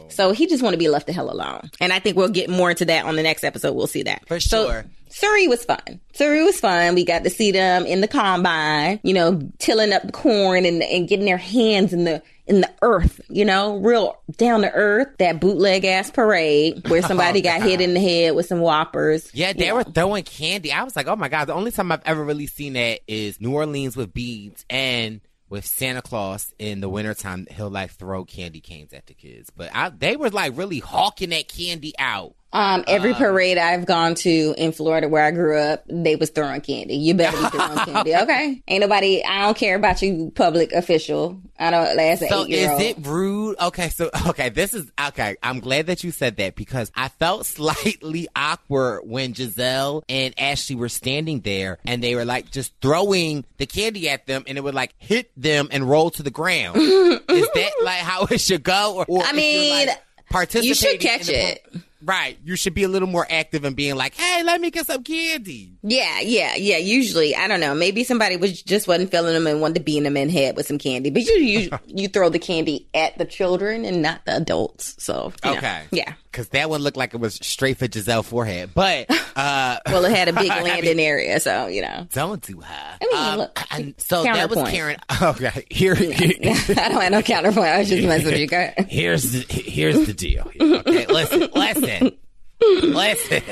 So 0.09 0.33
he 0.33 0.47
just 0.47 0.63
want 0.63 0.75
to 0.75 0.79
be 0.79 0.89
left 0.89 1.07
the 1.07 1.13
hell 1.15 1.31
alone. 1.33 1.71
And 1.81 1.95
I 1.95 1.99
think 1.99 2.17
we'll 2.19 2.29
get 2.29 2.51
more 2.51 2.69
into 2.71 2.85
that 2.87 3.07
on 3.07 3.17
the 3.17 3.23
next 3.23 3.43
episode. 3.45 3.73
We'll 3.73 3.87
see 3.87 4.03
that. 4.03 4.27
For 4.29 4.39
So- 4.39 4.67
sure. 4.69 4.85
Surry 5.11 5.49
was 5.49 5.65
fun. 5.65 6.01
Surry 6.13 6.43
was 6.43 6.59
fun. 6.61 6.95
We 6.95 7.05
got 7.05 7.25
to 7.25 7.31
see 7.31 7.51
them 7.51 7.85
in 7.85 8.01
the 8.01 8.09
combine, 8.09 9.01
you 9.03 9.13
know, 9.13 9.41
tilling 9.59 9.93
up 9.93 10.03
the 10.03 10.13
corn 10.13 10.65
and, 10.65 10.83
and 10.83 11.09
getting 11.09 11.27
their 11.27 11.37
hands 11.37 11.93
in 11.93 12.05
the 12.05 12.23
in 12.47 12.63
the 12.63 12.71
earth, 12.83 13.21
you 13.29 13.45
know, 13.45 13.77
real 13.77 14.21
down 14.37 14.63
to 14.63 14.73
earth. 14.73 15.09
That 15.19 15.41
bootleg 15.41 15.85
ass 15.85 16.11
parade 16.11 16.89
where 16.89 17.03
somebody 17.03 17.39
oh, 17.41 17.43
got 17.43 17.63
hit 17.63 17.81
in 17.81 17.95
the 17.95 18.01
head 18.01 18.35
with 18.35 18.47
some 18.47 18.61
whoppers. 18.61 19.31
Yeah, 19.33 19.53
they 19.53 19.73
were 19.73 19.85
know. 19.85 19.93
throwing 19.93 20.25
candy. 20.25 20.73
I 20.73 20.83
was 20.83 20.97
like, 20.97 21.07
oh 21.07 21.17
my 21.17 21.29
God. 21.29 21.47
The 21.47 21.55
only 21.55 21.71
time 21.71 21.93
I've 21.93 22.03
ever 22.05 22.25
really 22.25 22.49
seen 22.49 22.73
that 22.73 23.01
is 23.07 23.41
New 23.41 23.55
Orleans 23.55 23.97
with 23.97 24.13
beads 24.13 24.65
and 24.69 25.21
with 25.49 25.65
Santa 25.65 26.03
Claus 26.03 26.53
in 26.59 26.81
the 26.81 26.89
wintertime. 26.89 27.47
He'll 27.51 27.71
like 27.71 27.93
throw 27.93 28.25
candy 28.25 28.61
canes 28.61 28.93
at 28.93 29.07
the 29.07 29.15
kids. 29.15 29.51
But 29.55 29.71
I, 29.75 29.91
they 29.91 30.17
were 30.17 30.31
like 30.31 30.57
really 30.57 30.81
hawking 30.81 31.31
that 31.31 31.49
candy 31.49 31.93
out. 31.99 32.35
Um, 32.53 32.83
every 32.89 33.15
parade 33.15 33.59
I've 33.59 33.87
gone 33.87 34.17
to 34.17 34.55
in 34.59 34.73
Florida 34.73 35.09
where 35.09 35.25
I 35.25 35.31
grew 35.31 35.57
up, 35.57 35.85
they 35.89 36.17
was 36.17 36.31
throwing 36.31 36.61
candy. 36.61 36.97
You 36.97 37.15
better 37.15 37.37
be 37.37 37.49
throwing 37.49 37.79
candy, 37.85 38.17
okay? 38.17 38.63
Ain't 38.67 38.81
nobody. 38.81 39.25
I 39.25 39.43
don't 39.43 39.57
care 39.57 39.77
about 39.77 40.03
you, 40.03 40.33
public 40.35 40.73
official. 40.73 41.41
I 41.59 41.71
don't. 41.71 41.99
As 41.99 42.23
an 42.23 42.29
So 42.29 42.43
eight 42.43 42.49
year 42.49 42.73
old, 42.73 42.81
is 42.81 42.89
it 42.89 43.07
rude? 43.07 43.61
Okay, 43.61 43.89
so 43.91 44.11
okay, 44.29 44.49
this 44.49 44.75
is 44.75 44.91
okay. 45.09 45.37
I'm 45.43 45.61
glad 45.61 45.87
that 45.87 46.03
you 46.03 46.11
said 46.11 46.39
that 46.39 46.57
because 46.57 46.91
I 46.97 47.09
felt 47.09 47.47
slightly 47.61 48.27
awkward 48.35 49.03
when 49.05 49.33
Gizelle 49.33 50.03
and 50.09 50.35
Ashley 50.37 50.75
were 50.75 50.89
standing 50.89 51.41
there 51.41 51.79
and 51.85 52.03
they 52.03 52.17
were 52.17 52.25
like 52.25 52.51
just 52.51 52.73
throwing 52.83 53.45
the 53.59 53.67
candy 53.67 54.09
at 54.09 54.27
them 54.27 54.43
and 54.49 54.59
it 54.59 54.63
would 54.63 54.75
like 54.75 54.95
hit 54.99 55.31
them 55.37 55.69
and 55.71 55.89
roll 55.89 56.11
to 56.11 56.25
the 56.25 56.31
ground. 56.31 56.79
is 56.79 57.49
that 57.55 57.71
like 57.85 57.99
how 57.99 58.25
it 58.25 58.41
should 58.41 58.65
go? 58.65 58.97
Or, 58.97 59.05
or 59.09 59.23
I 59.23 59.33
mean, 59.33 59.87
like, 59.87 60.03
participating 60.31 60.69
you 60.69 60.75
should 60.75 61.01
catch 61.01 61.29
it. 61.29 61.65
Right, 62.03 62.39
you 62.43 62.57
should 62.57 62.75
be 62.75 62.83
a 62.83 62.89
little 62.89 63.09
more 63.09 63.27
active 63.29 63.65
and 63.65 63.77
being 63.77 63.95
like, 63.97 64.15
"Hey, 64.15 64.43
let 64.43 64.61
me 64.61 64.71
get 64.71 64.87
some 64.87 65.03
candy." 65.05 65.73
Yeah, 65.83 66.21
yeah, 66.21 66.55
yeah. 66.57 66.79
Usually, 66.79 67.37
I 67.37 67.47
don't 67.47 67.61
know. 67.61 67.75
Maybe 67.75 68.05
somebody 68.05 68.37
was 68.37 68.63
just 68.63 68.89
wasn't 68.89 69.11
feeling 69.11 69.35
them 69.35 69.47
and 69.47 69.61
wanted 69.61 69.75
to 69.75 69.81
beat 69.81 70.01
them 70.03 70.17
in 70.17 70.29
the 70.29 70.33
head 70.33 70.57
with 70.57 70.67
some 70.67 70.79
candy. 70.79 71.11
But 71.11 71.23
you 71.23 71.35
you, 71.35 71.71
you 71.87 72.09
throw 72.09 72.29
the 72.31 72.39
candy 72.39 72.89
at 72.95 73.19
the 73.19 73.25
children 73.27 73.85
and 73.85 74.01
not 74.01 74.25
the 74.25 74.37
adults. 74.37 74.97
So 74.99 75.33
you 75.45 75.51
know. 75.51 75.57
Okay, 75.59 75.83
yeah. 75.93 76.15
Because 76.31 76.49
that 76.51 76.71
one 76.71 76.81
looked 76.83 76.97
like 76.97 77.13
it 77.13 77.17
was 77.19 77.35
straight 77.43 77.79
for 77.79 77.89
Gizelle's 77.89 78.27
forehead, 78.29 78.71
but 78.75 79.07
uh. 79.37 79.79
Well, 79.87 80.05
it 80.05 80.13
had 80.17 80.29
a 80.29 80.33
big 80.33 80.51
I 80.51 80.63
landing 80.63 80.97
mean- 80.97 81.07
area, 81.07 81.41
so 81.41 81.67
you 81.67 81.83
know. 81.83 82.07
Don't 82.13 82.41
do 82.41 82.61
her. 82.61 82.99
I 83.03 83.05
mean, 83.07 83.17
Um, 83.17 83.39
look, 83.39 83.61
and 83.73 83.95
so 83.99 84.23
that 84.23 84.49
was. 84.51 84.71
Karen. 84.71 84.97
Okay, 85.23 85.67
here, 85.71 85.95
I 85.99 86.89
don't 86.89 87.03
have 87.03 87.13
no 87.13 87.21
counterpoint. 87.23 87.67
I 87.67 87.79
was 87.81 87.89
just 87.89 88.07
messing 88.07 88.27
with 88.27 88.39
you. 88.39 88.47
Go 88.47 88.57
ahead. 88.59 88.87
here's 88.89 89.33
the 89.33 89.41
here's 89.53 90.07
the 90.07 90.15
deal. 90.15 90.51
Okay, 90.61 91.07
listen, 91.07 91.49
listen, 91.55 92.13
listen. 92.61 93.43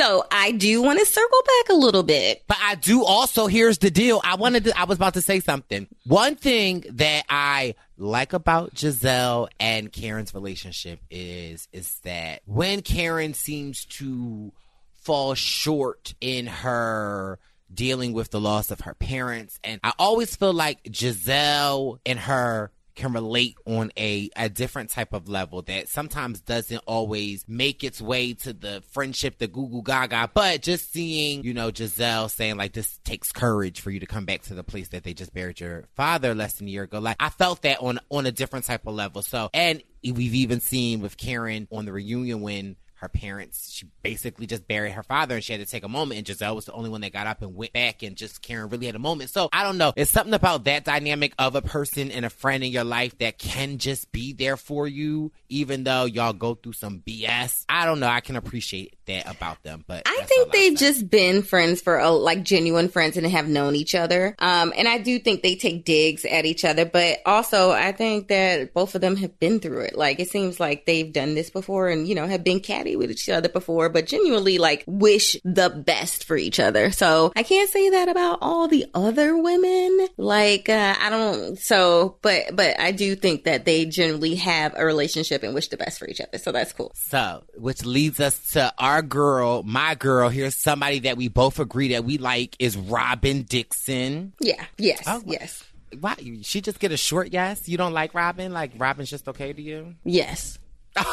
So 0.00 0.24
I 0.30 0.52
do 0.52 0.80
want 0.80 0.98
to 0.98 1.04
circle 1.04 1.42
back 1.44 1.74
a 1.74 1.78
little 1.78 2.02
bit. 2.02 2.42
But 2.48 2.56
I 2.62 2.74
do 2.74 3.04
also. 3.04 3.48
Here's 3.48 3.76
the 3.78 3.90
deal. 3.90 4.20
I 4.24 4.36
wanted. 4.36 4.64
To, 4.64 4.78
I 4.78 4.84
was 4.84 4.96
about 4.96 5.12
to 5.14 5.20
say 5.20 5.40
something. 5.40 5.88
One 6.06 6.36
thing 6.36 6.84
that 6.92 7.24
I 7.28 7.74
like 7.98 8.32
about 8.32 8.74
Gizelle 8.74 9.48
and 9.60 9.92
Karen's 9.92 10.32
relationship 10.32 11.00
is 11.10 11.68
is 11.72 11.98
that 12.04 12.40
when 12.46 12.80
Karen 12.80 13.34
seems 13.34 13.84
to 13.86 14.52
fall 14.94 15.34
short 15.34 16.14
in 16.20 16.46
her 16.46 17.38
dealing 17.72 18.14
with 18.14 18.30
the 18.30 18.40
loss 18.40 18.70
of 18.70 18.80
her 18.80 18.94
parents 18.94 19.60
and 19.62 19.80
I 19.84 19.92
always 19.98 20.34
feel 20.34 20.52
like 20.52 20.82
Gizelle 20.84 21.98
and 22.04 22.18
her 22.18 22.72
can 22.94 23.12
relate 23.12 23.56
on 23.64 23.90
a, 23.96 24.30
a 24.36 24.48
different 24.48 24.90
type 24.90 25.12
of 25.12 25.28
level 25.28 25.62
that 25.62 25.88
sometimes 25.88 26.40
doesn't 26.40 26.82
always 26.86 27.44
make 27.48 27.84
its 27.84 28.00
way 28.00 28.34
to 28.34 28.52
the 28.52 28.82
friendship, 28.90 29.38
the 29.38 29.48
Google 29.48 29.82
Gaga. 29.82 30.30
But 30.34 30.62
just 30.62 30.92
seeing, 30.92 31.44
you 31.44 31.54
know, 31.54 31.70
Gizelle 31.70 32.30
saying 32.30 32.56
like 32.56 32.72
this 32.72 32.98
takes 33.04 33.32
courage 33.32 33.80
for 33.80 33.90
you 33.90 34.00
to 34.00 34.06
come 34.06 34.24
back 34.24 34.42
to 34.42 34.54
the 34.54 34.64
place 34.64 34.88
that 34.88 35.04
they 35.04 35.14
just 35.14 35.32
buried 35.32 35.60
your 35.60 35.84
father 35.94 36.34
less 36.34 36.54
than 36.54 36.68
a 36.68 36.70
year 36.70 36.84
ago. 36.84 36.98
Like 36.98 37.16
I 37.20 37.30
felt 37.30 37.62
that 37.62 37.80
on 37.80 38.00
on 38.10 38.26
a 38.26 38.32
different 38.32 38.66
type 38.66 38.86
of 38.86 38.94
level. 38.94 39.22
So 39.22 39.50
and 39.54 39.82
we've 40.02 40.34
even 40.34 40.60
seen 40.60 41.00
with 41.00 41.16
Karen 41.16 41.68
on 41.70 41.84
the 41.84 41.92
reunion 41.92 42.40
when 42.40 42.76
her 43.00 43.08
parents, 43.08 43.72
she 43.72 43.86
basically 44.02 44.46
just 44.46 44.68
buried 44.68 44.92
her 44.92 45.02
father 45.02 45.34
and 45.36 45.42
she 45.42 45.54
had 45.54 45.60
to 45.60 45.66
take 45.66 45.84
a 45.84 45.88
moment. 45.88 46.18
And 46.18 46.26
Gizelle 46.26 46.54
was 46.54 46.66
the 46.66 46.72
only 46.72 46.90
one 46.90 47.00
that 47.00 47.12
got 47.12 47.26
up 47.26 47.40
and 47.40 47.56
went 47.56 47.72
back 47.72 48.02
and 48.02 48.14
just 48.14 48.42
Karen 48.42 48.68
really 48.68 48.86
had 48.86 48.94
a 48.94 48.98
moment. 49.00 49.30
So 49.30 49.48
I 49.52 49.62
don't 49.62 49.78
know. 49.78 49.94
It's 49.96 50.10
something 50.10 50.34
about 50.34 50.64
that 50.64 50.84
dynamic 50.84 51.32
of 51.38 51.54
a 51.56 51.62
person 51.62 52.10
and 52.10 52.26
a 52.26 52.30
friend 52.30 52.62
in 52.62 52.70
your 52.70 52.84
life 52.84 53.16
that 53.18 53.38
can 53.38 53.78
just 53.78 54.12
be 54.12 54.34
there 54.34 54.58
for 54.58 54.86
you, 54.86 55.32
even 55.48 55.84
though 55.84 56.04
y'all 56.04 56.34
go 56.34 56.54
through 56.54 56.74
some 56.74 57.00
BS. 57.00 57.64
I 57.70 57.86
don't 57.86 58.00
know. 58.00 58.08
I 58.08 58.20
can 58.20 58.36
appreciate 58.36 58.98
that 59.10 59.30
about 59.30 59.62
them. 59.62 59.84
But 59.86 60.02
I 60.06 60.22
think 60.24 60.52
they've 60.52 60.76
just 60.76 61.10
been 61.10 61.42
friends 61.42 61.80
for 61.80 61.98
a, 61.98 62.10
like 62.10 62.42
genuine 62.42 62.88
friends 62.88 63.16
and 63.16 63.26
have 63.26 63.48
known 63.48 63.74
each 63.74 63.94
other. 63.94 64.34
Um, 64.38 64.72
and 64.76 64.88
I 64.88 64.98
do 64.98 65.18
think 65.18 65.42
they 65.42 65.56
take 65.56 65.84
digs 65.84 66.24
at 66.24 66.46
each 66.46 66.64
other, 66.64 66.84
but 66.84 67.18
also 67.26 67.70
I 67.70 67.92
think 67.92 68.28
that 68.28 68.72
both 68.74 68.94
of 68.94 69.00
them 69.00 69.16
have 69.16 69.38
been 69.38 69.60
through 69.60 69.80
it. 69.80 69.96
Like 69.96 70.20
it 70.20 70.28
seems 70.28 70.60
like 70.60 70.86
they've 70.86 71.12
done 71.12 71.34
this 71.34 71.50
before 71.50 71.88
and 71.88 72.06
you 72.06 72.14
know 72.14 72.26
have 72.26 72.44
been 72.44 72.60
catty 72.60 72.96
with 72.96 73.10
each 73.10 73.28
other 73.28 73.48
before, 73.48 73.88
but 73.88 74.06
genuinely 74.06 74.58
like 74.58 74.84
wish 74.86 75.36
the 75.44 75.70
best 75.70 76.24
for 76.24 76.36
each 76.36 76.60
other. 76.60 76.90
So 76.90 77.32
I 77.36 77.42
can't 77.42 77.70
say 77.70 77.90
that 77.90 78.08
about 78.08 78.38
all 78.40 78.68
the 78.68 78.86
other 78.94 79.36
women. 79.36 80.06
Like 80.16 80.68
uh, 80.68 80.94
I 81.00 81.10
don't. 81.10 81.58
So, 81.58 82.16
but 82.22 82.54
but 82.54 82.78
I 82.78 82.92
do 82.92 83.16
think 83.16 83.44
that 83.44 83.64
they 83.64 83.86
generally 83.86 84.36
have 84.36 84.74
a 84.76 84.84
relationship 84.84 85.42
and 85.42 85.54
wish 85.54 85.68
the 85.68 85.76
best 85.76 85.98
for 85.98 86.08
each 86.08 86.20
other. 86.20 86.38
So 86.38 86.52
that's 86.52 86.72
cool. 86.72 86.92
So, 86.94 87.44
which 87.54 87.84
leads 87.84 88.20
us 88.20 88.52
to 88.52 88.72
our 88.78 88.99
girl, 89.02 89.62
my 89.62 89.94
girl. 89.94 90.28
Here's 90.28 90.56
somebody 90.56 91.00
that 91.00 91.16
we 91.16 91.28
both 91.28 91.58
agree 91.58 91.88
that 91.88 92.04
we 92.04 92.18
like 92.18 92.56
is 92.58 92.76
Robyn 92.76 93.42
Dixon. 93.42 94.32
Yeah. 94.40 94.64
Yes. 94.78 95.02
Oh, 95.06 95.22
yes. 95.26 95.64
Why 95.98 96.14
she 96.42 96.60
just 96.60 96.78
get 96.78 96.92
a 96.92 96.96
short 96.96 97.32
yes? 97.32 97.68
You 97.68 97.76
don't 97.76 97.92
like 97.92 98.14
Robyn? 98.14 98.52
Like 98.52 98.72
Robyn's 98.76 99.10
just 99.10 99.28
okay 99.28 99.52
to 99.52 99.60
you? 99.60 99.96
Yes. 100.04 100.59
Girl, 100.96 101.04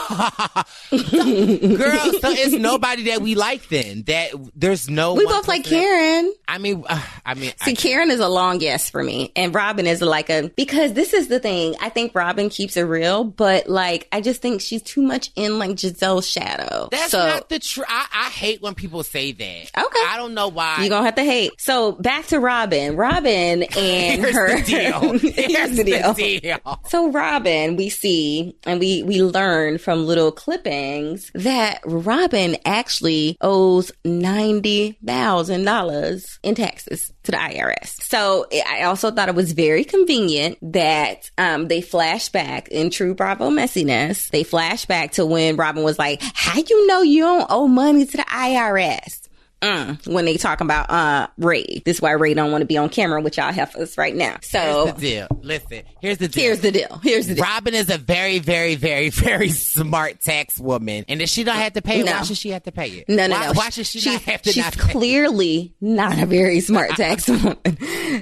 so 0.91 2.30
it's 2.32 2.53
nobody 2.53 3.03
that 3.03 3.21
we 3.21 3.36
like 3.36 3.69
then. 3.69 4.03
That 4.03 4.32
there's 4.55 4.89
no 4.89 5.13
We 5.13 5.25
both 5.25 5.47
like 5.47 5.63
Karen. 5.63 6.34
I 6.47 6.57
mean, 6.57 6.84
uh, 6.88 7.01
I 7.25 7.34
mean, 7.34 7.51
See, 7.63 7.71
I, 7.71 7.75
Karen 7.75 8.09
is 8.11 8.19
a 8.19 8.28
long 8.28 8.59
yes 8.61 8.89
for 8.89 9.03
me, 9.03 9.32
and 9.36 9.53
Robyn 9.53 9.86
is 9.86 10.01
like 10.01 10.30
a 10.30 10.51
because 10.55 10.93
this 10.93 11.13
is 11.13 11.28
the 11.28 11.39
thing. 11.39 11.75
I 11.82 11.89
think 11.89 12.13
Robyn 12.13 12.49
keeps 12.49 12.78
it 12.78 12.82
real, 12.84 13.23
but 13.23 13.67
like 13.69 14.07
I 14.11 14.21
just 14.21 14.41
think 14.41 14.61
she's 14.61 14.82
too 14.82 15.01
much 15.01 15.32
in 15.36 15.59
like 15.59 15.71
Gizelle's 15.71 16.30
shadow. 16.30 16.89
that's 16.91 17.11
so 17.11 17.19
not 17.19 17.49
the 17.49 17.59
truth. 17.59 17.86
I, 17.89 18.07
I 18.13 18.30
hate 18.30 18.61
when 18.61 18.75
people 18.75 19.03
say 19.03 19.32
that. 19.32 19.71
Okay. 19.78 20.05
I 20.07 20.15
don't 20.17 20.34
know 20.34 20.47
why. 20.47 20.78
you're 20.80 20.89
gonna 20.89 21.05
have 21.05 21.15
to 21.15 21.23
hate. 21.23 21.51
So 21.59 21.91
back 21.93 22.28
to 22.28 22.39
Robyn. 22.39 22.95
Robyn 22.95 23.63
and 23.78 24.21
Here's 24.21 24.36
her 24.36 24.57
the 24.57 24.63
deal. 24.63 24.99
Here's 25.47 25.78
the 25.78 25.84
deal. 25.84 26.13
deal. 26.13 26.80
So 26.88 27.11
Robyn, 27.11 27.75
we 27.75 27.89
see 27.89 28.55
and 28.65 28.80
we 28.80 29.03
we 29.03 29.21
learn 29.21 29.66
from 29.78 30.05
little 30.05 30.32
clippings 30.32 31.30
that 31.34 31.82
Robyn 31.84 32.55
actually 32.63 33.36
owes 33.41 33.91
ninety 34.05 34.97
thousand 35.05 35.65
dollars 35.65 36.39
in 36.43 36.55
taxes 36.55 37.11
to 37.24 37.32
the 37.32 37.38
IRS. 37.38 38.01
So 38.03 38.45
I 38.65 38.84
also 38.84 39.11
thought 39.11 39.28
it 39.28 39.36
was 39.36 39.51
very 39.51 39.84
convenient 39.84 40.57
that 40.61 41.30
um, 41.38 41.68
they 41.68 41.82
flash 41.82 42.30
back 42.30 42.70
in 42.70 42.89
true 42.89 43.13
Bravo 43.13 43.49
messiness. 43.49 44.30
They 44.30 44.43
flash 44.43 44.86
back 44.86 45.11
to 45.13 45.26
when 45.26 45.57
Robyn 45.57 45.84
was 45.84 45.99
like, 45.99 46.22
"How 46.22 46.61
you 46.61 46.88
know 46.88 47.01
you 47.01 47.24
don't 47.24 47.47
owe 47.49 47.68
money 47.68 48.05
to 48.05 48.18
the 48.18 48.24
IRS?" 48.24 49.26
Mm, 49.62 50.08
when 50.14 50.26
they 50.26 50.38
talk 50.38 50.62
about 50.62 50.89
uh 50.91 51.28
Ray. 51.38 51.82
This 51.84 51.97
is 51.97 52.01
why 52.01 52.12
Ray 52.12 52.34
don't 52.36 52.51
want 52.51 52.62
to 52.62 52.66
be 52.68 52.78
on 52.78 52.89
camera 52.89 53.20
with 53.22 53.38
y'all 53.38 53.51
heifers 53.51 53.97
right 53.97 54.16
now. 54.16 54.38
So 54.43 54.86
Here's 54.86 54.95
the 54.95 55.01
deal. 55.01 55.28
Listen, 55.41 55.84
here's 55.99 56.18
the 56.20 56.28
deal. 56.28 56.43
here's 56.43 56.60
the 56.62 56.72
deal. 56.72 56.99
Here's 57.03 57.28
the 57.28 57.36
deal. 57.36 57.43
Robyn 57.43 57.74
is 57.74 57.89
a 57.89 57.97
very, 57.97 58.38
very, 58.39 58.76
very, 58.76 59.10
very 59.28 59.49
smart 59.49 60.22
tax 60.22 60.60
woman, 60.60 61.05
and 61.08 61.22
if 61.24 61.30
she 61.30 61.43
don't 61.43 61.55
have 61.55 61.74
to 61.74 61.82
pay 61.82 62.01
it, 62.01 62.05
No. 62.05 62.12
why 62.14 62.24
should 62.24 62.38
she 62.38 62.49
have 62.51 62.64
to 62.64 62.72
pay 62.72 62.89
it? 62.89 63.10
No, 63.10 63.26
no, 63.28 63.36
why, 63.36 63.45
no. 63.47 63.53
Why 63.53 63.70
should 63.72 63.88
she 63.88 63.99
she's, 63.99 64.14
not 64.14 64.22
have 64.24 64.41
to 64.43 64.51
She's 64.51 64.64
not 64.64 64.78
pay? 64.78 64.91
clearly 64.91 65.74
not 65.82 66.20
a 66.20 66.26
very 66.28 66.60
smart 66.60 66.91
tax 66.91 67.28
woman. 67.28 67.58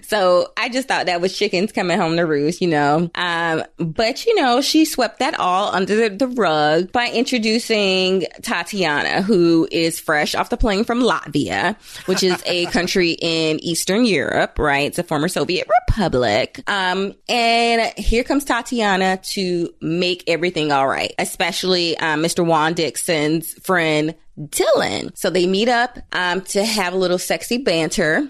So 0.03 0.51
I 0.57 0.69
just 0.69 0.88
thought 0.88 1.07
that 1.07 1.19
was 1.21 1.38
chickens 1.38 1.71
coming 1.73 1.97
home 1.99 2.15
to 2.17 2.25
roost, 2.25 2.61
you 2.61 2.67
know. 2.69 3.09
Um, 3.15 3.63
but 3.77 4.25
you 4.25 4.36
know, 4.36 4.61
she 4.61 4.86
swept 4.86 5.19
that 5.19 5.38
all 5.39 5.73
under 5.75 5.95
the, 6.09 6.15
the 6.15 6.27
rug 6.27 6.91
by 6.93 7.09
introducing 7.09 8.25
Tatiana, 8.41 9.21
who 9.21 9.67
is 9.71 9.99
fresh 9.99 10.33
off 10.36 10.49
the 10.49 10.57
plane 10.57 10.83
from 10.83 11.01
Latvia, 11.26 11.76
which 12.07 12.23
is 12.23 12.41
a 12.45 12.65
country 12.67 13.11
in 13.11 13.59
Eastern 13.59 14.05
Europe, 14.05 14.59
right? 14.59 14.88
It's 14.88 14.99
a 14.99 15.03
former 15.03 15.28
Soviet 15.28 15.67
republic. 15.89 16.61
Um, 16.67 17.13
and 17.28 17.93
here 17.97 18.23
comes 18.23 18.45
Tatiana 18.45 19.17
to 19.32 19.73
make 19.82 20.23
everything 20.28 20.71
all 20.71 20.88
right, 20.88 21.13
especially 21.17 21.97
um, 21.97 22.21
Mr. 22.21 22.45
Juan 22.45 22.73
Dixon's 22.73 23.53
friend 23.65 24.15
Dylan. 24.39 25.17
So 25.17 25.30
they 25.30 25.47
meet 25.47 25.69
up 25.69 25.97
um, 26.11 26.41
to 26.41 26.63
have 26.63 26.93
a 26.93 26.97
little 26.97 27.19
sexy 27.19 27.57
banter 27.57 28.30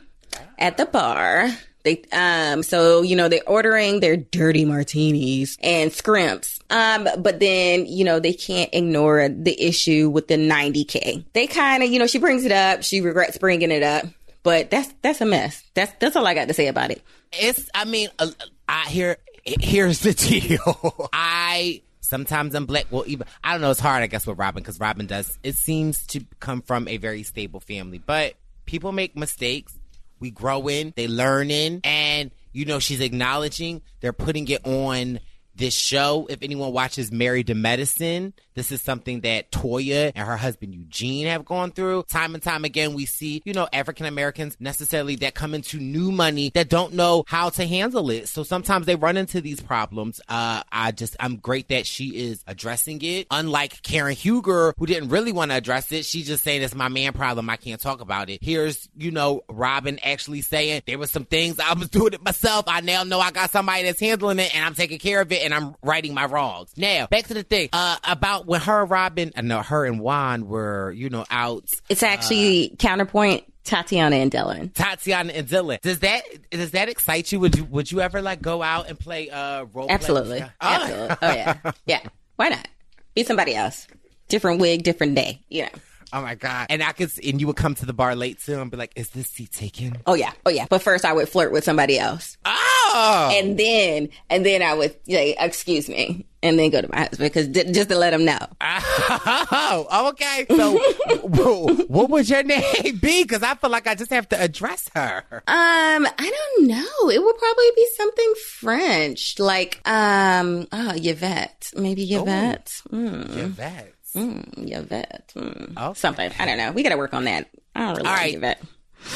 at 0.58 0.78
the 0.78 0.86
bar. 0.86 1.50
They 1.86 2.04
um 2.12 2.64
so 2.64 3.02
you 3.02 3.16
know 3.16 3.30
they're 3.30 3.48
ordering 3.48 4.02
their 4.02 4.18
dirty 4.18 4.66
martinis 4.66 5.58
and 5.62 5.94
scrimps. 5.94 6.60
Um 6.70 7.08
but 7.20 7.40
then 7.40 7.86
you 7.86 8.04
know 8.04 8.20
they 8.20 8.34
can't 8.34 8.70
ignore 8.74 9.30
the 9.30 9.56
issue 9.62 10.10
with 10.10 10.28
the 10.28 10.36
90k. 10.36 11.24
They 11.32 11.48
kind 11.48 11.82
of 11.84 11.90
you 11.90 12.00
know 12.00 12.08
she 12.08 12.20
brings 12.20 12.44
it 12.44 12.52
up, 12.52 12.84
she 12.84 13.00
regrets 13.00 13.38
bringing 13.38 13.72
it 13.72 13.84
up, 13.84 14.06
but 14.44 14.70
that's 14.70 14.94
that's 15.02 15.22
a 15.22 15.26
mess. 15.26 15.64
That's 15.74 15.94
that's 16.00 16.16
all 16.16 16.28
I 16.28 16.34
got 16.34 16.50
to 16.50 16.54
say 16.54 16.68
about 16.68 16.92
it. 16.92 17.02
It's. 17.32 17.70
I 17.74 17.86
mean, 17.86 18.10
uh, 18.20 18.28
I 18.70 18.86
here. 18.88 19.18
Here's 19.44 20.00
the 20.00 20.14
deal. 20.14 21.10
I 21.14 21.82
sometimes 22.02 22.56
I'm 22.56 22.66
black. 22.66 22.86
Well, 22.92 23.04
even 23.08 23.28
I 23.44 23.54
don't 23.54 23.62
know. 23.62 23.72
It's 23.72 23.80
hard, 23.80 24.04
I 24.04 24.08
guess, 24.08 24.26
with 24.28 24.38
Robyn 24.38 24.62
because 24.62 24.80
Robyn 24.80 25.08
does. 25.08 25.38
It 25.44 25.56
seems 25.56 26.06
to 26.08 26.24
come 26.40 26.62
from 26.62 26.88
a 26.88 26.98
very 26.98 27.24
stable 27.24 27.60
family, 27.60 27.98
but 27.98 28.36
people 28.66 28.92
make 28.92 29.18
mistakes. 29.18 29.78
We 30.20 30.32
grow 30.32 30.68
in, 30.68 30.94
they 30.96 31.08
learn 31.08 31.52
in, 31.52 31.82
and 31.84 32.32
you 32.52 32.66
know 32.66 32.80
she's 32.80 33.02
acknowledging 33.02 33.82
they're 34.00 34.14
putting 34.14 34.48
it 34.48 34.66
on 34.66 35.20
this 35.56 35.74
show. 35.74 36.28
If 36.30 36.40
anyone 36.42 36.72
watches 36.74 37.12
Married 37.12 37.48
to 37.48 37.56
Medicine, 37.56 38.34
this 38.56 38.72
is 38.72 38.82
something 38.82 39.22
that 39.22 39.52
Toya 39.52 40.12
and 40.16 40.28
her 40.28 40.38
husband 40.38 40.74
Eugene 40.74 41.28
have 41.28 41.46
gone 41.46 41.72
through. 41.72 42.04
Time 42.04 42.34
and 42.34 42.44
time 42.44 42.64
again, 42.66 42.94
we 42.94 43.06
see, 43.06 43.42
you 43.46 43.54
know, 43.54 43.68
African 43.72 44.06
Americans 44.06 44.58
necessarily 44.60 45.16
that 45.18 45.36
come 45.36 45.54
into 45.54 45.78
new 45.78 46.12
money 46.12 46.52
that 46.56 46.70
don't 46.70 46.94
know 46.94 47.24
how 47.28 47.50
to 47.50 47.66
handle 47.66 48.10
it. 48.10 48.30
So 48.30 48.44
sometimes 48.44 48.86
they 48.86 48.96
run 48.96 49.18
into 49.18 49.42
these 49.42 49.60
problems. 49.62 50.22
Uh, 50.28 50.64
I 50.72 50.92
just, 50.92 51.16
I'm 51.20 51.38
great 51.38 51.70
that 51.70 51.86
she 51.86 52.30
is 52.30 52.44
addressing 52.48 53.02
it. 53.02 53.28
Unlike 53.30 53.82
Karen 53.82 54.16
Huger, 54.16 54.74
who 54.78 54.86
didn't 54.86 55.10
really 55.10 55.32
want 55.32 55.52
to 55.52 55.58
address 55.58 55.92
it, 55.92 56.06
she's 56.06 56.28
just 56.28 56.44
saying 56.44 56.62
it's 56.62 56.76
my 56.76 56.88
man 56.88 57.14
problem. 57.14 57.50
I 57.50 57.58
can't 57.58 57.82
talk 57.82 58.02
about 58.02 58.30
it. 58.30 58.40
Here's, 58.42 58.88
you 58.96 59.12
know, 59.12 59.42
Robyn 59.50 60.00
actually 60.02 60.42
saying 60.42 60.84
there 60.88 60.98
were 60.98 61.08
some 61.08 61.26
things 61.26 61.60
I 61.60 61.74
was 61.74 61.90
doing 61.96 62.14
it 62.14 62.24
myself. 62.24 62.66
I 62.68 62.82
now 62.82 63.04
know 63.04 63.20
I 63.20 63.32
got 63.32 63.52
somebody 63.52 63.84
that's 63.84 64.00
handling 64.00 64.40
it 64.40 64.56
and 64.56 64.64
I'm 64.64 64.76
taking 64.76 65.00
care 65.00 65.20
of 65.22 65.32
it 65.32 65.45
and 65.46 65.54
I'm 65.54 65.76
righting 65.84 66.14
my 66.14 66.26
wrongs. 66.26 66.72
Now, 66.76 67.08
back 67.08 67.28
to 67.28 67.34
the 67.34 67.44
thing, 67.44 67.70
uh, 67.72 67.98
about 68.04 68.46
when 68.48 68.62
her, 68.62 68.84
Robyn, 68.86 69.32
I 69.36 69.42
know 69.42 69.62
her 69.62 69.86
and 69.86 70.00
Juan 70.00 70.48
were, 70.48 70.92
you 70.92 71.10
know, 71.10 71.26
out 71.30 71.70
It's 71.88 72.04
actually 72.04 72.76
counterpoint 72.80 73.46
Tatiana 73.64 74.18
and 74.18 74.32
Dylan. 74.32 74.74
Tatiana 74.74 75.34
and 75.34 75.48
Dylan. 75.48 75.82
Does 75.82 76.00
that 76.00 76.22
does 76.52 76.72
that 76.72 76.90
excite 76.90 77.32
you? 77.32 77.40
Would 77.40 77.58
you 77.58 77.64
would 77.66 77.92
you 77.92 78.02
ever 78.02 78.22
like 78.22 78.42
go 78.42 78.62
out 78.62 78.90
and 78.90 79.00
play 79.00 79.30
uh 79.30 79.66
role? 79.74 79.88
play? 79.88 79.94
Absolutely. 79.96 80.42
Oh. 80.44 80.50
Absolutely. 80.62 81.18
Oh 81.22 81.34
yeah. 81.34 81.72
Yeah. 81.86 82.02
Why 82.36 82.50
not? 82.50 82.68
Be 83.16 83.24
somebody 83.24 83.56
else. 83.56 83.88
Different 84.28 84.60
wig, 84.60 84.84
different 84.84 85.16
day. 85.16 85.42
You 85.50 85.64
know. 85.64 85.70
Oh 86.14 86.22
my 86.22 86.36
god! 86.36 86.68
And 86.70 86.82
I 86.84 86.92
could, 86.92 87.08
s- 87.10 87.20
and 87.24 87.40
you 87.42 87.48
would 87.48 87.56
come 87.56 87.76
to 87.76 87.86
the 87.86 87.94
bar 87.94 88.16
late 88.16 88.40
too, 88.42 88.60
and 88.62 88.70
be 88.72 88.78
like, 88.78 88.94
"Is 88.96 89.10
this 89.10 89.28
seat 89.28 89.52
taken?" 89.52 89.98
Oh 90.06 90.14
yeah. 90.14 90.32
Oh 90.46 90.50
yeah. 90.50 90.66
But 90.70 90.82
first 90.82 91.04
I 91.06 91.14
would 91.14 91.28
flirt 91.30 91.52
with 91.52 91.64
somebody 91.64 91.98
else. 92.00 92.38
Oh, 92.46 93.32
And 93.34 93.58
then 93.60 94.10
and 94.30 94.46
then 94.46 94.62
I 94.62 94.74
would 94.74 94.96
say, 95.08 95.36
excuse 95.40 95.90
me, 95.90 96.26
and 96.44 96.58
then 96.58 96.70
go 96.70 96.82
to 96.82 96.90
my 96.92 97.00
husband 97.00 97.34
because 97.34 97.48
just 97.48 97.90
to 97.90 97.98
let 97.98 98.14
him 98.14 98.24
know. 98.24 98.38
oh, 98.62 100.10
okay. 100.14 100.46
So, 100.56 100.78
wh- 101.28 101.90
what 101.90 102.10
would 102.10 102.30
your 102.30 102.44
name 102.44 102.98
be? 103.02 103.24
Because 103.24 103.44
I 103.44 103.56
feel 103.56 103.70
like 103.70 103.88
I 103.88 103.96
just 103.96 104.12
have 104.12 104.30
to 104.30 104.42
address 104.42 104.90
her. 104.96 105.24
Um, 105.32 105.42
I 105.48 106.32
don't 106.58 106.68
know. 106.68 107.10
It 107.10 107.22
would 107.22 107.38
probably 107.38 107.70
be 107.76 107.88
something 107.98 108.34
French, 108.60 109.40
like 109.40 109.82
um, 109.88 110.68
oh 110.72 110.94
Yvette, 110.96 111.72
maybe 111.76 112.04
Yvette, 112.14 112.72
mm, 112.92 113.38
Yvette. 113.38 113.94
Mm, 114.16 114.72
Yvette, 114.72 115.32
mm. 115.36 115.78
Okay. 115.78 116.00
something. 116.00 116.32
I 116.40 116.46
don't 116.46 116.58
know. 116.58 116.72
We 116.72 116.84
got 116.84 116.90
to 116.90 116.98
work 116.98 117.14
on 117.14 117.26
that. 117.26 117.50
I 117.76 117.80
don't 117.82 117.98
really 117.98 118.08
All 118.08 118.14
like 118.14 118.22
right. 118.22 118.36
Yvette. 118.36 118.62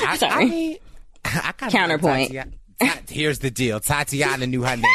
I, 0.01 0.11
I 0.13 0.17
Sorry. 0.17 0.45
mean, 0.45 0.77
I 1.25 1.51
kind 1.53 1.71
Counterpoint. 1.71 2.35
Here's 3.09 3.39
the 3.39 3.51
deal: 3.51 3.79
Tatiana 3.79 4.45
knew 4.47 4.63
her 4.63 4.75
name. 4.75 4.85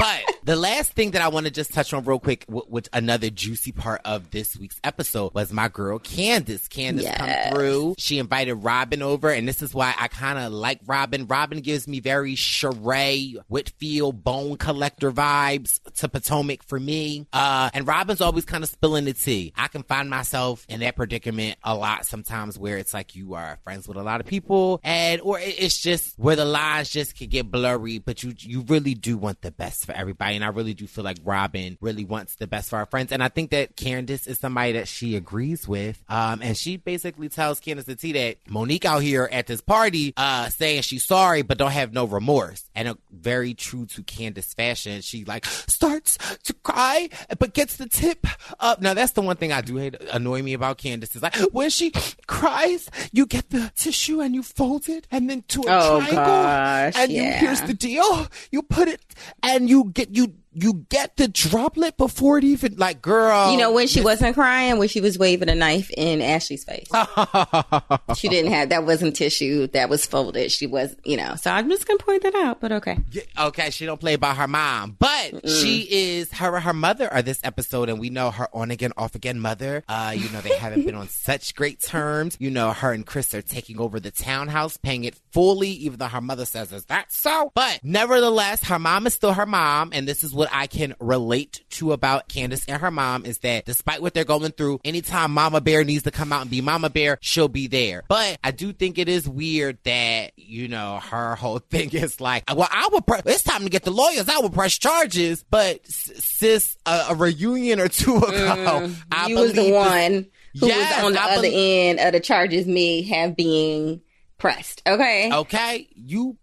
But 0.00 0.20
the 0.44 0.56
last 0.56 0.92
thing 0.92 1.12
that 1.12 1.22
I 1.22 1.28
want 1.28 1.46
to 1.46 1.52
just 1.52 1.72
touch 1.72 1.92
on 1.92 2.04
real 2.04 2.18
quick, 2.18 2.44
wh- 2.46 2.70
which 2.70 2.88
another 2.92 3.30
juicy 3.30 3.72
part 3.72 4.00
of 4.04 4.30
this 4.30 4.56
week's 4.56 4.80
episode 4.82 5.32
was 5.34 5.52
my 5.52 5.68
girl 5.68 5.98
Candiace. 5.98 6.68
Candiace 6.68 7.04
Yes. 7.04 7.18
come 7.18 7.54
through. 7.54 7.94
She 7.98 8.18
invited 8.18 8.54
Robyn 8.54 9.02
over, 9.02 9.30
and 9.30 9.46
this 9.46 9.62
is 9.62 9.74
why 9.74 9.94
I 9.98 10.08
kind 10.08 10.38
of 10.38 10.52
like 10.52 10.80
Robyn. 10.86 11.26
Robyn 11.26 11.60
gives 11.60 11.86
me 11.86 12.00
very 12.00 12.34
Sheree, 12.34 13.36
Whitfield, 13.48 14.22
Bone 14.24 14.56
Collector 14.56 15.12
vibes 15.12 15.80
to 15.96 16.08
Potomac 16.08 16.62
for 16.66 16.78
me. 16.80 17.26
Uh, 17.32 17.70
and 17.74 17.86
Robyn's 17.86 18.20
always 18.20 18.44
kind 18.44 18.64
of 18.64 18.70
spilling 18.70 19.04
the 19.04 19.12
tea. 19.12 19.52
I 19.56 19.68
can 19.68 19.82
find 19.82 20.08
myself 20.10 20.64
in 20.68 20.80
that 20.80 20.96
predicament 20.96 21.56
a 21.62 21.74
lot 21.74 22.06
sometimes 22.06 22.58
where 22.58 22.78
it's 22.78 22.94
like 22.94 23.14
you 23.16 23.34
are 23.34 23.58
friends 23.64 23.86
with 23.88 23.96
a 23.96 24.02
lot 24.02 24.20
of 24.20 24.26
people 24.26 24.80
and 24.82 25.20
or 25.20 25.38
it's 25.40 25.80
just 25.80 26.18
where 26.18 26.36
the 26.36 26.44
lines 26.44 26.90
just 26.90 27.16
can 27.16 27.28
get 27.28 27.50
blurry, 27.50 27.98
but 27.98 28.22
you 28.22 28.32
you 28.38 28.62
really 28.62 28.94
do 28.94 29.16
want 29.18 29.40
the 29.42 29.50
best 29.50 29.84
for 29.90 29.96
everybody. 29.96 30.36
And 30.36 30.44
I 30.44 30.48
really 30.48 30.74
do 30.74 30.86
feel 30.86 31.04
like 31.04 31.18
Robyn 31.24 31.76
really 31.80 32.04
wants 32.04 32.36
the 32.36 32.46
best 32.46 32.70
for 32.70 32.76
our 32.76 32.86
friends. 32.86 33.12
And 33.12 33.22
I 33.22 33.28
think 33.28 33.50
that 33.50 33.76
Candiace 33.76 34.26
is 34.26 34.38
somebody 34.38 34.72
that 34.72 34.88
she 34.88 35.16
agrees 35.16 35.66
with. 35.66 36.02
Um, 36.08 36.40
and 36.42 36.56
she 36.56 36.76
basically 36.76 37.28
tells 37.28 37.60
Candiace 37.60 37.84
the 37.86 37.96
T 37.96 38.12
that 38.12 38.36
Monique 38.48 38.84
out 38.84 39.02
here 39.02 39.28
at 39.32 39.46
this 39.46 39.60
party, 39.60 40.12
uh, 40.16 40.48
saying 40.48 40.82
she's 40.82 41.04
sorry, 41.04 41.42
but 41.42 41.58
don't 41.58 41.70
have 41.72 41.92
no 41.92 42.04
remorse. 42.04 42.64
And 42.74 42.88
uh, 42.88 42.94
very 43.10 43.54
true 43.54 43.86
to 43.86 44.02
Candiace 44.02 44.54
fashion. 44.54 45.00
She 45.02 45.24
like 45.24 45.44
starts 45.44 46.18
to 46.44 46.52
cry, 46.54 47.08
but 47.38 47.54
gets 47.54 47.76
the 47.76 47.88
tip 47.88 48.26
up. 48.58 48.80
Now 48.80 48.94
that's 48.94 49.12
the 49.12 49.22
one 49.22 49.36
thing 49.36 49.52
I 49.52 49.60
do 49.60 49.76
hate, 49.76 49.96
annoy 50.12 50.42
me 50.42 50.52
about 50.54 50.78
Candiace 50.78 51.16
is 51.16 51.22
like 51.22 51.36
when 51.52 51.70
she 51.70 51.92
cries, 52.26 52.90
you 53.12 53.26
get 53.26 53.50
the 53.50 53.72
tissue 53.76 54.20
and 54.20 54.34
you 54.34 54.42
fold 54.42 54.88
it 54.88 55.06
and 55.10 55.28
then 55.28 55.42
to 55.48 55.60
a 55.62 55.64
Oh, 55.68 55.98
triangle. 55.98 56.16
gosh, 56.16 56.92
and 56.96 57.10
you, 57.12 57.22
yeah. 57.22 57.38
here's 57.38 57.60
the 57.62 57.74
deal. 57.74 58.26
You 58.50 58.62
put 58.62 58.88
it 58.88 59.00
and 59.42 59.68
you 59.68 59.79
get, 59.84 60.14
you, 60.14 60.34
you 60.52 60.84
get 60.88 61.16
the 61.16 61.28
droplet 61.28 61.96
before 61.96 62.38
it 62.38 62.44
even, 62.44 62.76
like, 62.76 63.00
girl. 63.00 63.52
You 63.52 63.58
know 63.58 63.72
when 63.72 63.86
she 63.86 64.00
wasn't 64.00 64.34
crying, 64.34 64.78
when 64.78 64.88
she 64.88 65.00
was 65.00 65.18
waving 65.18 65.48
a 65.48 65.54
knife 65.54 65.90
in 65.96 66.20
Ashley's 66.20 66.64
face. 66.64 66.88
she 68.16 68.28
didn't 68.28 68.52
have 68.52 68.70
that 68.70 68.84
wasn't 68.84 69.14
tissue 69.14 69.68
that 69.68 69.88
was 69.88 70.04
folded. 70.06 70.50
She 70.50 70.66
was, 70.66 70.94
you 71.04 71.16
know. 71.16 71.36
So 71.36 71.50
I'm 71.50 71.68
just 71.68 71.86
gonna 71.86 71.98
point 71.98 72.22
that 72.22 72.34
out. 72.34 72.60
But 72.60 72.72
okay. 72.72 72.98
Yeah, 73.12 73.22
okay, 73.38 73.70
she 73.70 73.86
don't 73.86 74.00
play 74.00 74.16
by 74.16 74.34
her 74.34 74.48
mom, 74.48 74.96
but 74.98 75.48
she 75.48 75.86
is 75.90 76.32
her 76.32 76.58
her 76.58 76.72
mother 76.72 77.12
are 77.12 77.22
this 77.22 77.40
episode, 77.44 77.88
and 77.88 78.00
we 78.00 78.10
know 78.10 78.30
her 78.30 78.48
on 78.52 78.70
again, 78.70 78.92
off 78.96 79.14
again 79.14 79.38
mother. 79.40 79.84
Uh, 79.88 80.14
you 80.16 80.28
know 80.30 80.40
they 80.40 80.56
haven't 80.56 80.84
been 80.84 80.94
on 80.94 81.08
such 81.08 81.54
great 81.54 81.80
terms. 81.80 82.36
You 82.40 82.50
know 82.50 82.72
her 82.72 82.92
and 82.92 83.06
Chris 83.06 83.34
are 83.34 83.42
taking 83.42 83.78
over 83.78 84.00
the 84.00 84.10
townhouse, 84.10 84.76
paying 84.76 85.04
it 85.04 85.14
fully, 85.30 85.70
even 85.70 85.98
though 85.98 86.06
her 86.06 86.20
mother 86.20 86.44
says 86.44 86.72
is 86.72 86.86
that 86.86 87.12
so. 87.12 87.52
But 87.54 87.80
nevertheless, 87.82 88.64
her 88.64 88.78
mom 88.78 89.06
is 89.06 89.14
still 89.14 89.34
her 89.34 89.46
mom, 89.46 89.90
and 89.92 90.08
this 90.08 90.24
is 90.24 90.32
what 90.32 90.39
I 90.50 90.66
can 90.66 90.94
relate 91.00 91.62
to 91.70 91.92
about 91.92 92.28
Candiace 92.28 92.64
and 92.68 92.80
her 92.80 92.90
mom 92.90 93.24
is 93.26 93.38
that 93.38 93.64
despite 93.64 94.00
what 94.02 94.14
they're 94.14 94.24
going 94.24 94.52
through, 94.52 94.80
anytime 94.84 95.32
Mama 95.32 95.60
Bear 95.60 95.84
needs 95.84 96.04
to 96.04 96.10
come 96.10 96.32
out 96.32 96.42
and 96.42 96.50
be 96.50 96.60
Mama 96.60 96.90
Bear, 96.90 97.18
she'll 97.20 97.48
be 97.48 97.66
there. 97.66 98.04
But 98.08 98.38
I 98.42 98.50
do 98.50 98.72
think 98.72 98.98
it 98.98 99.08
is 99.08 99.28
weird 99.28 99.78
that 99.84 100.32
you 100.36 100.68
know 100.68 101.00
her 101.10 101.34
whole 101.36 101.58
thing 101.70 101.90
is 101.90 102.20
like, 102.20 102.44
well, 102.54 102.68
I 102.70 102.88
would. 102.92 103.06
Pre- 103.06 103.20
it's 103.26 103.42
time 103.42 103.64
to 103.64 103.70
get 103.70 103.82
the 103.84 103.90
lawyers. 103.90 104.28
I 104.28 104.38
would 104.38 104.52
press 104.52 104.78
charges, 104.78 105.44
but 105.50 105.80
sis, 105.86 106.76
a, 106.86 107.06
a 107.10 107.14
reunion 107.14 107.80
or 107.80 107.88
two 107.88 108.16
ago, 108.16 108.24
mm, 108.26 108.94
I 109.12 109.26
you 109.28 109.36
was 109.36 109.52
the 109.52 109.62
this- 109.62 109.72
one 109.72 110.26
who 110.58 110.66
Yes, 110.66 110.96
was 110.96 111.04
on 111.06 111.12
the 111.12 111.20
I 111.22 111.32
other 111.34 111.42
bel- 111.42 111.52
end 111.54 112.00
of 112.00 112.12
the 112.12 112.20
charges 112.20 112.66
me 112.66 113.02
have 113.04 113.36
being 113.36 114.00
pressed. 114.38 114.82
Okay. 114.86 115.30
Okay, 115.32 115.86
you 115.94 116.36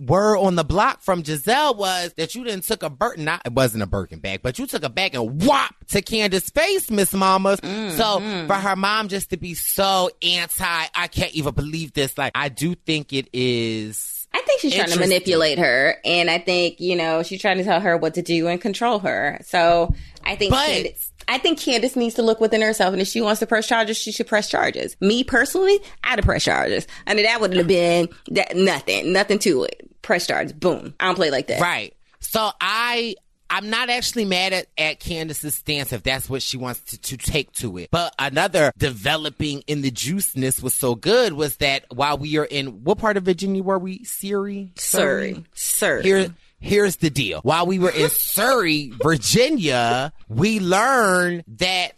word 0.00 0.38
on 0.38 0.54
the 0.54 0.64
block 0.64 1.02
from 1.02 1.22
Gizelle 1.22 1.76
was 1.76 2.12
that 2.14 2.34
you 2.34 2.44
didn't 2.44 2.64
took 2.64 2.82
a 2.82 2.90
Birkin, 2.90 3.24
not 3.24 3.42
it 3.44 3.52
wasn't 3.52 3.82
a 3.82 3.86
Birkin 3.86 4.20
bag, 4.20 4.40
but 4.42 4.58
you 4.58 4.66
took 4.66 4.82
a 4.82 4.88
bag 4.88 5.14
and 5.14 5.42
whop 5.42 5.74
to 5.88 6.02
Candiace's 6.02 6.50
face, 6.50 6.90
Miss 6.90 7.12
Mamas. 7.12 7.60
So 7.60 7.68
mm-hmm. 7.68 8.46
for 8.46 8.54
her 8.54 8.76
mom 8.76 9.08
just 9.08 9.30
to 9.30 9.36
be 9.36 9.54
so 9.54 10.10
anti, 10.22 10.84
I 10.94 11.06
can't 11.08 11.32
even 11.32 11.54
believe 11.54 11.92
this. 11.92 12.16
Like 12.16 12.32
I 12.34 12.48
do 12.48 12.74
think 12.74 13.12
it 13.12 13.28
is. 13.32 14.26
I 14.32 14.42
think 14.42 14.60
she's 14.60 14.74
trying 14.74 14.90
to 14.90 14.98
manipulate 14.98 15.58
her, 15.58 15.96
and 16.04 16.30
I 16.30 16.38
think 16.38 16.80
you 16.80 16.96
know 16.96 17.22
she's 17.22 17.40
trying 17.40 17.58
to 17.58 17.64
tell 17.64 17.80
her 17.80 17.96
what 17.96 18.14
to 18.14 18.22
do 18.22 18.46
and 18.46 18.60
control 18.60 18.98
her. 19.00 19.40
So 19.44 19.94
I 20.24 20.36
think 20.36 20.52
But- 20.52 20.66
Candiace, 20.66 21.12
I 21.28 21.36
think 21.38 21.58
Candiace 21.58 21.94
needs 21.94 22.14
to 22.14 22.22
look 22.22 22.40
within 22.40 22.62
herself, 22.62 22.92
and 22.92 23.02
if 23.02 23.08
she 23.08 23.20
wants 23.20 23.40
to 23.40 23.46
press 23.46 23.66
charges, 23.66 23.98
she 23.98 24.12
should 24.12 24.26
press 24.26 24.48
charges. 24.48 24.96
Me 25.00 25.24
personally, 25.24 25.78
I'd 26.02 26.18
have 26.18 26.24
pressed 26.24 26.46
charges. 26.46 26.86
I 27.06 27.14
mean, 27.14 27.24
that 27.24 27.40
would 27.40 27.54
have 27.54 27.66
been 27.66 28.08
that 28.30 28.56
nothing, 28.56 29.12
nothing 29.12 29.38
to 29.40 29.64
it. 29.64 29.87
Press 30.02 30.24
starts. 30.24 30.52
boom. 30.52 30.94
I 31.00 31.06
don't 31.06 31.14
play 31.14 31.30
like 31.30 31.48
that. 31.48 31.60
Right. 31.60 31.94
So 32.20 32.50
I 32.60 33.14
I'm 33.50 33.70
not 33.70 33.88
actually 33.88 34.24
mad 34.26 34.52
at, 34.52 34.66
at 34.76 35.00
Candiace's 35.00 35.54
stance 35.54 35.92
if 35.92 36.02
that's 36.02 36.28
what 36.28 36.42
she 36.42 36.56
wants 36.56 36.80
to, 36.80 36.98
to 36.98 37.16
take 37.16 37.50
to 37.52 37.78
it. 37.78 37.90
But 37.90 38.14
another 38.18 38.72
developing 38.76 39.62
in 39.66 39.80
the 39.80 39.90
juiceness 39.90 40.62
was 40.62 40.74
so 40.74 40.94
good 40.94 41.32
was 41.32 41.56
that 41.56 41.86
while 41.90 42.18
we 42.18 42.36
are 42.36 42.44
in 42.44 42.84
what 42.84 42.98
part 42.98 43.16
of 43.16 43.24
Virginia 43.24 43.62
were 43.62 43.78
we? 43.78 44.04
Surry? 44.04 44.72
Surry, 44.76 45.44
Surry. 45.54 46.02
Here, 46.02 46.34
here's 46.60 46.96
the 46.96 47.08
deal. 47.10 47.40
While 47.40 47.66
we 47.66 47.78
were 47.78 47.90
in 47.90 48.10
Surry, 48.10 48.92
Virginia, 49.02 50.12
we 50.28 50.60
learned 50.60 51.44
that 51.56 51.94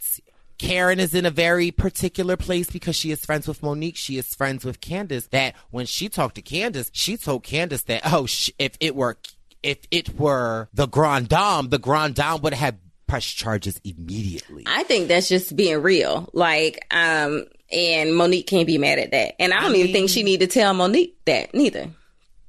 Karen 0.61 1.01
is 1.01 1.15
in 1.15 1.25
a 1.25 1.31
very 1.31 1.71
particular 1.71 2.37
place 2.37 2.71
because 2.71 2.95
she 2.95 3.11
is 3.11 3.25
friends 3.25 3.49
with 3.49 3.63
Monique. 3.63 3.97
She 3.97 4.19
is 4.19 4.35
friends 4.35 4.63
with 4.63 4.83
Candiace. 4.83 5.31
That 5.31 5.55
when 5.71 5.87
she 5.87 6.11
talked 6.11 6.35
to 6.35 6.43
Candiace, 6.43 6.91
she 6.93 7.17
told 7.17 7.45
Candiace 7.45 7.85
that, 7.85 8.03
oh, 8.05 8.27
sh- 8.27 8.51
if 8.59 8.77
it 8.79 8.95
were, 8.95 9.17
if 9.63 9.79
it 9.91 10.19
were 10.19 10.69
the 10.75 10.87
Grande 10.87 11.29
Dame, 11.29 11.71
the 11.71 11.79
Grande 11.79 12.15
Dame 12.15 12.43
would 12.43 12.53
have 12.53 12.77
pressed 13.07 13.39
charges 13.39 13.81
immediately. 13.85 14.65
I 14.67 14.83
think 14.83 15.09
that's 15.09 15.31
just 15.31 15.57
being 15.57 15.81
real. 15.81 16.29
Like, 16.35 16.87
um, 16.91 17.47
and 17.73 18.15
Monique 18.15 18.47
can't 18.47 18.67
be 18.67 18.77
mad 18.77 18.99
at 18.99 19.13
that. 19.13 19.41
And 19.41 19.55
I 19.55 19.63
don't 19.63 19.75
I 19.75 19.79
even 19.79 19.93
think 19.93 20.11
she 20.11 20.23
need 20.23 20.41
to 20.41 20.47
tell 20.47 20.75
Monique 20.75 21.17
that 21.25 21.55
neither. 21.55 21.89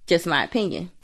Just 0.07 0.27
my 0.27 0.43
opinion. 0.43 0.91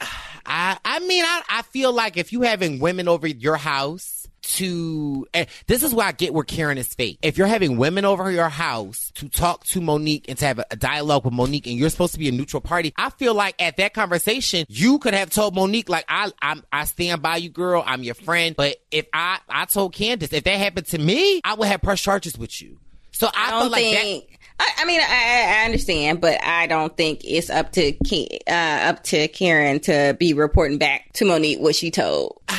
I 0.50 0.78
I 0.82 1.00
mean 1.00 1.24
I 1.24 1.42
I 1.50 1.62
feel 1.62 1.92
like 1.92 2.16
if 2.16 2.32
you 2.32 2.40
having 2.40 2.80
women 2.80 3.06
over 3.06 3.26
your 3.26 3.56
house 3.56 4.17
to 4.42 5.26
and 5.34 5.46
this 5.66 5.82
is 5.82 5.94
where 5.94 6.06
I 6.06 6.12
get 6.12 6.34
where 6.34 6.44
Karen 6.44 6.78
is 6.78 6.94
fake. 6.94 7.18
If 7.22 7.38
you're 7.38 7.46
having 7.46 7.76
women 7.76 8.04
over 8.04 8.30
your 8.30 8.48
house 8.48 9.12
to 9.16 9.28
talk 9.28 9.64
to 9.66 9.80
Monique 9.80 10.26
and 10.28 10.38
to 10.38 10.46
have 10.46 10.60
a, 10.70 10.76
dialogue 10.76 11.24
with 11.24 11.34
Monique 11.34 11.66
and 11.66 11.76
you're 11.76 11.90
supposed 11.90 12.12
to 12.12 12.18
be 12.18 12.28
a 12.28 12.32
neutral 12.32 12.60
party, 12.60 12.94
I 12.96 13.10
feel 13.10 13.34
like 13.34 13.60
at 13.60 13.76
that 13.78 13.94
conversation 13.94 14.64
you 14.68 14.98
could 14.98 15.14
have 15.14 15.30
told 15.30 15.54
Monique 15.54 15.88
like 15.88 16.04
I 16.08 16.30
I'm, 16.40 16.62
I 16.72 16.84
stand 16.84 17.22
by 17.22 17.36
you 17.36 17.50
girl, 17.50 17.82
I'm 17.86 18.02
your 18.02 18.14
friend, 18.14 18.54
but 18.56 18.76
if 18.90 19.06
I 19.12 19.38
I 19.48 19.64
told 19.64 19.94
Candiace 19.94 20.32
if 20.32 20.44
that 20.44 20.58
happened 20.58 20.86
to 20.88 20.98
me, 20.98 21.40
I 21.44 21.54
would 21.54 21.68
have 21.68 21.82
pressed 21.82 22.04
charges 22.04 22.38
with 22.38 22.60
you. 22.60 22.78
So 23.12 23.26
I, 23.26 23.48
I 23.48 23.62
feel 23.62 23.70
like 23.70 23.84
that 23.84 24.00
think. 24.00 24.38
I, 24.60 24.70
I 24.78 24.84
mean, 24.84 25.00
I, 25.00 25.60
I 25.60 25.64
understand, 25.64 26.20
but 26.20 26.42
I 26.42 26.66
don't 26.66 26.96
think 26.96 27.20
it's 27.24 27.50
up 27.50 27.72
to 27.72 27.92
Ke- 27.92 28.42
uh, 28.48 28.90
up 28.90 29.04
to 29.04 29.28
Karen 29.28 29.80
to 29.80 30.16
be 30.18 30.34
reporting 30.34 30.78
back 30.78 31.12
to 31.14 31.24
Monique 31.24 31.60
what 31.60 31.74
she 31.74 31.90
told. 31.90 32.40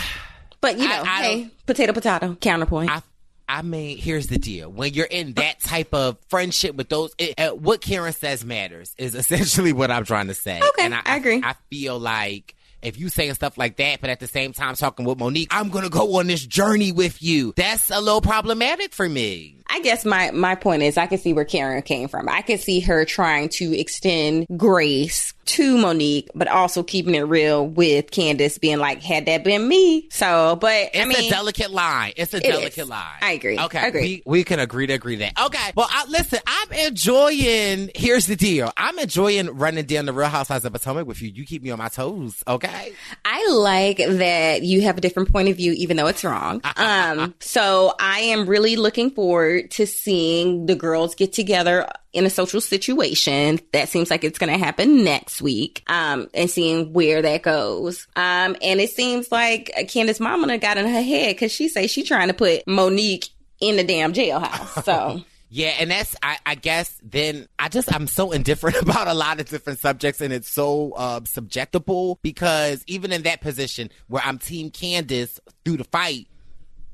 But 0.62 0.78
you 0.78 0.90
know, 0.90 1.04
I 1.06 1.24
hey, 1.24 1.50
potato, 1.70 1.94
potato, 1.94 2.36
counterpoint. 2.36 2.90
I 2.90 3.02
I 3.50 3.64
mean, 3.64 3.98
here's 3.98 4.28
the 4.28 4.38
deal. 4.38 4.72
When 4.72 4.94
you're 4.94 5.08
in 5.08 5.34
that 5.34 5.60
type 5.60 5.92
of 5.92 6.18
friendship 6.28 6.76
with 6.76 6.88
those, 6.90 7.16
it, 7.18 7.40
uh, 7.40 7.50
what 7.56 7.82
Karen 7.82 8.14
says 8.14 8.46
matters 8.46 8.94
is 9.00 9.16
essentially 9.16 9.74
what 9.74 9.90
I'm 9.90 10.06
trying 10.06 10.28
to 10.28 10.36
say. 10.36 10.60
Okay, 10.60 10.86
and 10.86 10.94
I, 10.94 11.02
I 11.04 11.18
agree. 11.18 11.42
I, 11.44 11.56
feel 11.72 11.98
like 11.98 12.56
if 12.84 13.00
you 13.00 13.10
saying 13.10 13.34
stuff 13.34 13.58
like 13.58 13.78
that, 13.78 14.02
but 14.02 14.12
at 14.12 14.20
the 14.20 14.28
same 14.28 14.54
time 14.54 14.76
talking 14.76 15.04
with 15.04 15.18
Monique, 15.18 15.50
I'm 15.52 15.70
gonna 15.70 15.90
go 15.90 16.20
on 16.20 16.28
this 16.28 16.46
journey 16.46 16.92
with 16.92 17.24
you. 17.24 17.54
That's 17.56 17.90
a 17.90 18.00
little 18.00 18.22
problematic 18.22 18.94
for 18.94 19.10
me. 19.10 19.59
I 19.70 19.82
guess 19.82 20.06
my 20.06 20.32
my 20.32 20.56
point 20.56 20.82
is 20.84 20.98
I 20.98 21.06
can 21.08 21.18
see 21.18 21.34
where 21.34 21.46
Karen 21.46 21.82
came 21.82 22.08
from. 22.08 22.28
I 22.28 22.42
can 22.42 22.58
see 22.58 22.80
her 22.82 23.06
trying 23.06 23.50
to 23.50 23.78
extend 23.80 24.48
grace 24.58 25.34
to 25.46 25.78
Monique, 25.80 26.30
but 26.36 26.48
also 26.48 26.84
keeping 26.84 27.16
it 27.16 27.22
real 27.22 27.66
with 27.68 28.12
Candiace, 28.12 28.60
being 28.60 28.78
like, 28.78 29.02
"Had 29.02 29.26
that 29.26 29.44
been 29.44 29.68
me?" 29.68 30.08
So, 30.12 30.58
but 30.62 30.90
It's 30.94 31.00
I 31.00 31.06
mean, 31.06 31.28
a 31.28 31.30
delicate 31.30 31.72
line. 31.72 32.14
It's 32.18 32.34
a 32.34 32.38
It 32.38 32.44
delicate 32.44 32.78
is. 32.84 32.88
line. 32.90 33.16
I 33.22 33.32
agree. 33.32 33.58
Okay, 33.60 33.80
I 33.80 33.88
agree. 33.88 34.02
We, 34.02 34.24
we 34.40 34.44
can 34.44 34.60
agree 34.60 34.86
to 34.88 34.94
agree 34.94 35.16
that. 35.18 35.40
Okay. 35.44 35.72
Well, 35.76 35.88
I, 35.90 36.06
listen, 36.08 36.40
I'm 36.46 36.72
enjoying. 36.74 37.90
Here's 37.96 38.28
the 38.28 38.36
deal. 38.36 38.72
I'm 38.78 38.98
enjoying 39.00 39.48
running 39.58 39.86
down 39.86 40.06
the 40.06 40.14
Real 40.14 40.28
Housewives 40.30 40.66
of 40.66 40.74
Potomac 40.74 41.08
with 41.08 41.22
you. 41.22 41.30
You 41.30 41.46
keep 41.46 41.64
me 41.64 41.72
on 41.72 41.80
my 41.80 41.90
toes. 41.90 42.44
Okay. 42.48 42.94
I 43.26 43.50
like 43.50 43.98
that 43.98 44.62
you 44.64 44.82
have 44.84 44.98
a 44.98 45.02
different 45.02 45.32
point 45.32 45.50
of 45.50 45.58
view, 45.58 45.74
even 45.74 45.98
though 45.98 46.08
it's 46.08 46.24
wrong. 46.24 46.62
Um, 46.80 47.36
so 47.40 47.94
I 48.00 48.20
am 48.20 48.48
really 48.48 48.76
looking 48.78 49.12
forward 49.12 49.59
to 49.68 49.88
seeing 49.88 50.66
the 50.66 50.76
girls 50.76 51.16
get 51.16 51.34
together 51.34 51.88
in 52.14 52.26
a 52.26 52.30
social 52.30 52.62
situation. 52.62 53.60
That 53.74 53.90
seems 53.90 54.10
like 54.10 54.24
it's 54.24 54.40
going 54.40 54.52
to 54.52 54.58
happen 54.58 55.04
next 55.04 55.42
week. 55.42 55.84
Um, 55.88 56.30
and 56.34 56.50
seeing 56.50 56.94
where 56.94 57.22
that 57.22 57.44
goes. 57.44 58.08
Um, 58.16 58.56
and 58.62 58.80
it 58.80 58.92
seems 58.92 59.32
like 59.32 59.72
Candiace 59.88 60.20
Mama 60.20 60.58
got 60.58 60.78
in 60.78 60.86
her 60.86 61.02
head 61.02 61.36
because 61.36 61.52
she 61.52 61.70
says 61.70 61.92
she's 61.92 62.08
trying 62.08 62.30
to 62.30 62.34
put 62.34 62.68
Monique 62.68 63.30
in 63.60 63.78
the 63.78 63.84
damn 63.84 64.14
jailhouse. 64.14 64.84
So. 64.84 65.24
Yeah, 65.52 65.74
and 65.80 65.90
that's 65.90 66.16
I, 66.22 66.38
I 66.46 66.56
guess 66.56 66.96
then 67.02 67.48
I 67.58 67.70
just 67.70 67.94
I'm 67.94 68.06
so 68.06 68.32
indifferent 68.32 68.78
about 68.82 69.08
a 69.08 69.16
lot 69.16 69.40
of 69.40 69.50
different 69.50 69.80
subjects 69.80 70.22
and 70.22 70.32
it's 70.32 70.48
so 70.48 70.92
uh, 70.92 71.22
subjectable 71.22 72.18
because 72.22 72.84
even 72.86 73.12
in 73.12 73.24
that 73.24 73.42
position 73.42 73.90
where 74.08 74.22
I'm 74.24 74.38
team 74.38 74.70
Candiace 74.70 75.40
through 75.66 75.78
the 75.78 75.86
fight, 75.86 76.28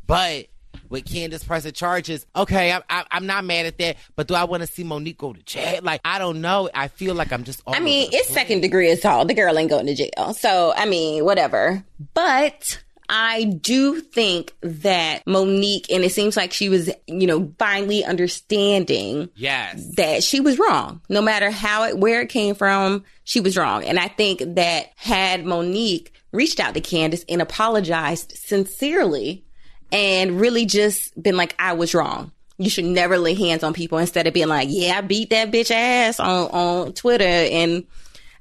but 0.08 0.48
with 0.90 1.06
Candiace 1.06 1.44
pressing 1.46 1.72
charges, 1.74 2.26
okay, 2.36 2.72
I'm 2.72 2.82
I, 2.90 3.06
I'm 3.12 3.26
not 3.26 3.46
mad 3.46 3.66
at 3.66 3.78
that. 3.80 3.98
But 4.16 4.28
do 4.28 4.36
I 4.36 4.44
want 4.46 4.62
to 4.62 4.68
see 4.68 4.84
Monique 4.84 5.18
go 5.18 5.34
to 5.34 5.42
jail? 5.44 5.80
Like 5.84 6.02
I 6.06 6.20
don't 6.20 6.42
know. 6.42 6.70
I 6.74 6.88
feel 6.88 7.16
like 7.16 7.32
I'm 7.32 7.44
just. 7.44 7.62
all 7.66 7.76
I 7.76 7.80
mean, 7.80 8.10
it's 8.14 8.28
place. 8.28 8.38
second 8.38 8.62
degree 8.62 8.90
assault. 8.92 9.28
The 9.28 9.34
girl 9.34 9.58
ain't 9.58 9.70
going 9.70 9.86
to 9.88 9.96
jail. 9.96 10.34
So, 10.34 10.74
I 10.76 10.86
mean, 10.86 11.24
whatever. 11.26 11.84
But 12.14 12.82
I 13.08 13.44
do 13.44 14.02
think 14.02 14.54
that 14.62 15.22
Monique, 15.28 15.92
and 15.92 16.04
it 16.04 16.12
seems 16.12 16.36
like 16.36 16.52
she 16.52 16.70
was, 16.70 16.90
you 17.08 17.28
know, 17.28 17.54
finally 17.60 18.04
understanding 18.04 19.30
Yes. 19.36 19.96
that 19.96 20.24
she 20.24 20.40
was 20.40 20.58
wrong. 20.58 21.02
No 21.10 21.22
matter 21.22 21.52
how 21.52 21.84
it, 21.84 21.98
where 21.98 22.22
it 22.22 22.30
came 22.30 22.56
from, 22.56 23.04
she 23.24 23.40
was 23.40 23.58
wrong. 23.58 23.84
And 23.84 24.00
I 24.00 24.08
think 24.08 24.42
that 24.56 24.88
had 24.96 25.46
Monique 25.46 26.14
reached 26.32 26.60
out 26.60 26.74
to 26.74 26.82
Candiace 26.82 27.24
and 27.30 27.42
apologized 27.42 28.32
sincerely 28.36 29.45
and 29.92 30.40
really 30.40 30.66
just 30.66 31.22
been 31.22 31.38
like, 31.38 31.56
I 31.60 31.74
was 31.74 31.94
wrong. 31.94 32.32
You 32.58 32.70
should 32.70 32.86
never 32.86 33.18
lay 33.18 33.34
hands 33.34 33.64
on 33.64 33.74
people 33.74 33.98
instead 33.98 34.28
of 34.28 34.34
being 34.34 34.48
like, 34.48 34.68
yeah, 34.72 34.98
I 34.98 35.02
beat 35.02 35.32
that 35.32 35.52
bitch 35.52 35.72
ass 35.72 36.20
on, 36.20 36.50
on 36.52 36.94
Twitter. 36.94 37.24
And 37.26 37.86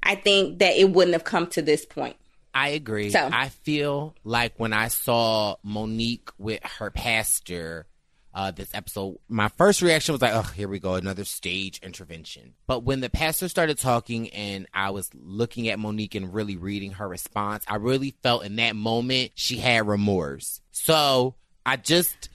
I 0.03 0.15
think 0.15 0.61
that 0.61 0.77
it 0.77 0.91
wouldn't 0.91 1.15
have 1.15 1.25
come 1.25 1.49
to 1.49 1.63
this 1.63 1.85
point. 1.85 2.17
I 2.55 2.69
agree. 2.69 3.11
So- 3.11 3.29
I 3.33 3.49
feel 3.49 4.15
like 4.23 4.55
when 4.57 4.73
I 4.73 4.89
saw 4.89 5.57
Monique 5.65 6.31
with 6.39 6.63
her 6.79 6.91
pastor 6.91 7.87
uh, 8.33 8.51
this 8.51 8.69
episode, 8.75 9.19
my 9.29 9.49
first 9.49 9.81
reaction 9.81 10.13
was 10.13 10.21
like, 10.23 10.35
oh, 10.35 10.43
here 10.43 10.67
we 10.69 10.81
go, 10.81 10.95
another 10.95 11.25
stage 11.25 11.79
intervention. 11.85 12.55
But 12.67 12.83
when 12.83 13.01
the 13.01 13.09
pastor 13.09 13.49
started 13.49 13.79
talking 13.79 14.29
and 14.31 14.67
I 14.75 14.91
was 14.91 15.09
looking 15.15 15.69
at 15.69 15.79
Monique 15.79 16.17
and 16.17 16.35
really 16.35 16.57
reading 16.57 16.93
her 16.93 17.09
response, 17.09 17.65
I 17.69 17.77
really 17.77 18.15
felt 18.23 18.45
in 18.45 18.57
that 18.57 18.75
moment 18.75 19.33
she 19.37 19.59
had 19.59 19.87
remorse. 19.87 20.61
So 20.75 21.37
I 21.65 21.77
just 21.77 22.29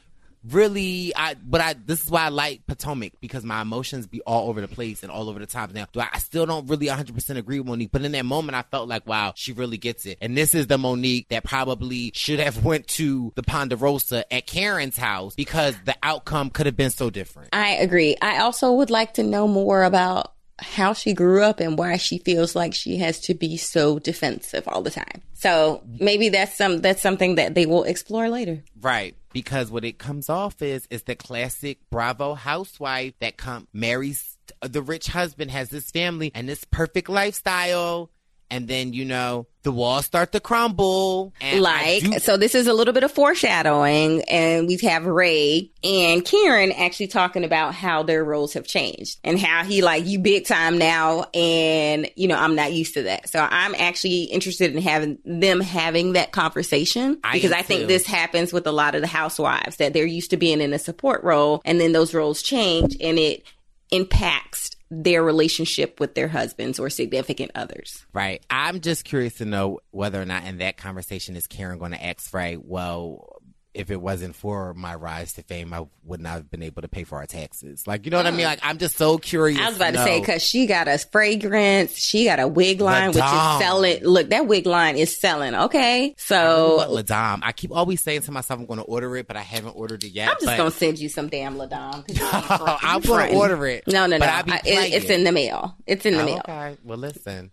really 0.49 1.13
I 1.13 1.35
but 1.35 1.59
I 1.59 1.73
this 1.73 2.01
is 2.01 2.09
why 2.09 2.23
I 2.23 2.29
like 2.29 2.65
Potomac 2.65 3.11
because 3.19 3.43
my 3.43 3.61
emotions 3.61 4.07
be 4.07 4.21
all 4.21 4.49
over 4.49 4.61
the 4.61 4.69
place 4.69 5.03
and 5.03 5.11
all 5.11 5.29
over 5.29 5.39
the 5.39 5.45
top 5.45 5.73
now. 5.73 5.85
Do 5.91 5.99
I, 5.99 6.07
I 6.13 6.19
still 6.19 6.45
don't 6.45 6.65
really 6.67 6.87
100% 6.87 7.37
agree 7.37 7.59
with 7.59 7.67
Monique, 7.67 7.91
but 7.91 8.01
in 8.03 8.13
that 8.13 8.23
moment 8.23 8.55
I 8.55 8.61
felt 8.63 8.87
like 8.87 9.05
wow, 9.05 9.33
she 9.35 9.51
really 9.51 9.77
gets 9.77 10.05
it. 10.05 10.17
And 10.21 10.37
this 10.37 10.55
is 10.55 10.67
the 10.67 10.77
Monique 10.77 11.27
that 11.29 11.43
probably 11.43 12.11
should 12.15 12.39
have 12.39 12.63
went 12.63 12.87
to 12.87 13.33
the 13.35 13.43
Ponderosa 13.43 14.31
at 14.33 14.47
Karen's 14.47 14.97
house 14.97 15.35
because 15.35 15.75
the 15.83 15.95
outcome 16.01 16.49
could 16.49 16.65
have 16.65 16.77
been 16.77 16.91
so 16.91 17.09
different. 17.09 17.49
I 17.51 17.71
agree. 17.71 18.15
I 18.21 18.39
also 18.39 18.71
would 18.71 18.89
like 18.89 19.15
to 19.15 19.23
know 19.23 19.47
more 19.47 19.83
about 19.83 20.33
how 20.61 20.93
she 20.93 21.13
grew 21.13 21.43
up 21.43 21.59
and 21.59 21.77
why 21.77 21.97
she 21.97 22.19
feels 22.19 22.55
like 22.55 22.73
she 22.73 22.97
has 22.97 23.19
to 23.21 23.33
be 23.33 23.57
so 23.57 23.99
defensive 23.99 24.67
all 24.67 24.81
the 24.81 24.91
time. 24.91 25.21
So 25.33 25.83
maybe 25.99 26.29
that's 26.29 26.57
some 26.57 26.81
that's 26.81 27.01
something 27.01 27.35
that 27.35 27.55
they 27.55 27.65
will 27.65 27.83
explore 27.83 28.29
later. 28.29 28.63
Right. 28.79 29.15
Because 29.31 29.69
what 29.71 29.85
it 29.85 29.97
comes 29.97 30.29
off 30.29 30.61
is 30.61 30.87
is 30.89 31.03
the 31.03 31.15
classic 31.15 31.79
Bravo 31.89 32.33
housewife 32.33 33.13
that 33.19 33.37
come 33.37 33.67
marries 33.73 34.37
the 34.61 34.81
rich 34.81 35.07
husband, 35.07 35.51
has 35.51 35.69
this 35.69 35.91
family 35.91 36.31
and 36.33 36.47
this 36.49 36.63
perfect 36.65 37.09
lifestyle. 37.09 38.09
And 38.51 38.67
then 38.67 38.93
you 38.93 39.05
know 39.05 39.47
the 39.63 39.71
walls 39.71 40.05
start 40.05 40.31
to 40.31 40.39
crumble. 40.39 41.33
And 41.41 41.61
like 41.61 42.01
do- 42.03 42.19
so 42.19 42.37
this 42.37 42.55
is 42.55 42.67
a 42.67 42.73
little 42.73 42.93
bit 42.93 43.03
of 43.03 43.11
foreshadowing 43.11 44.23
and 44.23 44.67
we 44.67 44.77
have 44.77 45.05
ray 45.05 45.71
and 45.83 46.23
karen 46.23 46.71
actually 46.71 47.07
talking 47.07 47.43
about 47.43 47.73
how 47.73 48.03
their 48.03 48.23
roles 48.23 48.53
have 48.53 48.65
changed 48.65 49.19
and 49.23 49.39
how 49.39 49.63
he 49.63 49.81
like 49.81 50.05
you 50.05 50.19
big 50.19 50.45
time 50.45 50.77
now 50.77 51.25
and 51.33 52.09
you 52.15 52.27
know 52.27 52.37
i'm 52.37 52.55
not 52.55 52.71
used 52.71 52.93
to 52.93 53.03
that 53.03 53.29
so 53.29 53.39
i'm 53.49 53.75
actually 53.75 54.23
interested 54.23 54.73
in 54.75 54.81
having 54.81 55.17
them 55.25 55.59
having 55.59 56.13
that 56.13 56.31
conversation 56.31 57.19
because 57.33 57.51
i, 57.51 57.59
I 57.59 57.61
think 57.61 57.87
this 57.87 58.05
happens 58.05 58.53
with 58.53 58.67
a 58.67 58.71
lot 58.71 58.95
of 58.95 59.01
the 59.01 59.07
housewives 59.07 59.77
that 59.77 59.93
they're 59.93 60.05
used 60.05 60.31
to 60.31 60.37
being 60.37 60.61
in 60.61 60.73
a 60.73 60.79
support 60.79 61.23
role 61.23 61.61
and 61.65 61.79
then 61.79 61.91
those 61.91 62.13
roles 62.13 62.41
change 62.41 62.95
and 62.99 63.19
it 63.19 63.43
impacts 63.91 64.71
their 64.91 65.23
relationship 65.23 65.99
with 65.99 66.15
their 66.15 66.27
husbands 66.27 66.79
or 66.79 66.89
significant 66.89 67.51
others. 67.55 68.05
Right. 68.13 68.43
I'm 68.49 68.81
just 68.81 69.05
curious 69.05 69.35
to 69.35 69.45
know 69.45 69.79
whether 69.91 70.21
or 70.21 70.25
not 70.25 70.45
in 70.45 70.57
that 70.59 70.77
conversation 70.77 71.35
is 71.35 71.47
Karen 71.47 71.77
going 71.77 71.91
to 71.91 72.03
ask 72.03 72.33
Ray, 72.33 72.57
well, 72.57 73.38
if 73.73 73.91
it 73.91 74.01
wasn't 74.01 74.35
for 74.35 74.73
my 74.73 74.95
rise 74.95 75.33
to 75.33 75.43
fame, 75.43 75.73
I 75.73 75.85
would 76.03 76.19
not 76.19 76.33
have 76.33 76.51
been 76.51 76.63
able 76.63 76.81
to 76.81 76.87
pay 76.87 77.03
for 77.03 77.19
our 77.19 77.25
taxes. 77.25 77.85
Like, 77.85 78.05
you 78.05 78.11
know 78.11 78.17
what 78.17 78.25
I 78.25 78.31
mean? 78.31 78.45
Like, 78.45 78.59
I'm 78.63 78.77
just 78.79 78.97
so 78.97 79.17
curious. 79.17 79.59
I 79.59 79.67
was 79.67 79.75
about 79.75 79.91
to, 79.91 79.97
to 79.97 80.03
say, 80.03 80.21
cause 80.21 80.41
she 80.43 80.65
got 80.65 80.87
a 80.87 80.97
fragrance, 80.97 81.95
she 81.97 82.25
got 82.25 82.39
a 82.39 82.47
wig 82.47 82.81
line, 82.81 83.09
which 83.09 83.17
is 83.17 83.59
selling. 83.59 84.03
Look, 84.03 84.29
that 84.31 84.47
wig 84.47 84.65
line 84.65 84.97
is 84.97 85.19
selling. 85.19 85.53
Okay. 85.53 86.15
So. 86.17 86.85
La 86.89 87.01
Dame. 87.01 87.43
I 87.43 87.51
keep 87.51 87.71
always 87.71 88.01
saying 88.01 88.21
to 88.23 88.31
myself, 88.31 88.59
I'm 88.59 88.65
going 88.65 88.79
to 88.79 88.85
order 88.85 89.15
it, 89.17 89.27
but 89.27 89.37
I 89.37 89.41
haven't 89.41 89.75
ordered 89.75 90.03
it 90.03 90.09
yet. 90.09 90.29
I'm 90.29 90.37
just 90.41 90.57
going 90.57 90.71
to 90.71 90.77
send 90.77 90.99
you 90.99 91.09
some 91.09 91.29
damn 91.29 91.57
La 91.57 91.67
Dame. 91.67 92.03
I'm 92.21 93.01
going 93.01 93.31
to 93.31 93.35
order 93.35 93.67
it. 93.67 93.83
No, 93.87 94.07
no, 94.07 94.17
no. 94.17 94.25
I, 94.25 94.61
it, 94.65 94.93
it's 94.93 95.09
in 95.09 95.23
the 95.23 95.31
mail. 95.31 95.75
It's 95.85 96.05
in 96.05 96.15
the 96.15 96.23
oh, 96.23 96.25
mail. 96.25 96.41
Okay. 96.47 96.77
Well, 96.83 96.97
listen. 96.97 97.51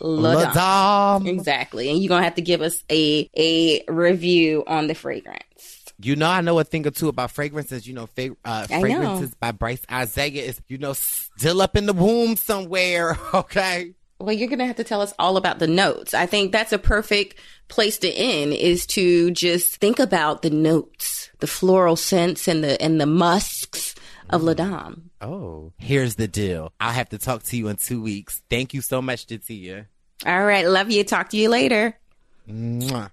La 0.00 1.18
Dame. 1.18 1.38
Exactly. 1.38 1.90
And 1.90 2.00
you're 2.00 2.08
going 2.08 2.20
to 2.20 2.24
have 2.24 2.36
to 2.36 2.42
give 2.42 2.62
us 2.62 2.82
a, 2.90 3.28
a 3.36 3.84
review 3.88 4.64
on 4.66 4.86
the 4.86 4.94
fragrance. 4.94 5.84
You 6.00 6.14
know, 6.14 6.28
I 6.28 6.40
know 6.40 6.58
a 6.58 6.64
thing 6.64 6.86
or 6.86 6.90
two 6.90 7.08
about 7.08 7.32
fragrances. 7.32 7.86
You 7.86 7.94
know, 7.94 8.06
fa- 8.06 8.36
uh, 8.44 8.66
fragrances 8.66 9.30
know. 9.30 9.36
by 9.40 9.52
Bryce 9.52 9.82
Isaiah 9.90 10.44
is, 10.44 10.60
you 10.68 10.78
know, 10.78 10.92
still 10.92 11.60
up 11.60 11.76
in 11.76 11.86
the 11.86 11.92
womb 11.92 12.36
somewhere. 12.36 13.18
Okay. 13.34 13.94
Well, 14.20 14.32
you're 14.32 14.48
going 14.48 14.58
to 14.58 14.66
have 14.66 14.76
to 14.76 14.84
tell 14.84 15.00
us 15.00 15.14
all 15.18 15.36
about 15.36 15.60
the 15.60 15.68
notes. 15.68 16.12
I 16.12 16.26
think 16.26 16.50
that's 16.50 16.72
a 16.72 16.78
perfect 16.78 17.38
place 17.68 17.98
to 17.98 18.10
end 18.10 18.52
is 18.52 18.84
to 18.86 19.30
just 19.30 19.76
think 19.76 20.00
about 20.00 20.42
the 20.42 20.50
notes, 20.50 21.30
the 21.38 21.46
floral 21.46 21.94
scents 21.94 22.48
and 22.48 22.64
the, 22.64 22.80
and 22.82 23.00
the 23.00 23.06
musks 23.06 23.94
of 24.30 24.42
La 24.42 24.54
Dame. 24.54 25.10
Oh, 25.20 25.72
here's 25.78 26.14
the 26.16 26.28
deal. 26.28 26.72
I'll 26.80 26.92
have 26.92 27.08
to 27.10 27.18
talk 27.18 27.42
to 27.44 27.56
you 27.56 27.68
in 27.68 27.76
two 27.76 28.02
weeks. 28.02 28.42
Thank 28.50 28.74
you 28.74 28.80
so 28.80 29.02
much, 29.02 29.26
Jatia. 29.26 29.86
All 30.26 30.44
right. 30.44 30.66
Love 30.66 30.90
you. 30.90 31.04
Talk 31.04 31.30
to 31.30 31.36
you 31.36 31.48
later. 31.48 31.96
Mwah. 32.48 33.10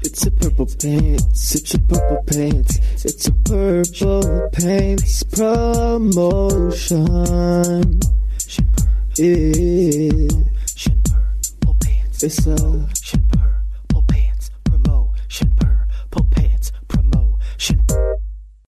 It's 0.00 0.26
a 0.26 0.30
purple 0.30 0.66
pants, 0.66 1.54
it's 1.54 1.74
a 1.74 1.78
purple 1.78 2.22
pants, 2.26 3.04
it's 3.04 3.28
a 3.28 3.32
purple 3.32 4.48
pants 4.52 5.22
promotion. 5.24 6.80
Yeah. 9.16 10.28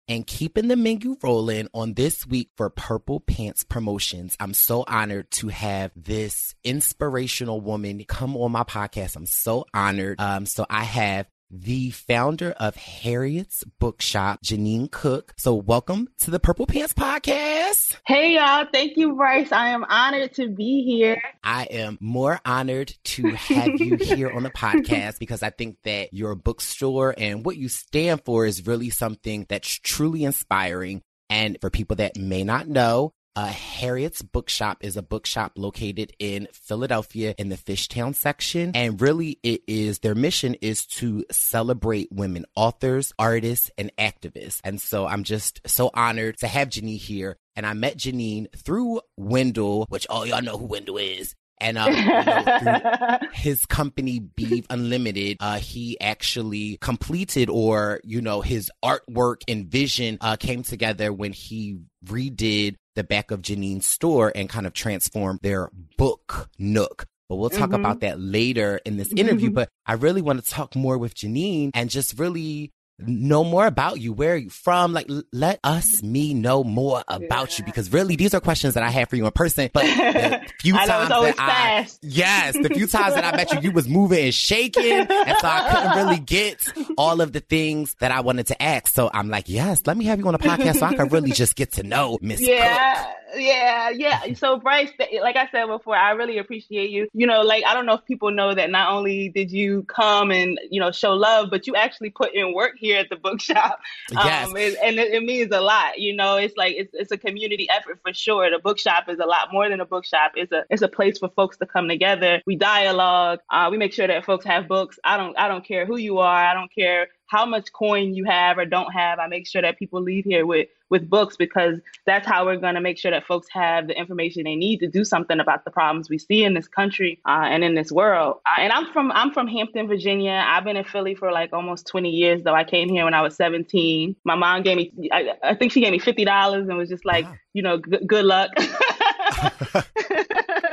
And 0.06 0.27
keeping 0.27 0.68
the 0.68 0.77
menu 0.77 1.16
rolling 1.22 1.68
on 1.74 1.94
this 1.94 2.27
week 2.27 2.51
for 2.56 2.70
Purple 2.70 3.18
Pants 3.20 3.64
Promotions, 3.64 4.36
I'm 4.39 4.55
so 4.55 4.85
honored 4.86 5.31
to 5.32 5.48
have 5.48 5.90
this 5.97 6.55
inspirational 6.62 7.60
woman 7.60 8.05
come 8.05 8.36
on 8.36 8.52
my 8.52 8.62
podcast. 8.62 9.16
I'm 9.16 9.27
so 9.27 9.66
honored. 9.74 10.20
Um, 10.20 10.47
so 10.47 10.64
I 10.70 10.85
have 10.85 11.27
the 11.51 11.90
founder 11.90 12.52
of 12.52 12.77
Harriett's 12.77 13.64
Bookshop, 13.78 14.40
Jeannine 14.43 14.89
Cook. 14.89 15.35
So, 15.36 15.55
welcome 15.55 16.09
to 16.20 16.31
the 16.31 16.39
Purple 16.39 16.66
Pants 16.66 16.94
Podcast. 16.94 17.97
Hey, 18.06 18.35
y'all. 18.35 18.66
Thank 18.72 18.97
you, 18.97 19.14
Bryce. 19.14 19.51
I 19.51 19.70
am 19.70 19.85
honored 19.85 20.35
to 20.35 20.48
be 20.48 20.85
here. 20.85 21.20
I 21.43 21.64
am 21.64 21.98
more 22.01 22.40
honored 22.44 22.94
to 23.05 23.31
have 23.31 23.81
you 23.81 23.97
here 24.01 24.31
on 24.31 24.44
the 24.44 24.51
podcast 24.51 25.18
because 25.18 25.43
I 25.43 25.51
think 25.51 25.78
that 25.85 26.14
your 26.14 26.35
bookstore 26.35 27.14
and 27.18 27.44
what 27.44 27.56
you 27.56 27.68
stand 27.68 28.22
for 28.24 28.47
is 28.47 28.66
really 28.66 28.90
something 28.90 29.47
that's 29.48 29.78
truly 29.81 30.24
inspiring. 30.24 31.02
And 31.28 31.59
for 31.60 31.70
people 31.70 31.97
that 31.97 32.16
may 32.16 32.43
not 32.43 32.68
know, 32.68 33.12
uh, 33.36 33.48
Harriett's 33.48 34.23
Bookshop 34.23 34.78
is 34.85 34.97
a 34.97 35.02
bookshop 35.02 35.52
located 35.57 36.12
in 36.19 36.48
Philadelphia 36.52 37.35
in 37.39 37.48
the 37.48 37.57
Fishtown 37.57 38.15
section. 38.15 38.73
And 38.74 39.01
really, 39.01 39.39
it 39.43 39.62
is 39.66 40.01
their 40.01 40.15
mission 40.15 40.55
is 40.61 40.86
to 40.86 41.24
celebrate 41.31 42.09
women 42.11 42.47
authors, 42.57 43.12
artists, 43.19 43.70
and 43.78 43.93
activists. 43.97 44.61
And 44.65 44.81
so 44.81 45.07
I'm 45.07 45.24
just 45.24 45.61
so 45.66 45.90
honored 45.94 46.39
to 46.39 46.48
have 46.48 46.70
Jeannine 46.70 46.98
here. 46.98 47.36
And 47.57 47.66
I 47.66 47.74
met 47.74 47.97
Jeannine 47.97 48.48
through 48.57 49.01
Wendell, 49.16 49.86
which 49.89 50.07
all 50.09 50.27
y'all 50.27 50.43
know 50.43 50.57
who 50.57 50.66
Wendell 50.66 50.98
is. 50.98 51.35
And 51.61 51.77
um, 51.77 51.93
you 51.93 52.07
know, 52.07 53.19
his 53.32 53.66
company, 53.66 54.19
Beeve 54.19 54.66
Unlimited, 54.70 55.36
uh, 55.40 55.59
he 55.59 56.01
actually 56.01 56.78
completed 56.81 57.51
or, 57.51 58.01
you 58.02 58.23
know, 58.23 58.40
his 58.40 58.70
artwork 58.82 59.43
and 59.47 59.66
vision 59.66 60.16
uh, 60.23 60.36
came 60.36 60.62
together 60.62 61.12
when 61.12 61.32
he 61.32 61.81
redid 62.07 62.77
the 62.97 63.05
back 63.05 63.31
of 63.31 63.43
Jeannine's 63.43 63.87
store 63.87 64.33
and 64.35 64.49
kind 64.49 64.67
of 64.67 64.73
transform 64.73 65.39
their 65.43 65.71
book 65.97 66.49
nook. 66.59 67.07
But 67.29 67.37
we'll 67.37 67.51
talk 67.51 67.71
mm-hmm. 67.71 67.81
about 67.81 68.01
that 68.01 68.21
later 68.21 68.81
in 68.85 68.97
this 68.97 69.12
interview. 69.12 69.49
Mm-hmm. 69.49 69.55
But 69.55 69.69
I 69.87 69.93
really 69.93 70.21
want 70.21 70.45
to 70.45 70.51
talk 70.51 70.75
more 70.75 70.99
with 70.99 71.15
Jeannine 71.15 71.71
and 71.75 71.89
just 71.89 72.19
really 72.19 72.73
know 73.06 73.44
more 73.44 73.66
about 73.66 74.01
you. 74.01 74.12
Where 74.12 74.35
are 74.35 74.36
you 74.36 74.51
from? 74.51 74.93
Like, 74.93 75.09
let 75.32 75.60
us, 75.64 76.02
me 76.02 76.35
know 76.35 76.64
more 76.64 77.02
about 77.09 77.51
yeah. 77.51 77.59
you 77.59 77.64
because 77.64 77.93
really 77.93 78.16
these 78.16 78.35
are 78.35 78.40
questions 78.40 78.74
that 78.74 78.82
I 78.82 78.90
have 78.90 79.09
for 79.09 79.16
you 79.16 79.27
in 79.27 79.32
person. 79.32 79.70
But 79.72 79.82
the 79.85 80.40
few 80.60 80.74
times 80.74 81.09
that 81.09 81.36
fast. 81.36 82.01
I, 82.02 82.06
yes, 82.06 82.55
the 82.55 82.68
few 82.68 82.86
times 82.86 83.14
that 83.14 83.24
I 83.24 83.36
met 83.36 83.52
you, 83.52 83.60
you 83.60 83.72
was 83.72 83.89
moving 83.89 84.24
and 84.24 84.35
shaking. 84.35 84.93
And 84.93 85.39
so 85.39 85.48
I 85.48 85.68
couldn't 85.70 86.05
really 86.05 86.20
get 86.20 86.66
all 86.98 87.20
of 87.20 87.32
the 87.32 87.40
things 87.40 87.94
that 88.01 88.10
I 88.10 88.20
wanted 88.20 88.48
to 88.48 88.62
ask. 88.62 88.89
So 88.89 89.10
I'm 89.12 89.28
like, 89.28 89.48
yes, 89.48 89.82
let 89.86 89.97
me 89.97 90.05
have 90.06 90.18
you 90.18 90.27
on 90.28 90.35
a 90.35 90.39
podcast 90.39 90.77
so 90.77 90.86
I 90.86 90.94
can 90.94 91.09
really 91.09 91.32
just 91.32 91.56
get 91.56 91.72
to 91.72 91.82
know 91.82 92.18
Miss 92.20 92.40
yeah. 92.40 93.05
Cook 93.05 93.19
yeah, 93.36 93.90
yeah. 93.90 94.20
So 94.40 94.59
Bryce, 94.59 94.90
like 95.20 95.36
I 95.36 95.48
said 95.51 95.66
before, 95.66 95.97
I 95.97 96.12
really 96.12 96.39
appreciate 96.39 96.90
you. 96.90 97.09
You 97.12 97.27
know, 97.27 97.43
like 97.43 97.65
I 97.66 97.74
don't 97.74 97.85
know 97.85 97.94
if 97.94 98.05
people 98.07 98.31
know 98.31 98.55
that 98.55 98.70
not 98.70 98.93
only 98.93 99.28
did 99.28 99.51
you 99.51 99.82
come 99.85 100.31
and 100.31 100.59
you 100.70 100.81
know 100.81 100.93
show 100.93 101.12
love, 101.12 101.48
but 101.51 101.66
you 101.66 101.74
actually 101.74 102.11
put 102.11 102.32
in 102.35 102.55
work 102.55 102.74
here 102.78 102.98
at 102.98 103.09
the 103.09 103.16
bookshop. 103.16 103.81
Yes. 104.12 104.48
Um, 104.48 104.57
it, 104.57 104.77
and 104.82 104.98
it, 104.98 105.15
it, 105.15 105.23
means 105.23 105.52
a 105.52 105.61
lot. 105.61 105.98
You 105.98 106.15
know, 106.15 106.36
it's 106.36 106.57
like 106.57 106.74
it's 106.77 106.93
it's 106.94 107.12
a 107.12 107.19
community 107.19 107.69
effort 107.70 108.01
for 108.02 108.12
sure. 108.12 108.51
The 108.51 108.59
bookshop 108.59 109.09
is 109.09 109.19
a 109.19 109.27
lot 109.27 109.52
more 109.52 109.69
than 109.69 109.81
a 109.81 109.86
bookshop. 109.86 110.32
It's 110.35 110.52
a 110.52 110.65
it's 110.69 110.82
a 110.82 110.89
place 110.89 111.19
for 111.19 111.28
folks 111.28 111.57
to 111.59 111.66
come 111.66 111.89
together. 111.89 112.43
We 112.47 112.57
dialogue. 112.57 113.40
Uh, 113.48 113.69
we 113.70 113.78
make 113.78 113.93
sure 113.93 114.07
that 114.07 114.24
folks 114.24 114.44
have 114.44 114.69
books. 114.69 114.98
I 115.05 115.16
don't 115.16 115.39
I 115.39 115.48
don't 115.48 115.65
care 115.65 115.86
who 115.86 115.97
you 115.97 116.19
are. 116.19 116.44
I 116.44 116.55
don't 116.55 116.73
care 116.74 117.09
how 117.31 117.47
much 117.47 117.73
coin 117.73 118.15
you 118.15 118.24
have 118.24 118.59
or 118.59 118.66
don't 118.66 118.93
have. 118.93 119.19
I 119.20 119.28
make 119.28 119.47
sure 119.47 119.62
that 119.62 119.78
people 119.78 120.02
leave 120.02 120.24
here 120.24 120.44
with 120.44 120.69
with 120.91 121.09
books 121.09 121.37
because 121.37 121.79
that's 122.05 122.27
how 122.27 122.45
we're 122.45 122.57
going 122.57 122.75
to 122.75 122.81
make 122.81 122.99
sure 122.99 123.11
that 123.11 123.27
folks 123.27 123.47
have 123.51 123.87
the 123.87 123.99
information 123.99 124.45
they 124.45 124.57
need 124.57 124.79
to 124.81 124.89
do 124.89 125.05
something 125.05 125.41
about 125.41 125.65
the 125.65 125.71
problems 125.71 126.11
we 126.11 126.19
see 126.19 126.45
in 126.45 126.55
this 126.55 126.69
country 126.69 127.21
uh, 127.27 127.45
and 127.45 127.65
in 127.65 127.75
this 127.75 127.91
world. 127.91 128.41
Uh, 128.47 128.61
and 128.61 128.73
I'm 128.73 128.93
from 128.93 129.11
I'm 129.12 129.33
from 129.33 129.47
Hampton, 129.47 129.89
Virginia. 129.89 130.45
I've 130.47 130.65
been 130.65 130.77
in 130.77 130.85
Philly 130.85 131.15
for 131.15 131.33
like 131.33 131.53
almost 131.53 131.87
20 131.87 132.11
years. 132.11 132.43
Though 132.43 132.55
I 132.55 132.65
came 132.65 132.89
here 132.89 133.05
when 133.05 133.15
I 133.15 133.23
was 133.23 133.37
17. 133.37 134.17
My 134.25 134.35
mom 134.35 134.62
gave 134.62 134.77
me 134.77 135.09
I, 135.12 135.35
I 135.43 135.55
think 135.55 135.73
she 135.73 135.81
gave 135.81 135.93
me 135.93 135.99
fifty 135.99 136.25
dollars 136.25 136.69
and 136.69 136.77
was 136.77 136.89
just 136.89 137.05
like, 137.05 137.25
wow. 137.25 137.35
you 137.53 137.62
know, 137.62 137.79
g- 137.79 138.05
good 138.07 138.25
luck. 138.25 138.51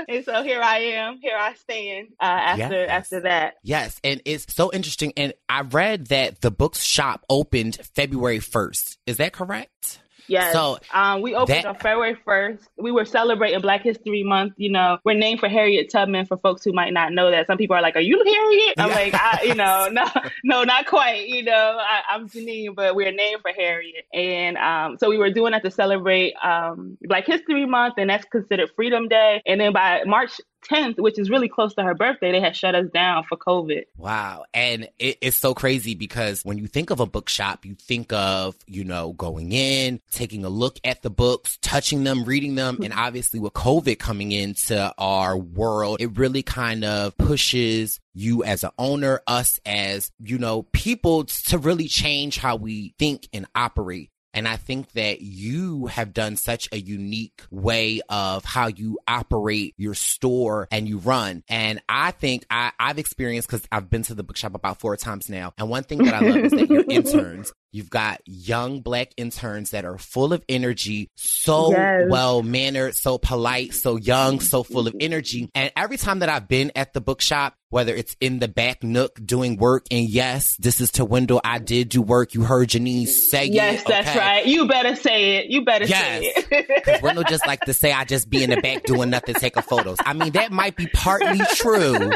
and 0.08 0.26
so 0.26 0.44
here 0.44 0.62
I 0.62 0.80
am. 0.96 1.20
Here 1.22 1.38
I 1.38 1.54
stand 1.54 2.10
uh, 2.20 2.26
after 2.26 2.76
yes. 2.76 2.90
after 2.90 3.20
that. 3.22 3.56
Yes, 3.64 4.00
and 4.04 4.22
it's 4.26 4.54
so 4.54 4.72
interesting. 4.74 5.14
And 5.18 5.34
I 5.48 5.62
read 5.62 6.08
that 6.08 6.42
the 6.42 6.52
bookshop 6.52 7.26
opened 7.30 7.78
February 7.96 8.40
first. 8.40 8.98
Is 9.06 9.18
that 9.18 9.34
correct? 9.34 10.00
Yes. 10.28 10.54
So 10.54 10.78
um, 10.94 11.22
we 11.22 11.36
opened 11.36 11.60
that... 11.60 11.66
on 11.66 11.76
February 11.76 12.18
1st. 12.26 12.60
We 12.78 12.92
were 12.92 13.06
celebrating 13.06 13.62
Black 13.62 13.82
History 13.82 14.24
Month. 14.24 14.54
You 14.58 14.72
know, 14.72 14.98
we're 15.04 15.16
named 15.16 15.40
for 15.40 15.50
Harriet 15.50 15.90
Tubman 15.92 16.26
for 16.26 16.38
folks 16.38 16.64
who 16.64 16.74
might 16.74 16.94
not 16.94 17.14
know 17.14 17.32
that. 17.32 17.48
Some 17.48 17.58
people 17.58 17.76
are 17.76 17.82
like, 17.82 17.96
Are 17.96 18.02
you 18.02 18.22
Harriet? 18.24 18.76
I'm 18.78 18.90
like, 18.90 19.14
I, 19.14 19.44
you 19.44 19.56
know, 19.56 19.88
no, 19.92 20.06
no, 20.44 20.64
not 20.64 20.86
quite. 20.86 21.28
You 21.28 21.44
know, 21.44 21.80
I, 21.80 22.16
am 22.16 22.28
Jeannine, 22.28 22.74
but 22.74 22.96
we're 22.96 23.12
named 23.12 23.42
for 23.42 23.52
Harriet. 23.52 24.06
And 24.14 24.58
um, 24.58 24.98
so 25.00 25.10
we 25.10 25.18
were 25.18 25.32
doing 25.32 25.52
that 25.52 25.64
to 25.64 25.72
celebrate 25.72 26.34
um, 26.44 26.98
Black 27.02 27.26
History 27.26 27.66
Month, 27.66 27.96
and 27.98 28.10
that's 28.10 28.26
considered 28.26 28.70
Freedom 28.76 29.08
Day. 29.08 29.42
And 29.46 29.62
then 29.62 29.74
by 29.74 30.04
March 30.06 30.40
10th, 30.70 31.00
which 31.00 31.18
is 31.20 31.30
really 31.30 31.50
close 31.50 31.74
to 31.76 31.84
her 31.84 31.94
birthday, 31.94 32.32
they 32.32 32.42
had 32.42 32.56
shut 32.56 32.76
us 32.76 32.88
down 32.94 33.24
for 33.28 33.38
COVID. 33.38 33.86
Wow. 33.98 34.46
And 34.54 34.90
it, 35.00 35.18
it's 35.22 35.38
so 35.38 35.54
crazy 35.54 35.96
because 35.96 36.44
when 36.44 36.58
you 36.58 36.68
think 36.68 36.90
of 36.90 37.00
a 37.00 37.06
bookshop, 37.06 37.66
you 37.66 37.76
think 37.76 38.14
of, 38.14 38.56
you 38.68 38.84
know, 38.84 39.14
going 39.14 39.52
in, 39.52 40.02
taking 40.12 40.46
a 40.46 40.50
look 40.50 40.80
at 40.84 41.02
the 41.02 41.10
books, 41.10 41.58
touching 41.62 42.04
them, 42.04 42.24
reading 42.24 42.56
them. 42.56 42.80
And 42.84 42.94
obviously 42.94 43.40
with 43.40 43.54
COVID 43.54 44.00
coming 44.00 44.32
into 44.32 44.94
our 44.98 45.38
world, 45.38 45.98
it 46.00 46.18
really 46.18 46.44
kind 46.44 46.84
of 46.84 47.18
pushes 47.18 48.00
you 48.14 48.44
as 48.44 48.64
an 48.64 48.72
owner, 48.78 49.22
us 49.28 49.60
as, 49.66 50.12
you 50.20 50.38
know, 50.38 50.64
people 50.64 51.26
to 51.26 51.58
really 51.58 51.88
change 51.88 52.38
how 52.38 52.56
we 52.56 52.94
think 52.98 53.28
and 53.32 53.46
operate. 53.56 54.12
And 54.38 54.48
I 54.48 54.56
think 54.56 54.92
that 54.92 55.22
you 55.22 55.88
have 55.88 56.14
done 56.14 56.36
such 56.36 56.70
a 56.72 56.78
unique 56.78 57.42
way 57.50 58.02
of 58.08 58.46
how 58.46 58.68
you 58.68 59.00
operate 59.08 59.74
your 59.78 59.96
store 59.96 60.68
and 60.70 60.88
you 60.88 61.00
run. 61.00 61.44
And 61.50 61.82
I 61.90 62.12
think 62.12 62.46
I, 62.52 62.72
I've 62.80 63.00
experienced 63.00 63.48
because 63.48 63.68
I've 63.72 63.90
been 63.90 64.04
to 64.04 64.14
the 64.14 64.22
bookshop 64.22 64.54
about 64.54 64.80
four 64.80 64.96
times 64.96 65.28
now. 65.28 65.56
And 65.58 65.72
one 65.72 65.82
thing 65.82 66.04
that 66.04 66.14
I 66.14 66.20
love 66.20 66.38
is 66.38 66.52
that 66.52 66.70
your 66.70 66.86
interns, 66.88 67.52
You've 67.74 67.90
got 67.90 68.22
young 68.26 68.82
black 68.82 69.10
interns 69.18 69.72
that 69.72 69.84
are 69.86 69.98
full 69.98 70.32
of 70.34 70.44
energy, 70.48 71.10
so 71.16 71.72
Yes. 71.72 72.06
well 72.10 72.42
mannered, 72.42 72.96
so 72.96 73.18
polite, 73.18 73.74
so 73.74 73.98
young, 73.98 74.40
so 74.40 74.64
full 74.64 74.88
of 74.88 74.96
energy. 75.00 75.50
And 75.54 75.72
every 75.76 75.98
time 75.98 76.20
that 76.20 76.30
I've 76.30 76.48
been 76.48 76.72
at 76.76 76.94
the 76.94 77.02
bookshop, 77.02 77.56
whether 77.70 77.94
it's 77.94 78.16
in 78.22 78.40
the 78.40 78.48
back 78.48 78.82
nook 78.84 79.20
doing 79.24 79.58
work, 79.58 79.86
and 79.92 80.08
yes, 80.08 80.56
this 80.58 80.80
is 80.80 80.92
to 80.94 81.04
Wendell, 81.06 81.42
I 81.44 81.60
did 81.60 81.90
do 81.90 82.02
work. 82.02 82.34
You 82.34 82.44
heard 82.44 82.70
Jeannine 82.70 83.06
say 83.06 83.46
Yes, 83.48 83.82
it. 83.82 83.88
that's 83.88 84.10
okay? 84.10 84.18
right. 84.20 84.46
You 84.46 84.68
better 84.70 84.96
say 84.96 85.36
it. 85.38 85.48
You 85.48 85.66
better 85.66 85.86
Yes. 85.86 86.22
say 86.24 86.34
it. 86.50 86.68
Because 86.86 87.02
Wendell 87.02 87.26
just 87.26 87.46
like 87.46 87.60
to 87.66 87.74
say 87.74 87.92
I 87.92 88.06
just 88.06 88.30
be 88.30 88.44
in 88.44 88.50
the 88.50 88.62
back 88.62 88.84
doing 88.86 89.10
nothing, 89.10 89.36
taking 89.36 89.64
photos. 89.64 89.98
I 90.06 90.14
mean, 90.14 90.32
that 90.32 90.52
might 90.54 90.78
be 90.78 90.88
partly 90.88 91.40
true. 91.56 92.12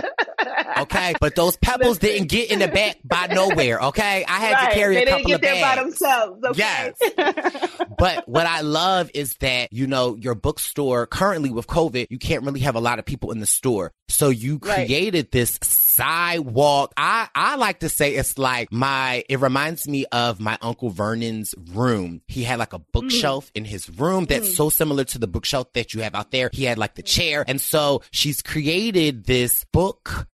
Okay. 0.79 1.13
But 1.19 1.35
those 1.35 1.57
pebbles 1.57 1.99
didn't 1.99 2.27
get 2.27 2.51
in 2.51 2.59
the 2.59 2.67
back 2.67 2.97
by 3.03 3.27
nowhere. 3.27 3.79
Okay. 3.79 4.25
I 4.27 4.39
had 4.39 4.53
right. 4.53 4.69
to 4.69 4.75
carry 4.75 4.95
they 4.95 5.03
a 5.03 5.05
didn't 5.05 5.27
get 5.27 5.35
of 5.35 5.41
there 5.41 5.61
by 5.61 5.75
themselves. 5.75 6.43
Okay? 6.43 6.93
Yes. 7.17 7.77
But 8.01 8.27
what 8.27 8.47
I 8.47 8.61
love 8.61 9.11
is 9.13 9.35
that, 9.41 9.71
you 9.71 9.85
know, 9.85 10.15
your 10.15 10.33
bookstore 10.33 11.05
currently 11.05 11.51
with 11.51 11.67
COVID, 11.67 12.07
you 12.09 12.17
can't 12.17 12.43
really 12.43 12.61
have 12.61 12.73
a 12.73 12.79
lot 12.79 12.97
of 12.97 13.05
people 13.05 13.31
in 13.31 13.39
the 13.39 13.45
store. 13.45 13.93
So 14.09 14.29
you 14.29 14.59
Right. 14.61 14.87
created 14.87 15.29
this 15.31 15.59
sidewalk. 15.61 16.93
I, 16.97 17.29
I 17.35 17.57
like 17.57 17.81
to 17.81 17.89
say 17.89 18.15
it's 18.15 18.39
like 18.39 18.71
my, 18.71 19.23
it 19.29 19.39
reminds 19.39 19.87
me 19.87 20.05
of 20.11 20.39
my 20.39 20.57
Uncle 20.63 20.89
Vernon's 20.89 21.53
room. 21.73 22.21
He 22.27 22.43
had 22.43 22.57
like 22.57 22.73
a 22.73 22.79
bookshelf 22.79 23.45
mm-hmm. 23.47 23.57
in 23.57 23.65
his 23.65 23.87
room 23.87 24.25
that's 24.25 24.47
mm-hmm. 24.47 24.55
so 24.55 24.69
similar 24.69 25.03
to 25.03 25.19
the 25.19 25.27
bookshelf 25.27 25.71
that 25.73 25.93
you 25.93 26.01
have 26.01 26.15
out 26.15 26.31
there. 26.31 26.49
He 26.51 26.63
had 26.63 26.79
like 26.79 26.95
the 26.95 27.03
chair. 27.03 27.45
And 27.47 27.61
so 27.61 28.01
she's 28.09 28.41
created 28.41 29.25
this 29.25 29.63
book 29.65 30.27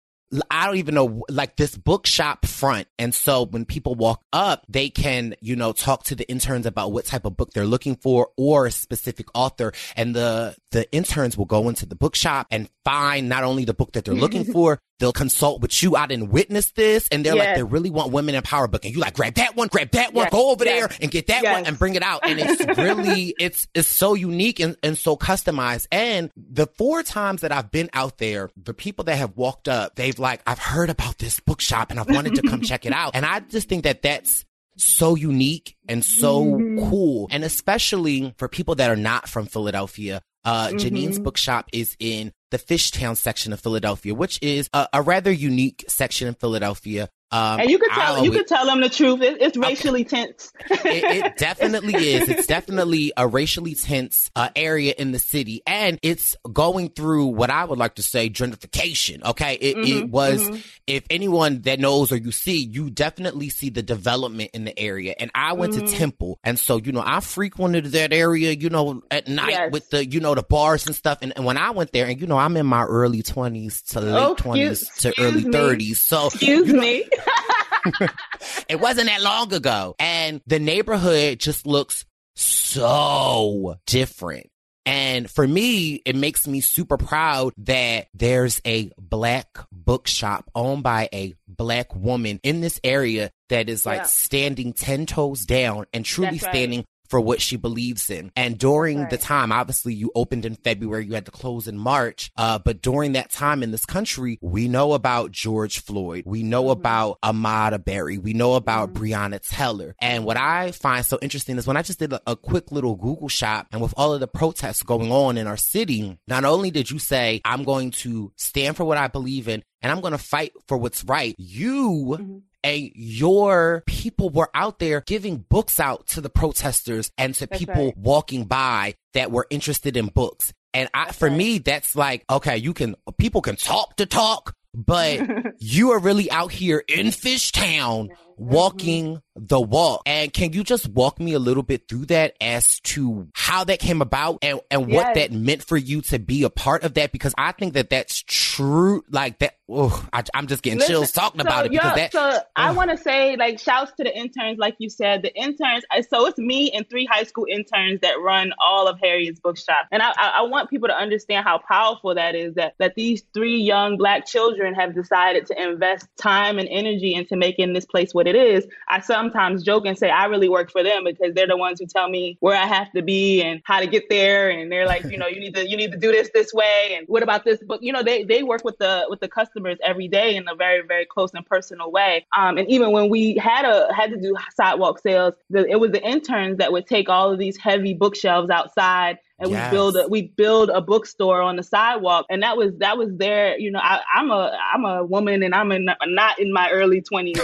I 0.49 0.65
don't 0.65 0.77
even 0.77 0.95
know, 0.95 1.23
like 1.29 1.55
this 1.55 1.77
bookshop 1.77 2.45
front. 2.45 2.87
And 2.97 3.13
so 3.13 3.45
when 3.45 3.65
people 3.65 3.95
walk 3.95 4.21
up, 4.33 4.65
they 4.67 4.89
can, 4.89 5.35
you 5.39 5.55
know, 5.55 5.71
talk 5.71 6.03
to 6.05 6.15
the 6.15 6.27
interns 6.29 6.65
about 6.65 6.91
what 6.91 7.05
type 7.05 7.25
of 7.25 7.37
book 7.37 7.51
they're 7.53 7.65
looking 7.65 7.95
for 7.95 8.29
or 8.37 8.65
a 8.65 8.71
specific 8.71 9.27
author. 9.33 9.71
And 9.95 10.15
the, 10.15 10.55
the 10.71 10.91
interns 10.91 11.37
will 11.37 11.45
go 11.45 11.69
into 11.69 11.85
the 11.85 11.95
bookshop 11.95 12.47
and 12.51 12.69
find 12.83 13.29
not 13.29 13.43
only 13.43 13.65
the 13.65 13.73
book 13.73 13.93
that 13.93 14.05
they're 14.05 14.13
looking 14.13 14.43
for, 14.53 14.79
they'll 14.99 15.11
consult 15.13 15.61
with 15.61 15.83
you. 15.83 15.95
I 15.95 16.07
didn't 16.07 16.29
witness 16.29 16.71
this. 16.71 17.07
And 17.11 17.25
they're 17.25 17.35
like, 17.35 17.55
they 17.55 17.63
really 17.63 17.89
want 17.89 18.11
women 18.13 18.33
in 18.35 18.41
power 18.43 18.67
book. 18.67 18.85
And 18.85 18.93
you 18.93 18.99
like, 19.01 19.13
grab 19.15 19.33
that 19.35 19.55
one, 19.55 19.67
grab 19.67 19.91
that 19.91 20.13
one, 20.13 20.25
Yes. 20.25 20.31
go 20.31 20.51
over 20.51 20.63
Yes. 20.63 20.87
there 20.89 20.97
and 21.01 21.11
get 21.11 21.27
that 21.27 21.43
Yes. 21.43 21.53
one 21.53 21.65
and 21.65 21.77
bring 21.77 21.95
it 21.95 22.01
out. 22.03 22.21
And 22.23 22.39
it's 22.39 22.65
really, 22.77 23.35
it's, 23.39 23.67
it's 23.75 23.87
so 23.89 24.13
unique 24.13 24.59
and, 24.59 24.77
and 24.83 24.97
so 24.97 25.17
customized. 25.17 25.87
And 25.91 26.31
the 26.35 26.67
four 26.77 27.03
times 27.03 27.41
that 27.41 27.51
I've 27.51 27.71
been 27.71 27.89
out 27.93 28.17
there, 28.19 28.49
the 28.55 28.73
people 28.73 29.03
that 29.05 29.17
have 29.17 29.35
walked 29.35 29.67
up, 29.67 29.95
they've 29.95 30.17
like, 30.17 30.41
I've 30.47 30.59
heard 30.59 30.89
about 30.89 31.17
this 31.17 31.39
bookshop 31.41 31.91
and 31.91 31.99
I've 31.99 32.09
wanted 32.09 32.35
to 32.35 32.41
come 32.43 32.61
check 32.61 32.85
it 32.85 32.93
out. 32.93 33.15
And 33.15 33.25
I 33.25 33.41
just 33.41 33.67
think 33.67 33.83
that 33.83 34.01
that's 34.01 34.45
so 34.77 35.15
unique 35.15 35.75
and 35.87 36.03
so 36.05 36.57
cool. 36.89 37.27
And 37.31 37.43
especially 37.43 38.33
for 38.37 38.47
people 38.47 38.75
that 38.75 38.89
are 38.89 38.95
not 38.95 39.27
from 39.27 39.45
Philadelphia, 39.45 40.21
uh, 40.43 40.71
Jeannine's 40.73 41.17
bookshop 41.19 41.69
is 41.73 41.95
in 41.99 42.31
the 42.55 42.75
Fishtown 42.75 43.17
section 43.17 43.51
of 43.51 43.59
Philadelphia, 43.59 44.15
which 44.15 44.39
is 44.41 44.69
a, 44.73 44.87
a 44.93 45.01
rather 45.01 45.31
unique 45.31 45.83
section 45.89 46.27
in 46.27 46.35
Philadelphia. 46.35 47.09
Um, 47.35 47.59
And 47.59 47.69
you 47.69 47.77
could 47.77 47.91
tell 47.91 48.13
you 48.13 48.17
always- 48.31 48.37
could 48.37 48.47
tell 48.47 48.65
them 48.65 48.81
the 48.81 48.89
truth. 48.89 49.21
It, 49.21 49.41
it's 49.41 49.57
racially 49.57 50.03
tense. 50.05 50.51
it, 50.69 51.25
it 51.25 51.37
definitely 51.37 51.93
is. 51.95 52.29
It's 52.29 52.47
definitely 52.47 53.11
a 53.17 53.27
racially 53.27 53.75
tense 53.75 54.31
uh, 54.35 54.49
area 54.55 54.93
in 54.97 55.11
the 55.11 55.19
city, 55.19 55.61
and 55.67 55.99
it's 56.01 56.35
going 56.51 56.89
through 56.89 57.25
what 57.27 57.49
I 57.49 57.65
would 57.65 57.77
like 57.79 57.95
to 57.95 58.03
say 58.03 58.29
gentrification. 58.29 59.23
Okay, 59.23 59.55
it, 59.55 59.77
it 59.77 60.09
was. 60.09 60.47
If 60.87 61.03
anyone 61.09 61.61
that 61.61 61.79
knows 61.79 62.11
or 62.11 62.17
you 62.17 62.31
see, 62.31 62.57
you 62.63 62.89
definitely 62.89 63.49
see 63.49 63.69
the 63.69 63.81
development 63.81 64.51
in 64.53 64.65
the 64.65 64.77
area. 64.79 65.15
And 65.19 65.31
I 65.33 65.53
went 65.53 65.73
to 65.73 65.81
Temple, 65.87 66.39
and 66.43 66.57
so 66.59 66.77
you 66.77 66.91
know 66.91 67.03
I 67.05 67.19
frequented 67.19 67.85
that 67.85 68.13
area. 68.13 68.51
You 68.51 68.69
know, 68.69 69.01
at 69.11 69.27
night 69.27 69.49
Yes. 69.49 69.71
with 69.71 69.89
the 69.89 70.05
you 70.05 70.19
know 70.19 70.35
the 70.35 70.43
bars 70.43 70.85
and 70.85 70.95
stuff. 70.95 71.19
And, 71.21 71.33
and 71.35 71.45
when 71.45 71.57
I 71.57 71.71
went 71.71 71.91
there, 71.91 72.05
and 72.07 72.19
you 72.21 72.27
know 72.27 72.37
I'm 72.37 72.55
in 72.57 72.65
my 72.65 72.83
early 72.83 73.23
twenties 73.23 73.81
to 73.83 73.99
late 73.99 74.13
Oh, 74.23 74.35
twenties 74.35 74.83
excuse- 74.83 75.15
to 75.15 75.21
early 75.21 75.41
thirties, 75.43 75.99
so 75.99 76.27
Excuse 76.27 76.67
you 76.67 76.73
know, 76.73 76.81
me. 76.81 77.03
it 78.69 78.79
wasn't 78.79 79.07
that 79.07 79.21
long 79.21 79.53
ago. 79.53 79.95
And 79.99 80.41
the 80.47 80.59
neighborhood 80.59 81.39
just 81.39 81.65
looks 81.65 82.05
so 82.35 83.77
different. 83.85 84.49
And 84.87 85.29
for 85.29 85.47
me, 85.47 85.95
it 86.05 86.15
makes 86.15 86.47
me 86.47 86.61
super 86.61 86.97
proud 86.97 87.53
that 87.57 88.07
there's 88.13 88.61
a 88.65 88.91
black 88.99 89.47
bookshop 89.71 90.49
owned 90.53 90.83
by 90.83 91.09
a 91.11 91.33
black 91.47 91.95
woman 91.95 92.39
in 92.43 92.61
this 92.61 92.79
area 92.83 93.31
that 93.49 93.67
is 93.67 93.83
like 93.85 94.01
Yeah. 94.01 94.03
standing 94.03 94.73
10 94.73 95.07
toes 95.07 95.45
down 95.45 95.85
and 95.91 96.05
truly 96.05 96.31
right. 96.33 96.41
standing 96.41 96.85
for 97.09 97.19
what 97.21 97.41
she 97.41 97.55
believes 97.57 98.09
in. 98.09 98.31
And 98.35 98.57
during 98.57 98.99
That's 98.99 99.11
the 99.11 99.17
time, 99.17 99.51
obviously 99.51 99.93
you 99.93 100.11
opened 100.15 100.45
in 100.45 100.55
February, 100.55 101.05
you 101.05 101.13
had 101.13 101.25
to 101.25 101.31
close 101.31 101.67
in 101.67 101.77
March. 101.77 102.31
Uh, 102.35 102.59
but 102.59 102.81
during 102.81 103.13
that 103.13 103.31
time 103.31 103.63
in 103.63 103.71
this 103.71 103.85
country, 103.85 104.37
we 104.41 104.67
know 104.67 104.93
about 104.93 105.31
George 105.31 105.79
Floyd. 105.79 106.23
We 106.25 106.43
know 106.43 106.55
Mm-hmm. 106.65 106.71
about 106.79 107.17
Ahmaud 107.21 107.73
Arbery. 107.73 108.17
We 108.17 108.33
know 108.33 108.55
about 108.55 108.93
Breonna 108.93 109.39
Taylor. 109.39 109.95
And 109.99 110.25
what 110.25 110.35
I 110.37 110.71
find 110.71 111.05
so 111.05 111.19
interesting 111.21 111.57
is 111.57 111.67
when 111.67 111.77
I 111.77 111.83
just 111.83 111.99
did 111.99 112.11
a, 112.13 112.21
a 112.25 112.35
quick 112.35 112.71
little 112.71 112.95
Google 112.95 113.27
shop 113.29 113.67
and 113.71 113.81
with 113.81 113.93
all 113.97 114.13
of 114.13 114.19
the 114.19 114.27
protests 114.27 114.81
going 114.83 115.11
on 115.11 115.37
in 115.37 115.45
our 115.47 115.57
city, 115.57 116.17
not 116.27 116.43
only 116.43 116.71
did 116.71 116.89
you 116.89 116.97
say, 116.97 117.41
I'm 117.45 117.63
going 117.63 117.91
to 117.91 118.31
stand 118.35 118.77
for 118.77 118.83
what 118.83 118.97
I 118.97 119.07
believe 119.07 119.47
in 119.47 119.63
and 119.81 119.91
I'm 119.91 120.01
going 120.01 120.13
to 120.13 120.17
fight 120.17 120.53
for 120.67 120.77
what's 120.77 121.03
right, 121.03 121.35
you 121.37 122.17
Mm-hmm. 122.19 122.37
And 122.65 122.91
your 122.95 123.83
people 123.85 124.29
were 124.31 124.49
out 124.55 124.79
there 124.79 125.01
giving 125.01 125.37
books 125.37 125.79
out 125.79 126.07
to 126.07 126.21
the 126.21 126.29
protesters 126.29 127.11
and 127.17 127.35
to 127.35 127.45
That's 127.45 127.59
people 127.59 127.85
right. 127.85 127.97
walking 127.97 128.45
by 128.45 128.95
that 129.13 129.31
were 129.31 129.45
interested 129.51 129.95
in 129.95 130.07
books. 130.07 130.51
And 130.73 130.89
I, 130.93 131.11
for 131.11 131.29
right. 131.29 131.37
me, 131.37 131.57
that's 131.59 131.95
like, 131.95 132.25
okay, 132.29 132.57
you 132.57 132.73
can, 132.73 132.95
people 133.19 133.41
can 133.41 133.55
talk 133.55 133.95
to 133.97 134.07
talk, 134.07 134.55
but 134.73 135.21
you 135.59 135.91
are 135.91 135.99
really 135.99 136.29
out 136.31 136.51
here 136.51 136.83
in 136.87 137.07
Fishtown 137.07 138.09
walking 138.37 139.21
the 139.35 139.59
walk. 139.59 140.01
And 140.05 140.31
can 140.31 140.53
you 140.53 140.63
just 140.63 140.87
walk 140.87 141.19
me 141.19 141.33
a 141.33 141.39
little 141.39 141.63
bit 141.63 141.87
through 141.89 142.05
that 142.05 142.35
as 142.39 142.79
to 142.81 143.27
how 143.33 143.63
that 143.65 143.79
came 143.79 144.01
about 144.01 144.39
and, 144.41 144.61
and 144.71 144.87
what 144.87 145.15
Yes. 145.15 145.15
that 145.15 145.31
meant 145.33 145.63
for 145.63 145.75
you 145.77 146.01
to 146.03 146.19
be 146.19 146.43
a 146.43 146.49
part 146.49 146.83
of 146.83 146.93
that? 146.93 147.11
Because 147.11 147.33
I 147.37 147.51
think 147.51 147.73
that 147.73 147.89
that's 147.89 148.23
true. 148.25 149.03
Like 149.09 149.39
that, 149.39 149.55
oh, 149.69 150.07
I, 150.13 150.23
I'm 150.33 150.47
just 150.47 150.63
getting 150.63 150.79
Listen, 150.79 150.93
chills 150.95 151.11
talking 151.11 151.41
so, 151.41 151.47
about 151.47 151.65
it 151.65 151.71
because 151.71 151.97
yeah, 151.97 152.07
that, 152.07 152.11
So 152.13 152.39
I 152.55 152.69
oh. 152.69 152.73
want 152.73 152.91
to 152.91 152.97
say, 152.97 153.35
like, 153.35 153.59
shouts 153.59 153.91
to 153.97 154.03
the 154.03 154.17
interns, 154.17 154.57
like 154.57 154.75
you 154.79 154.89
said, 154.89 155.21
the 155.21 155.35
interns. 155.35 155.83
So 156.09 156.27
it's 156.27 156.37
me 156.37 156.71
and 156.71 156.89
three 156.89 157.05
high 157.05 157.23
school 157.23 157.45
interns 157.49 157.99
that 158.01 158.19
run 158.21 158.53
all 158.59 158.87
of 158.87 158.99
Harriett's 158.99 159.39
bookshop, 159.39 159.87
and 159.91 160.01
I, 160.01 160.11
I, 160.11 160.33
I 160.37 160.41
want 160.43 160.69
people 160.69 160.87
to 160.87 160.95
understand 160.95 161.45
how 161.45 161.57
powerful 161.57 162.15
that 162.15 162.35
is. 162.35 162.55
That 162.55 162.75
that 162.79 162.95
these 162.95 163.23
three 163.33 163.57
young 163.57 163.97
black 163.97 164.25
children 164.25 164.73
have 164.75 164.95
decided 164.95 165.47
to 165.47 165.61
invest 165.61 166.07
time 166.17 166.57
and 166.57 166.67
energy 166.69 167.13
into 167.13 167.35
making 167.35 167.73
this 167.73 167.85
place 167.85 168.13
what 168.13 168.24
it 168.27 168.35
is. 168.35 168.67
I 168.87 168.99
sometimes 169.01 169.63
joke 169.63 169.85
and 169.85 169.97
say 169.97 170.09
I 170.09 170.25
really 170.25 170.49
work 170.49 170.71
for 170.71 170.83
them 170.83 171.03
because 171.03 171.33
they're 171.33 171.47
the 171.47 171.57
ones 171.57 171.79
who 171.79 171.85
tell 171.85 172.09
me 172.09 172.37
where 172.39 172.57
I 172.57 172.65
have 172.65 172.91
to 172.93 173.01
be 173.01 173.41
and 173.41 173.61
how 173.65 173.79
to 173.79 173.87
get 173.87 174.09
there, 174.09 174.49
and 174.49 174.71
they're 174.71 174.85
like, 174.85 175.03
you 175.05 175.17
know, 175.17 175.27
you 175.27 175.39
need 175.39 175.55
to 175.55 175.67
you 175.67 175.77
need 175.77 175.91
to 175.91 175.97
do 175.97 176.11
this 176.11 176.29
this 176.33 176.53
way, 176.53 176.95
and 176.97 177.07
what 177.07 177.23
about 177.23 177.45
this 177.45 177.61
book? 177.63 177.79
You 177.81 177.93
know, 177.93 178.03
they 178.03 178.23
they 178.23 178.43
work 178.43 178.63
with 178.63 178.77
the 178.77 179.05
with 179.09 179.19
the 179.19 179.27
customers 179.27 179.77
every 179.83 180.07
day 180.07 180.35
in 180.35 180.47
a 180.47 180.55
very 180.55 180.81
very 180.85 181.05
close 181.05 181.33
and 181.33 181.45
personal 181.45 181.91
way. 181.91 182.25
Um, 182.37 182.57
and 182.57 182.69
even 182.69 182.91
when 182.91 183.09
we 183.09 183.35
had 183.35 183.65
a 183.65 183.93
had 183.93 184.11
to 184.11 184.17
do 184.17 184.35
sidewalk 184.55 184.99
sales, 184.99 185.33
the, 185.49 185.65
it 185.65 185.79
was 185.79 185.91
the 185.91 186.03
interns 186.03 186.57
that 186.57 186.71
would 186.71 186.87
take 186.87 187.09
all 187.09 187.31
of 187.31 187.39
these 187.39 187.57
heavy 187.57 187.93
bookshelves 187.93 188.49
outside 188.49 189.17
and 189.39 189.51
Yes. 189.51 189.71
we 189.71 189.77
build 189.77 189.97
a 189.97 190.07
we 190.07 190.21
build 190.23 190.69
a 190.69 190.81
bookstore 190.81 191.41
on 191.41 191.55
the 191.55 191.63
sidewalk. 191.63 192.25
And 192.29 192.43
that 192.43 192.57
was 192.57 192.73
that 192.77 192.97
was 192.97 193.09
their 193.17 193.57
you 193.57 193.71
know 193.71 193.79
I, 193.81 194.01
i'm 194.13 194.31
a 194.31 194.57
i'm 194.73 194.85
a 194.85 195.03
woman 195.03 195.43
and 195.43 195.53
i'm 195.53 195.71
in, 195.71 195.85
not 196.05 196.39
in 196.39 196.53
my 196.53 196.69
early 196.71 197.01
20s 197.01 197.37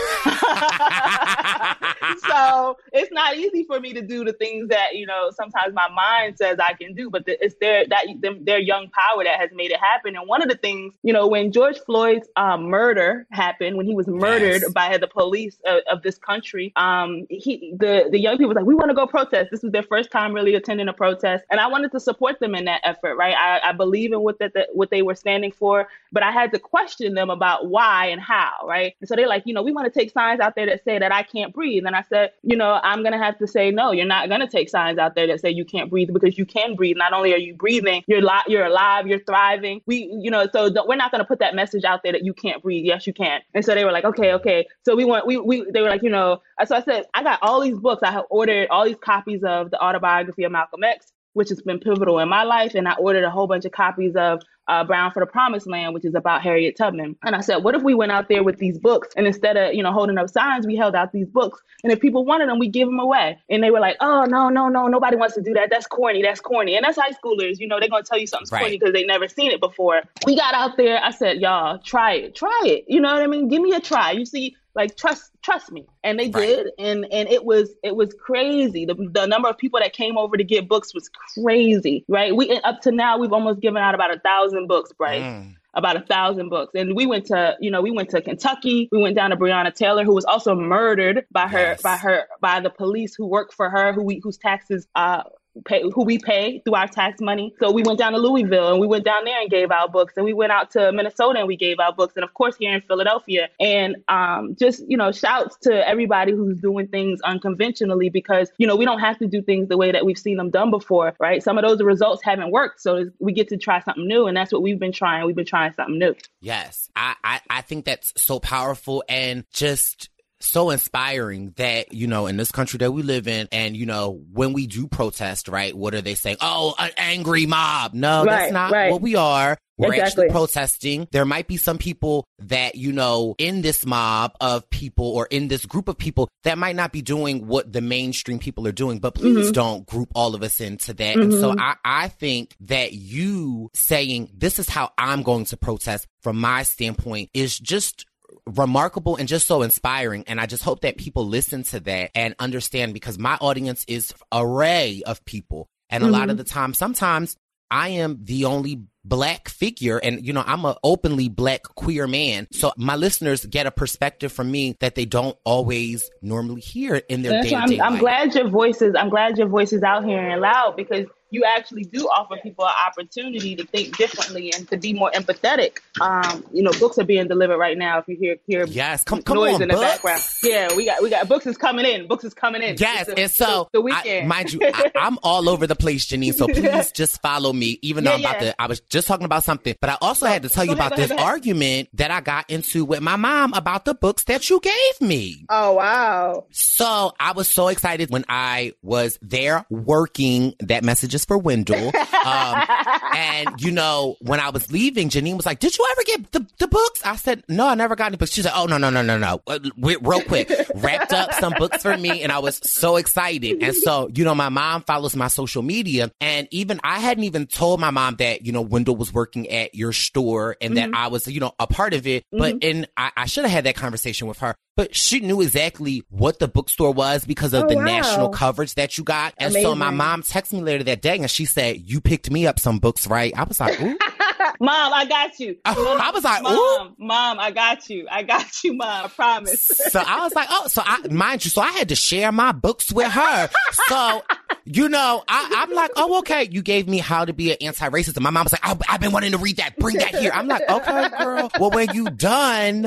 so 2.27 2.77
it's 2.93 3.11
not 3.11 3.35
easy 3.37 3.63
for 3.63 3.79
me 3.79 3.93
to 3.93 4.01
do 4.01 4.23
the 4.23 4.33
things 4.33 4.67
that 4.69 4.95
you 4.95 5.05
know 5.05 5.31
sometimes 5.35 5.73
my 5.73 5.87
mind 5.89 6.37
says 6.37 6.57
i 6.59 6.73
can 6.73 6.93
do 6.93 7.09
but 7.09 7.25
the, 7.25 7.43
it's 7.43 7.55
their 7.61 7.85
that 7.87 8.05
them, 8.21 8.43
their 8.45 8.59
young 8.59 8.89
power 8.89 9.23
that 9.23 9.39
has 9.39 9.49
made 9.53 9.71
it 9.71 9.79
happen. 9.79 10.15
And 10.15 10.27
one 10.27 10.41
of 10.41 10.49
the 10.49 10.57
things 10.57 10.93
you 11.03 11.13
know 11.13 11.27
when 11.27 11.51
george 11.51 11.79
floyd's 11.79 12.27
um, 12.35 12.63
murder 12.65 13.25
happened 13.31 13.77
when 13.77 13.85
he 13.85 13.95
was 13.95 14.07
murdered 14.07 14.61
Yes. 14.63 14.71
by 14.73 14.97
the 14.97 15.07
police 15.07 15.57
of, 15.65 15.81
of 15.91 16.01
this 16.03 16.17
country 16.17 16.71
um 16.75 17.25
he 17.29 17.73
the 17.79 18.07
the 18.11 18.19
young 18.19 18.37
people 18.37 18.49
was 18.49 18.55
like 18.55 18.65
we 18.65 18.75
want 18.75 18.89
to 18.89 18.95
go 18.95 19.07
protest. 19.07 19.49
This 19.51 19.63
was 19.63 19.71
their 19.71 19.83
first 19.83 20.11
time 20.11 20.33
really 20.33 20.55
attending 20.55 20.87
a 20.87 20.93
protest. 20.93 21.43
And 21.51 21.59
i 21.59 21.67
wanted 21.81 21.91
to 21.91 21.99
support 21.99 22.39
them 22.39 22.53
in 22.53 22.65
that 22.65 22.81
effort 22.83 23.15
right? 23.15 23.35
I, 23.35 23.69
I 23.69 23.71
believe 23.71 24.13
in 24.13 24.21
what 24.21 24.39
that 24.39 24.53
the, 24.53 24.67
what 24.73 24.91
they 24.91 25.01
were 25.01 25.15
standing 25.15 25.51
for 25.51 25.87
but 26.11 26.23
i 26.23 26.31
had 26.31 26.51
to 26.53 26.59
question 26.59 27.15
them 27.15 27.29
about 27.29 27.67
why 27.67 28.07
and 28.07 28.21
how 28.21 28.51
right? 28.67 28.93
And 29.01 29.07
so 29.07 29.15
they're 29.15 29.27
like 29.27 29.43
you 29.45 29.53
know 29.53 29.63
we 29.63 29.71
want 29.71 29.91
to 29.91 29.99
take 29.99 30.11
signs 30.11 30.39
out 30.39 30.55
there 30.55 30.65
that 30.67 30.83
say 30.83 30.99
that 30.99 31.11
i 31.11 31.23
can't 31.23 31.53
breathe. 31.53 31.85
And 31.85 31.95
i 31.95 32.03
said 32.03 32.31
you 32.43 32.55
know 32.55 32.79
i'm 32.83 33.03
gonna 33.03 33.17
have 33.17 33.37
to 33.39 33.47
say 33.47 33.71
no 33.71 33.91
you're 33.91 34.05
not 34.05 34.29
gonna 34.29 34.49
take 34.49 34.69
signs 34.69 34.97
out 34.97 35.15
there 35.15 35.27
that 35.27 35.41
say 35.41 35.49
you 35.49 35.65
can't 35.65 35.89
breathe 35.89 36.09
because 36.13 36.37
you 36.37 36.45
can 36.45 36.75
breathe. 36.75 36.97
Not 36.97 37.13
only 37.13 37.33
are 37.33 37.37
you 37.37 37.55
breathing 37.55 38.03
you're 38.07 38.21
li- 38.21 38.47
you're 38.47 38.65
alive 38.65 39.07
you're 39.07 39.19
thriving. 39.19 39.81
We 39.85 40.09
you 40.21 40.29
know 40.29 40.47
so 40.51 40.71
we're 40.87 40.95
not 40.95 41.11
gonna 41.11 41.25
put 41.25 41.39
that 41.39 41.55
message 41.55 41.83
out 41.83 42.03
there 42.03 42.11
that 42.11 42.23
you 42.23 42.33
can't 42.33 42.61
breathe. 42.61 42.85
Yes 42.85 43.07
you 43.07 43.13
can. 43.13 43.41
And 43.53 43.65
so 43.65 43.73
they 43.73 43.85
were 43.85 43.91
like 43.91 44.05
okay 44.05 44.33
okay. 44.33 44.67
So 44.85 44.95
we 44.95 45.05
want 45.05 45.25
we, 45.25 45.37
we 45.37 45.65
they 45.71 45.81
were 45.81 45.89
like 45.89 46.03
you 46.03 46.09
know 46.09 46.41
so 46.65 46.75
i 46.75 46.81
said 46.81 47.05
i 47.13 47.23
got 47.23 47.39
all 47.41 47.61
these 47.61 47.77
books. 47.77 48.03
I 48.03 48.11
have 48.11 48.25
ordered 48.29 48.67
all 48.69 48.85
these 48.85 48.97
copies 49.01 49.43
of 49.43 49.71
the 49.71 49.81
autobiography 49.81 50.43
of 50.43 50.51
malcolm 50.51 50.83
x 50.83 51.11
which 51.33 51.49
has 51.49 51.61
been 51.61 51.79
pivotal 51.79 52.19
in 52.19 52.29
my 52.29 52.43
life. 52.43 52.75
And 52.75 52.87
I 52.87 52.93
ordered 52.95 53.23
a 53.23 53.29
whole 53.29 53.47
bunch 53.47 53.65
of 53.65 53.71
copies 53.71 54.15
of 54.15 54.41
uh, 54.67 54.83
Bound 54.83 55.13
for 55.13 55.19
the 55.21 55.25
Promised 55.25 55.67
Land, 55.67 55.93
which 55.93 56.05
is 56.05 56.15
about 56.15 56.41
Harriet 56.43 56.77
Tubman. 56.77 57.15
And 57.23 57.35
I 57.35 57.41
said, 57.41 57.57
what 57.57 57.75
if 57.75 57.81
we 57.83 57.93
went 57.93 58.11
out 58.11 58.29
there 58.29 58.43
with 58.43 58.57
these 58.57 58.77
books 58.77 59.09
and 59.17 59.27
instead 59.27 59.57
of, 59.57 59.73
you 59.73 59.83
know, 59.83 59.91
holding 59.91 60.17
up 60.17 60.29
signs, 60.29 60.65
we 60.67 60.75
held 60.75 60.95
out 60.95 61.11
these 61.11 61.27
books. 61.27 61.61
And 61.83 61.91
if 61.91 61.99
people 61.99 62.25
wanted 62.25 62.47
them, 62.47 62.59
we 62.59 62.67
give 62.69 62.87
them 62.87 62.99
away. 62.99 63.39
And 63.49 63.63
they 63.63 63.71
were 63.71 63.79
like, 63.79 63.97
oh, 63.99 64.25
no, 64.25 64.49
no, 64.49 64.69
no, 64.69 64.87
nobody 64.87 65.17
wants 65.17 65.35
to 65.35 65.41
do 65.41 65.53
that. 65.55 65.69
That's 65.71 65.87
corny. 65.87 66.21
That's 66.21 66.39
corny. 66.39 66.75
And 66.75 66.85
that's 66.85 66.97
high 66.97 67.11
schoolers. 67.11 67.59
You 67.59 67.67
know, 67.67 67.79
they're 67.79 67.89
going 67.89 68.03
to 68.03 68.09
tell 68.09 68.19
you 68.19 68.27
something's 68.27 68.51
Right. 68.51 68.59
corny 68.61 68.77
because 68.77 68.93
they 68.93 69.03
never 69.03 69.27
seen 69.27 69.51
it 69.51 69.59
before. 69.59 70.01
We 70.25 70.35
got 70.35 70.53
out 70.53 70.77
there. 70.77 71.03
I 71.03 71.11
said, 71.11 71.41
y'all, 71.41 71.79
try 71.79 72.13
it. 72.13 72.35
Try 72.35 72.61
it. 72.65 72.85
You 72.87 73.01
know 73.01 73.11
what 73.13 73.23
I 73.23 73.27
mean? 73.27 73.47
Give 73.47 73.61
me 73.61 73.73
a 73.73 73.79
try. 73.79 74.11
You 74.11 74.25
see, 74.25 74.55
like 74.75 74.95
trust 74.97 75.31
trust 75.41 75.71
me. 75.71 75.85
And 76.03 76.19
they 76.19 76.29
Right. 76.29 76.47
did. 76.47 76.67
And 76.79 77.05
and 77.11 77.27
it 77.29 77.43
was 77.45 77.73
it 77.83 77.95
was 77.95 78.13
crazy. 78.13 78.85
The, 78.85 78.95
the 78.95 79.25
number 79.25 79.49
of 79.49 79.57
people 79.57 79.79
that 79.79 79.93
came 79.93 80.17
over 80.17 80.37
to 80.37 80.43
get 80.43 80.67
books 80.67 80.93
was 80.93 81.09
crazy 81.43 82.05
right? 82.07 82.35
We 82.35 82.51
up 82.63 82.81
to 82.81 82.91
now 82.91 83.17
we've 83.17 83.33
almost 83.33 83.59
given 83.61 83.81
out 83.81 83.95
about 83.95 84.15
a 84.15 84.19
thousand 84.19 84.67
books 84.67 84.91
bryce 84.93 85.21
Mm. 85.21 85.55
about 85.73 85.95
a 85.95 86.01
thousand 86.01 86.49
books. 86.49 86.73
And 86.75 86.95
we 86.95 87.05
went 87.05 87.25
to 87.27 87.55
you 87.59 87.71
know 87.71 87.81
we 87.81 87.91
went 87.91 88.09
to 88.09 88.21
kentucky. 88.21 88.87
We 88.91 89.01
went 89.01 89.15
down 89.15 89.29
to 89.31 89.37
breonna 89.37 89.73
taylor 89.73 90.03
who 90.03 90.13
was 90.15 90.25
also 90.25 90.55
murdered 90.55 91.25
by 91.31 91.47
her 91.47 91.59
Yes. 91.71 91.81
by 91.81 91.97
her 91.97 92.25
by 92.39 92.59
the 92.59 92.69
police 92.69 93.15
who 93.15 93.25
work 93.27 93.53
for 93.53 93.69
her 93.69 93.93
who 93.93 94.03
we 94.03 94.19
whose 94.23 94.37
taxes 94.37 94.87
uh 94.95 95.23
pay, 95.65 95.83
who 95.93 96.03
we 96.03 96.17
pay 96.17 96.59
through 96.59 96.75
our 96.75 96.87
tax 96.87 97.21
money. 97.21 97.53
So 97.59 97.71
we 97.71 97.83
went 97.83 97.99
down 97.99 98.13
to 98.13 98.17
Louisville 98.17 98.71
and 98.71 98.79
we 98.79 98.87
went 98.87 99.05
down 99.05 99.25
there 99.25 99.39
and 99.41 99.49
gave 99.49 99.71
out 99.71 99.91
books, 99.91 100.13
and 100.15 100.25
we 100.25 100.33
went 100.33 100.51
out 100.51 100.71
to 100.71 100.91
Minnesota 100.91 101.39
and 101.39 101.47
we 101.47 101.57
gave 101.57 101.79
out 101.79 101.97
books, 101.97 102.13
and 102.15 102.23
of 102.23 102.33
course 102.33 102.55
here 102.57 102.73
in 102.73 102.81
Philadelphia. 102.81 103.49
And 103.59 103.97
um, 104.07 104.55
just 104.57 104.83
you 104.87 104.97
know, 104.97 105.11
shouts 105.11 105.57
to 105.63 105.87
everybody 105.87 106.31
who's 106.31 106.59
doing 106.59 106.87
things 106.87 107.21
unconventionally 107.21 108.09
because 108.09 108.51
you 108.57 108.67
know 108.67 108.75
we 108.75 108.85
don't 108.85 108.99
have 108.99 109.17
to 109.19 109.27
do 109.27 109.41
things 109.41 109.67
the 109.67 109.77
way 109.77 109.91
that 109.91 110.05
we've 110.05 110.17
seen 110.17 110.37
them 110.37 110.49
done 110.49 110.71
before, 110.71 111.13
right? 111.19 111.43
Some 111.43 111.57
of 111.57 111.63
those 111.63 111.81
results 111.81 112.23
haven't 112.23 112.51
worked, 112.51 112.81
so 112.81 113.09
we 113.19 113.33
get 113.33 113.49
to 113.49 113.57
try 113.57 113.81
something 113.81 114.07
new, 114.07 114.27
and 114.27 114.35
that's 114.35 114.51
what 114.51 114.61
we've 114.61 114.79
been 114.79 114.93
trying. 114.93 115.25
We've 115.25 115.35
been 115.35 115.45
trying 115.45 115.73
something 115.73 115.99
new. 115.99 116.15
Yes, 116.39 116.89
I, 116.95 117.15
I, 117.23 117.41
I 117.49 117.61
think 117.61 117.85
that's 117.85 118.13
so 118.17 118.39
powerful 118.39 119.03
and 119.07 119.45
just 119.51 120.09
so 120.41 120.69
inspiring 120.69 121.53
that, 121.57 121.93
you 121.93 122.07
know, 122.07 122.27
in 122.27 122.37
this 122.37 122.51
country 122.51 122.77
that 122.79 122.91
we 122.91 123.01
live 123.03 123.27
in, 123.27 123.47
and, 123.51 123.75
you 123.75 123.85
know, 123.85 124.21
when 124.31 124.53
we 124.53 124.67
do 124.67 124.87
protest, 124.87 125.47
right, 125.47 125.75
what 125.75 125.93
are 125.95 126.01
they 126.01 126.15
saying? 126.15 126.37
Oh, 126.41 126.75
an 126.77 126.91
angry 126.97 127.45
mob. 127.45 127.93
No, 127.93 128.25
that's 128.25 128.51
not 128.51 128.71
right. 128.71 128.91
what 128.91 129.01
we 129.01 129.15
are. 129.15 129.57
We're 129.77 129.93
Exactly. 129.93 130.25
actually 130.25 130.29
protesting. 130.31 131.07
There 131.11 131.25
might 131.25 131.47
be 131.47 131.57
some 131.57 131.79
people 131.79 132.23
that, 132.37 132.75
you 132.75 132.91
know, 132.91 133.33
in 133.39 133.63
this 133.63 133.83
mob 133.83 134.33
of 134.39 134.69
people 134.69 135.05
or 135.07 135.25
in 135.31 135.47
this 135.47 135.65
group 135.65 135.87
of 135.87 135.97
people 135.97 136.29
that 136.43 136.59
might 136.59 136.75
not 136.75 136.91
be 136.91 137.01
doing 137.01 137.47
what 137.47 137.71
the 137.73 137.81
mainstream 137.81 138.37
people 138.37 138.67
are 138.67 138.71
doing, 138.71 138.99
but 138.99 139.15
please 139.15 139.31
Mm-hmm. 139.31 139.51
don't 139.53 139.85
group 139.87 140.09
all 140.13 140.35
of 140.35 140.43
us 140.43 140.59
into 140.61 140.93
that. 140.93 141.15
And 141.15 141.33
so 141.33 141.55
I, 141.57 141.75
I 141.83 142.07
think 142.09 142.55
that 142.61 142.93
you 142.93 143.71
saying, 143.73 144.29
this 144.37 144.59
is 144.59 144.69
how 144.69 144.91
I'm 144.99 145.23
going 145.23 145.45
to 145.45 145.57
protest 145.57 146.05
from 146.21 146.39
my 146.39 146.61
standpoint 146.61 147.29
is 147.33 147.57
just 147.57 148.05
remarkable 148.45 149.15
and 149.15 149.27
just 149.27 149.47
so 149.47 149.61
inspiring. 149.61 150.23
And 150.27 150.39
i 150.39 150.45
just 150.45 150.63
hope 150.63 150.81
that 150.81 150.97
people 150.97 151.25
listen 151.25 151.63
to 151.63 151.79
that 151.81 152.11
and 152.15 152.35
understand 152.39 152.93
because 152.93 153.17
my 153.17 153.35
audience 153.41 153.85
is 153.87 154.13
array 154.31 155.03
of 155.05 155.23
people. 155.25 155.67
And 155.89 156.03
a 156.03 156.07
lot 156.07 156.29
of 156.29 156.37
mm-hmm. 156.37 156.37
the 156.37 156.43
time 156.45 156.73
sometimes 156.73 157.35
i 157.69 157.89
am 157.89 158.19
the 158.23 158.45
only 158.45 158.81
black 159.03 159.49
figure 159.49 159.97
and 159.97 160.25
you 160.25 160.31
know 160.31 160.43
i'm 160.45 160.63
a 160.63 160.77
openly 160.83 161.27
black 161.29 161.63
queer 161.63 162.07
man. 162.07 162.47
So 162.51 162.71
my 162.77 162.95
listeners 162.95 163.45
get 163.45 163.65
a 163.65 163.71
perspective 163.71 164.31
from 164.31 164.51
me 164.51 164.77
that 164.79 164.95
they 164.95 165.05
don't 165.05 165.37
always 165.43 166.09
normally 166.21 166.61
hear 166.61 166.95
in 166.95 167.21
their 167.21 167.43
day-to-day 167.43 167.79
I'm, 167.79 167.93
I'm 167.93 167.99
glad 167.99 168.35
your 168.35 168.49
voice 168.49 168.81
is 168.81 168.95
I'm 168.95 169.09
glad 169.09 169.37
your 169.37 169.47
voice 169.47 169.73
is 169.73 169.83
out 169.83 170.05
here 170.05 170.19
and 170.19 170.41
loud 170.41 170.75
because 170.75 171.07
you 171.31 171.43
actually 171.45 171.83
do 171.85 172.05
offer 172.07 172.35
people 172.43 172.65
an 172.65 172.73
opportunity 172.87 173.55
to 173.55 173.65
think 173.65 173.97
differently 173.97 174.53
and 174.53 174.67
to 174.69 174.77
be 174.77 174.93
more 174.93 175.09
empathetic. 175.11 175.77
Um, 175.99 176.45
you 176.53 176.61
know, 176.61 176.71
books 176.79 176.97
are 176.99 177.03
being 177.05 177.27
delivered 177.27 177.57
right 177.57 177.77
now. 177.77 177.99
If 177.99 178.07
you 178.07 178.17
hear 178.17 178.35
hear 178.45 178.65
Yes, 178.67 179.03
come- 179.03 179.21
come 179.23 179.37
noise 179.37 179.55
on, 179.55 179.61
in 179.63 179.67
the 179.69 179.73
books. 179.75 179.85
background, 179.93 180.21
yeah, 180.43 180.75
we 180.75 180.85
got 180.85 181.01
we 181.01 181.09
got 181.09 181.27
books 181.27 181.45
is 181.47 181.57
coming 181.57 181.85
in. 181.85 182.07
Books 182.07 182.23
is 182.23 182.33
coming 182.33 182.61
in. 182.61 182.75
Yes, 182.77 183.07
It's 183.07 183.15
the- 183.15 183.21
and 183.21 183.31
so 183.31 183.69
the, 183.73 183.81
the 183.81 183.91
I, 183.93 183.97
weekend. 184.01 184.27
mind 184.27 184.53
you, 184.53 184.59
I, 184.63 184.91
I'm 184.95 185.17
all 185.23 185.49
over 185.49 185.65
the 185.67 185.75
place, 185.75 186.05
Jeannine. 186.05 186.33
So 186.33 186.47
please 186.51 186.91
just 186.91 187.21
follow 187.21 187.53
me. 187.53 187.79
Even 187.81 188.03
though 188.03 188.11
Yeah, 188.11 188.15
I'm 188.17 188.21
about 188.35 188.41
yeah. 188.43 188.51
to, 188.51 188.61
I 188.61 188.67
was 188.67 188.79
just 188.81 189.07
talking 189.07 189.25
about 189.25 189.43
something, 189.43 189.75
but 189.79 189.89
I 189.89 189.97
also 190.01 190.25
had 190.25 190.43
to 190.43 190.49
tell 190.49 190.65
you 190.65 190.73
ahead, 190.73 190.87
about 190.93 190.97
ahead, 190.99 191.09
this 191.11 191.17
argument 191.17 191.89
that 191.93 192.11
I 192.11 192.21
got 192.21 192.49
into 192.49 192.83
with 192.85 193.01
my 193.01 193.15
mom 193.15 193.53
about 193.53 193.85
the 193.85 193.93
books 193.93 194.25
that 194.25 194.49
you 194.49 194.59
gave 194.59 195.01
me. 195.07 195.45
oh 195.49 195.73
wow. 195.73 196.45
So 196.51 197.13
I 197.19 197.31
was 197.31 197.47
so 197.47 197.69
excited 197.69 198.09
when 198.09 198.25
I 198.27 198.73
was 198.81 199.17
there 199.21 199.65
working. 199.69 200.55
That 200.59 200.83
message 200.83 201.15
is 201.15 201.20
for 201.25 201.37
Wendell. 201.37 201.87
Um, 202.25 202.63
and 203.15 203.61
you 203.61 203.71
know, 203.71 204.15
when 204.21 204.39
I 204.39 204.49
was 204.49 204.71
leaving, 204.71 205.09
Jeannine 205.09 205.37
was 205.37 205.45
like, 205.45 205.59
"Did 205.59 205.77
you 205.77 205.85
ever 205.91 206.01
get 206.05 206.31
the, 206.31 206.47
the 206.59 206.67
books?" 206.67 207.01
I 207.03 207.15
said, 207.15 207.43
"No, 207.47 207.67
I 207.67 207.75
never 207.75 207.95
got 207.95 208.07
any 208.07 208.17
books." 208.17 208.31
She 208.31 208.41
said, 208.41 208.53
"Oh 208.55 208.65
no, 208.65 208.77
no, 208.77 208.89
no, 208.89 209.01
no, 209.01 209.17
no!" 209.17 209.41
Uh, 209.47 209.59
Real 209.77 210.21
quick, 210.23 210.51
wrapped 210.75 211.13
up 211.13 211.33
some 211.35 211.53
books 211.57 211.81
for 211.81 211.95
me, 211.97 212.21
and 212.21 212.31
I 212.31 212.39
was 212.39 212.57
so 212.63 212.95
excited. 212.97 213.61
And 213.63 213.75
so, 213.75 214.09
you 214.13 214.23
know, 214.23 214.35
my 214.35 214.49
mom 214.49 214.83
follows 214.83 215.15
my 215.15 215.27
social 215.27 215.61
media, 215.61 216.11
and 216.21 216.47
even 216.51 216.79
I 216.83 216.99
hadn't 216.99 217.23
even 217.23 217.47
told 217.47 217.79
my 217.79 217.91
mom 217.91 218.15
that 218.17 218.45
you 218.45 218.51
know 218.51 218.61
Wendell 218.61 218.95
was 218.95 219.13
working 219.13 219.49
at 219.49 219.75
your 219.75 219.93
store 219.93 220.55
and 220.61 220.77
that 220.77 220.89
I 220.93 221.07
was, 221.07 221.27
you 221.27 221.39
know, 221.39 221.53
a 221.59 221.67
part 221.67 221.93
of 221.93 222.07
it. 222.07 222.23
But 222.31 222.63
and 222.63 222.87
I, 222.97 223.11
I 223.17 223.25
should 223.25 223.43
have 223.43 223.51
had 223.51 223.63
that 223.65 223.75
conversation 223.75 224.27
with 224.27 224.39
her. 224.39 224.55
But 224.77 224.95
she 224.95 225.19
knew 225.19 225.41
exactly 225.41 226.03
what 226.09 226.39
the 226.39 226.47
bookstore 226.47 226.93
was 226.93 227.25
because 227.25 227.53
of 227.53 227.65
Oh, 227.65 227.67
the 227.67 227.75
wow. 227.75 227.83
national 227.83 228.29
coverage 228.29 228.73
that 228.75 228.97
you 228.97 229.03
got. 229.03 229.33
And 229.37 229.53
so 229.53 229.75
my 229.75 229.89
mom 229.91 230.23
texted 230.23 230.53
me 230.53 230.61
later 230.61 230.83
that 230.85 231.01
day 231.01 231.10
and 231.19 231.29
she 231.29 231.45
said, 231.45 231.81
You 231.81 231.99
picked 232.01 232.31
me 232.31 232.47
up 232.47 232.59
some 232.59 232.79
books, 232.79 233.07
right? 233.07 233.33
I 233.35 233.43
was 233.43 233.59
like, 233.59 233.79
Ooh. 233.81 233.97
Mom, 234.59 234.93
I 234.93 235.05
got 235.05 235.39
you. 235.39 235.57
I 235.65 236.11
was 236.13 236.23
like, 236.23 236.43
Mom, 236.43 236.95
mom, 236.99 237.39
I 237.39 237.51
got 237.51 237.89
you. 237.89 238.07
I 238.09 238.23
got 238.23 238.63
you, 238.63 238.73
mom. 238.73 239.05
I 239.05 239.07
promise. 239.07 239.67
so 239.67 239.99
I 240.05 240.21
was 240.21 240.33
like, 240.35 240.47
oh, 240.51 240.67
so 240.67 240.83
I 240.85 241.07
mind 241.07 241.43
you, 241.45 241.49
so 241.51 241.61
I 241.61 241.71
had 241.71 241.89
to 241.89 241.95
share 241.95 242.31
my 242.31 242.51
books 242.51 242.91
with 242.91 243.11
her. 243.11 243.49
So, 243.87 244.23
you 244.65 244.89
know, 244.89 245.23
I, 245.27 245.63
I'm 245.63 245.73
like, 245.73 245.91
oh, 245.95 246.19
okay. 246.19 246.47
You 246.51 246.61
gave 246.61 246.87
me 246.87 246.99
how 246.99 247.25
to 247.25 247.33
be 247.33 247.51
an 247.51 247.57
anti-racist. 247.61 248.15
And 248.15 248.23
my 248.23 248.29
mom 248.29 248.45
was 248.45 248.53
like, 248.53 248.61
oh, 248.63 248.77
I've 248.87 249.01
been 249.01 249.11
wanting 249.11 249.31
to 249.31 249.37
read 249.37 249.57
that. 249.57 249.77
Bring 249.77 249.97
that 249.97 250.15
here. 250.15 250.31
I'm 250.33 250.47
like, 250.47 250.69
okay, 250.69 251.09
girl. 251.17 251.51
Well, 251.59 251.71
when 251.71 251.93
you 251.93 252.09
done, 252.09 252.83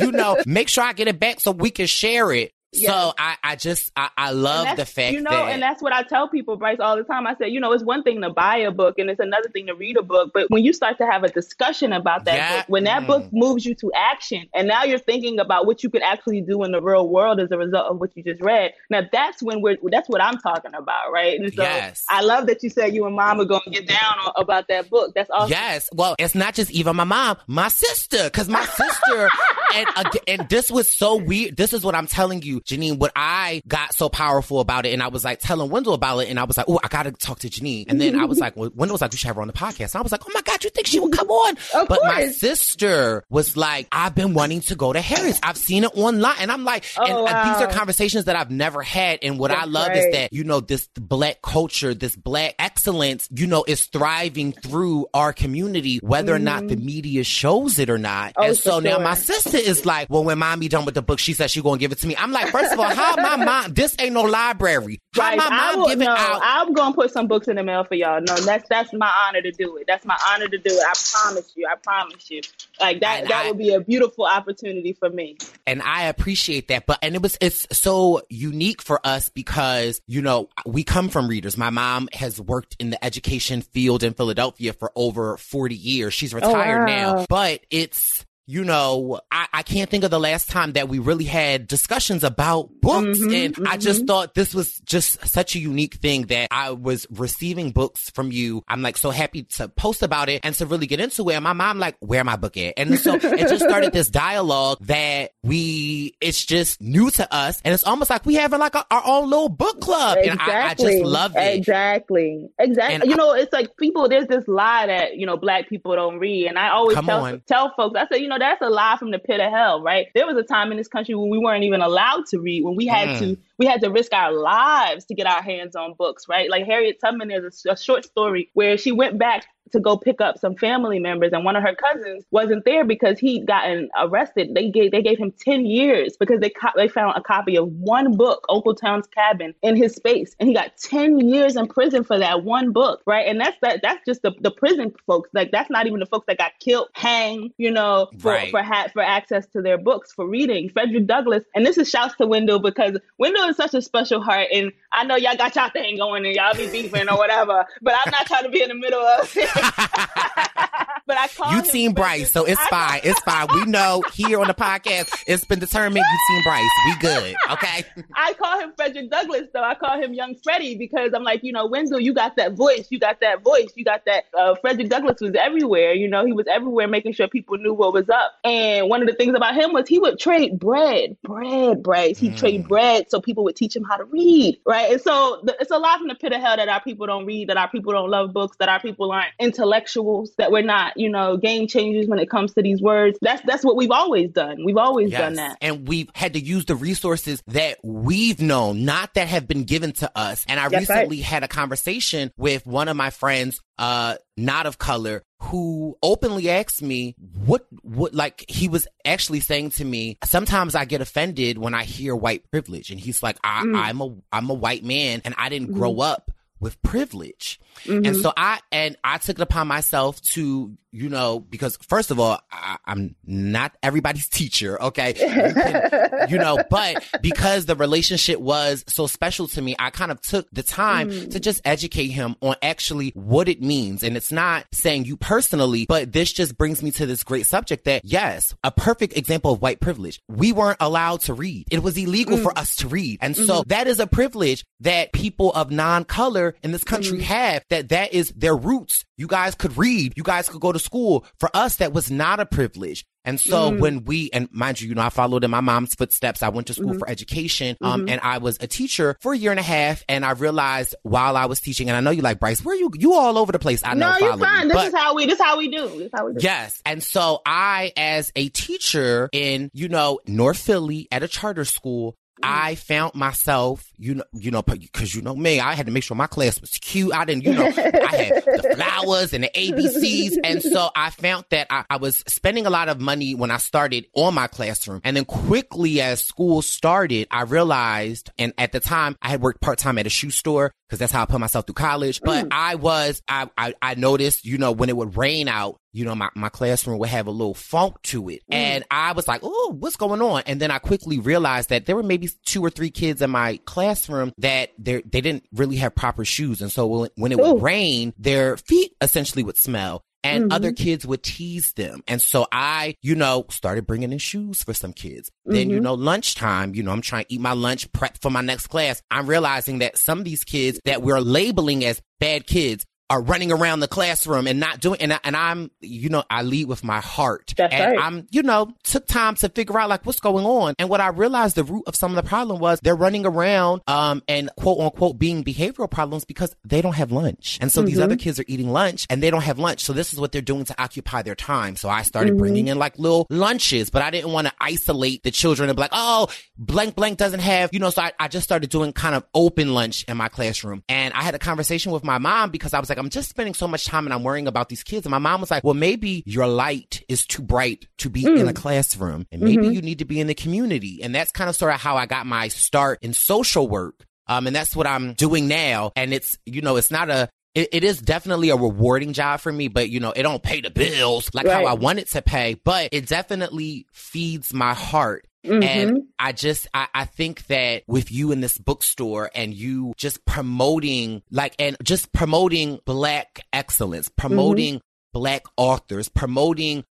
you 0.00 0.12
know, 0.12 0.38
make 0.46 0.68
sure 0.68 0.84
I 0.84 0.92
get 0.92 1.08
it 1.08 1.18
back 1.18 1.40
so 1.40 1.52
we 1.52 1.70
can 1.70 1.86
share 1.86 2.32
it. 2.32 2.52
So 2.74 3.14
I, 3.18 3.36
I 3.42 3.56
just, 3.56 3.90
I, 3.96 4.10
I 4.16 4.30
love 4.32 4.76
the 4.76 4.84
fact 4.84 5.14
you 5.14 5.22
know, 5.22 5.30
that. 5.30 5.52
and 5.52 5.62
that's 5.62 5.80
what 5.82 5.92
I 5.92 6.02
tell 6.02 6.28
people, 6.28 6.56
Bryce, 6.56 6.78
all 6.80 6.96
the 6.96 7.02
time. 7.02 7.26
I 7.26 7.34
say, 7.36 7.48
you 7.48 7.60
know, 7.60 7.72
it's 7.72 7.82
one 7.82 8.02
thing 8.02 8.20
to 8.20 8.30
buy 8.30 8.58
a 8.58 8.70
book, 8.70 8.98
and 8.98 9.08
it's 9.08 9.20
another 9.20 9.48
thing 9.48 9.66
to 9.68 9.74
read 9.74 9.96
a 9.96 10.02
book. 10.02 10.32
But 10.34 10.50
when 10.50 10.62
you 10.64 10.72
start 10.74 10.98
to 10.98 11.06
have 11.06 11.24
a 11.24 11.28
discussion 11.28 11.92
about 11.94 12.26
that 12.26 12.34
Yeah. 12.34 12.56
book, 12.58 12.64
when 12.68 12.84
that 12.84 13.02
Mm. 13.04 13.06
book 13.06 13.28
moves 13.32 13.64
you 13.64 13.74
to 13.76 13.90
action, 13.96 14.46
and 14.54 14.68
now 14.68 14.84
you're 14.84 14.98
thinking 14.98 15.38
about 15.40 15.64
what 15.66 15.82
you 15.82 15.88
could 15.88 16.02
actually 16.02 16.42
do 16.42 16.62
in 16.62 16.72
the 16.72 16.82
real 16.82 17.08
world 17.08 17.40
as 17.40 17.50
a 17.50 17.56
result 17.56 17.86
of 17.90 17.98
what 18.00 18.10
you 18.14 18.22
just 18.22 18.42
read. 18.42 18.72
Now 18.90 19.02
that's 19.10 19.42
when 19.42 19.62
we're 19.62 19.78
that's 19.84 20.08
what 20.08 20.20
I'm 20.22 20.36
talking 20.38 20.74
about, 20.74 21.10
right? 21.10 21.40
And 21.40 21.52
so 21.54 21.62
Yes. 21.62 22.04
I 22.10 22.20
love 22.20 22.46
that 22.48 22.62
you 22.62 22.68
said 22.68 22.94
you 22.94 23.06
and 23.06 23.16
mom 23.16 23.40
are 23.40 23.44
going 23.46 23.62
to 23.64 23.70
get 23.70 23.86
down 23.86 24.18
on, 24.26 24.32
about 24.36 24.68
that 24.68 24.90
book. 24.90 25.12
That's 25.14 25.30
awesome. 25.30 25.50
Yes. 25.50 25.88
Well, 25.94 26.16
it's 26.18 26.34
not 26.34 26.54
just 26.54 26.70
even 26.70 26.96
my 26.96 27.04
mom, 27.04 27.38
my 27.46 27.68
sister, 27.68 28.24
because 28.24 28.48
my 28.48 28.64
sister, 28.64 29.30
and 29.74 29.88
and 30.28 30.48
this 30.50 30.70
was 30.70 30.90
so 30.94 31.16
weird. 31.16 31.56
This 31.56 31.72
is 31.72 31.82
what 31.82 31.94
I'm 31.94 32.06
telling 32.06 32.42
you. 32.42 32.57
You, 32.58 32.62
Jeannine, 32.64 32.98
what 32.98 33.12
I 33.16 33.62
got 33.66 33.94
so 33.94 34.08
powerful 34.08 34.60
about 34.60 34.86
it, 34.86 34.92
and 34.92 35.02
I 35.02 35.08
was 35.08 35.24
like 35.24 35.40
telling 35.40 35.70
Wendell 35.70 35.94
about 35.94 36.18
it, 36.20 36.28
and 36.28 36.38
I 36.38 36.44
was 36.44 36.56
like, 36.56 36.66
oh, 36.68 36.78
I 36.82 36.88
gotta 36.88 37.12
talk 37.12 37.40
to 37.40 37.50
Jeannine. 37.50 37.86
And 37.88 38.00
then 38.00 38.18
I 38.18 38.24
was 38.24 38.38
like, 38.38 38.56
well, 38.56 38.70
Wendell 38.74 38.94
was 38.94 39.00
like, 39.00 39.12
we 39.12 39.18
should 39.18 39.26
have 39.26 39.36
her 39.36 39.42
on 39.42 39.48
the 39.48 39.54
podcast. 39.54 39.94
And 39.94 40.00
I 40.00 40.02
was 40.02 40.12
like, 40.12 40.22
oh 40.26 40.32
my 40.34 40.42
God, 40.42 40.62
you 40.64 40.70
think 40.70 40.86
she 40.86 41.00
would 41.00 41.12
come 41.12 41.28
on? 41.30 41.56
Of 41.74 41.88
but 41.88 42.00
my 42.02 42.28
sister 42.28 43.24
was 43.30 43.56
like, 43.56 43.88
I've 43.92 44.14
been 44.14 44.34
wanting 44.34 44.60
to 44.62 44.74
go 44.74 44.92
to 44.92 45.00
Harris. 45.00 45.38
I've 45.42 45.56
seen 45.56 45.84
it 45.84 45.96
online. 45.96 46.36
And 46.40 46.52
I'm 46.52 46.64
like, 46.64 46.84
Oh, 46.96 47.04
and 47.04 47.34
uh, 47.34 47.44
these 47.44 47.62
are 47.62 47.70
conversations 47.70 48.24
that 48.24 48.36
I've 48.36 48.50
never 48.50 48.82
had. 48.82 49.20
And 49.22 49.38
what 49.38 49.50
I 49.50 49.60
That's 49.60 49.70
love 49.70 49.92
is 49.92 50.12
that, 50.12 50.32
you 50.32 50.44
know, 50.44 50.60
this 50.60 50.88
black 50.94 51.42
culture, 51.42 51.94
this 51.94 52.16
black 52.16 52.54
excellence, 52.58 53.28
you 53.34 53.46
know, 53.46 53.64
is 53.66 53.84
thriving 53.86 54.52
through 54.52 55.06
our 55.14 55.32
community, 55.32 55.98
whether 55.98 56.34
or 56.34 56.38
not 56.38 56.66
the 56.68 56.76
media 56.76 57.24
shows 57.24 57.78
it 57.78 57.90
or 57.90 57.98
not. 57.98 58.34
Mm-hmm. 58.34 58.42
Oh, 58.42 58.46
and 58.46 58.56
so 58.56 58.80
now 58.80 58.98
my 58.98 59.14
sister 59.14 59.56
is 59.56 59.86
like, 59.86 60.10
well, 60.10 60.24
when 60.24 60.38
mommy 60.38 60.68
done 60.68 60.84
with 60.84 60.94
the 60.94 61.02
book, 61.02 61.18
she 61.18 61.32
said 61.32 61.50
she 61.50 61.62
gonna 61.62 61.78
give 61.78 61.92
it 61.92 61.98
to 61.98 62.06
me. 62.06 62.16
I'm 62.16 62.32
like, 62.32 62.47
first 62.50 62.72
of 62.72 62.78
all, 62.80 62.88
how 62.94 63.16
my 63.16 63.36
mom, 63.36 63.74
this 63.74 63.94
ain't 63.98 64.12
no 64.14 64.22
library. 64.22 65.00
How 65.14 65.22
Right. 65.22 65.38
my 65.38 65.48
mom 65.50 65.80
will, 65.80 65.88
giving 65.88 66.06
no, 66.06 66.12
out 66.14 66.40
I'm 66.42 66.72
gonna 66.72 66.94
put 66.94 67.10
some 67.10 67.26
books 67.26 67.48
in 67.48 67.56
the 67.56 67.62
mail 67.62 67.84
for 67.84 67.94
y'all. 67.94 68.20
No, 68.20 68.36
that's 68.36 68.68
that's 68.68 68.92
my 68.92 69.10
honor 69.26 69.42
to 69.42 69.50
do 69.52 69.76
it. 69.76 69.84
That's 69.88 70.04
my 70.04 70.16
honor 70.28 70.46
to 70.48 70.58
do 70.58 70.70
it. 70.70 70.82
I 70.86 70.92
promise 71.12 71.52
you. 71.56 71.66
I 71.70 71.74
promise 71.76 72.30
you. 72.30 72.40
Like 72.80 73.00
that 73.00 73.20
And 73.22 73.30
that 73.30 73.44
I- 73.44 73.48
would 73.48 73.58
be 73.58 73.72
a 73.74 73.80
beautiful 73.80 74.24
opportunity 74.26 74.92
for 74.92 75.08
me. 75.10 75.36
and 75.66 75.82
I 75.82 76.04
appreciate 76.04 76.68
that. 76.68 76.86
But 76.86 76.98
and 77.02 77.14
it 77.14 77.22
was 77.22 77.36
it's 77.40 77.66
so 77.72 78.22
unique 78.28 78.82
for 78.82 79.00
us 79.04 79.28
because 79.28 80.00
you 80.06 80.22
know 80.22 80.48
we 80.66 80.84
come 80.84 81.08
from 81.08 81.28
readers. 81.28 81.56
My 81.56 81.70
mom 81.70 82.08
has 82.12 82.40
worked 82.40 82.76
in 82.78 82.90
the 82.90 83.04
education 83.04 83.62
field 83.62 84.02
in 84.02 84.14
Philadelphia 84.14 84.72
for 84.72 84.92
over 84.94 85.36
forty 85.36 85.74
years. 85.74 86.14
She's 86.14 86.32
oh, 86.32 86.36
retired 86.36 86.86
wow. 86.88 87.14
now, 87.16 87.26
but 87.28 87.60
it's. 87.70 88.24
You 88.50 88.64
know, 88.64 89.20
I, 89.30 89.46
I 89.52 89.62
can't 89.62 89.90
think 89.90 90.04
of 90.04 90.10
the 90.10 90.18
last 90.18 90.48
time 90.48 90.72
that 90.72 90.88
we 90.88 90.98
really 90.98 91.26
had 91.26 91.68
discussions 91.68 92.24
about 92.24 92.80
books. 92.80 93.18
Mm-hmm, 93.18 93.60
and 93.60 93.68
I 93.68 93.76
just 93.76 94.00
mm-hmm. 94.00 94.06
thought 94.06 94.34
this 94.34 94.54
was 94.54 94.80
just 94.80 95.26
such 95.28 95.54
a 95.54 95.58
unique 95.58 95.96
thing 95.96 96.22
that 96.28 96.48
I 96.50 96.70
was 96.70 97.06
receiving 97.10 97.72
books 97.72 98.08
from 98.08 98.32
you. 98.32 98.64
I'm 98.66 98.80
like 98.80 98.96
so 98.96 99.10
happy 99.10 99.42
to 99.42 99.68
post 99.68 100.02
about 100.02 100.30
it 100.30 100.40
and 100.44 100.54
to 100.54 100.64
really 100.66 100.86
get 100.86 100.98
into 100.98 101.28
it. 101.28 101.34
And 101.34 101.44
my 101.44 101.52
mom 101.52 101.78
like, 101.78 101.96
where 102.00 102.24
my 102.24 102.36
book 102.36 102.56
at? 102.56 102.74
And 102.78 102.98
so 102.98 103.14
it 103.14 103.48
just 103.48 103.64
started 103.64 103.92
this 103.92 104.08
dialogue 104.08 104.78
that 104.86 105.32
we, 105.42 106.16
it's 106.20 106.42
just 106.44 106.80
new 106.80 107.10
to 107.10 107.34
us. 107.34 107.60
And 107.66 107.74
it's 107.74 107.84
almost 107.84 108.08
like 108.08 108.24
we 108.24 108.36
having 108.36 108.60
like 108.60 108.74
a, 108.74 108.86
our 108.90 109.02
own 109.04 109.28
little 109.28 109.50
book 109.50 109.80
club. 109.82 110.18
And 110.24 110.40
I, 110.40 110.70
I 110.70 110.74
just 110.74 111.02
love 111.02 111.36
it. 111.36 111.54
Exactly. 111.58 112.48
Exactly. 112.58 112.94
And 112.94 113.04
you 113.04 113.12
I- 113.12 113.16
know, 113.16 113.32
it's 113.34 113.52
like 113.52 113.76
people. 113.76 114.08
There's 114.08 114.26
this 114.26 114.46
lie 114.48 114.86
that 114.86 115.16
you 115.16 115.26
know 115.26 115.36
black 115.36 115.68
people 115.68 115.94
don't 115.94 116.18
read, 116.18 116.46
and 116.46 116.58
I 116.58 116.70
always 116.70 116.96
tell 116.98 117.24
on. 117.24 117.42
tell 117.46 117.74
folks. 117.76 117.98
I 117.98 118.06
say, 118.10 118.22
you 118.22 118.28
know, 118.28 118.37
that's 118.38 118.60
a 118.62 118.68
lie 118.70 118.96
from 118.98 119.10
the 119.10 119.18
pit 119.18 119.40
of 119.40 119.50
hell, 119.52 119.82
right? 119.82 120.08
There 120.14 120.26
was 120.26 120.36
a 120.36 120.42
time 120.42 120.70
in 120.70 120.78
this 120.78 120.88
country 120.88 121.14
when 121.14 121.30
we 121.30 121.38
weren't 121.38 121.64
even 121.64 121.80
allowed 121.80 122.26
to 122.26 122.38
read, 122.38 122.64
when 122.64 122.76
we 122.76 122.86
had 122.86 123.08
Mm. 123.10 123.18
to 123.20 123.38
we 123.58 123.66
had 123.66 123.80
to 123.82 123.90
risk 123.90 124.12
our 124.12 124.32
lives 124.32 125.04
to 125.06 125.14
get 125.14 125.26
our 125.26 125.42
hands 125.42 125.76
on 125.76 125.94
books, 125.98 126.24
right? 126.28 126.50
Like 126.50 126.64
Harriet 126.66 126.98
Tubman, 127.00 127.28
there's 127.28 127.64
a, 127.66 127.72
a 127.72 127.76
short 127.76 128.04
story 128.04 128.50
where 128.54 128.78
she 128.78 128.92
went 128.92 129.18
back 129.18 129.46
to 129.72 129.80
go 129.80 129.98
pick 129.98 130.22
up 130.22 130.38
some 130.38 130.56
family 130.56 130.98
members, 130.98 131.30
and 131.34 131.44
one 131.44 131.54
of 131.54 131.62
her 131.62 131.74
cousins 131.74 132.24
wasn't 132.30 132.64
there 132.64 132.86
because 132.86 133.18
he'd 133.18 133.46
gotten 133.46 133.90
arrested. 134.00 134.54
They 134.54 134.70
gave 134.70 134.92
they 134.92 135.02
gave 135.02 135.18
him 135.18 135.30
ten 135.38 135.66
years 135.66 136.16
because 136.18 136.40
they 136.40 136.48
co- 136.48 136.70
they 136.74 136.88
found 136.88 137.18
a 137.18 137.20
copy 137.20 137.58
of 137.58 137.68
one 137.70 138.16
book, 138.16 138.46
Uncle 138.48 138.74
Tom's 138.74 139.06
Cabin, 139.08 139.54
in 139.60 139.76
his 139.76 139.94
space, 139.94 140.34
and 140.40 140.48
he 140.48 140.54
got 140.54 140.74
ten 140.78 141.18
years 141.28 141.54
in 141.54 141.66
prison 141.66 142.02
for 142.02 142.18
that 142.18 142.44
one 142.44 142.72
book, 142.72 143.02
right? 143.06 143.26
And 143.26 143.38
that's 143.38 143.58
that 143.60 143.80
that's 143.82 144.02
just 144.06 144.22
the, 144.22 144.32
the 144.40 144.50
prison 144.50 144.90
folks. 145.06 145.28
Like 145.34 145.50
that's 145.50 145.68
not 145.68 145.86
even 145.86 146.00
the 146.00 146.06
folks 146.06 146.24
that 146.28 146.38
got 146.38 146.52
killed, 146.60 146.88
hanged, 146.94 147.52
you 147.58 147.70
know, 147.70 148.08
for 148.20 148.32
Right. 148.32 148.50
for 148.50 148.62
ha- 148.62 148.88
for 148.94 149.02
access 149.02 149.46
to 149.48 149.60
their 149.60 149.76
books 149.76 150.14
for 150.14 150.26
reading. 150.26 150.70
Frederick 150.70 151.06
Douglass, 151.06 151.44
and 151.54 151.66
this 151.66 151.76
is 151.76 151.90
shouts 151.90 152.16
to 152.16 152.26
Wendell 152.26 152.60
because 152.60 152.96
Wendell 153.18 153.47
such 153.54 153.74
a 153.74 153.82
special 153.82 154.20
heart, 154.20 154.48
and 154.52 154.72
I 154.90 155.04
know 155.04 155.16
y'all 155.16 155.36
got 155.36 155.54
y'all 155.54 155.70
thing 155.70 155.96
going 155.98 156.24
and 156.24 156.34
y'all 156.34 156.54
be 156.54 156.68
beefing 156.70 157.08
or 157.08 157.16
whatever, 157.16 157.66
but 157.82 157.94
I'm 157.94 158.10
not 158.10 158.26
trying 158.26 158.44
to 158.44 158.48
be 158.48 158.62
in 158.62 158.68
the 158.68 158.74
middle 158.74 159.00
of. 159.00 159.30
it. 159.36 159.48
but 161.06 161.16
I 161.18 161.28
call 161.36 161.52
You 161.52 161.62
team 161.62 161.92
Bryce, 161.92 162.32
so 162.32 162.44
it's 162.44 162.60
I- 162.60 162.68
fine. 162.68 163.00
It's 163.04 163.20
fine. 163.20 163.46
We 163.52 163.64
know 163.66 164.02
here 164.14 164.40
on 164.40 164.46
the 164.46 164.54
podcast, 164.54 165.22
it's 165.26 165.44
been 165.44 165.58
determined 165.58 166.04
you 166.04 166.18
team 166.34 166.42
Bryce. 166.44 166.70
We 166.86 166.96
good. 167.00 167.34
Okay. 167.50 167.82
I 168.14 168.34
call 168.34 168.60
him 168.60 168.72
Frederick 168.76 169.10
Douglass, 169.10 169.48
though. 169.54 169.62
I 169.64 169.74
call 169.74 170.00
him 170.00 170.12
Young 170.12 170.34
Freddie 170.44 170.76
because 170.76 171.12
I'm 171.14 171.22
like, 171.24 171.42
you 171.42 171.50
know, 171.52 171.66
Wendell, 171.66 171.98
you 171.98 172.12
got 172.12 172.36
that 172.36 172.52
voice. 172.52 172.88
You 172.90 172.98
got 172.98 173.20
that 173.20 173.42
voice. 173.42 173.68
You 173.74 173.84
got 173.86 174.04
that. 174.04 174.24
Uh, 174.38 174.54
Frederick 174.60 174.90
Douglass 174.90 175.20
was 175.20 175.34
everywhere. 175.34 175.94
You 175.94 176.08
know, 176.08 176.26
he 176.26 176.32
was 176.34 176.46
everywhere 176.46 176.86
making 176.88 177.14
sure 177.14 177.26
people 177.26 177.56
knew 177.56 177.72
what 177.72 177.94
was 177.94 178.08
up. 178.10 178.32
And 178.44 178.88
one 178.90 179.00
of 179.00 179.08
the 179.08 179.14
things 179.14 179.34
about 179.34 179.54
him 179.54 179.72
was 179.72 179.88
he 179.88 179.98
would 179.98 180.18
trade 180.18 180.58
bread, 180.58 181.16
bread, 181.22 181.82
Bryce. 181.82 182.18
He'd 182.18 182.36
trade 182.36 182.68
bread 182.68 183.10
so 183.10 183.20
people 183.20 183.44
would 183.44 183.56
teach 183.56 183.74
him 183.74 183.84
how 183.84 183.96
to 183.96 184.04
read, 184.04 184.58
right? 184.66 184.77
And 184.86 185.00
so 185.00 185.40
the, 185.42 185.56
it's 185.60 185.70
a 185.70 185.78
lot 185.78 185.98
from 185.98 186.08
the 186.08 186.14
pit 186.14 186.32
of 186.32 186.40
hell 186.40 186.56
that 186.56 186.68
our 186.68 186.82
people 186.82 187.06
don't 187.06 187.26
read, 187.26 187.48
that 187.48 187.56
our 187.56 187.68
people 187.68 187.92
don't 187.92 188.10
love 188.10 188.32
books, 188.32 188.56
that 188.58 188.68
our 188.68 188.80
people 188.80 189.10
aren't 189.12 189.32
intellectuals, 189.38 190.32
that 190.38 190.52
we're 190.52 190.62
not, 190.62 190.96
you 190.96 191.08
know, 191.10 191.36
game 191.36 191.66
changers 191.66 192.06
when 192.06 192.18
it 192.18 192.30
comes 192.30 192.54
to 192.54 192.62
these 192.62 192.80
words. 192.80 193.18
That's 193.20 193.42
that's 193.46 193.64
what 193.64 193.76
we've 193.76 193.90
always 193.90 194.30
done. 194.30 194.64
We've 194.64 194.76
always 194.76 195.10
done 195.10 195.34
that. 195.34 195.58
And 195.60 195.86
we've 195.88 196.10
had 196.14 196.34
to 196.34 196.40
use 196.40 196.64
the 196.64 196.76
resources 196.76 197.42
that 197.48 197.78
we've 197.82 198.40
known, 198.40 198.84
not 198.84 199.14
that 199.14 199.28
have 199.28 199.46
been 199.46 199.64
given 199.64 199.92
to 199.94 200.10
us. 200.14 200.44
And 200.48 200.58
I 200.58 200.68
That's 200.68 200.88
right. 200.88 200.96
recently 200.96 201.20
had 201.20 201.42
a 201.42 201.48
conversation 201.48 202.32
with 202.36 202.66
one 202.66 202.88
of 202.88 202.96
my 202.96 203.10
friends, 203.10 203.60
uh, 203.78 204.16
not 204.38 204.66
of 204.66 204.78
color, 204.78 205.22
who 205.40 205.96
openly 206.02 206.48
asked 206.48 206.80
me 206.82 207.14
what, 207.44 207.66
what, 207.82 208.14
like, 208.14 208.44
he 208.48 208.68
was 208.68 208.86
actually 209.04 209.40
saying 209.40 209.70
to 209.72 209.84
me, 209.84 210.16
sometimes 210.24 210.74
I 210.74 210.84
get 210.84 211.00
offended 211.00 211.58
when 211.58 211.74
I 211.74 211.84
hear 211.84 212.14
white 212.16 212.48
privilege. 212.50 212.90
And 212.90 212.98
he's 213.00 213.22
like, 213.22 213.36
I, 213.44 213.62
Mm. 213.64 213.76
I'm 213.76 214.00
a, 214.00 214.14
I'm 214.32 214.50
a 214.50 214.54
white 214.54 214.84
man 214.84 215.20
and 215.24 215.34
I 215.36 215.48
didn't 215.48 215.72
grow 215.72 215.90
Mm-hmm. 215.92 216.00
up 216.00 216.30
with 216.60 216.80
privilege. 216.82 217.60
And 217.86 218.04
mm-hmm. 218.04 218.20
so 218.20 218.32
I 218.36 218.60
and 218.72 218.96
I 219.04 219.18
took 219.18 219.38
it 219.38 219.42
upon 219.42 219.68
myself 219.68 220.20
to, 220.32 220.76
you 220.90 221.08
know, 221.08 221.38
because 221.38 221.76
first 221.76 222.10
of 222.10 222.18
all, 222.18 222.40
I, 222.50 222.76
I'm 222.84 223.14
not 223.24 223.76
everybody's 223.82 224.28
teacher, 224.28 224.80
okay? 224.82 225.08
You, 225.10 225.54
can- 225.54 226.30
you 226.30 226.38
know, 226.38 226.58
but 226.70 227.04
because 227.22 227.66
the 227.66 227.76
relationship 227.76 228.40
was 228.40 228.84
so 228.88 229.06
special 229.06 229.48
to 229.48 229.62
me, 229.62 229.76
I 229.78 229.90
kind 229.90 230.10
of 230.10 230.20
took 230.20 230.48
the 230.50 230.62
time 230.62 231.10
to 231.10 231.14
mm. 231.38 231.40
just 231.40 231.60
educate 231.64 232.08
him 232.08 232.36
on 232.40 232.56
actually 232.62 233.10
what 233.14 233.48
it 233.48 233.62
means. 233.62 234.02
And 234.02 234.16
it's 234.16 234.32
not 234.32 234.66
saying 234.72 235.04
you 235.04 235.16
personally, 235.16 235.86
but 235.86 236.12
this 236.12 236.32
just 236.32 236.58
brings 236.58 236.82
me 236.82 236.90
to 236.92 237.06
this 237.06 237.22
great 237.22 237.46
subject 237.46 237.84
that 237.84 238.04
yes, 238.04 238.54
a 238.64 238.70
perfect 238.70 239.16
example 239.16 239.52
of 239.52 239.62
white 239.62 239.80
privilege. 239.80 240.20
We 240.28 240.52
weren't 240.52 240.78
allowed 240.80 241.20
to 241.22 241.34
read. 241.34 241.66
It 241.70 241.82
was 241.82 241.96
illegal 241.96 242.38
for 242.38 242.52
mm. 242.52 242.60
us 242.60 242.76
to 242.76 242.88
read. 242.88 243.18
And 243.22 243.36
so 243.36 243.60
mm-hmm. 243.60 243.68
that 243.68 243.86
is 243.86 244.00
a 244.00 244.06
privilege 244.06 244.64
that 244.80 245.12
people 245.12 245.52
of 245.52 245.70
non-color 245.70 246.47
in 246.62 246.72
this 246.72 246.84
country 246.84 247.18
mm-hmm. 247.18 247.26
have 247.26 247.64
that 247.70 247.88
that 247.90 248.12
is 248.12 248.32
their 248.36 248.56
roots. 248.56 249.04
You 249.16 249.26
guys 249.26 249.54
could 249.54 249.76
read. 249.76 250.14
You 250.16 250.22
guys 250.22 250.48
could 250.48 250.60
go 250.60 250.72
to 250.72 250.78
school. 250.78 251.24
For 251.40 251.50
us, 251.54 251.76
that 251.76 251.92
was 251.92 252.10
not 252.10 252.40
a 252.40 252.46
privilege. 252.46 253.04
And 253.24 253.38
so 253.38 253.70
mm-hmm. 253.70 253.80
when 253.80 254.04
we, 254.04 254.30
and 254.32 254.48
mind 254.52 254.80
you, 254.80 254.88
you 254.88 254.94
know, 254.94 255.02
I 255.02 255.10
followed 255.10 255.44
in 255.44 255.50
my 255.50 255.60
mom's 255.60 255.94
footsteps. 255.94 256.42
I 256.42 256.48
went 256.48 256.68
to 256.68 256.74
school 256.74 256.90
mm-hmm. 256.90 256.98
for 256.98 257.10
education. 257.10 257.76
Um, 257.82 258.08
and 258.08 258.20
I 258.22 258.38
was 258.38 258.56
a 258.60 258.66
teacher 258.66 259.16
for 259.20 259.34
a 259.34 259.36
year 259.36 259.50
and 259.50 259.60
a 259.60 259.62
half. 259.62 260.02
And 260.08 260.24
I 260.24 260.30
realized 260.30 260.94
while 261.02 261.36
I 261.36 261.44
was 261.44 261.60
teaching, 261.60 261.90
and 261.90 261.96
I 261.96 262.00
know 262.00 262.10
you 262.10 262.22
like 262.22 262.40
Bryce, 262.40 262.64
where 262.64 262.74
you, 262.74 262.90
you 262.94 263.12
all 263.12 263.36
over 263.36 263.52
the 263.52 263.58
place. 263.58 263.82
I 263.84 263.92
know. 263.94 264.12
No, 264.12 264.18
you're 264.18 264.38
fine. 264.38 264.68
me, 264.68 264.74
This 264.74 264.88
is 264.88 264.94
how 264.94 265.14
we. 265.14 265.26
This 265.26 265.34
is 265.34 265.44
how 265.44 265.58
we 265.58 265.68
do. 265.68 265.88
This 265.88 266.00
is 266.00 266.10
how 266.14 266.26
we 266.26 266.32
do. 266.34 266.38
Yes. 266.40 266.80
And 266.86 267.02
so 267.02 267.42
I, 267.44 267.92
as 267.96 268.32
a 268.34 268.48
teacher 268.48 269.28
in, 269.32 269.70
you 269.74 269.88
know, 269.88 270.20
North 270.26 270.58
Philly 270.58 271.08
at 271.12 271.22
a 271.22 271.28
charter 271.28 271.66
school, 271.66 272.16
Mm. 272.42 272.48
I 272.48 272.74
found 272.76 273.14
myself, 273.14 273.90
you 273.96 274.16
know, 274.16 274.24
you 274.32 274.50
know, 274.50 274.62
because 274.62 275.14
you 275.14 275.22
know 275.22 275.34
me, 275.34 275.60
I 275.60 275.74
had 275.74 275.86
to 275.86 275.92
make 275.92 276.04
sure 276.04 276.16
my 276.16 276.26
class 276.26 276.60
was 276.60 276.70
cute. 276.78 277.12
I 277.12 277.24
didn't, 277.24 277.44
you 277.44 277.54
know, 277.54 277.66
I 277.66 277.70
had 277.70 278.44
the 278.44 278.74
flowers 278.76 279.32
and 279.32 279.44
the 279.44 279.50
ABCs, 279.54 280.38
and 280.44 280.62
so 280.62 280.90
I 280.94 281.10
found 281.10 281.44
that 281.50 281.66
I, 281.70 281.84
I 281.90 281.96
was 281.96 282.22
spending 282.26 282.66
a 282.66 282.70
lot 282.70 282.88
of 282.88 283.00
money 283.00 283.34
when 283.34 283.50
I 283.50 283.56
started 283.58 284.06
on 284.14 284.34
my 284.34 284.46
classroom, 284.46 285.00
and 285.04 285.16
then 285.16 285.24
quickly 285.24 286.00
as 286.00 286.22
school 286.22 286.62
started, 286.62 287.28
I 287.30 287.42
realized, 287.42 288.30
and 288.38 288.52
at 288.58 288.72
the 288.72 288.80
time 288.80 289.16
I 289.20 289.28
had 289.30 289.40
worked 289.40 289.60
part 289.60 289.78
time 289.78 289.98
at 289.98 290.06
a 290.06 290.10
shoe 290.10 290.30
store 290.30 290.72
because 290.88 290.98
that's 290.98 291.12
how 291.12 291.22
I 291.22 291.26
put 291.26 291.38
myself 291.38 291.66
through 291.66 291.74
college. 291.74 292.20
But 292.22 292.46
mm. 292.46 292.48
I 292.50 292.76
was, 292.76 293.22
I, 293.28 293.50
I, 293.58 293.74
I 293.82 293.94
noticed, 293.94 294.46
you 294.46 294.56
know, 294.56 294.72
when 294.72 294.88
it 294.88 294.96
would 294.96 295.18
rain 295.18 295.46
out, 295.46 295.78
you 295.92 296.04
know, 296.04 296.14
my, 296.14 296.30
my 296.34 296.48
classroom 296.48 296.98
would 296.98 297.10
have 297.10 297.26
a 297.26 297.30
little 297.30 297.54
funk 297.54 298.00
to 298.04 298.30
it. 298.30 298.42
Mm. 298.50 298.56
And 298.56 298.84
I 298.90 299.12
was 299.12 299.28
like, 299.28 299.40
oh, 299.42 299.76
what's 299.78 299.96
going 299.96 300.22
on? 300.22 300.44
And 300.46 300.60
then 300.60 300.70
I 300.70 300.78
quickly 300.78 301.18
realized 301.18 301.68
that 301.68 301.84
there 301.84 301.96
were 301.96 302.02
maybe 302.02 302.30
two 302.46 302.64
or 302.64 302.70
three 302.70 302.90
kids 302.90 303.20
in 303.20 303.30
my 303.30 303.58
classroom 303.66 304.32
that 304.38 304.70
they 304.78 305.02
they 305.02 305.20
didn't 305.20 305.44
really 305.52 305.76
have 305.76 305.94
proper 305.94 306.24
shoes. 306.24 306.62
And 306.62 306.72
so 306.72 306.86
when, 306.86 307.10
when 307.16 307.32
it 307.32 307.38
would 307.38 307.62
rain, 307.62 308.14
their 308.18 308.56
feet 308.56 308.92
essentially 309.00 309.42
would 309.42 309.58
smell. 309.58 310.02
And 310.24 310.52
other 310.52 310.72
mm-hmm. 310.72 310.82
kids 310.82 311.06
would 311.06 311.22
tease 311.22 311.72
them. 311.74 312.02
And 312.08 312.20
so 312.20 312.46
I, 312.50 312.96
you 313.02 313.14
know, 313.14 313.46
started 313.50 313.86
bringing 313.86 314.12
in 314.12 314.18
shoes 314.18 314.62
for 314.64 314.74
some 314.74 314.92
kids. 314.92 315.30
Then, 315.44 315.70
you 315.70 315.76
mm-hmm. 315.76 315.84
know, 315.84 315.94
lunchtime, 315.94 316.74
you 316.74 316.82
know, 316.82 316.90
I'm 316.90 317.02
trying 317.02 317.24
to 317.24 317.34
eat 317.34 317.40
my 317.40 317.52
lunch, 317.52 317.90
prep 317.92 318.20
for 318.20 318.30
my 318.30 318.40
next 318.40 318.66
class. 318.66 319.00
I'm 319.10 319.28
realizing 319.28 319.78
that 319.78 319.96
some 319.96 320.18
of 320.18 320.24
these 320.24 320.44
kids 320.44 320.80
that 320.84 321.02
we're 321.02 321.20
labeling 321.20 321.84
as 321.84 322.02
bad 322.18 322.46
kids 322.46 322.84
are 323.10 323.22
running 323.22 323.52
around 323.52 323.80
the 323.80 323.88
classroom 323.88 324.46
and 324.46 324.60
not 324.60 324.80
doing, 324.80 325.00
and, 325.00 325.12
I, 325.12 325.20
and 325.24 325.36
I'm, 325.36 325.70
you 325.80 326.08
know, 326.08 326.24
I 326.30 326.42
lead 326.42 326.68
with 326.68 326.84
my 326.84 327.00
heart. 327.00 327.54
That's 327.56 327.72
and 327.72 327.96
right. 327.96 328.04
I'm, 328.04 328.26
you 328.30 328.42
know, 328.42 328.72
took 328.84 329.06
time 329.06 329.34
to 329.36 329.48
figure 329.48 329.78
out 329.78 329.88
like 329.88 330.04
what's 330.04 330.20
going 330.20 330.44
on. 330.44 330.74
And 330.78 330.88
what 330.88 331.00
I 331.00 331.08
realized 331.08 331.56
the 331.56 331.64
root 331.64 331.84
of 331.86 331.96
some 331.96 332.16
of 332.16 332.22
the 332.22 332.28
problem 332.28 332.60
was 332.60 332.80
they're 332.80 332.94
running 332.96 333.24
around, 333.24 333.82
um, 333.86 334.22
and 334.28 334.50
quote 334.56 334.78
unquote 334.80 335.18
being 335.18 335.42
behavioral 335.44 335.90
problems 335.90 336.24
because 336.24 336.54
they 336.64 336.82
don't 336.82 336.94
have 336.94 337.12
lunch. 337.12 337.58
And 337.60 337.72
so 337.72 337.82
these 337.82 337.98
other 337.98 338.16
kids 338.16 338.38
are 338.38 338.44
eating 338.46 338.70
lunch 338.70 339.06
and 339.08 339.22
they 339.22 339.30
don't 339.30 339.42
have 339.42 339.58
lunch. 339.58 339.84
So 339.84 339.92
this 339.92 340.12
is 340.12 340.20
what 340.20 340.32
they're 340.32 340.42
doing 340.42 340.64
to 340.64 340.82
occupy 340.82 341.22
their 341.22 341.34
time. 341.34 341.76
So 341.76 341.88
I 341.88 342.02
started 342.02 342.36
bringing 342.36 342.68
in 342.68 342.78
like 342.78 342.98
little 342.98 343.26
lunches, 343.30 343.90
but 343.90 344.02
I 344.02 344.10
didn't 344.10 344.32
want 344.32 344.46
to 344.46 344.52
isolate 344.60 345.22
the 345.22 345.30
children 345.30 345.68
and 345.68 345.76
be 345.76 345.80
like, 345.80 345.90
oh, 345.92 346.28
blank 346.56 346.94
blank 346.94 347.18
doesn't 347.18 347.40
have, 347.40 347.70
you 347.72 347.78
know, 347.78 347.90
so 347.90 348.02
I, 348.02 348.12
I 348.18 348.28
just 348.28 348.44
started 348.44 348.70
doing 348.70 348.92
kind 348.92 349.14
of 349.14 349.24
open 349.34 349.72
lunch 349.72 350.04
in 350.04 350.16
my 350.16 350.28
classroom. 350.28 350.82
And 350.88 351.14
I 351.14 351.22
had 351.22 351.34
a 351.34 351.38
conversation 351.38 351.92
with 351.92 352.04
my 352.04 352.18
mom 352.18 352.50
because 352.50 352.74
I 352.74 352.80
was 352.80 352.88
like, 352.88 352.97
I'm 352.98 353.10
just 353.10 353.28
spending 353.30 353.54
so 353.54 353.68
much 353.68 353.86
time 353.86 354.06
and 354.06 354.14
I'm 354.14 354.22
worrying 354.22 354.46
about 354.46 354.68
these 354.68 354.82
kids. 354.82 355.06
And 355.06 355.10
my 355.10 355.18
mom 355.18 355.40
was 355.40 355.50
like, 355.50 355.64
well, 355.64 355.74
maybe 355.74 356.22
your 356.26 356.46
light 356.46 357.02
is 357.08 357.26
too 357.26 357.42
bright 357.42 357.86
to 357.98 358.10
be 358.10 358.24
in 358.24 358.48
a 358.48 358.52
classroom 358.52 359.26
and 359.32 359.42
maybe 359.42 359.68
you 359.68 359.82
need 359.82 360.00
to 360.00 360.04
be 360.04 360.20
in 360.20 360.26
the 360.26 360.34
community. 360.34 361.02
And 361.02 361.14
that's 361.14 361.30
kind 361.30 361.48
of 361.50 361.56
sort 361.56 361.74
of 361.74 361.80
how 361.80 361.96
I 361.96 362.06
got 362.06 362.26
my 362.26 362.48
start 362.48 362.98
in 363.02 363.12
social 363.12 363.68
work. 363.68 364.04
Um, 364.26 364.46
and 364.46 364.54
that's 364.54 364.76
what 364.76 364.86
I'm 364.86 365.14
doing 365.14 365.48
now. 365.48 365.92
And 365.96 366.12
it's, 366.12 366.38
you 366.44 366.60
know, 366.60 366.76
it's 366.76 366.90
not 366.90 367.08
a, 367.08 367.28
it, 367.54 367.70
it 367.72 367.84
is 367.84 368.00
definitely 368.00 368.50
a 368.50 368.56
rewarding 368.56 369.12
job 369.12 369.40
for 369.40 369.50
me, 369.50 369.68
but 369.68 369.88
you 369.88 370.00
know, 370.00 370.12
it 370.12 370.22
don't 370.22 370.42
pay 370.42 370.60
the 370.60 370.70
bills 370.70 371.30
like 371.34 371.46
how 371.48 371.64
I 371.64 371.74
want 371.74 371.98
it 371.98 372.08
to 372.10 372.22
pay, 372.22 372.54
but 372.62 372.90
it 372.92 373.08
definitely 373.08 373.86
feeds 373.92 374.52
my 374.52 374.74
heart. 374.74 375.26
Mm-hmm. 375.48 375.62
And 375.62 376.02
I 376.18 376.32
just, 376.32 376.68
I, 376.74 376.88
I 376.94 377.04
think 377.04 377.46
that 377.46 377.82
with 377.86 378.12
you 378.12 378.32
in 378.32 378.40
this 378.40 378.58
bookstore 378.58 379.30
and 379.34 379.54
you 379.54 379.94
just 379.96 380.24
promoting, 380.24 381.22
like, 381.30 381.54
and 381.58 381.76
just 381.82 382.12
promoting 382.12 382.80
black 382.84 383.40
excellence, 383.52 384.08
promoting 384.08 384.80
black 385.12 385.44
authors, 385.56 386.08
promoting 386.08 386.84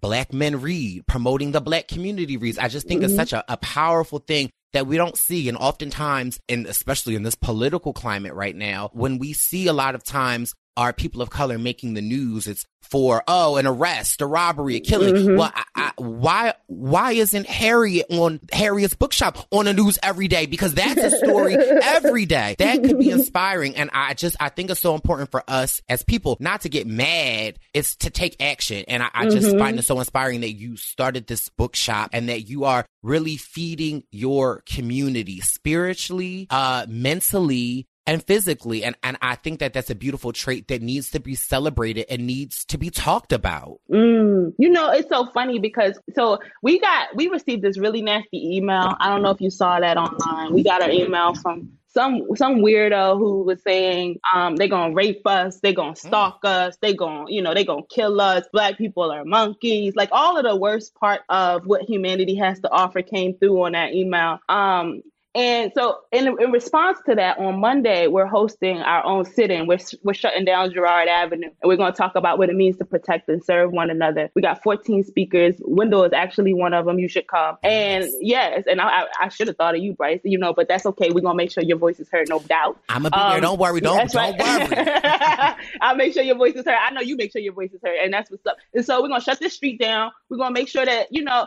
black 0.00 0.32
men 0.32 0.60
read, 0.60 1.06
promoting 1.06 1.52
the 1.52 1.60
black 1.60 1.88
community 1.88 2.36
reads. 2.36 2.58
I 2.58 2.68
just 2.68 2.86
think 2.86 3.02
it's 3.02 3.14
such 3.14 3.32
a, 3.32 3.44
a 3.52 3.56
powerful 3.56 4.18
thing 4.18 4.50
that 4.72 4.86
we 4.86 4.96
don't 4.96 5.16
see. 5.16 5.48
And 5.48 5.58
oftentimes, 5.58 6.38
and 6.48 6.66
especially 6.66 7.14
in 7.14 7.22
this 7.22 7.34
political 7.34 7.92
climate 7.92 8.34
right 8.34 8.54
now, 8.54 8.90
when 8.92 9.18
we 9.18 9.32
see 9.32 9.66
a 9.66 9.72
lot 9.72 9.94
of 9.94 10.04
times 10.04 10.54
are 10.76 10.92
people 10.92 11.22
of 11.22 11.30
color 11.30 11.58
making 11.58 11.94
the 11.94 12.02
news, 12.02 12.46
it's 12.46 12.66
for, 12.82 13.22
oh, 13.28 13.56
an 13.56 13.66
arrest, 13.66 14.20
a 14.20 14.26
robbery, 14.26 14.76
a 14.76 14.80
killing. 14.80 15.36
Well, 15.36 15.52
I, 15.54 15.64
I, 15.76 15.92
why, 15.96 16.54
why 16.66 17.12
isn't 17.12 17.46
Harriet 17.46 18.06
on 18.10 18.40
Harriett's 18.52 18.94
bookshop 18.94 19.46
on 19.50 19.66
the 19.66 19.74
news 19.74 19.98
every 20.02 20.28
day? 20.28 20.46
Because 20.46 20.74
that's 20.74 20.98
a 20.98 21.10
story 21.10 21.54
every 21.82 22.26
day. 22.26 22.56
That 22.58 22.82
could 22.82 22.98
be 22.98 23.10
inspiring. 23.10 23.76
And 23.76 23.90
I 23.92 24.14
just, 24.14 24.36
I 24.40 24.48
think 24.48 24.70
it's 24.70 24.80
so 24.80 24.94
important 24.94 25.30
for 25.30 25.44
us 25.46 25.82
as 25.88 26.02
people 26.02 26.36
not 26.40 26.62
to 26.62 26.68
get 26.68 26.86
mad. 26.86 27.58
It's 27.74 27.96
to 27.96 28.10
take 28.10 28.42
action. 28.42 28.84
And 28.88 29.02
I, 29.02 29.10
I 29.12 29.28
just 29.28 29.56
find 29.56 29.78
it 29.78 29.84
so 29.84 29.98
inspiring 29.98 30.40
that 30.40 30.52
you 30.52 30.76
started 30.76 31.26
this 31.26 31.48
bookshop 31.50 32.10
and 32.12 32.28
that 32.28 32.48
you 32.48 32.64
are 32.64 32.86
really 33.02 33.36
feeding 33.36 34.04
your 34.10 34.62
community 34.66 35.40
spiritually, 35.40 36.46
uh, 36.50 36.86
mentally, 36.88 37.86
and 38.06 38.22
physically. 38.22 38.84
And, 38.84 38.96
and 39.02 39.16
I 39.22 39.36
think 39.36 39.60
that 39.60 39.72
that's 39.72 39.90
a 39.90 39.94
beautiful 39.94 40.32
trait 40.32 40.68
that 40.68 40.82
needs 40.82 41.10
to 41.10 41.20
be 41.20 41.34
celebrated 41.34 42.06
and 42.08 42.26
needs 42.26 42.64
to 42.66 42.78
be 42.78 42.90
talked 42.90 43.32
about. 43.32 43.80
Mm. 43.90 44.54
You 44.58 44.68
know, 44.70 44.90
it's 44.90 45.08
so 45.08 45.26
funny 45.32 45.58
because 45.58 45.98
so 46.14 46.38
we 46.62 46.80
got 46.80 47.14
we 47.14 47.28
received 47.28 47.62
this 47.62 47.78
really 47.78 48.02
nasty 48.02 48.56
email. 48.56 48.96
I 48.98 49.08
don't 49.08 49.22
know 49.22 49.30
if 49.30 49.40
you 49.40 49.50
saw 49.50 49.80
that 49.80 49.96
online. 49.96 50.52
We 50.52 50.62
got 50.62 50.82
an 50.82 50.92
email 50.92 51.34
from 51.34 51.72
some 51.92 52.26
some 52.36 52.56
weirdo 52.56 53.18
who 53.18 53.42
was 53.42 53.60
saying 53.62 54.20
um 54.32 54.56
they're 54.56 54.68
gonna 54.68 54.94
rape 54.94 55.26
us, 55.26 55.60
they're 55.60 55.72
gonna 55.72 55.96
stalk 55.96 56.40
us, 56.44 56.76
they 56.80 56.94
gonna 56.94 57.24
you 57.28 57.42
know 57.42 57.54
they 57.54 57.64
gonna 57.64 57.82
kill 57.90 58.20
us. 58.20 58.44
Black 58.52 58.78
people 58.78 59.10
are 59.10 59.24
monkeys. 59.24 59.94
Like 59.96 60.08
all 60.12 60.36
of 60.36 60.44
the 60.44 60.56
worst 60.56 60.94
part 60.94 61.22
of 61.28 61.66
what 61.66 61.82
humanity 61.82 62.36
has 62.36 62.60
to 62.60 62.70
offer 62.70 63.02
came 63.02 63.36
through 63.36 63.64
on 63.64 63.72
that 63.72 63.92
email. 63.94 64.38
Um, 64.48 65.02
and 65.34 65.70
so, 65.74 65.98
in, 66.10 66.26
in 66.40 66.50
response 66.50 66.98
to 67.06 67.14
that, 67.14 67.38
on 67.38 67.60
Monday, 67.60 68.08
we're 68.08 68.26
hosting 68.26 68.78
our 68.78 69.04
own 69.04 69.24
sit 69.24 69.52
in. 69.52 69.68
We're, 69.68 69.78
we're 70.02 70.12
shutting 70.12 70.44
down 70.44 70.72
Girard 70.72 71.06
Avenue, 71.06 71.50
and 71.62 71.68
we're 71.68 71.76
going 71.76 71.92
to 71.92 71.96
talk 71.96 72.16
about 72.16 72.38
what 72.38 72.50
it 72.50 72.56
means 72.56 72.78
to 72.78 72.84
protect 72.84 73.28
and 73.28 73.44
serve 73.44 73.70
one 73.70 73.90
another. 73.90 74.28
We 74.34 74.42
got 74.42 74.60
14 74.62 75.04
speakers. 75.04 75.54
Wendell 75.60 76.02
is 76.02 76.12
actually 76.12 76.52
one 76.52 76.74
of 76.74 76.84
them. 76.84 76.98
You 76.98 77.08
should 77.08 77.28
come. 77.28 77.58
And 77.62 78.10
yes, 78.20 78.64
and 78.68 78.80
I, 78.80 79.04
I, 79.20 79.28
should 79.28 79.46
have 79.46 79.56
thought 79.56 79.76
of 79.76 79.82
you, 79.82 79.92
Bryce, 79.92 80.20
you 80.24 80.36
know, 80.36 80.52
but 80.52 80.66
that's 80.66 80.84
okay. 80.84 81.10
We're 81.10 81.20
going 81.20 81.34
to 81.34 81.36
make 81.36 81.52
sure 81.52 81.62
your 81.62 81.78
voice 81.78 82.00
is 82.00 82.08
heard, 82.10 82.28
no 82.28 82.40
doubt. 82.40 82.80
I'm 82.88 83.02
gonna 83.02 83.10
be 83.10 83.16
there. 83.16 83.36
Um, 83.36 83.40
Don't 83.40 83.60
worry. 83.60 83.80
Don't, 83.80 84.10
don't 84.10 84.14
right. 84.14 84.68
worry. 84.70 85.66
I'll 85.80 85.94
make 85.94 86.12
sure 86.12 86.24
your 86.24 86.36
voice 86.36 86.54
is 86.54 86.64
heard. 86.64 86.76
I 86.80 86.90
know 86.90 87.02
you 87.02 87.16
make 87.16 87.30
sure 87.30 87.40
your 87.40 87.52
voice 87.52 87.72
is 87.72 87.80
heard, 87.84 87.98
and 88.02 88.12
that's 88.12 88.30
what's 88.30 88.44
up. 88.46 88.56
And 88.74 88.84
so 88.84 89.00
we're 89.00 89.08
gonna 89.08 89.20
shut 89.20 89.38
this 89.38 89.54
street 89.54 89.78
down. 89.78 90.10
We're 90.28 90.38
gonna 90.38 90.52
make 90.52 90.68
sure 90.68 90.84
that 90.84 91.08
you 91.10 91.22
know 91.22 91.46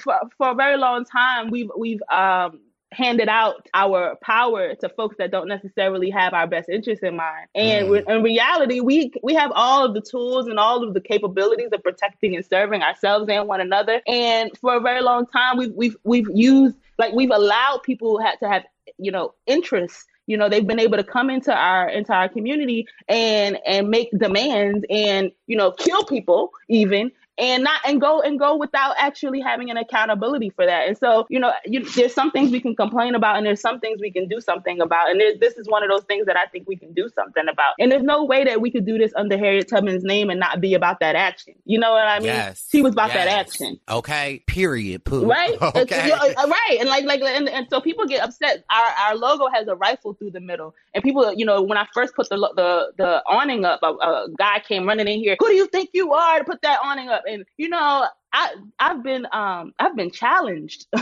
for 0.00 0.14
for 0.38 0.50
a 0.50 0.54
very 0.54 0.76
long 0.76 1.04
time 1.04 1.50
we've 1.50 1.70
we've 1.76 2.00
um 2.10 2.60
handed 2.94 3.28
out 3.28 3.66
our 3.74 4.16
power 4.22 4.74
to 4.76 4.88
folks 4.90 5.16
that 5.18 5.30
don't 5.30 5.48
necessarily 5.48 6.10
have 6.10 6.32
our 6.34 6.46
best 6.46 6.68
interests 6.68 7.02
in 7.04 7.16
mind. 7.16 7.46
And 7.54 7.88
Mm. 7.88 8.08
in 8.08 8.22
reality, 8.22 8.80
we 8.80 9.12
we 9.22 9.34
have 9.34 9.52
all 9.54 9.84
of 9.84 9.94
the 9.94 10.00
tools 10.00 10.46
and 10.46 10.58
all 10.58 10.82
of 10.82 10.94
the 10.94 11.00
capabilities 11.00 11.70
of 11.72 11.82
protecting 11.82 12.34
and 12.36 12.44
serving 12.44 12.82
ourselves 12.82 13.28
and 13.28 13.46
one 13.48 13.60
another. 13.60 14.00
And 14.06 14.50
for 14.60 14.76
a 14.76 14.80
very 14.80 15.02
long 15.02 15.26
time, 15.26 15.56
we've 15.58 15.72
we've 15.74 15.96
we've 16.04 16.28
used 16.32 16.76
like 16.98 17.12
we've 17.12 17.30
allowed 17.30 17.82
people 17.82 18.20
ha- 18.22 18.36
to 18.40 18.48
have 18.48 18.64
you 18.98 19.10
know 19.10 19.34
interests 19.46 20.04
you 20.26 20.36
know 20.36 20.48
they've 20.48 20.66
been 20.66 20.78
able 20.80 20.96
to 20.96 21.04
come 21.04 21.28
into 21.30 21.52
our 21.54 21.88
into 21.88 22.12
our 22.12 22.28
community 22.28 22.86
and 23.08 23.58
and 23.66 23.88
make 23.88 24.08
demands 24.18 24.84
and 24.88 25.32
you 25.46 25.56
know 25.56 25.72
kill 25.72 26.04
people 26.04 26.50
even 26.68 27.10
and 27.38 27.64
not 27.64 27.80
and 27.84 28.00
go 28.00 28.20
and 28.20 28.38
go 28.38 28.56
without 28.56 28.94
actually 28.98 29.40
having 29.40 29.70
an 29.70 29.76
accountability 29.76 30.50
for 30.50 30.64
that. 30.66 30.86
And 30.86 30.96
so 30.96 31.26
you 31.28 31.38
know 31.38 31.52
you, 31.64 31.84
there's 31.90 32.14
some 32.14 32.30
things 32.30 32.50
we 32.50 32.60
can 32.60 32.76
complain 32.76 33.14
about 33.14 33.36
and 33.36 33.46
there's 33.46 33.60
some 33.60 33.80
things 33.80 34.00
we 34.00 34.10
can 34.10 34.28
do 34.28 34.40
something 34.40 34.80
about. 34.80 35.10
And 35.10 35.20
there, 35.20 35.32
this 35.38 35.54
is 35.56 35.68
one 35.68 35.82
of 35.82 35.90
those 35.90 36.04
things 36.04 36.26
that 36.26 36.36
i 36.36 36.46
think 36.46 36.68
we 36.68 36.76
can 36.76 36.92
do 36.92 37.08
something 37.14 37.44
about. 37.50 37.74
And 37.78 37.90
there's 37.90 38.02
no 38.02 38.24
way 38.24 38.44
that 38.44 38.60
we 38.60 38.70
could 38.70 38.86
do 38.86 38.98
this 38.98 39.12
under 39.16 39.36
harriet 39.36 39.68
tubman's 39.68 40.04
name 40.04 40.30
and 40.30 40.38
not 40.38 40.60
be 40.60 40.74
about 40.74 41.00
that 41.00 41.16
action. 41.16 41.54
You 41.64 41.78
know 41.78 41.92
what 41.92 42.06
i 42.06 42.18
mean? 42.18 42.26
Yes. 42.26 42.68
she 42.70 42.82
was 42.82 42.92
about 42.92 43.12
that 43.12 43.28
action. 43.28 43.80
Okay. 43.88 44.42
Period. 44.46 45.04
Pooh. 45.04 45.26
right? 45.26 45.56
Okay. 45.74 46.12
uh, 46.12 46.46
right. 46.46 46.76
And 46.78 46.88
like 46.88 47.04
like 47.04 47.20
and, 47.20 47.48
and 47.48 47.66
so 47.68 47.80
people 47.80 48.06
get 48.06 48.22
upset. 48.22 48.64
Our 48.70 49.08
our 49.08 49.16
logo 49.16 49.48
has 49.48 49.66
a 49.66 49.74
rifle 49.74 50.14
through 50.14 50.30
the 50.30 50.40
middle. 50.40 50.74
And 50.94 51.02
people 51.02 51.32
you 51.34 51.44
know 51.44 51.62
when 51.62 51.78
i 51.78 51.86
first 51.92 52.14
put 52.14 52.28
the 52.28 52.36
the 52.36 52.92
the 52.96 53.22
awning 53.26 53.64
up 53.64 53.80
a, 53.82 53.86
a 53.86 54.28
guy 54.38 54.60
came 54.60 54.86
running 54.86 55.08
in 55.08 55.18
here 55.18 55.36
who 55.38 55.48
do 55.48 55.54
you 55.54 55.66
think 55.66 55.90
you 55.92 56.12
are 56.12 56.38
to 56.38 56.44
put 56.44 56.62
that 56.62 56.78
awning 56.82 57.08
up 57.08 57.23
and 57.28 57.44
you 57.56 57.68
know 57.68 58.06
I 58.32 58.54
I've 58.78 59.02
been 59.02 59.26
um 59.32 59.72
I've 59.78 59.96
been 59.96 60.10
challenged. 60.10 60.86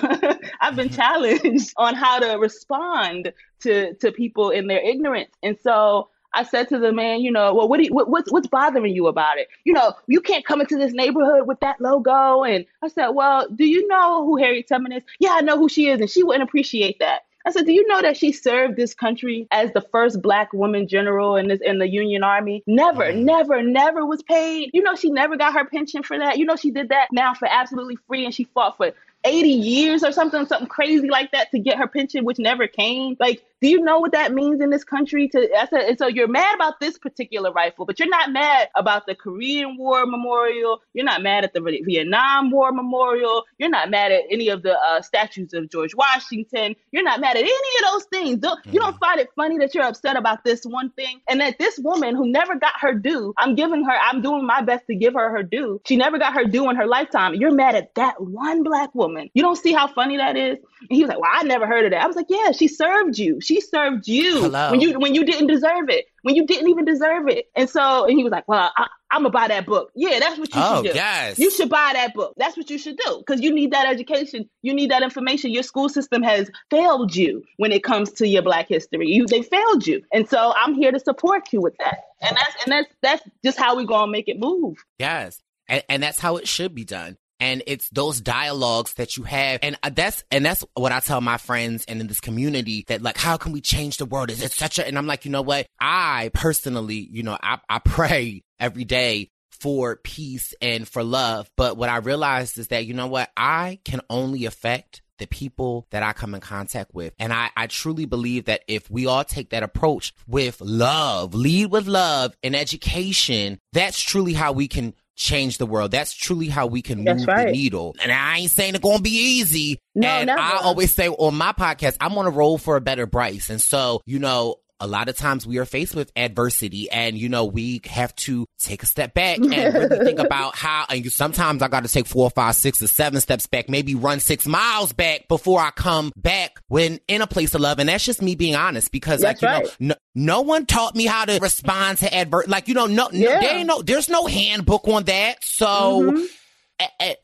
I've 0.61 0.77
been 0.77 0.91
challenged 1.03 1.73
on 1.77 1.95
how 1.95 2.19
to 2.19 2.39
respond 2.39 3.33
to 3.61 3.95
to 3.95 4.13
people 4.13 4.51
in 4.51 4.67
their 4.67 4.81
ignorance. 4.81 5.31
And 5.43 5.59
so 5.63 6.09
I 6.35 6.45
said 6.45 6.69
to 6.71 6.79
the 6.79 6.93
man, 6.93 7.21
you 7.21 7.31
know, 7.31 7.55
well, 7.55 7.69
what, 7.69 7.79
do 7.79 7.85
you, 7.85 7.93
what 7.93 8.09
what's 8.09 8.31
what's 8.33 8.47
bothering 8.47 8.95
you 8.95 9.07
about 9.07 9.39
it? 9.39 9.49
You 9.65 9.73
know, 9.73 9.95
you 10.07 10.21
can't 10.21 10.45
come 10.45 10.61
into 10.61 10.77
this 10.77 10.93
neighborhood 10.93 11.47
with 11.47 11.61
that 11.61 11.81
logo. 11.81 12.45
And 12.45 12.65
I 12.83 12.89
said, 12.89 13.09
well, 13.09 13.49
do 13.49 13.65
you 13.65 13.87
know 13.89 14.25
who 14.25 14.37
Harriet 14.37 14.69
Tubman 14.69 14.93
is? 14.93 15.03
Yeah, 15.19 15.33
I 15.33 15.41
know 15.43 15.59
who 15.59 15.69
she 15.69 15.89
is, 15.89 16.01
and 16.01 16.09
she 16.09 16.23
wouldn't 16.23 16.45
appreciate 16.45 16.99
that. 17.01 17.23
I 17.45 17.51
said, 17.51 17.67
do 17.67 17.73
you 17.73 17.87
know 17.89 18.03
that 18.03 18.17
she 18.17 18.33
served 18.33 18.77
this 18.77 18.95
country 18.95 19.49
as 19.51 19.73
the 19.73 19.81
first 19.81 20.23
black 20.23 20.53
woman 20.53 20.87
general 20.87 21.37
in 21.37 21.49
this 21.49 21.61
in 21.65 21.79
the 21.79 21.89
Union 21.89 22.23
Army? 22.23 22.63
Never, 22.67 23.05
mm. 23.05 23.23
never, 23.25 23.63
never 23.63 24.07
was 24.07 24.23
paid. 24.23 24.71
You 24.73 24.83
know, 24.83 24.95
she 24.95 25.11
never 25.11 25.37
got 25.37 25.55
her 25.55 25.65
pension 25.65 26.03
for 26.03 26.19
that. 26.19 26.39
You 26.39 26.45
know, 26.45 26.57
she 26.57 26.71
did 26.71 26.91
that 26.91 27.09
now 27.13 27.35
for 27.35 27.49
absolutely 27.51 27.97
free, 28.07 28.25
and 28.25 28.35
she 28.35 28.45
fought 28.45 28.77
for 28.77 28.93
80 29.25 29.49
years 29.49 30.05
or 30.05 30.13
something, 30.13 30.47
something 30.47 30.69
crazy 30.69 31.09
like 31.09 31.33
that 31.33 31.51
to 31.51 31.59
get 31.59 31.79
her 31.79 31.87
pension, 31.87 32.25
which 32.25 32.39
never 32.39 32.67
came. 32.67 33.17
Like, 33.19 33.45
do 33.63 33.69
you 33.69 33.81
know 33.81 34.01
what 34.01 34.11
that 34.11 34.33
means 34.35 34.61
in 34.61 34.71
this 34.71 34.83
country? 34.83 35.29
To 35.29 35.49
I 35.57 35.67
said, 35.69 35.83
and 35.83 35.97
so 35.99 36.09
you're 36.09 36.27
mad 36.27 36.57
about 36.57 36.81
this 36.81 36.99
particular 36.99 37.53
rifle, 37.53 37.87
but 37.87 38.01
you're 38.01 38.09
not 38.09 38.33
mad 38.33 38.69
about 38.75 39.07
the 39.07 39.15
Korean 39.15 39.77
War 39.79 40.05
Memorial. 40.05 40.83
You're 40.95 41.05
not 41.05 41.23
mad 41.23 41.45
at 41.45 41.55
the 41.55 41.61
Vietnam 41.61 42.51
War 42.51 42.73
Memorial. 42.73 43.45
You're 43.59 43.71
not 43.71 43.89
mad 43.89 44.11
at 44.11 44.25
any 44.31 44.49
of 44.49 44.65
the 44.65 44.77
uh, 44.77 45.01
statues 45.01 45.55
of 45.55 45.71
George 45.71 45.95
Washington. 45.95 46.75
You're 46.91 47.05
not 47.05 47.21
mad 47.21 47.37
at 47.37 47.45
any 47.45 47.53
of 47.53 47.93
those 47.93 48.05
things. 48.07 48.39
Don't, 48.39 48.59
You 48.67 48.81
don't 48.81 48.99
find 48.99 49.21
it 49.21 49.29
funny 49.37 49.59
that 49.59 49.75
you're 49.77 49.85
upset 49.85 50.17
about 50.17 50.43
this 50.43 50.65
one 50.65 50.91
thing, 50.91 51.21
and 51.29 51.41
that 51.41 51.59
this 51.61 51.79
woman 51.79 52.17
who 52.17 52.33
never 52.33 52.57
got 52.57 52.75
her 52.81 52.95
due, 52.95 53.33
I'm 53.39 53.55
giving 53.55 53.85
her, 53.85 53.93
I'm 53.93 54.23
doing 54.23 54.45
my 54.45 54.63
best 54.63 54.89
to 54.89 54.97
give 54.97 55.15
her 55.15 55.31
her 55.31 55.45
due. 55.45 55.81
She 55.87 55.97
never 55.97 56.19
got 56.19 56.35
her 56.35 56.45
due 56.47 56.69
in 56.69 56.75
her 56.75 56.89
lifetime. 56.89 57.35
You're 57.37 57.55
mad 57.55 57.77
at 57.77 57.95
that 57.95 58.21
one 58.21 58.65
black 58.65 58.93
woman. 58.93 59.31
You 59.35 59.43
don't 59.43 59.55
see 59.57 59.73
how 59.73 59.87
funny 59.87 60.17
that 60.17 60.37
is. 60.37 60.59
And 60.81 60.97
he 60.97 61.03
was 61.03 61.11
like, 61.11 61.21
"Well, 61.21 61.31
I 61.33 61.45
never 61.45 61.65
heard 61.69 61.85
of 61.85 61.93
that." 61.93 62.03
I 62.03 62.07
was 62.09 62.17
like, 62.17 62.27
"Yeah, 62.29 62.51
she 62.51 62.67
served 62.67 63.19
you. 63.19 63.41
She 63.41 63.52
She 63.53 63.61
served 63.61 64.09
you 64.09 64.41
Hello. 64.43 64.71
when 64.71 64.81
you 64.81 64.99
when 64.99 65.15
you 65.15 65.25
didn't 65.25 65.47
deserve 65.49 65.89
it, 65.89 66.07
when 66.23 66.35
you 66.35 66.47
didn't 66.47 66.69
even 66.71 66.85
deserve 66.85 67.29
it. 67.29 67.47
And 67.55 67.69
so 67.69 68.07
and 68.07 68.17
he 68.17 68.25
was 68.25 68.31
like, 68.31 68.49
"Well, 68.49 68.71
I, 68.77 68.87
I'm 69.11 69.21
gonna 69.23 69.31
buy 69.31 69.49
that 69.49 69.67
book." 69.67 69.91
Yeah, 69.95 70.19
that's 70.21 70.39
what 70.39 70.55
you 70.55 70.61
Oh, 70.65 70.83
should 70.83 70.93
do. 70.93 70.97
yes. 70.97 71.39
You 71.39 71.51
should 71.51 71.69
buy 71.69 71.91
that 71.95 72.15
book. 72.15 72.33
That's 72.39 72.57
what 72.57 72.71
you 72.71 72.79
should 72.79 72.97
do 72.97 73.19
because 73.27 73.43
you 73.43 73.53
need 73.53 73.73
that 73.73 73.87
education. 73.87 74.49
You 74.63 74.73
need 74.73 74.91
that 74.91 75.03
information. 75.03 75.51
Your 75.51 75.63
school 75.65 75.89
system 75.91 76.23
has 76.23 76.51
failed 76.71 77.15
you 77.15 77.43
when 77.59 77.73
it 77.73 77.85
comes 77.85 78.11
to 78.13 78.27
your 78.27 78.43
Black 78.43 78.69
history. 78.69 79.09
You 79.09 79.27
they 79.27 79.43
failed 79.43 79.87
you, 79.87 80.03
and 80.13 80.29
so 80.29 80.55
I'm 80.57 80.75
here 80.75 80.93
to 80.93 81.01
support 81.01 81.53
you 81.53 81.61
with 81.61 81.75
that. 81.79 81.99
And 82.23 82.37
that's 82.37 82.65
and 82.65 82.73
that's 82.73 82.95
that's 83.03 83.23
just 83.45 83.59
how 83.59 83.77
we 83.77 83.85
gonna 83.85 84.11
make 84.11 84.29
it 84.29 84.39
move. 84.39 84.79
Yes. 84.99 85.41
And, 85.69 85.83
and 85.89 86.03
that's 86.03 86.19
how 86.19 86.37
it 86.39 86.49
should 86.49 86.75
be 86.75 86.85
done. 86.85 87.17
And 87.43 87.61
it's 87.67 87.89
those 87.91 88.21
dialogues 88.21 88.95
that 88.95 89.17
you 89.17 89.25
have. 89.25 89.59
And 89.65 89.77
that's, 89.95 90.23
and 90.31 90.47
that's 90.47 90.65
what 90.75 90.93
I 90.93 91.01
tell 91.01 91.21
my 91.21 91.39
friends 91.39 91.85
and 91.89 92.01
in 92.01 92.07
this 92.07 92.21
community 92.21 92.85
that 92.87 93.03
like, 93.03 93.17
how 93.17 93.37
can 93.37 93.51
we 93.51 93.61
change 93.61 93.97
the 93.97 94.07
world? 94.07 94.31
Is 94.31 94.41
it 94.43 94.53
such 94.53 94.79
a, 94.79 94.87
and 94.87 94.97
I'm 94.97 95.09
like, 95.09 95.25
you 95.25 95.33
know 95.33 95.43
what? 95.43 95.67
I 95.81 96.31
personally, 96.35 97.09
you 97.11 97.25
know, 97.25 97.37
I, 97.43 97.59
I 97.69 97.81
pray 97.81 98.45
every 98.61 98.85
day 98.85 99.31
for 99.51 99.97
peace 99.97 100.55
and 100.63 100.87
for 100.87 101.03
love. 101.03 101.51
But 101.57 101.77
what 101.77 101.89
I 101.89 101.97
realized 101.97 102.59
is 102.59 102.69
that, 102.69 102.87
you 102.87 102.95
know 102.95 103.09
what? 103.09 103.33
I 103.37 103.81
can 103.85 104.03
only 104.09 104.45
affect 104.45 105.03
the 105.19 105.27
people 105.27 105.87
that 105.91 106.03
I 106.03 106.13
come 106.13 106.35
in 106.35 106.41
contact 106.41 106.95
with. 106.95 107.13
And 107.19 107.33
I, 107.33 107.51
I 107.57 107.67
truly 107.69 108.07
believe 108.07 108.47
that 108.47 108.63
if 108.67 108.91
we 108.91 109.07
all 109.07 109.25
take 109.25 109.51
that 109.51 109.63
approach 109.63 110.13
with 110.27 110.61
love, 110.61 111.35
lead 111.35 111.71
with 111.71 111.87
love 111.87 112.37
and 112.43 112.57
education, 112.57 113.59
that's 113.73 114.01
truly 114.01 114.33
how 114.33 114.53
we 114.53 114.69
can 114.69 114.95
change 115.23 115.59
the 115.59 115.67
world. 115.67 115.91
That's 115.91 116.13
truly 116.13 116.49
how 116.49 116.67
we 116.67 116.83
can 116.83 117.05
That's 117.05 117.21
move 117.21 117.29
right. 117.29 117.47
the 117.47 117.53
needle. 117.53 117.95
And 118.03 118.11
I 118.11 118.39
ain't 118.39 118.51
saying 118.51 118.75
it's 118.75 118.83
gonna 118.83 119.01
be 119.01 119.39
easy. 119.39 119.79
No, 119.95 120.09
and 120.09 120.27
never. 120.27 120.41
I 120.41 120.59
always 120.63 120.95
say 120.95 121.09
on 121.09 121.35
my 121.35 121.53
podcast, 121.53 121.97
I'm 122.01 122.17
on 122.19 122.27
a 122.27 122.31
roll 122.31 122.59
for 122.59 122.77
a 122.77 122.81
better 122.81 123.07
Bryce. 123.07 123.49
And 123.49 123.61
so, 123.61 124.03
you 124.05 124.19
know, 124.19 124.57
a 124.83 124.87
lot 124.89 125.09
of 125.09 125.17
times 125.17 125.47
we 125.47 125.59
are 125.59 125.65
faced 125.65 125.95
with 125.95 126.11
adversity 126.17 126.91
and, 126.91 127.17
you 127.17 127.29
know, 127.29 127.45
we 127.45 127.81
have 127.89 128.13
to 128.17 128.45
take 128.59 128.83
a 128.83 128.87
step 128.87 129.15
back 129.15 129.39
and 129.39 129.53
really 129.53 130.05
think 130.05 130.19
about 130.19 130.57
how, 130.57 130.85
and 130.91 131.11
sometimes 131.13 131.63
I 131.63 131.69
got 131.69 131.85
to 131.85 131.89
take 131.89 132.07
four, 132.07 132.29
five, 132.31 132.57
six, 132.57 132.83
or 132.83 132.89
seven 132.89 133.21
steps 133.21 133.47
back, 133.47 133.69
maybe 133.69 133.95
run 133.95 134.19
six 134.19 134.45
miles 134.45 134.93
back 134.93 135.29
before 135.29 135.61
I 135.61 135.71
come 135.71 136.11
back 136.17 136.59
when 136.67 136.99
in 137.07 137.23
a 137.23 137.29
place 137.29 137.55
of 137.55 137.61
love. 137.61 137.79
And 137.79 137.89
that's 137.89 138.05
just 138.05 138.21
me 138.21 138.35
being 138.35 138.57
honest 138.57 138.91
because, 138.91 139.21
That's 139.21 139.41
like, 139.41 139.53
you 139.53 139.57
right. 139.69 139.77
know, 139.81 139.95
no, 140.15 140.37
no 140.37 140.41
one 140.43 140.67
taught 140.67 140.97
me 140.97 141.07
how 141.07 141.25
to 141.27 141.39
respond 141.41 141.99
to 141.99 142.13
adver, 142.13 142.45
like, 142.49 142.67
you 142.67 142.75
know, 142.75 142.87
no, 142.87 143.09
no, 143.13 143.19
Yeah. 143.19 143.41
there 143.41 143.59
ain't 143.59 143.69
no, 143.69 143.83
there's 143.83 144.09
no 144.09 144.27
handbook 144.27 144.89
on 144.89 145.05
that. 145.05 145.39
So, 145.43 146.03
Mhm. 146.13 146.27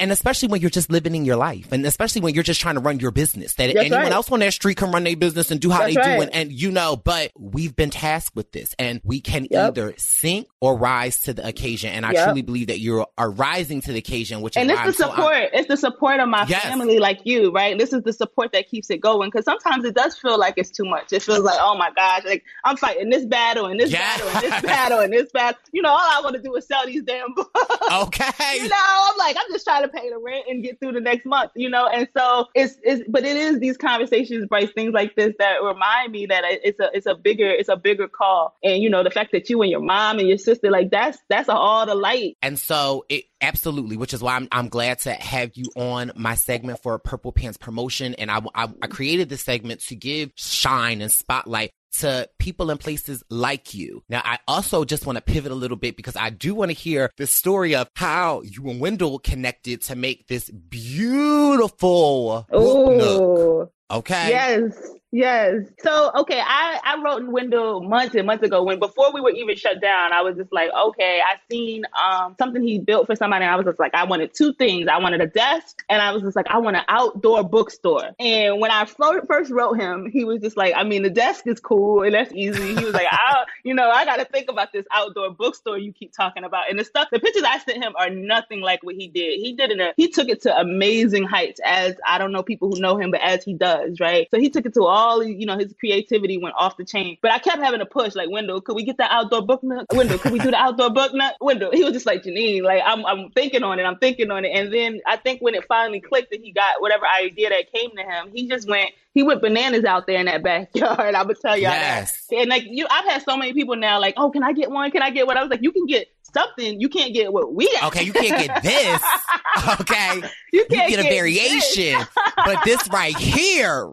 And 0.00 0.10
especially 0.12 0.48
when 0.48 0.60
you're 0.60 0.70
just 0.70 0.90
living 0.90 1.14
in 1.14 1.24
your 1.24 1.36
life 1.36 1.72
and 1.72 1.84
especially 1.86 2.20
when 2.20 2.34
you're 2.34 2.42
just 2.42 2.60
trying 2.60 2.74
to 2.74 2.80
run 2.80 2.98
your 3.00 3.10
business 3.10 3.54
that 3.54 3.66
That's 3.66 3.78
anyone 3.78 4.02
right. 4.04 4.12
else 4.12 4.30
on 4.30 4.40
that 4.40 4.52
street 4.52 4.76
can 4.76 4.90
run 4.90 5.04
their 5.04 5.16
business 5.16 5.50
and 5.50 5.60
do 5.60 5.70
how 5.70 5.80
That's 5.80 5.94
they 5.94 6.02
do 6.02 6.08
and, 6.22 6.34
and 6.34 6.52
you 6.52 6.70
know 6.70 6.96
but 6.96 7.30
we've 7.38 7.74
been 7.74 7.90
tasked 7.90 8.34
with 8.36 8.52
this 8.52 8.74
and 8.78 9.00
we 9.04 9.20
can 9.20 9.46
Yep. 9.50 9.68
either 9.78 9.94
sink 9.98 10.48
or 10.60 10.76
rise 10.76 11.20
to 11.22 11.32
the 11.34 11.46
occasion 11.46 11.90
and 11.92 12.04
i 12.04 12.12
Yep. 12.12 12.24
truly 12.24 12.42
believe 12.42 12.66
that 12.68 12.80
you 12.80 13.04
are 13.16 13.30
rising 13.30 13.80
to 13.82 13.92
the 13.92 13.98
occasion 13.98 14.40
which 14.40 14.56
is 14.56 14.60
and 14.60 14.68
why 14.68 14.74
it's 14.74 14.80
I'm 14.80 14.86
the 14.88 14.92
so 14.94 15.08
hon- 15.08 15.16
support. 15.16 15.50
it's 15.52 15.68
the 15.68 15.76
support 15.76 16.20
of 16.20 16.28
my 16.28 16.46
Yes. 16.48 16.62
family, 16.62 16.98
like 16.98 17.20
you, 17.24 17.50
right? 17.52 17.76
This 17.78 17.92
is 17.92 18.02
the 18.02 18.12
support 18.12 18.52
that 18.52 18.68
keeps 18.70 18.88
it 18.90 18.98
going. 18.98 19.28
Because 19.30 19.44
sometimes 19.44 19.84
it 19.84 19.94
does 19.94 20.16
feel 20.16 20.38
like 20.38 20.54
it's 20.56 20.70
too 20.70 20.84
much. 20.84 21.12
It 21.12 21.22
feels 21.22 21.40
like, 21.40 21.58
oh 21.60 21.76
my 21.76 21.90
gosh, 21.94 22.24
like 22.24 22.42
I'm 22.64 22.76
fighting 22.76 23.10
this 23.10 23.24
battle 23.26 23.66
and 23.66 23.78
this 23.78 23.90
Yes. 23.90 24.18
battle 24.20 24.28
and 24.34 24.42
this 24.52 24.62
battle 24.70 24.98
and 25.00 25.12
this 25.12 25.30
battle. 25.32 25.60
You 25.72 25.82
know, 25.82 25.90
all 25.90 25.98
I 25.98 26.20
want 26.22 26.36
to 26.36 26.42
do 26.42 26.54
is 26.56 26.66
sell 26.66 26.86
these 26.86 27.02
damn 27.02 27.34
books. 27.34 27.50
okay 27.92 28.54
you 28.62 28.68
know, 28.68 28.76
I'm 28.76 29.16
like, 29.18 29.36
I'm 29.38 29.47
just 29.50 29.64
trying 29.64 29.82
to 29.82 29.88
pay 29.88 30.10
the 30.10 30.18
rent 30.18 30.44
and 30.48 30.62
get 30.62 30.80
through 30.80 30.92
the 30.92 31.00
next 31.00 31.26
month, 31.26 31.52
you 31.56 31.70
know. 31.70 31.86
And 31.86 32.08
so 32.16 32.46
it's 32.54 32.76
it's, 32.82 33.02
but 33.08 33.24
it 33.24 33.36
is 33.36 33.58
these 33.58 33.76
conversations, 33.76 34.46
Bryce, 34.46 34.70
things 34.74 34.92
like 34.92 35.14
this 35.16 35.34
that 35.38 35.62
remind 35.62 36.12
me 36.12 36.26
that 36.26 36.42
it's 36.46 36.80
a 36.80 36.90
it's 36.92 37.06
a 37.06 37.14
bigger 37.14 37.48
it's 37.48 37.68
a 37.68 37.76
bigger 37.76 38.08
call. 38.08 38.56
And 38.62 38.82
you 38.82 38.90
know, 38.90 39.02
the 39.02 39.10
fact 39.10 39.32
that 39.32 39.48
you 39.50 39.60
and 39.62 39.70
your 39.70 39.80
mom 39.80 40.18
and 40.18 40.28
your 40.28 40.38
sister, 40.38 40.70
like 40.70 40.90
that's 40.90 41.18
that's 41.28 41.48
all 41.48 41.86
the 41.86 41.94
light. 41.94 42.36
And 42.42 42.58
so 42.58 43.04
it 43.08 43.24
absolutely, 43.40 43.96
which 43.96 44.14
is 44.14 44.22
why 44.22 44.36
I'm, 44.36 44.48
I'm 44.50 44.68
glad 44.68 45.00
to 45.00 45.12
have 45.12 45.52
you 45.54 45.66
on 45.76 46.12
my 46.16 46.34
segment 46.34 46.82
for 46.82 46.98
Purple 46.98 47.32
Pants 47.32 47.56
promotion. 47.56 48.14
And 48.14 48.30
I, 48.30 48.40
I, 48.54 48.68
I 48.82 48.86
created 48.88 49.28
this 49.28 49.42
segment 49.42 49.80
to 49.82 49.96
give 49.96 50.32
shine 50.34 51.00
and 51.00 51.10
spotlight 51.10 51.70
to 51.98 52.28
people 52.38 52.70
and 52.70 52.80
places 52.80 53.22
like 53.30 53.74
you. 53.74 54.02
Now, 54.08 54.22
I 54.24 54.38
also 54.46 54.84
just 54.84 55.06
want 55.06 55.16
to 55.16 55.22
pivot 55.22 55.52
a 55.52 55.54
little 55.54 55.76
bit 55.76 55.96
because 55.96 56.16
I 56.16 56.30
do 56.30 56.54
want 56.54 56.70
to 56.70 56.76
hear 56.76 57.10
the 57.16 57.26
story 57.26 57.74
of 57.74 57.88
how 57.94 58.42
you 58.42 58.68
and 58.68 58.80
Wendell 58.80 59.18
connected 59.18 59.82
to 59.82 59.96
make 59.96 60.26
this 60.28 60.50
beautiful 60.50 62.46
book 62.50 62.96
nook. 62.96 63.72
Okay. 63.90 64.28
Yes, 64.28 64.78
yes. 65.12 65.64
So 65.80 66.10
okay, 66.16 66.40
I 66.40 66.80
I 66.84 67.02
wrote 67.02 67.22
in 67.22 67.32
Wendell 67.32 67.82
months 67.82 68.14
and 68.14 68.26
months 68.26 68.44
ago 68.44 68.62
when 68.62 68.78
before 68.78 69.12
we 69.12 69.20
were 69.20 69.30
even 69.30 69.56
shut 69.56 69.80
down. 69.80 70.12
I 70.12 70.22
was 70.22 70.36
just 70.36 70.52
like, 70.52 70.70
okay, 70.72 71.20
I 71.20 71.36
seen 71.50 71.84
um 72.00 72.36
something 72.38 72.62
he 72.62 72.78
built 72.78 73.06
for 73.06 73.16
somebody. 73.16 73.44
I 73.44 73.56
was 73.56 73.66
just 73.66 73.78
like, 73.78 73.94
I 73.94 74.04
wanted 74.04 74.34
two 74.34 74.52
things. 74.54 74.88
I 74.88 74.98
wanted 74.98 75.20
a 75.20 75.26
desk, 75.26 75.82
and 75.88 76.02
I 76.02 76.12
was 76.12 76.22
just 76.22 76.36
like, 76.36 76.46
I 76.48 76.58
want 76.58 76.76
an 76.76 76.84
outdoor 76.88 77.44
bookstore. 77.44 78.10
And 78.18 78.60
when 78.60 78.70
I 78.70 78.84
first 78.86 79.50
wrote 79.50 79.78
him, 79.78 80.10
he 80.10 80.24
was 80.24 80.40
just 80.40 80.56
like, 80.56 80.74
I 80.76 80.84
mean, 80.84 81.02
the 81.02 81.10
desk 81.10 81.46
is 81.46 81.60
cool 81.60 82.02
and 82.02 82.14
that's 82.14 82.32
easy. 82.32 82.74
He 82.74 82.84
was 82.84 82.94
like, 82.94 83.06
I, 83.10 83.44
you 83.64 83.74
know, 83.74 83.90
I 83.90 84.04
got 84.04 84.16
to 84.16 84.24
think 84.24 84.50
about 84.50 84.72
this 84.72 84.86
outdoor 84.92 85.30
bookstore 85.30 85.78
you 85.78 85.92
keep 85.92 86.12
talking 86.12 86.44
about. 86.44 86.70
And 86.70 86.78
the 86.78 86.84
stuff, 86.84 87.08
the 87.10 87.20
pictures 87.20 87.44
I 87.46 87.58
sent 87.58 87.82
him 87.82 87.94
are 87.96 88.10
nothing 88.10 88.60
like 88.60 88.82
what 88.82 88.94
he 88.96 89.08
did. 89.08 89.40
He 89.40 89.54
did 89.54 89.70
it. 89.70 89.94
He 89.96 90.08
took 90.08 90.28
it 90.28 90.42
to 90.42 90.58
amazing 90.58 91.24
heights. 91.24 91.60
As 91.64 91.94
I 92.06 92.18
don't 92.18 92.32
know 92.32 92.42
people 92.42 92.70
who 92.70 92.80
know 92.80 92.96
him, 92.96 93.10
but 93.10 93.20
as 93.20 93.44
he 93.44 93.54
does, 93.54 94.00
right? 94.00 94.28
So 94.30 94.38
he 94.38 94.50
took 94.50 94.66
it 94.66 94.74
to 94.74 94.84
all, 94.84 94.97
you 95.22 95.46
know, 95.46 95.56
his 95.58 95.72
creativity 95.78 96.38
went 96.38 96.54
off 96.58 96.76
the 96.76 96.84
chain. 96.84 97.16
But 97.22 97.32
I 97.32 97.38
kept 97.38 97.58
having 97.62 97.80
to 97.80 97.86
push, 97.86 98.14
like, 98.14 98.28
Wendell, 98.30 98.60
could 98.60 98.74
we 98.76 98.84
get 98.84 98.98
that 98.98 99.10
outdoor 99.10 99.42
book 99.42 99.62
nook? 99.62 99.86
Wendell, 99.92 100.18
could 100.18 100.32
we 100.32 100.38
do 100.40 100.50
the 100.50 100.56
outdoor 100.56 100.90
book 100.90 101.12
nook? 101.14 101.34
Wendell, 101.40 101.70
he 101.72 101.84
was 101.84 101.92
just 101.92 102.06
like, 102.06 102.22
Jeannine, 102.24 102.62
like, 102.64 102.82
I'm, 102.84 103.04
I'm 103.06 103.30
thinking 103.30 103.62
on 103.62 103.78
it, 103.78 103.84
I'm 103.84 103.98
thinking 103.98 104.30
on 104.30 104.44
it. 104.44 104.50
And 104.50 104.72
then 104.72 105.00
I 105.06 105.16
think 105.16 105.40
when 105.40 105.54
it 105.54 105.64
finally 105.66 106.00
clicked 106.00 106.30
that 106.30 106.40
he 106.40 106.52
got 106.52 106.80
whatever 106.80 107.06
idea 107.06 107.50
that 107.50 107.72
came 107.72 107.90
to 107.96 108.02
him, 108.02 108.30
he 108.34 108.48
just 108.48 108.68
went, 108.68 108.90
he 109.14 109.22
went 109.22 109.40
bananas 109.40 109.84
out 109.84 110.06
there 110.06 110.18
in 110.20 110.26
that 110.26 110.42
backyard. 110.42 111.14
I 111.14 111.22
would 111.22 111.40
tell 111.40 111.56
y'all 111.56 111.70
Yes. 111.72 112.26
that. 112.30 112.36
And 112.36 112.50
like 112.50 112.64
you, 112.66 112.86
I've 112.90 113.06
had 113.06 113.22
so 113.22 113.36
many 113.36 113.52
people 113.52 113.76
now, 113.76 114.00
like, 114.00 114.14
oh, 114.16 114.30
can 114.30 114.42
I 114.42 114.52
get 114.52 114.70
one? 114.70 114.90
Can 114.90 115.02
I 115.02 115.10
get 115.10 115.26
what? 115.26 115.36
I 115.36 115.42
was 115.42 115.50
like, 115.50 115.62
you 115.62 115.72
can 115.72 115.86
get 115.86 116.08
something. 116.32 116.80
You 116.80 116.88
can't 116.88 117.12
get 117.14 117.32
what 117.32 117.54
we 117.54 117.70
got. 117.74 117.84
Okay, 117.88 118.04
you 118.04 118.12
can't 118.12 118.46
get 118.46 118.62
this. 118.62 119.02
Okay. 119.80 120.22
you 120.52 120.60
You 120.60 120.64
can't 120.66 120.88
get 120.88 121.00
a 121.00 121.02
this. 121.02 121.12
variation. 121.12 122.06
but 122.36 122.64
this 122.64 122.88
right 122.90 123.16
here. 123.16 123.90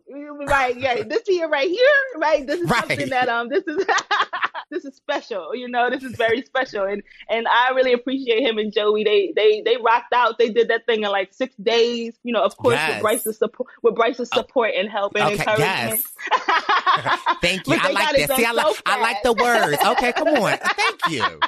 right 0.48 0.78
yeah 0.80 1.02
this 1.04 1.24
here 1.26 1.50
right 1.50 1.70
here 1.70 1.88
right 2.18 2.46
this 2.46 2.60
is 2.62 2.70
Right. 2.70 2.80
something 2.82 3.10
that 3.10 3.30
um 3.30 3.50
this 3.50 3.64
is 3.66 3.84
this 4.70 4.86
is 4.86 4.96
special 4.96 5.56
you 5.56 5.68
know 5.68 5.90
this 5.90 6.04
is 6.04 6.16
very 6.16 6.44
special 6.44 6.84
and 6.84 7.02
and 7.30 7.48
i 7.48 7.72
really 7.72 7.94
appreciate 7.94 8.42
him 8.44 8.58
and 8.60 8.72
joey 8.74 9.04
they 9.04 9.34
they 9.36 9.62
they 9.66 9.78
rocked 9.78 10.14
out 10.14 10.38
they 10.38 10.50
did 10.50 10.68
that 10.68 10.86
thing 10.86 11.04
in 11.04 11.10
like 11.10 11.34
six 11.34 11.56
days 11.56 12.14
you 12.24 12.32
know 12.32 12.44
of 12.44 12.56
course 12.58 12.76
Yes. 12.76 12.92
with 12.94 13.02
bryce's 13.02 13.38
support 13.40 13.70
with 13.82 13.96
bryce's 13.96 14.30
support 14.30 14.72
and 14.78 14.90
help 14.90 15.14
and 15.16 15.24
Okay, 15.24 15.34
encouragement 15.40 16.04
Thank 17.42 17.68
you. 17.68 17.76
I 17.80 17.92
like 17.92 18.16
that. 18.28 18.38
See, 18.38 18.46
I 18.46 18.54
done 18.54 18.56
like 18.56 18.76
so 18.76 18.82
I 18.86 19.02
like 19.02 19.24
the 19.24 19.34
words. 19.34 19.78
Okay, 19.86 20.14
come 20.14 20.28
on. 20.30 20.58
Thank 20.58 21.08
you. 21.10 21.40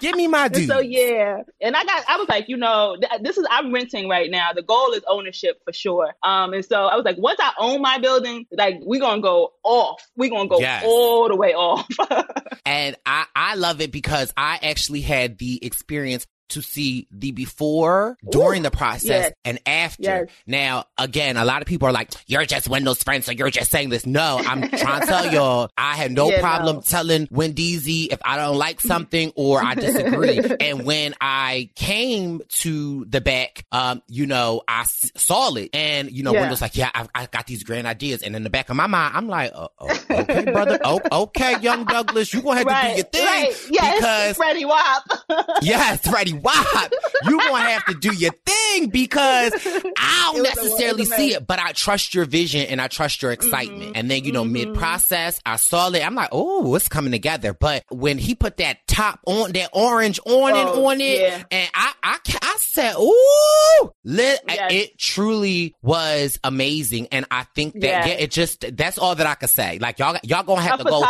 Give 0.00 0.14
me 0.16 0.26
my. 0.28 0.46
And 0.54 0.66
so 0.66 0.78
yeah, 0.80 1.42
and 1.60 1.76
I 1.76 1.84
got 1.84 2.04
I 2.08 2.16
was 2.16 2.28
like, 2.28 2.48
you 2.48 2.56
know, 2.56 2.96
th- 3.00 3.22
this 3.22 3.36
is 3.38 3.46
I'm 3.50 3.72
renting 3.72 4.08
right 4.08 4.30
now. 4.30 4.52
The 4.54 4.62
goal 4.62 4.92
is 4.92 5.02
ownership 5.08 5.60
for 5.64 5.72
sure. 5.72 6.14
Um, 6.22 6.52
and 6.54 6.64
so 6.64 6.86
I 6.86 6.96
was 6.96 7.04
like, 7.04 7.18
once 7.18 7.38
I 7.40 7.52
own 7.58 7.82
my 7.82 7.98
building, 7.98 8.46
like 8.52 8.76
we're 8.82 9.00
gonna 9.00 9.20
go 9.22 9.52
off. 9.64 10.02
We're 10.16 10.30
gonna 10.30 10.48
go 10.48 10.58
Yes. 10.60 10.84
all 10.86 11.28
the 11.28 11.36
way 11.36 11.54
off. 11.54 11.86
And 12.66 12.96
I, 13.06 13.24
I 13.34 13.54
love 13.54 13.80
it 13.80 13.90
because 13.92 14.30
I 14.36 14.58
actually 14.62 15.00
had 15.00 15.38
the 15.38 15.64
experience 15.64 16.26
to 16.48 16.62
see 16.62 17.06
the 17.10 17.30
before, 17.32 18.16
during 18.30 18.62
the 18.62 18.70
process, 18.70 19.02
yes. 19.08 19.32
and 19.44 19.58
after. 19.66 20.02
Yes. 20.02 20.28
Now, 20.46 20.84
again, 20.96 21.36
a 21.36 21.44
lot 21.44 21.62
of 21.62 21.68
people 21.68 21.88
are 21.88 21.92
like, 21.92 22.12
you're 22.26 22.44
just 22.46 22.68
Wendell's 22.68 23.02
friend, 23.02 23.22
so 23.24 23.32
you're 23.32 23.50
just 23.50 23.70
saying 23.70 23.88
this. 23.90 24.06
No, 24.06 24.38
I'm 24.38 24.68
trying 24.68 25.00
to 25.00 25.06
tell 25.06 25.26
y'all, 25.32 25.70
I 25.76 25.94
had 25.96 26.12
no 26.12 26.30
Yeah, 26.30 26.40
problem 26.40 26.76
no. 26.76 26.82
telling 26.82 27.26
Wendeezy 27.28 28.08
if 28.12 28.18
I 28.24 28.36
don't 28.36 28.56
like 28.56 28.80
something 28.80 29.32
or 29.36 29.62
I 29.62 29.74
disagree. 29.74 30.40
and 30.60 30.84
when 30.84 31.14
I 31.20 31.70
came 31.76 32.40
to 32.60 33.04
the 33.06 33.20
back, 33.20 33.64
um, 33.72 34.02
you 34.08 34.26
know, 34.26 34.62
I 34.68 34.80
s- 34.82 35.10
saw 35.16 35.54
it. 35.54 35.70
And, 35.74 36.10
you 36.10 36.22
know, 36.22 36.32
Yeah. 36.32 36.40
Wendell's 36.40 36.60
like, 36.62 36.76
yeah, 36.76 36.90
I, 36.94 37.06
I 37.14 37.26
got 37.26 37.46
these 37.46 37.62
grand 37.62 37.86
ideas. 37.86 38.22
And 38.22 38.34
in 38.36 38.42
the 38.44 38.50
back 38.50 38.68
of 38.70 38.76
my 38.76 38.86
mind, 38.86 39.16
I'm 39.16 39.28
like, 39.28 39.52
uh, 39.54 39.68
oh, 39.78 40.00
okay, 40.10 40.44
brother. 40.50 40.78
Oh, 40.84 41.00
okay, 41.24 41.58
young 41.60 41.84
Douglas, 41.84 42.32
you're 42.32 42.42
gonna 42.42 42.58
have 42.58 42.66
to 42.68 42.90
do 42.90 42.96
your 42.96 43.04
thing. 43.04 43.24
right. 43.24 43.66
Yes, 43.70 43.96
because 43.98 44.36
Freddie 44.36 44.64
Wap. 44.64 45.02
yes, 45.62 46.08
Freddie 46.08 46.34
WAP, 46.42 46.92
you 47.24 47.38
gonna 47.38 47.60
have 47.70 47.84
to 47.86 47.94
do 47.94 48.14
your 48.14 48.32
thing 48.46 48.88
because 48.90 49.52
I 49.54 50.30
don't 50.32 50.36
It 50.36 50.40
was 50.40 50.48
a- 50.48 50.50
it 50.50 50.64
necessarily 50.64 51.04
see 51.04 51.34
it, 51.34 51.46
but 51.46 51.58
I 51.58 51.72
trust 51.72 52.14
your 52.14 52.24
vision 52.24 52.66
and 52.66 52.80
I 52.80 52.88
trust 52.88 53.22
your 53.22 53.32
excitement. 53.32 53.82
Mm-hmm. 53.82 53.92
And 53.94 54.10
then, 54.10 54.24
you 54.24 54.32
know, 54.32 54.44
mid 54.44 54.68
mm-hmm. 54.68 54.78
process, 54.78 55.40
I 55.46 55.56
saw 55.56 55.88
it. 55.90 56.04
I'm 56.04 56.14
like, 56.14 56.28
oh, 56.32 56.74
it's 56.74 56.88
coming 56.88 57.12
together. 57.12 57.54
But 57.54 57.84
when 57.90 58.18
he 58.18 58.34
put 58.34 58.58
that 58.58 58.86
top 58.86 59.20
on, 59.26 59.52
that 59.52 59.70
orange 59.72 60.20
on 60.26 60.50
and 60.56 60.68
Oh, 60.68 60.86
on 60.86 61.00
it, 61.00 61.20
yeah. 61.20 61.42
and 61.50 61.70
I, 61.74 61.92
I, 62.02 62.18
I 62.42 62.56
said, 62.58 62.94
ooh, 62.96 63.92
lit, 64.04 64.40
Yes. 64.48 64.72
it 64.72 64.98
truly 64.98 65.74
was 65.82 66.38
amazing. 66.44 67.08
And 67.12 67.26
I 67.30 67.44
think 67.54 67.74
that, 67.74 67.82
Yeah. 67.82 68.06
yeah, 68.06 68.12
it 68.14 68.30
just, 68.30 68.64
that's 68.76 68.98
all 68.98 69.14
that 69.14 69.26
I 69.26 69.34
could 69.34 69.50
say. 69.50 69.78
Like 69.78 69.98
y'all, 69.98 70.18
y'all 70.22 70.42
gonna 70.42 70.60
have 70.62 70.80
a 70.80 70.84
to 70.84 70.90
go. 70.90 71.02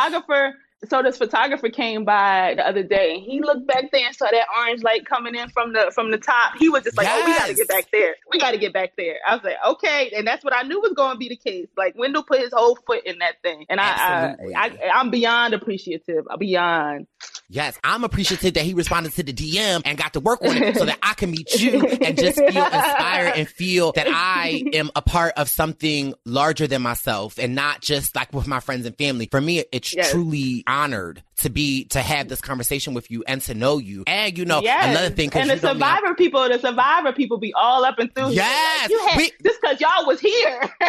So 0.88 1.02
this 1.02 1.18
photographer 1.18 1.70
came 1.70 2.04
by 2.04 2.54
the 2.56 2.64
other 2.66 2.84
day. 2.84 3.14
and 3.14 3.22
He 3.22 3.40
looked 3.40 3.66
back 3.66 3.90
there 3.90 4.06
and 4.06 4.14
saw 4.14 4.26
that 4.30 4.46
orange 4.56 4.82
light 4.84 5.04
coming 5.06 5.34
in 5.34 5.48
from 5.48 5.72
the 5.72 5.90
from 5.92 6.12
the 6.12 6.18
top. 6.18 6.52
He 6.56 6.68
was 6.68 6.84
just 6.84 6.96
like, 6.96 7.08
"Oh, 7.10 7.24
we 7.26 7.32
got 7.36 7.48
to 7.48 7.54
get 7.54 7.66
back 7.68 7.86
there. 7.90 8.14
We 8.30 8.38
got 8.38 8.52
to 8.52 8.58
get 8.58 8.72
back 8.72 8.92
there." 8.96 9.16
I 9.26 9.34
was 9.34 9.42
like, 9.42 9.56
"Okay," 9.66 10.12
and 10.16 10.24
that's 10.24 10.44
what 10.44 10.54
I 10.54 10.62
knew 10.62 10.80
was 10.80 10.92
going 10.92 11.14
to 11.14 11.18
be 11.18 11.28
the 11.28 11.36
case. 11.36 11.66
Like 11.76 11.96
Wendell 11.98 12.22
put 12.22 12.38
his 12.40 12.52
whole 12.52 12.76
foot 12.86 13.04
in 13.06 13.18
that 13.18 13.42
thing, 13.42 13.66
and 13.68 13.80
I, 13.80 14.36
I, 14.56 14.62
I 14.68 14.90
I'm 14.94 15.10
beyond 15.10 15.54
appreciative. 15.54 16.26
Beyond. 16.38 17.08
Yes, 17.50 17.78
I'm 17.82 18.04
appreciative 18.04 18.54
that 18.54 18.62
he 18.62 18.74
responded 18.74 19.12
to 19.14 19.22
the 19.22 19.32
DM 19.32 19.80
and 19.86 19.96
got 19.96 20.12
to 20.12 20.20
work 20.20 20.42
on 20.42 20.62
it 20.62 20.76
so 20.76 20.84
that 20.84 20.98
I 21.02 21.14
can 21.14 21.30
meet 21.30 21.50
you 21.58 21.80
and 21.80 22.16
just 22.16 22.36
feel 22.36 22.64
inspired 22.64 23.32
and 23.36 23.48
feel 23.48 23.92
that 23.92 24.06
I 24.06 24.64
am 24.74 24.90
a 24.94 25.00
part 25.00 25.32
of 25.38 25.48
something 25.48 26.12
larger 26.26 26.66
than 26.66 26.82
myself 26.82 27.38
and 27.38 27.54
not 27.54 27.80
just 27.80 28.14
like 28.14 28.34
with 28.34 28.46
my 28.46 28.60
friends 28.60 28.84
and 28.84 28.94
family. 28.98 29.28
For 29.30 29.40
me, 29.40 29.64
it's 29.72 29.94
Yes. 29.96 30.12
truly 30.12 30.62
honored 30.68 31.22
to 31.38 31.50
be, 31.50 31.84
to 31.86 32.00
have 32.00 32.28
this 32.28 32.40
conversation 32.40 32.94
with 32.94 33.10
you 33.10 33.24
and 33.26 33.40
to 33.42 33.54
know 33.54 33.78
you. 33.78 34.04
And 34.06 34.36
you 34.36 34.44
know, 34.44 34.60
Yes. 34.62 34.86
another 34.90 35.10
thing, 35.14 35.30
and 35.34 35.50
the 35.50 35.58
survivor 35.58 36.14
people, 36.14 36.48
the 36.48 36.58
survivor 36.58 37.12
people 37.12 37.38
be 37.38 37.52
all 37.54 37.84
up 37.84 37.98
and 37.98 38.14
through. 38.14 38.30
Yes. 38.30 38.82
Like, 38.82 38.90
you 38.90 39.06
had, 39.06 39.16
We- 39.16 39.32
just 39.42 39.60
because 39.60 39.80
y'all 39.80 40.06
was 40.06 40.20
here. 40.20 40.60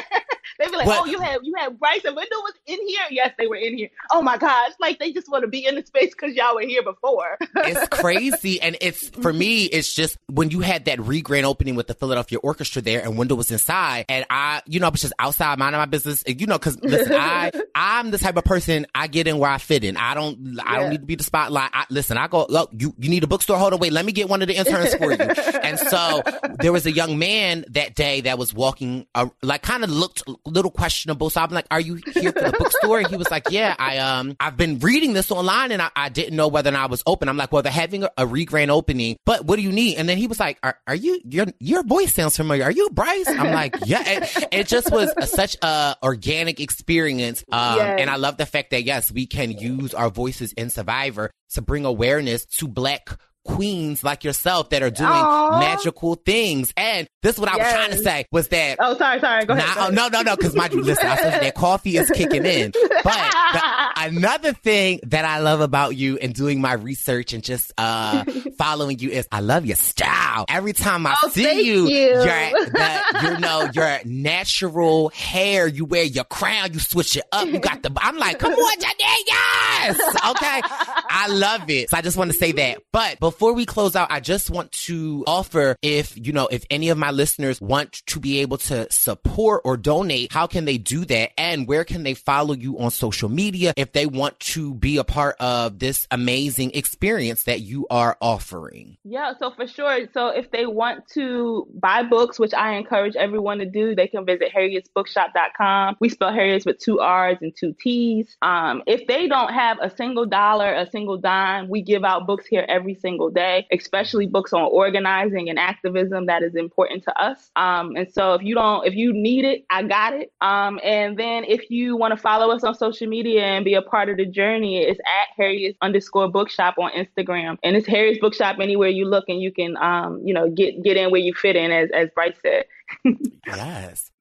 they 0.59 0.65
be 0.67 0.76
like, 0.76 0.85
But- 0.85 1.01
"Oh, 1.01 1.05
you 1.05 1.19
had 1.19 1.39
you 1.43 1.53
had 1.57 1.80
Bryce 1.80 2.03
and 2.05 2.15
Wendell 2.15 2.41
was 2.43 2.53
in 2.65 2.80
here." 2.88 3.01
Yes, 3.11 3.34
they 3.38 3.47
were 3.47 3.55
in 3.55 3.77
here. 3.77 3.89
Oh 4.11 4.21
my 4.21 4.38
gosh, 4.38 4.71
like 4.80 4.99
they 4.99 5.11
just 5.11 5.30
want 5.30 5.43
to 5.43 5.47
be 5.47 5.65
in 5.65 5.76
the 5.76 5.85
space 5.85 6.11
because 6.11 6.35
y'all 6.35 6.55
were 6.55 6.61
here 6.61 6.84
before. 6.84 7.38
it's 7.55 7.88
crazy 7.99 8.61
and 8.61 8.77
it's 8.81 9.09
for 9.09 9.31
me 9.34 9.65
it's 9.65 9.93
just 9.93 10.17
when 10.27 10.49
you 10.51 10.59
had 10.61 10.85
that 10.85 10.99
re-grand 10.99 11.45
opening 11.45 11.76
with 11.76 11.88
the 11.88 11.93
philadelphia 11.93 12.38
orchestra 12.39 12.81
there 12.81 13.01
and 13.03 13.17
wendell 13.17 13.38
was 13.38 13.51
inside 13.51 14.05
and 14.09 14.26
i 14.30 14.61
you 14.65 14.80
know 14.80 14.88
i 14.88 14.89
was 14.89 15.01
just 15.01 15.13
outside 15.19 15.57
minding 15.59 15.80
my 15.80 15.85
business 15.85 16.23
and, 16.23 16.39
you 16.39 16.47
know 16.47 16.57
because 16.57 16.80
listen 16.81 17.13
i 17.13 17.51
i'm 17.76 18.11
the 18.11 18.17
type 18.17 18.35
of 18.38 18.43
person 18.43 18.85
i 18.95 19.07
get 19.07 19.27
in 19.27 19.38
where 19.38 19.49
i 19.49 19.57
fit 19.57 19.84
in 19.84 19.97
i 19.97 20.13
don't 20.13 20.38
i 20.65 20.73
Yeah. 20.73 20.79
don't 20.79 20.89
need 20.91 20.99
to 21.01 21.05
be 21.05 21.15
the 21.15 21.23
spotlight. 21.23 21.69
I, 21.73 21.85
listen 21.89 22.17
i 22.17 22.27
go 22.27 22.45
look 22.49 22.69
you 22.77 22.93
you 22.97 23.09
need 23.09 23.23
a 23.23 23.27
bookstore? 23.27 23.57
Hold 23.57 23.73
on 23.73 23.79
wait 23.79 23.91
let 23.93 24.05
me 24.05 24.11
get 24.11 24.29
one 24.29 24.41
of 24.41 24.47
the 24.47 24.55
interns 24.55 24.95
for 24.95 25.11
you. 25.11 25.17
And 25.69 25.77
so 25.77 26.21
there 26.61 26.71
was 26.71 26.85
a 26.85 26.91
young 26.91 27.19
man 27.19 27.65
that 27.71 27.93
day 27.95 28.21
that 28.21 28.37
was 28.39 28.53
walking 28.53 29.05
uh, 29.13 29.27
like 29.43 29.61
kind 29.61 29.83
of 29.83 29.89
looked 29.91 30.23
a 30.27 30.35
little 30.45 30.71
questionable. 30.71 31.29
So 31.29 31.41
i'm 31.41 31.49
like 31.51 31.65
are 31.71 31.79
you 31.81 31.95
here 32.13 32.31
for 32.31 32.41
the 32.41 32.55
bookstore? 32.57 32.99
And 32.99 33.07
he 33.07 33.17
was 33.17 33.29
like 33.29 33.43
yeah 33.51 33.75
i 33.77 33.97
um 33.97 34.35
i've 34.39 34.57
been 34.57 34.79
reading 34.79 35.13
this 35.13 35.29
online 35.31 35.71
and 35.71 35.81
i, 35.81 35.89
I 35.95 36.09
didn't 36.09 36.35
know 36.35 36.47
whether 36.47 36.69
or 36.69 36.73
not 36.73 36.83
i 36.83 36.87
was 36.87 37.03
open. 37.05 37.27
I'm 37.29 37.37
like 37.37 37.51
well 37.51 37.61
they're 37.61 37.71
having 37.71 38.03
a, 38.03 38.09
a 38.17 38.25
re-grand 38.25 38.71
opening 38.71 39.17
but 39.25 39.45
what 39.45 39.57
do 39.57 39.61
you 39.61 39.71
need? 39.71 39.97
And 39.97 40.07
then 40.09 40.17
he 40.17 40.27
was 40.27 40.39
like 40.39 40.57
are, 40.63 40.77
are 40.87 40.95
you 40.95 41.19
your 41.25 41.45
your 41.59 41.83
voice 41.83 42.13
sounds 42.13 42.35
familiar. 42.37 42.63
Are 42.63 42.71
you 42.71 42.89
bryce? 42.91 43.27
I'm 43.27 43.51
like 43.53 43.75
yeah. 43.85 44.03
It, 44.05 44.47
it 44.51 44.67
just 44.67 44.91
was 44.91 45.13
a, 45.17 45.27
such 45.27 45.55
a 45.61 45.95
organic 46.03 46.59
experience 46.59 47.43
um 47.51 47.77
Yes. 47.77 47.99
and 48.01 48.09
i 48.09 48.15
love 48.15 48.37
the 48.37 48.45
fact 48.45 48.71
that 48.71 48.83
yes 48.83 49.11
we 49.11 49.25
can 49.27 49.51
use 49.51 49.93
our 49.93 50.09
voices 50.30 50.53
in 50.53 50.69
survivor 50.69 51.31
to 51.49 51.60
bring 51.60 51.85
awareness 51.85 52.45
to 52.45 52.68
black 52.68 53.19
queens 53.45 54.03
like 54.03 54.23
yourself 54.23 54.69
that 54.69 54.83
are 54.83 54.89
doing 54.89 55.09
Aw. 55.09 55.59
magical 55.59 56.15
things. 56.15 56.73
And 56.77 57.07
this 57.23 57.35
is 57.35 57.39
what 57.39 57.49
I 57.49 57.57
was 57.57 57.67
trying 57.71 57.91
to 57.91 57.97
say 57.97 58.25
was 58.31 58.47
that 58.49 58.77
oh, 58.79 58.97
sorry, 58.97 59.19
sorry. 59.19 59.45
Go 59.45 59.53
ahead. 59.53 59.75
Go 59.75 59.81
ahead. 59.81 59.93
no, 59.93 60.07
no, 60.07 60.21
no, 60.21 60.35
because 60.35 60.55
my 60.55 60.69
you 60.71 60.81
listen, 60.81 61.07
I 61.07 61.15
said 61.15 61.41
that 61.41 61.55
coffee 61.55 61.97
is 61.97 62.09
kicking 62.11 62.45
in. 62.45 62.71
But 62.71 63.03
the, 63.03 63.61
another 63.97 64.53
thing 64.53 64.99
that 65.07 65.25
I 65.25 65.39
love 65.39 65.61
about 65.61 65.95
you 65.95 66.17
and 66.17 66.33
doing 66.33 66.61
my 66.61 66.73
research 66.73 67.33
and 67.33 67.43
just 67.43 67.71
uh 67.77 68.23
following 68.57 68.99
you 68.99 69.09
is 69.09 69.27
I 69.31 69.39
love 69.41 69.65
your 69.65 69.75
style. 69.77 70.45
Every 70.49 70.73
time 70.73 71.05
I 71.07 71.15
Oh, 71.23 71.29
see 71.29 71.63
you, 71.65 71.87
you. 71.87 72.07
your 72.07 72.23
the, 72.23 73.01
you 73.23 73.37
know 73.39 73.69
your 73.73 73.99
natural 74.05 75.09
hair, 75.09 75.67
you 75.67 75.85
wear 75.85 76.03
your 76.03 76.23
crown, 76.23 76.73
you 76.73 76.79
switch 76.79 77.17
it 77.17 77.23
up, 77.31 77.47
you 77.47 77.59
got 77.59 77.81
the. 77.83 77.91
I'm 77.97 78.17
like, 78.17 78.39
come 78.39 78.53
on, 78.53 78.77
Janae, 78.79 79.23
yes, 79.27 79.99
okay. 80.29 80.61
I 81.10 81.27
love 81.27 81.69
it. 81.69 81.90
So 81.90 81.98
I 81.98 82.02
just 82.02 82.18
want 82.18 82.31
to 82.31 82.38
say 82.38 82.52
that. 82.53 82.84
But 82.91 83.19
before 83.19 83.53
we 83.53 83.65
close 83.65 83.95
out, 83.95 84.11
I 84.11 84.19
just 84.19 84.49
want 84.49 84.72
to 84.73 85.23
offer 85.26 85.76
if, 85.81 86.15
you 86.15 86.31
know, 86.31 86.48
if 86.48 86.65
any 86.69 86.90
of 86.90 86.98
my 86.98 87.11
listeners 87.11 87.60
want 87.60 88.06
to 88.07 88.19
be 88.19 88.40
able 88.40 88.57
to 88.60 88.90
support 88.91 89.61
or 89.65 89.76
donate, 89.76 90.31
how 90.31 90.45
can 90.48 90.65
they 90.65 90.77
do 90.77 91.06
that? 91.06 91.31
And 91.38 91.68
where 91.68 91.84
can 91.84 92.03
they 92.03 92.14
follow 92.14 92.53
you 92.53 92.77
on 92.77 92.91
social 92.91 93.30
media 93.30 93.73
if 93.76 93.91
they 93.91 94.06
want 94.06 94.40
to 94.40 94.76
be 94.76 94.98
a 94.98 95.03
part 95.03 95.36
of 95.40 95.80
this 95.80 96.07
amazing 96.11 96.72
experience 96.76 97.44
that 97.44 97.61
you 97.61 97.88
are 97.90 98.15
offering? 98.22 98.98
Yeah, 99.03 99.34
so 99.40 99.52
for 99.52 99.68
sure. 99.68 100.07
So 100.14 100.27
if 100.27 100.52
they 100.52 100.68
want 100.68 101.07
to 101.14 101.68
buy 101.73 102.03
books, 102.03 102.38
which 102.38 102.53
I 102.53 102.73
encourage 102.73 103.15
everyone 103.15 103.57
to 103.60 103.65
do, 103.65 103.95
they 103.95 104.07
can 104.07 104.26
visit 104.26 104.52
harriettsbookshop.com. 104.56 105.98
We 105.99 106.10
spell 106.10 106.31
Harriett's 106.31 106.65
with 106.65 106.80
two 106.80 106.99
R's 106.99 107.38
and 107.41 107.56
two 107.56 107.76
T's. 107.80 108.38
Um, 108.41 108.84
if 108.86 109.07
they 109.07 109.27
don't 109.27 109.53
have 109.53 109.80
a 109.81 109.95
single 109.95 110.26
dollar, 110.26 110.73
a 110.73 110.90
single 110.90 110.98
dime, 111.17 111.69
we 111.69 111.81
give 111.81 112.03
out 112.03 112.27
books 112.27 112.45
here 112.45 112.65
every 112.67 112.95
single 112.95 113.30
day, 113.30 113.67
especially 113.71 114.27
books 114.27 114.53
on 114.53 114.61
organizing 114.61 115.49
and 115.49 115.59
activism 115.59 116.26
that 116.27 116.43
is 116.43 116.55
important 116.55 117.03
to 117.03 117.21
us. 117.21 117.51
Um, 117.55 117.95
and 117.95 118.11
so 118.11 118.34
if 118.34 118.43
you 118.43 118.55
don't, 118.55 118.85
if 118.85 118.95
you 118.95 119.13
need 119.13 119.45
it, 119.45 119.65
I 119.69 119.84
got 119.84 120.13
it. 120.13 120.31
Um, 120.41 120.80
and 120.84 121.17
then 121.17 121.43
if 121.45 121.69
you 121.69 121.95
want 121.95 122.11
to 122.11 122.17
follow 122.17 122.53
us 122.53 122.63
on 122.63 122.76
social 122.76 123.07
media 123.07 123.43
and 123.43 123.65
be 123.65 123.73
a 123.73 123.81
part 123.81 124.09
of 124.09 124.17
the 124.17 124.26
journey, 124.26 124.84
it's 124.84 124.99
at 124.99 125.41
Harriett's 125.41 125.77
underscore 125.81 126.30
bookshop 126.30 126.76
on 126.77 126.91
Instagram. 126.91 127.57
And 127.63 127.76
it's 127.76 127.88
Harriett's 127.88 128.19
bookshop 128.19 128.57
anywhere 128.59 128.89
you 128.89 129.05
look 129.05 129.26
and 129.27 129.41
you 129.41 129.51
can, 129.51 129.77
um, 129.77 130.21
you 130.23 130.34
know, 130.34 130.49
get, 130.49 130.84
get 130.84 130.97
in 130.97 131.11
where 131.11 131.21
you 131.21 131.34
fit 131.34 131.55
in, 131.55 131.71
as, 131.71 131.89
as 131.91 132.09
Bryce 132.13 132.35
said. 132.41 132.65
Yes. 133.45 134.11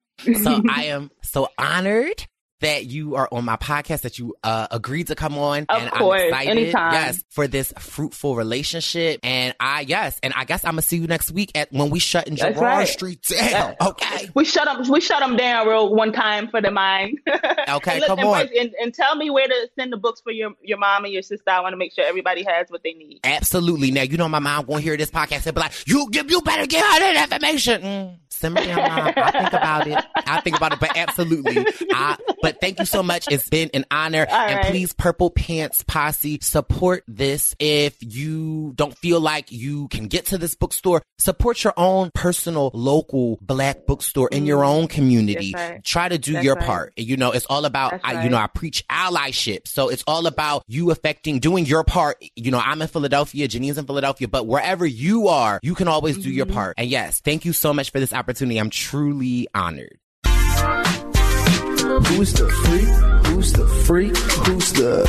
So 0.42 0.62
I 0.68 0.86
am 0.86 1.10
so 1.22 1.48
honored 1.58 2.26
that 2.60 2.86
you 2.86 3.14
are 3.16 3.28
on 3.30 3.44
my 3.44 3.56
podcast, 3.56 4.02
that 4.02 4.18
you 4.18 4.34
uh, 4.42 4.66
agreed 4.70 5.08
to 5.08 5.14
come 5.14 5.38
on. 5.38 5.66
Of 5.68 5.82
and 5.82 5.90
course, 5.90 6.20
I'm 6.20 6.28
excited, 6.28 6.50
anytime. 6.50 6.92
yes, 6.92 7.24
for 7.30 7.46
this 7.46 7.72
fruitful 7.78 8.36
relationship. 8.36 9.20
And 9.22 9.54
I, 9.60 9.82
yes, 9.82 10.18
and 10.22 10.32
I 10.34 10.44
guess 10.44 10.64
I'm 10.64 10.72
gonna 10.72 10.82
see 10.82 10.96
you 10.96 11.06
next 11.06 11.30
week 11.30 11.52
at 11.54 11.72
when 11.72 11.90
we 11.90 11.98
shut 11.98 12.26
in 12.26 12.34
That's 12.34 12.58
Girard 12.58 12.78
right. 12.78 12.88
Street 12.88 13.22
down. 13.22 13.76
Okay. 13.80 14.30
We 14.34 14.44
shut 14.44 14.64
them, 14.64 14.90
we 14.90 15.00
shut 15.00 15.20
them 15.20 15.36
down 15.36 15.66
real 15.68 15.94
one 15.94 16.12
time 16.12 16.48
for 16.48 16.60
the 16.60 16.70
mind. 16.70 17.18
Okay, 17.68 17.98
look, 17.98 18.08
come 18.08 18.18
and, 18.20 18.28
on. 18.28 18.48
And, 18.58 18.74
and 18.80 18.94
tell 18.94 19.14
me 19.14 19.30
where 19.30 19.46
to 19.46 19.68
send 19.78 19.92
the 19.92 19.96
books 19.96 20.20
for 20.20 20.32
your, 20.32 20.52
your 20.62 20.78
mom 20.78 21.04
and 21.04 21.12
your 21.12 21.22
sister. 21.22 21.50
I 21.50 21.60
want 21.60 21.74
to 21.74 21.76
make 21.76 21.92
sure 21.92 22.04
everybody 22.04 22.42
has 22.44 22.68
what 22.70 22.82
they 22.82 22.94
need. 22.94 23.20
Absolutely. 23.24 23.90
Now 23.90 24.02
you 24.02 24.16
know 24.16 24.28
my 24.28 24.38
mom 24.38 24.66
won't 24.66 24.82
hear 24.82 24.96
this 24.96 25.10
podcast 25.10 25.46
and 25.46 25.54
be 25.54 25.60
like, 25.60 25.72
"You, 25.86 26.08
you, 26.12 26.22
you 26.28 26.42
better 26.42 26.66
get 26.66 26.84
her 26.84 27.00
that 27.00 27.24
information." 27.24 27.82
Mm, 27.82 28.16
simmer 28.38 28.64
down. 28.64 28.78
I 29.16 29.30
think 29.30 29.52
about 29.52 29.86
it. 29.86 30.04
I 30.16 30.40
think 30.40 30.56
about 30.56 30.72
it, 30.72 30.80
but 30.80 30.96
absolutely. 30.96 31.66
I, 31.92 32.16
but 32.42 32.60
thank 32.60 32.78
you 32.78 32.84
so 32.84 33.02
much. 33.02 33.26
It's 33.30 33.48
been 33.48 33.70
an 33.74 33.84
honor. 33.90 34.26
All 34.28 34.36
and 34.36 34.56
right. 34.56 34.66
please, 34.66 34.92
Purple 34.92 35.30
Pants 35.30 35.84
Posse, 35.86 36.38
support 36.42 37.04
this. 37.06 37.54
If 37.58 37.96
you 38.00 38.72
don't 38.74 38.96
feel 38.98 39.20
like 39.20 39.52
you 39.52 39.88
can 39.88 40.06
get 40.06 40.26
to 40.26 40.38
this 40.38 40.54
bookstore, 40.54 41.02
support 41.18 41.62
your 41.62 41.74
own 41.76 42.10
personal, 42.14 42.70
local 42.74 43.38
black 43.40 43.86
bookstore 43.86 44.28
in 44.30 44.46
your 44.46 44.64
own 44.64 44.88
community. 44.88 45.52
Right. 45.54 45.82
Try 45.84 46.08
to 46.08 46.18
do 46.18 46.32
That's 46.32 46.44
your 46.44 46.54
right. 46.56 46.66
part. 46.66 46.92
You 46.96 47.16
know, 47.16 47.32
it's 47.32 47.46
all 47.46 47.64
about, 47.64 48.00
I, 48.02 48.24
you 48.24 48.30
know, 48.30 48.36
I 48.36 48.48
preach 48.48 48.86
allyship. 48.88 49.68
So 49.68 49.88
it's 49.88 50.04
all 50.06 50.26
about 50.26 50.64
you 50.66 50.90
affecting, 50.90 51.38
doing 51.38 51.66
your 51.66 51.84
part. 51.84 52.22
You 52.34 52.50
know, 52.50 52.58
I'm 52.58 52.82
in 52.82 52.88
Philadelphia, 52.88 53.46
Jeannine's 53.48 53.78
in 53.78 53.86
Philadelphia, 53.86 54.28
but 54.28 54.46
wherever 54.46 54.84
you 54.86 55.28
are, 55.28 55.60
you 55.62 55.74
can 55.74 55.86
always 55.88 56.18
do 56.18 56.30
your 56.30 56.48
Mm-hmm. 56.48 56.54
part. 56.54 56.74
And 56.78 56.88
yes, 56.88 57.20
thank 57.20 57.44
you 57.44 57.52
so 57.52 57.74
much 57.74 57.90
for 57.90 58.00
this 58.00 58.12
opportunity. 58.12 58.27
I'm 58.30 58.68
truly 58.68 59.48
honored. 59.54 59.98
Who's 60.26 62.34
the 62.34 62.46
freak? 62.62 62.88
Who's 63.26 63.54
the 63.54 63.66
freak? 63.86 64.14
Who's 64.18 64.70
the 64.74 65.06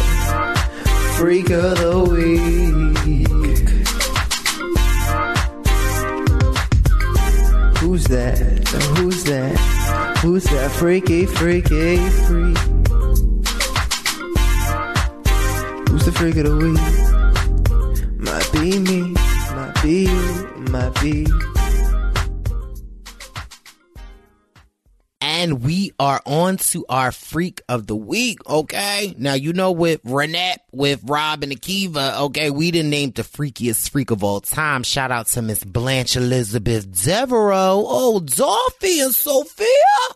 freak 1.18 1.50
of 1.50 1.78
the 1.80 2.00
week? 2.10 2.40
Who's 7.80 8.06
that? 8.06 8.40
Who's 8.98 9.26
that? 9.26 9.58
Who's 10.22 10.46
that 10.46 10.72
freaky, 10.72 11.26
freaky, 11.26 11.98
freak? 11.98 12.58
Who's 15.90 16.06
the 16.06 16.14
freak 16.16 16.38
of 16.38 16.46
the 16.46 16.56
week? 16.56 16.80
Might 18.18 18.50
be 18.54 18.80
me, 18.80 19.14
might 19.56 19.74
be 19.84 20.06
you, 20.06 20.48
might 20.72 20.96
be. 21.02 21.28
And 25.22 25.62
we 25.62 25.92
are 26.00 26.22
on 26.26 26.58
to 26.58 26.86
our 26.88 27.12
freak 27.12 27.62
of 27.68 27.88
the 27.88 27.96
week, 27.96 28.40
okay? 28.50 29.14
Now, 29.18 29.34
you 29.34 29.52
know, 29.52 29.72
with 29.72 30.02
Renette, 30.04 30.60
with 30.72 31.02
Rob 31.04 31.44
and 31.44 31.52
Akiva, 31.52 32.20
okay, 32.22 32.50
we 32.50 32.72
didn't 32.72 32.90
name 32.90 33.12
the 33.12 33.24
freakiest 33.24 33.90
freak 33.90 34.12
of 34.12 34.24
all 34.24 34.40
time. 34.40 34.84
Shout 34.84 35.12
out 35.12 35.28
to 35.28 35.42
Miss 35.42 35.64
Blanche 35.64 36.16
Elizabeth 36.16 36.90
Devereaux, 37.04 37.84
oh, 37.86 38.22
Dolphy 38.24 39.04
and 39.04 39.14
Sophia. 39.14 39.66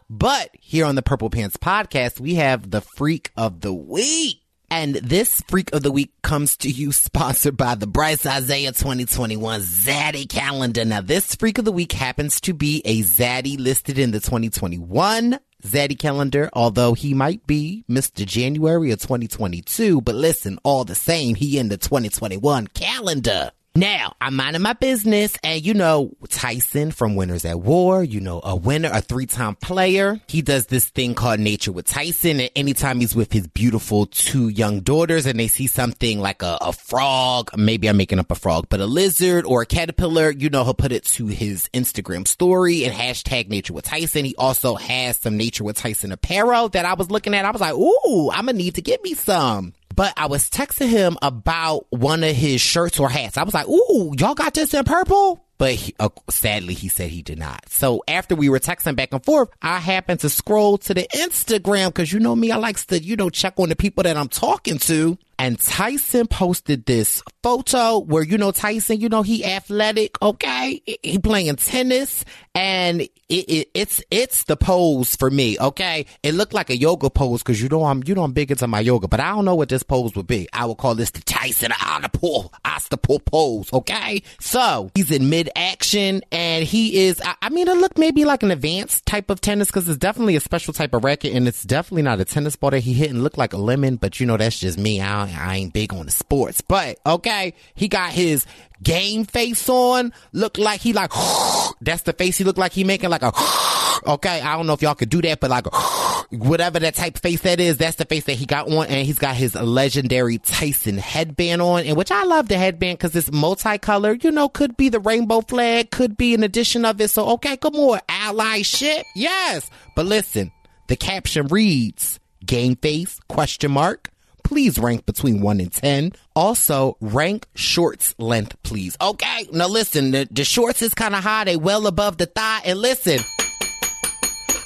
But 0.10 0.52
here 0.60 0.86
on 0.86 0.96
the 0.96 1.02
Purple 1.02 1.30
Pants 1.30 1.58
podcast, 1.58 2.20
we 2.22 2.36
have 2.36 2.72
the 2.72 2.82
freak 2.82 3.32
of 3.36 3.60
the 3.60 3.74
week. 3.74 4.43
And 4.76 4.96
this 4.96 5.40
freak 5.48 5.72
of 5.72 5.84
the 5.84 5.92
week 5.92 6.12
comes 6.24 6.58
to 6.58 6.68
you 6.68 6.92
sponsored 6.92 7.56
by 7.56 7.76
the 7.76 7.86
Bryce 7.86 8.26
Isaiah 8.26 8.72
2021 8.72 9.62
Zaddy 9.62 10.28
calendar. 10.28 10.84
Now, 10.84 11.00
this 11.00 11.36
freak 11.36 11.60
of 11.60 11.66
the 11.66 11.72
week 11.72 11.92
happens 11.92 12.42
to 12.42 12.56
be 12.56 12.82
a 12.84 13.04
Zaddy 13.04 13.56
listed 13.60 14.00
in 14.00 14.10
the 14.10 14.20
2021 14.20 15.38
Zaddy 15.62 16.00
calendar, 16.00 16.50
although 16.54 16.96
he 16.96 17.14
might 17.14 17.46
be 17.46 17.86
Mr. 17.88 18.26
January 18.26 18.90
of 18.90 19.00
2022. 19.00 20.02
But 20.02 20.16
listen, 20.16 20.58
all 20.64 20.86
the 20.86 20.96
same, 20.96 21.36
he 21.36 21.60
in 21.60 21.70
the 21.70 21.78
2021 21.78 22.66
calendar. 22.70 23.52
Now, 23.76 24.14
I'm 24.22 24.36
minding 24.36 24.62
my 24.62 24.74
business, 24.74 25.36
and 25.42 25.66
you 25.66 25.74
know, 25.74 26.12
Tyson 26.30 26.92
from 26.92 27.16
Winners 27.16 27.44
at 27.44 27.60
War, 27.60 28.04
you 28.04 28.20
know, 28.20 28.40
a 28.44 28.56
winner, 28.56 28.92
a 28.94 29.02
three 29.02 29.26
time 29.26 29.56
player. 29.56 30.22
He 30.28 30.44
does 30.44 30.68
this 30.68 30.86
thing 30.90 31.16
called 31.16 31.40
Nature 31.40 31.72
with 31.72 31.88
Tyson, 31.88 32.40
and 32.40 32.52
anytime 32.56 33.00
he's 33.00 33.16
with 33.16 33.34
his 33.34 33.48
beautiful 33.48 34.06
two 34.06 34.50
young 34.50 34.82
daughters 34.82 35.26
and 35.26 35.40
they 35.40 35.48
see 35.48 35.66
something 35.66 36.20
like 36.20 36.44
a, 36.44 36.60
a 36.62 36.72
frog, 36.72 37.50
maybe 37.58 37.90
I'm 37.90 37.98
making 37.98 38.20
up 38.20 38.30
a 38.30 38.36
frog, 38.36 38.68
but 38.70 38.80
a 38.80 38.86
lizard 38.86 39.44
or 39.44 39.64
a 39.64 39.66
caterpillar, 39.66 40.30
you 40.30 40.52
know, 40.52 40.64
he'll 40.64 40.76
put 40.76 40.92
it 40.92 41.06
to 41.06 41.26
his 41.26 41.68
Instagram 41.74 42.28
story 42.28 42.86
and 42.86 42.94
hashtag 42.94 43.50
Nature 43.50 43.74
with 43.74 43.86
Tyson. 43.86 44.24
He 44.24 44.36
also 44.36 44.76
has 44.76 45.18
some 45.18 45.36
Nature 45.36 45.64
with 45.64 45.78
Tyson 45.78 46.12
apparel 46.12 46.70
that 46.70 46.86
I 46.86 46.94
was 46.94 47.10
looking 47.10 47.34
at. 47.34 47.44
I 47.44 47.50
was 47.50 47.62
like, 47.62 47.74
ooh, 47.74 48.30
I'm 48.30 48.46
gonna 48.46 48.54
need 48.54 48.76
to 48.76 48.84
get 48.84 49.04
me 49.04 49.16
some. 49.16 49.74
But 49.94 50.14
I 50.18 50.26
was 50.26 50.50
texting 50.50 50.90
him 50.90 51.18
about 51.22 51.86
one 51.92 52.24
of 52.24 52.36
his 52.36 52.62
shirts 52.62 53.00
or 53.00 53.10
hats. 53.10 53.38
I 53.38 53.44
was 53.44 53.54
like, 53.54 53.68
ooh, 53.68 54.14
y'all 54.18 54.34
got 54.34 54.54
this 54.54 54.74
in 54.74 54.84
purple? 54.86 55.44
But 55.60 55.74
he, 55.74 55.96
uh, 56.00 56.10
sadly, 56.30 56.74
he 56.74 56.88
said 56.88 57.10
he 57.10 57.22
did 57.22 57.38
not. 57.38 57.70
So 57.70 58.04
after 58.08 58.36
we 58.36 58.50
were 58.50 58.60
texting 58.60 58.96
back 58.96 59.14
and 59.14 59.24
forth, 59.24 59.50
I 59.62 59.80
happened 59.80 60.20
to 60.22 60.30
scroll 60.30 60.80
to 60.80 60.94
the 60.94 61.08
Instagram 61.14 61.88
because 61.88 62.12
you 62.12 62.20
know 62.20 62.36
me, 62.36 62.52
I 62.52 62.58
likes 62.58 62.88
to, 62.88 63.02
you 63.02 63.16
know, 63.16 63.30
check 63.30 63.54
on 63.58 63.70
the 63.70 63.76
people 63.76 64.04
that 64.04 64.18
I'm 64.18 64.30
talking 64.30 64.80
to. 64.80 65.18
And 65.40 65.60
Tyson 65.60 66.28
posted 66.28 66.86
this 66.86 67.24
photo 67.42 68.00
where, 68.00 68.24
you 68.24 68.38
know, 68.38 68.52
Tyson, 68.52 69.00
you 69.02 69.10
know, 69.10 69.22
he 69.22 69.44
athletic, 69.44 70.22
okay? 70.22 70.82
He 71.02 71.20
playing 71.20 71.56
tennis 71.58 72.24
and 72.56 73.02
it, 73.02 73.12
it, 73.30 73.70
it's, 73.74 74.02
it's 74.12 74.44
the 74.44 74.56
pose 74.56 75.16
for 75.16 75.30
me, 75.30 75.58
okay? 75.60 76.06
It 76.22 76.36
looked 76.36 76.54
like 76.54 76.70
a 76.70 76.78
yoga 76.78 77.10
pose 77.10 77.42
because 77.42 77.62
you 77.62 77.70
know, 77.70 77.84
I'm, 77.86 78.04
you 78.06 78.16
know, 78.16 78.24
I'm 78.24 78.32
big 78.32 78.52
into 78.52 78.68
my 78.68 78.80
yoga, 78.80 79.08
but 79.08 79.20
I 79.20 79.30
don't 79.30 79.46
know 79.46 79.56
what 79.56 79.70
this 79.70 79.84
pose 79.84 80.16
would 80.16 80.28
be. 80.28 80.48
I 80.54 80.66
would 80.66 80.78
call 80.78 80.96
this 80.96 81.12
the 81.12 81.22
Tyson 81.22 81.72
Oedipal, 81.72 82.52
Ostipal 82.64 83.26
pose, 83.26 83.74
okay? 83.74 84.22
So 84.40 84.92
he's 84.96 85.12
in 85.12 85.30
mid 85.30 85.50
action 85.56 86.22
and 86.32 86.64
he 86.64 87.06
is, 87.06 87.22
I, 87.22 87.36
I 87.42 87.50
mean, 87.50 87.68
it 87.68 87.78
looked 87.78 87.98
maybe 87.98 88.24
like 88.24 88.44
an 88.44 88.52
advanced 88.52 89.06
type 89.06 89.30
of 89.30 89.42
tennis 89.42 89.68
because 89.68 89.90
it's 89.90 89.98
definitely 89.98 90.36
a 90.36 90.40
special 90.40 90.74
type 90.74 90.94
of 90.94 91.04
racket 91.04 91.34
and 91.34 91.48
it's 91.48 91.64
definitely 91.64 92.04
not 92.04 92.20
a 92.20 92.26
tennis 92.26 92.56
ball 92.56 92.72
that 92.72 92.80
he 92.80 92.94
hit 92.94 93.10
and 93.10 93.24
looked 93.24 93.38
like 93.38 93.54
a 93.54 93.58
lemon, 93.58 93.96
but 93.98 94.20
you 94.20 94.26
know, 94.26 94.38
that's 94.38 94.60
just 94.60 94.78
me. 94.78 95.02
I, 95.02 95.23
I 95.30 95.58
ain't 95.58 95.74
big 95.74 95.94
on 95.94 96.06
the 96.06 96.12
sports, 96.12 96.62
but 96.62 97.00
okay, 97.06 97.54
he 97.76 97.88
got 97.88 98.12
his 98.12 98.46
game 98.82 99.26
face 99.26 99.68
on. 99.70 100.14
Looked 100.32 100.58
like 100.58 100.82
he 100.82 100.94
like, 100.94 101.12
that's 101.82 102.04
the 102.04 102.14
face 102.14 102.38
he 102.38 102.44
looked 102.44 102.60
like 102.60 102.74
he 102.74 102.84
making 102.84 103.10
like 103.10 103.24
a, 103.24 103.32
okay, 104.08 104.42
I 104.42 104.56
don't 104.56 104.68
know 104.68 104.74
if 104.74 104.82
y'all 104.82 104.96
could 104.96 105.10
do 105.10 105.22
that, 105.22 105.40
but 105.40 105.50
like, 105.50 105.66
whatever 106.30 106.80
that 106.80 106.96
type 106.96 107.18
face 107.18 107.42
that 107.42 107.60
is, 107.60 107.78
that's 107.78 107.96
the 107.96 108.06
face 108.06 108.26
that 108.26 108.34
he 108.34 108.46
got 108.46 108.70
on. 108.70 108.88
And 108.88 109.06
he's 109.06 109.20
got 109.20 109.36
his 109.36 109.56
legendary 109.56 110.38
Tyson 110.38 110.98
headband 110.98 111.62
on, 111.62 111.86
and 111.86 111.98
which 111.98 112.12
I 112.12 112.24
love 112.24 112.48
the 112.48 112.58
headband 112.58 112.98
because 112.98 113.16
it's 113.16 113.32
multicolored, 113.32 114.24
you 114.24 114.32
know, 114.32 114.50
could 114.50 114.78
be 114.78 114.90
the 114.90 115.00
rainbow 115.00 115.42
flag, 115.42 115.92
could 115.92 116.18
be 116.18 116.34
an 116.34 116.44
addition 116.44 116.86
of 116.86 117.00
it. 117.02 117.10
So, 117.10 117.30
okay, 117.32 117.58
come 117.58 117.76
on, 117.76 118.00
ally 118.10 118.62
shit. 118.62 119.06
Yes. 119.16 119.70
But 119.96 120.06
listen, 120.06 120.52
the 120.88 120.96
caption 120.96 121.48
reads, 121.48 122.20
game 122.46 122.76
face, 122.76 123.20
question 123.28 123.72
mark 123.72 124.10
please 124.44 124.78
rank 124.78 125.06
between 125.06 125.42
1 125.42 125.60
and 125.60 125.72
10. 125.72 126.14
Also, 126.36 126.98
rank 127.00 127.48
shorts 127.56 128.16
length, 128.18 128.56
please. 128.64 128.98
Okay, 129.02 129.48
now 129.52 129.68
listen, 129.68 130.12
the, 130.12 130.28
the 130.30 130.44
shorts 130.44 130.82
is 130.82 130.94
kind 130.94 131.16
of 131.16 131.24
high. 131.24 131.46
They 131.46 131.58
well 131.58 131.88
above 131.88 132.18
the 132.18 132.26
thigh. 132.26 132.62
And 132.66 132.80
listen, 132.80 133.20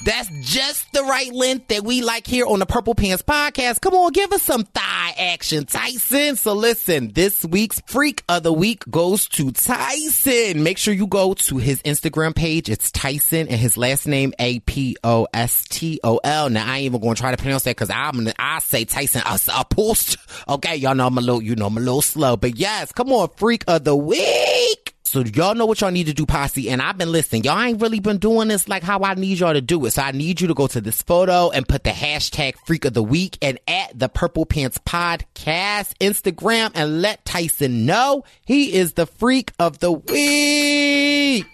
that's 0.04 0.28
just 0.40 0.92
the 0.92 1.02
right 1.02 1.32
length 1.32 1.68
that 1.68 1.84
we 1.84 2.02
like 2.02 2.26
here 2.26 2.46
on 2.46 2.58
the 2.58 2.66
Purple 2.66 2.94
Pants 2.94 3.22
podcast. 3.22 3.80
Come 3.80 3.94
on, 3.94 4.12
give 4.12 4.32
us 4.32 4.42
some 4.42 4.64
thigh 4.64 5.14
action, 5.18 5.66
Tyson. 5.66 6.36
So 6.36 6.52
listen, 6.52 7.12
this 7.12 7.44
week's 7.44 7.80
freak 7.86 8.22
of 8.28 8.42
the 8.42 8.52
week 8.52 8.84
goes 8.90 9.28
to 9.30 9.50
Tyson. 9.50 10.62
Make 10.62 10.78
sure 10.78 10.94
you 10.94 11.06
go 11.06 11.34
to 11.34 11.56
his 11.56 11.82
Instagram 11.82 12.34
page. 12.34 12.68
It's 12.68 12.90
Tyson 12.90 13.48
and 13.48 13.60
his 13.60 13.76
last 13.76 14.06
name 14.06 14.34
A 14.38 14.60
P 14.60 14.96
O 15.02 15.26
S 15.32 15.64
T 15.68 16.00
O 16.04 16.18
L. 16.22 16.50
Now 16.50 16.66
I 16.66 16.78
ain't 16.78 16.84
even 16.86 17.00
to 17.00 17.20
try 17.20 17.30
to 17.30 17.36
pronounce 17.36 17.64
that 17.64 17.76
because 17.76 17.90
I'm 17.90 18.28
I 18.38 18.58
say 18.60 18.84
Tyson 18.84 19.22
a 19.24 19.64
post. 19.64 20.16
Okay, 20.48 20.76
y'all 20.76 20.94
know 20.94 21.06
I'm 21.06 21.18
a 21.18 21.20
little, 21.20 21.42
you 21.42 21.56
know, 21.56 21.66
I'm 21.66 21.76
a 21.76 21.80
little 21.80 22.02
slow, 22.02 22.36
but 22.36 22.56
yes, 22.56 22.92
come 22.92 23.12
on, 23.12 23.28
freak 23.36 23.64
of 23.66 23.84
the 23.84 23.96
week. 23.96 24.97
So 25.08 25.20
y'all 25.20 25.54
know 25.54 25.64
what 25.64 25.80
y'all 25.80 25.90
need 25.90 26.06
to 26.08 26.12
do, 26.12 26.26
posse. 26.26 26.68
And 26.68 26.82
I've 26.82 26.98
been 26.98 27.10
listening. 27.10 27.44
Y'all 27.44 27.58
ain't 27.58 27.80
really 27.80 27.98
been 27.98 28.18
doing 28.18 28.48
this 28.48 28.68
like 28.68 28.82
how 28.82 29.00
I 29.00 29.14
need 29.14 29.38
y'all 29.38 29.54
to 29.54 29.62
do 29.62 29.84
it. 29.86 29.92
So 29.92 30.02
I 30.02 30.12
need 30.12 30.40
you 30.40 30.48
to 30.48 30.54
go 30.54 30.66
to 30.66 30.82
this 30.82 31.00
photo 31.00 31.50
and 31.50 31.66
put 31.66 31.84
the 31.84 31.90
hashtag 31.90 32.56
freak 32.66 32.84
of 32.84 32.92
the 32.92 33.02
week 33.02 33.38
and 33.40 33.58
at 33.66 33.98
the 33.98 34.10
purple 34.10 34.44
pants 34.44 34.76
podcast 34.76 35.94
Instagram 35.98 36.72
and 36.74 37.00
let 37.00 37.24
Tyson 37.24 37.86
know 37.86 38.24
he 38.44 38.74
is 38.74 38.92
the 38.92 39.06
freak 39.06 39.52
of 39.58 39.78
the 39.78 39.92
week. 39.92 41.46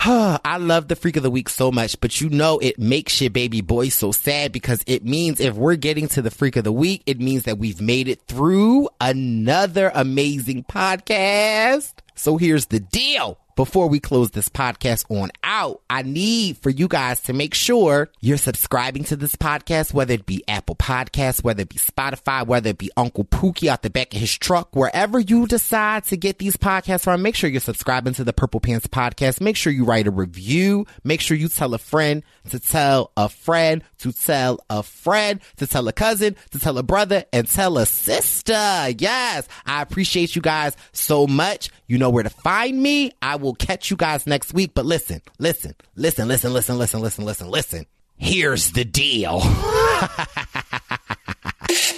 I 0.04 0.56
love 0.56 0.88
the 0.88 0.96
freak 0.96 1.16
of 1.16 1.22
the 1.22 1.30
week 1.30 1.48
so 1.48 1.70
much, 1.70 2.00
but 2.00 2.20
you 2.20 2.28
know 2.28 2.58
it 2.58 2.78
makes 2.78 3.20
your 3.20 3.30
baby 3.30 3.60
boy 3.60 3.90
so 3.90 4.10
sad 4.10 4.50
because 4.50 4.82
it 4.86 5.04
means 5.04 5.38
if 5.38 5.54
we're 5.54 5.76
getting 5.76 6.08
to 6.08 6.22
the 6.22 6.30
freak 6.30 6.56
of 6.56 6.64
the 6.64 6.72
week, 6.72 7.02
it 7.06 7.20
means 7.20 7.44
that 7.44 7.58
we've 7.58 7.80
made 7.80 8.08
it 8.08 8.22
through 8.26 8.88
another 9.00 9.92
amazing 9.94 10.64
podcast. 10.64 11.92
So 12.14 12.36
here's 12.36 12.66
the 12.66 12.80
deal. 12.80 13.38
Before 13.62 13.86
we 13.86 14.00
close 14.00 14.32
this 14.32 14.48
podcast 14.48 15.08
on 15.08 15.30
out, 15.44 15.82
I 15.88 16.02
need 16.02 16.58
for 16.58 16.68
you 16.68 16.88
guys 16.88 17.20
to 17.20 17.32
make 17.32 17.54
sure 17.54 18.10
you're 18.20 18.36
subscribing 18.36 19.04
to 19.04 19.14
this 19.14 19.36
podcast, 19.36 19.94
whether 19.94 20.14
it 20.14 20.26
be 20.26 20.42
Apple 20.48 20.74
Podcasts, 20.74 21.44
whether 21.44 21.62
it 21.62 21.68
be 21.68 21.76
Spotify, 21.76 22.44
whether 22.44 22.70
it 22.70 22.78
be 22.78 22.90
Uncle 22.96 23.22
Pookie 23.22 23.68
out 23.68 23.82
the 23.82 23.88
back 23.88 24.14
of 24.14 24.18
his 24.18 24.36
truck, 24.36 24.74
wherever 24.74 25.20
you 25.20 25.46
decide 25.46 26.02
to 26.06 26.16
get 26.16 26.40
these 26.40 26.56
podcasts 26.56 27.04
from, 27.04 27.22
make 27.22 27.36
sure 27.36 27.48
you're 27.48 27.60
subscribing 27.60 28.14
to 28.14 28.24
the 28.24 28.32
Purple 28.32 28.58
Pants 28.58 28.88
podcast. 28.88 29.40
Make 29.40 29.56
sure 29.56 29.72
you 29.72 29.84
write 29.84 30.08
a 30.08 30.10
review. 30.10 30.84
Make 31.04 31.20
sure 31.20 31.36
you 31.36 31.46
tell 31.46 31.72
a 31.72 31.78
friend 31.78 32.24
to 32.50 32.58
tell 32.58 33.12
a 33.16 33.28
friend 33.28 33.84
to 33.98 34.12
tell 34.12 34.58
a 34.70 34.82
friend 34.82 35.40
to 35.58 35.68
tell 35.68 35.86
a 35.86 35.92
cousin 35.92 36.34
to 36.50 36.58
tell 36.58 36.78
a 36.78 36.82
brother 36.82 37.26
and 37.32 37.46
tell 37.46 37.78
a 37.78 37.86
sister. 37.86 38.88
Yes, 38.98 39.46
I 39.64 39.82
appreciate 39.82 40.34
you 40.34 40.42
guys 40.42 40.76
so 40.90 41.28
much. 41.28 41.70
You 41.86 41.98
know 41.98 42.10
where 42.10 42.24
to 42.24 42.30
find 42.30 42.82
me. 42.82 43.12
I 43.22 43.36
will 43.36 43.51
catch 43.54 43.90
you 43.90 43.96
guys 43.96 44.26
next 44.26 44.52
week. 44.54 44.72
But 44.74 44.86
listen, 44.86 45.22
listen, 45.38 45.74
listen, 45.96 46.28
listen, 46.28 46.52
listen, 46.52 46.78
listen, 46.78 47.00
listen, 47.00 47.24
listen, 47.24 47.48
listen. 47.48 47.86
Here's 48.16 48.72
the 48.72 48.84
deal. 48.84 49.42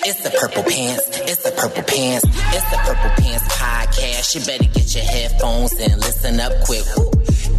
It's 0.06 0.20
the 0.22 0.30
purple 0.38 0.62
pants. 0.62 1.02
It's 1.24 1.42
the 1.42 1.50
purple 1.52 1.82
pants. 1.82 2.24
It's 2.28 2.70
the 2.70 2.76
purple 2.84 3.10
pants 3.24 3.44
podcast. 3.56 4.34
You 4.34 4.40
better 4.44 4.68
get 4.70 4.94
your 4.94 5.04
headphones 5.04 5.72
and 5.80 5.96
listen 5.96 6.40
up 6.40 6.52
quick. 6.66 6.84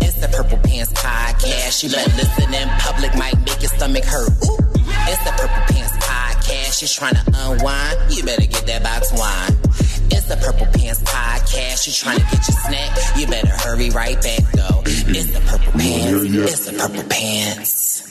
It's 0.05 0.21
the 0.21 0.29
purple 0.31 0.59
pants 0.59 0.93
podcast. 0.93 1.83
You 1.83 1.89
better 1.89 2.13
listen 2.15 2.53
in 2.53 2.69
public, 2.77 3.15
might 3.15 3.37
make 3.39 3.59
your 3.61 3.73
stomach 3.73 4.05
hurt. 4.05 4.29
It's 4.29 5.23
the 5.25 5.33
purple 5.33 5.63
pants 5.73 5.97
podcast. 5.97 6.81
You're 6.81 6.93
trying 6.93 7.15
to 7.17 7.25
unwind. 7.33 8.13
You 8.13 8.23
better 8.23 8.45
get 8.45 8.65
that 8.67 8.83
box 8.83 9.11
wine. 9.17 9.84
It's 10.11 10.25
the 10.27 10.37
Purple 10.37 10.67
Pants 10.67 11.01
Podcast. 11.03 11.87
You 11.87 11.93
trying 11.93 12.19
to 12.19 12.23
get 12.25 12.47
your 12.47 12.57
snack? 12.57 12.97
You 13.17 13.27
better 13.27 13.47
hurry 13.47 13.89
right 13.89 14.21
back, 14.21 14.43
though. 14.53 14.81
It's 14.85 15.31
the 15.31 15.39
Purple 15.41 15.71
Pants. 15.73 16.23
It's 16.25 16.65
the 16.65 16.73
Purple 16.77 17.03
Pants. 17.09 18.04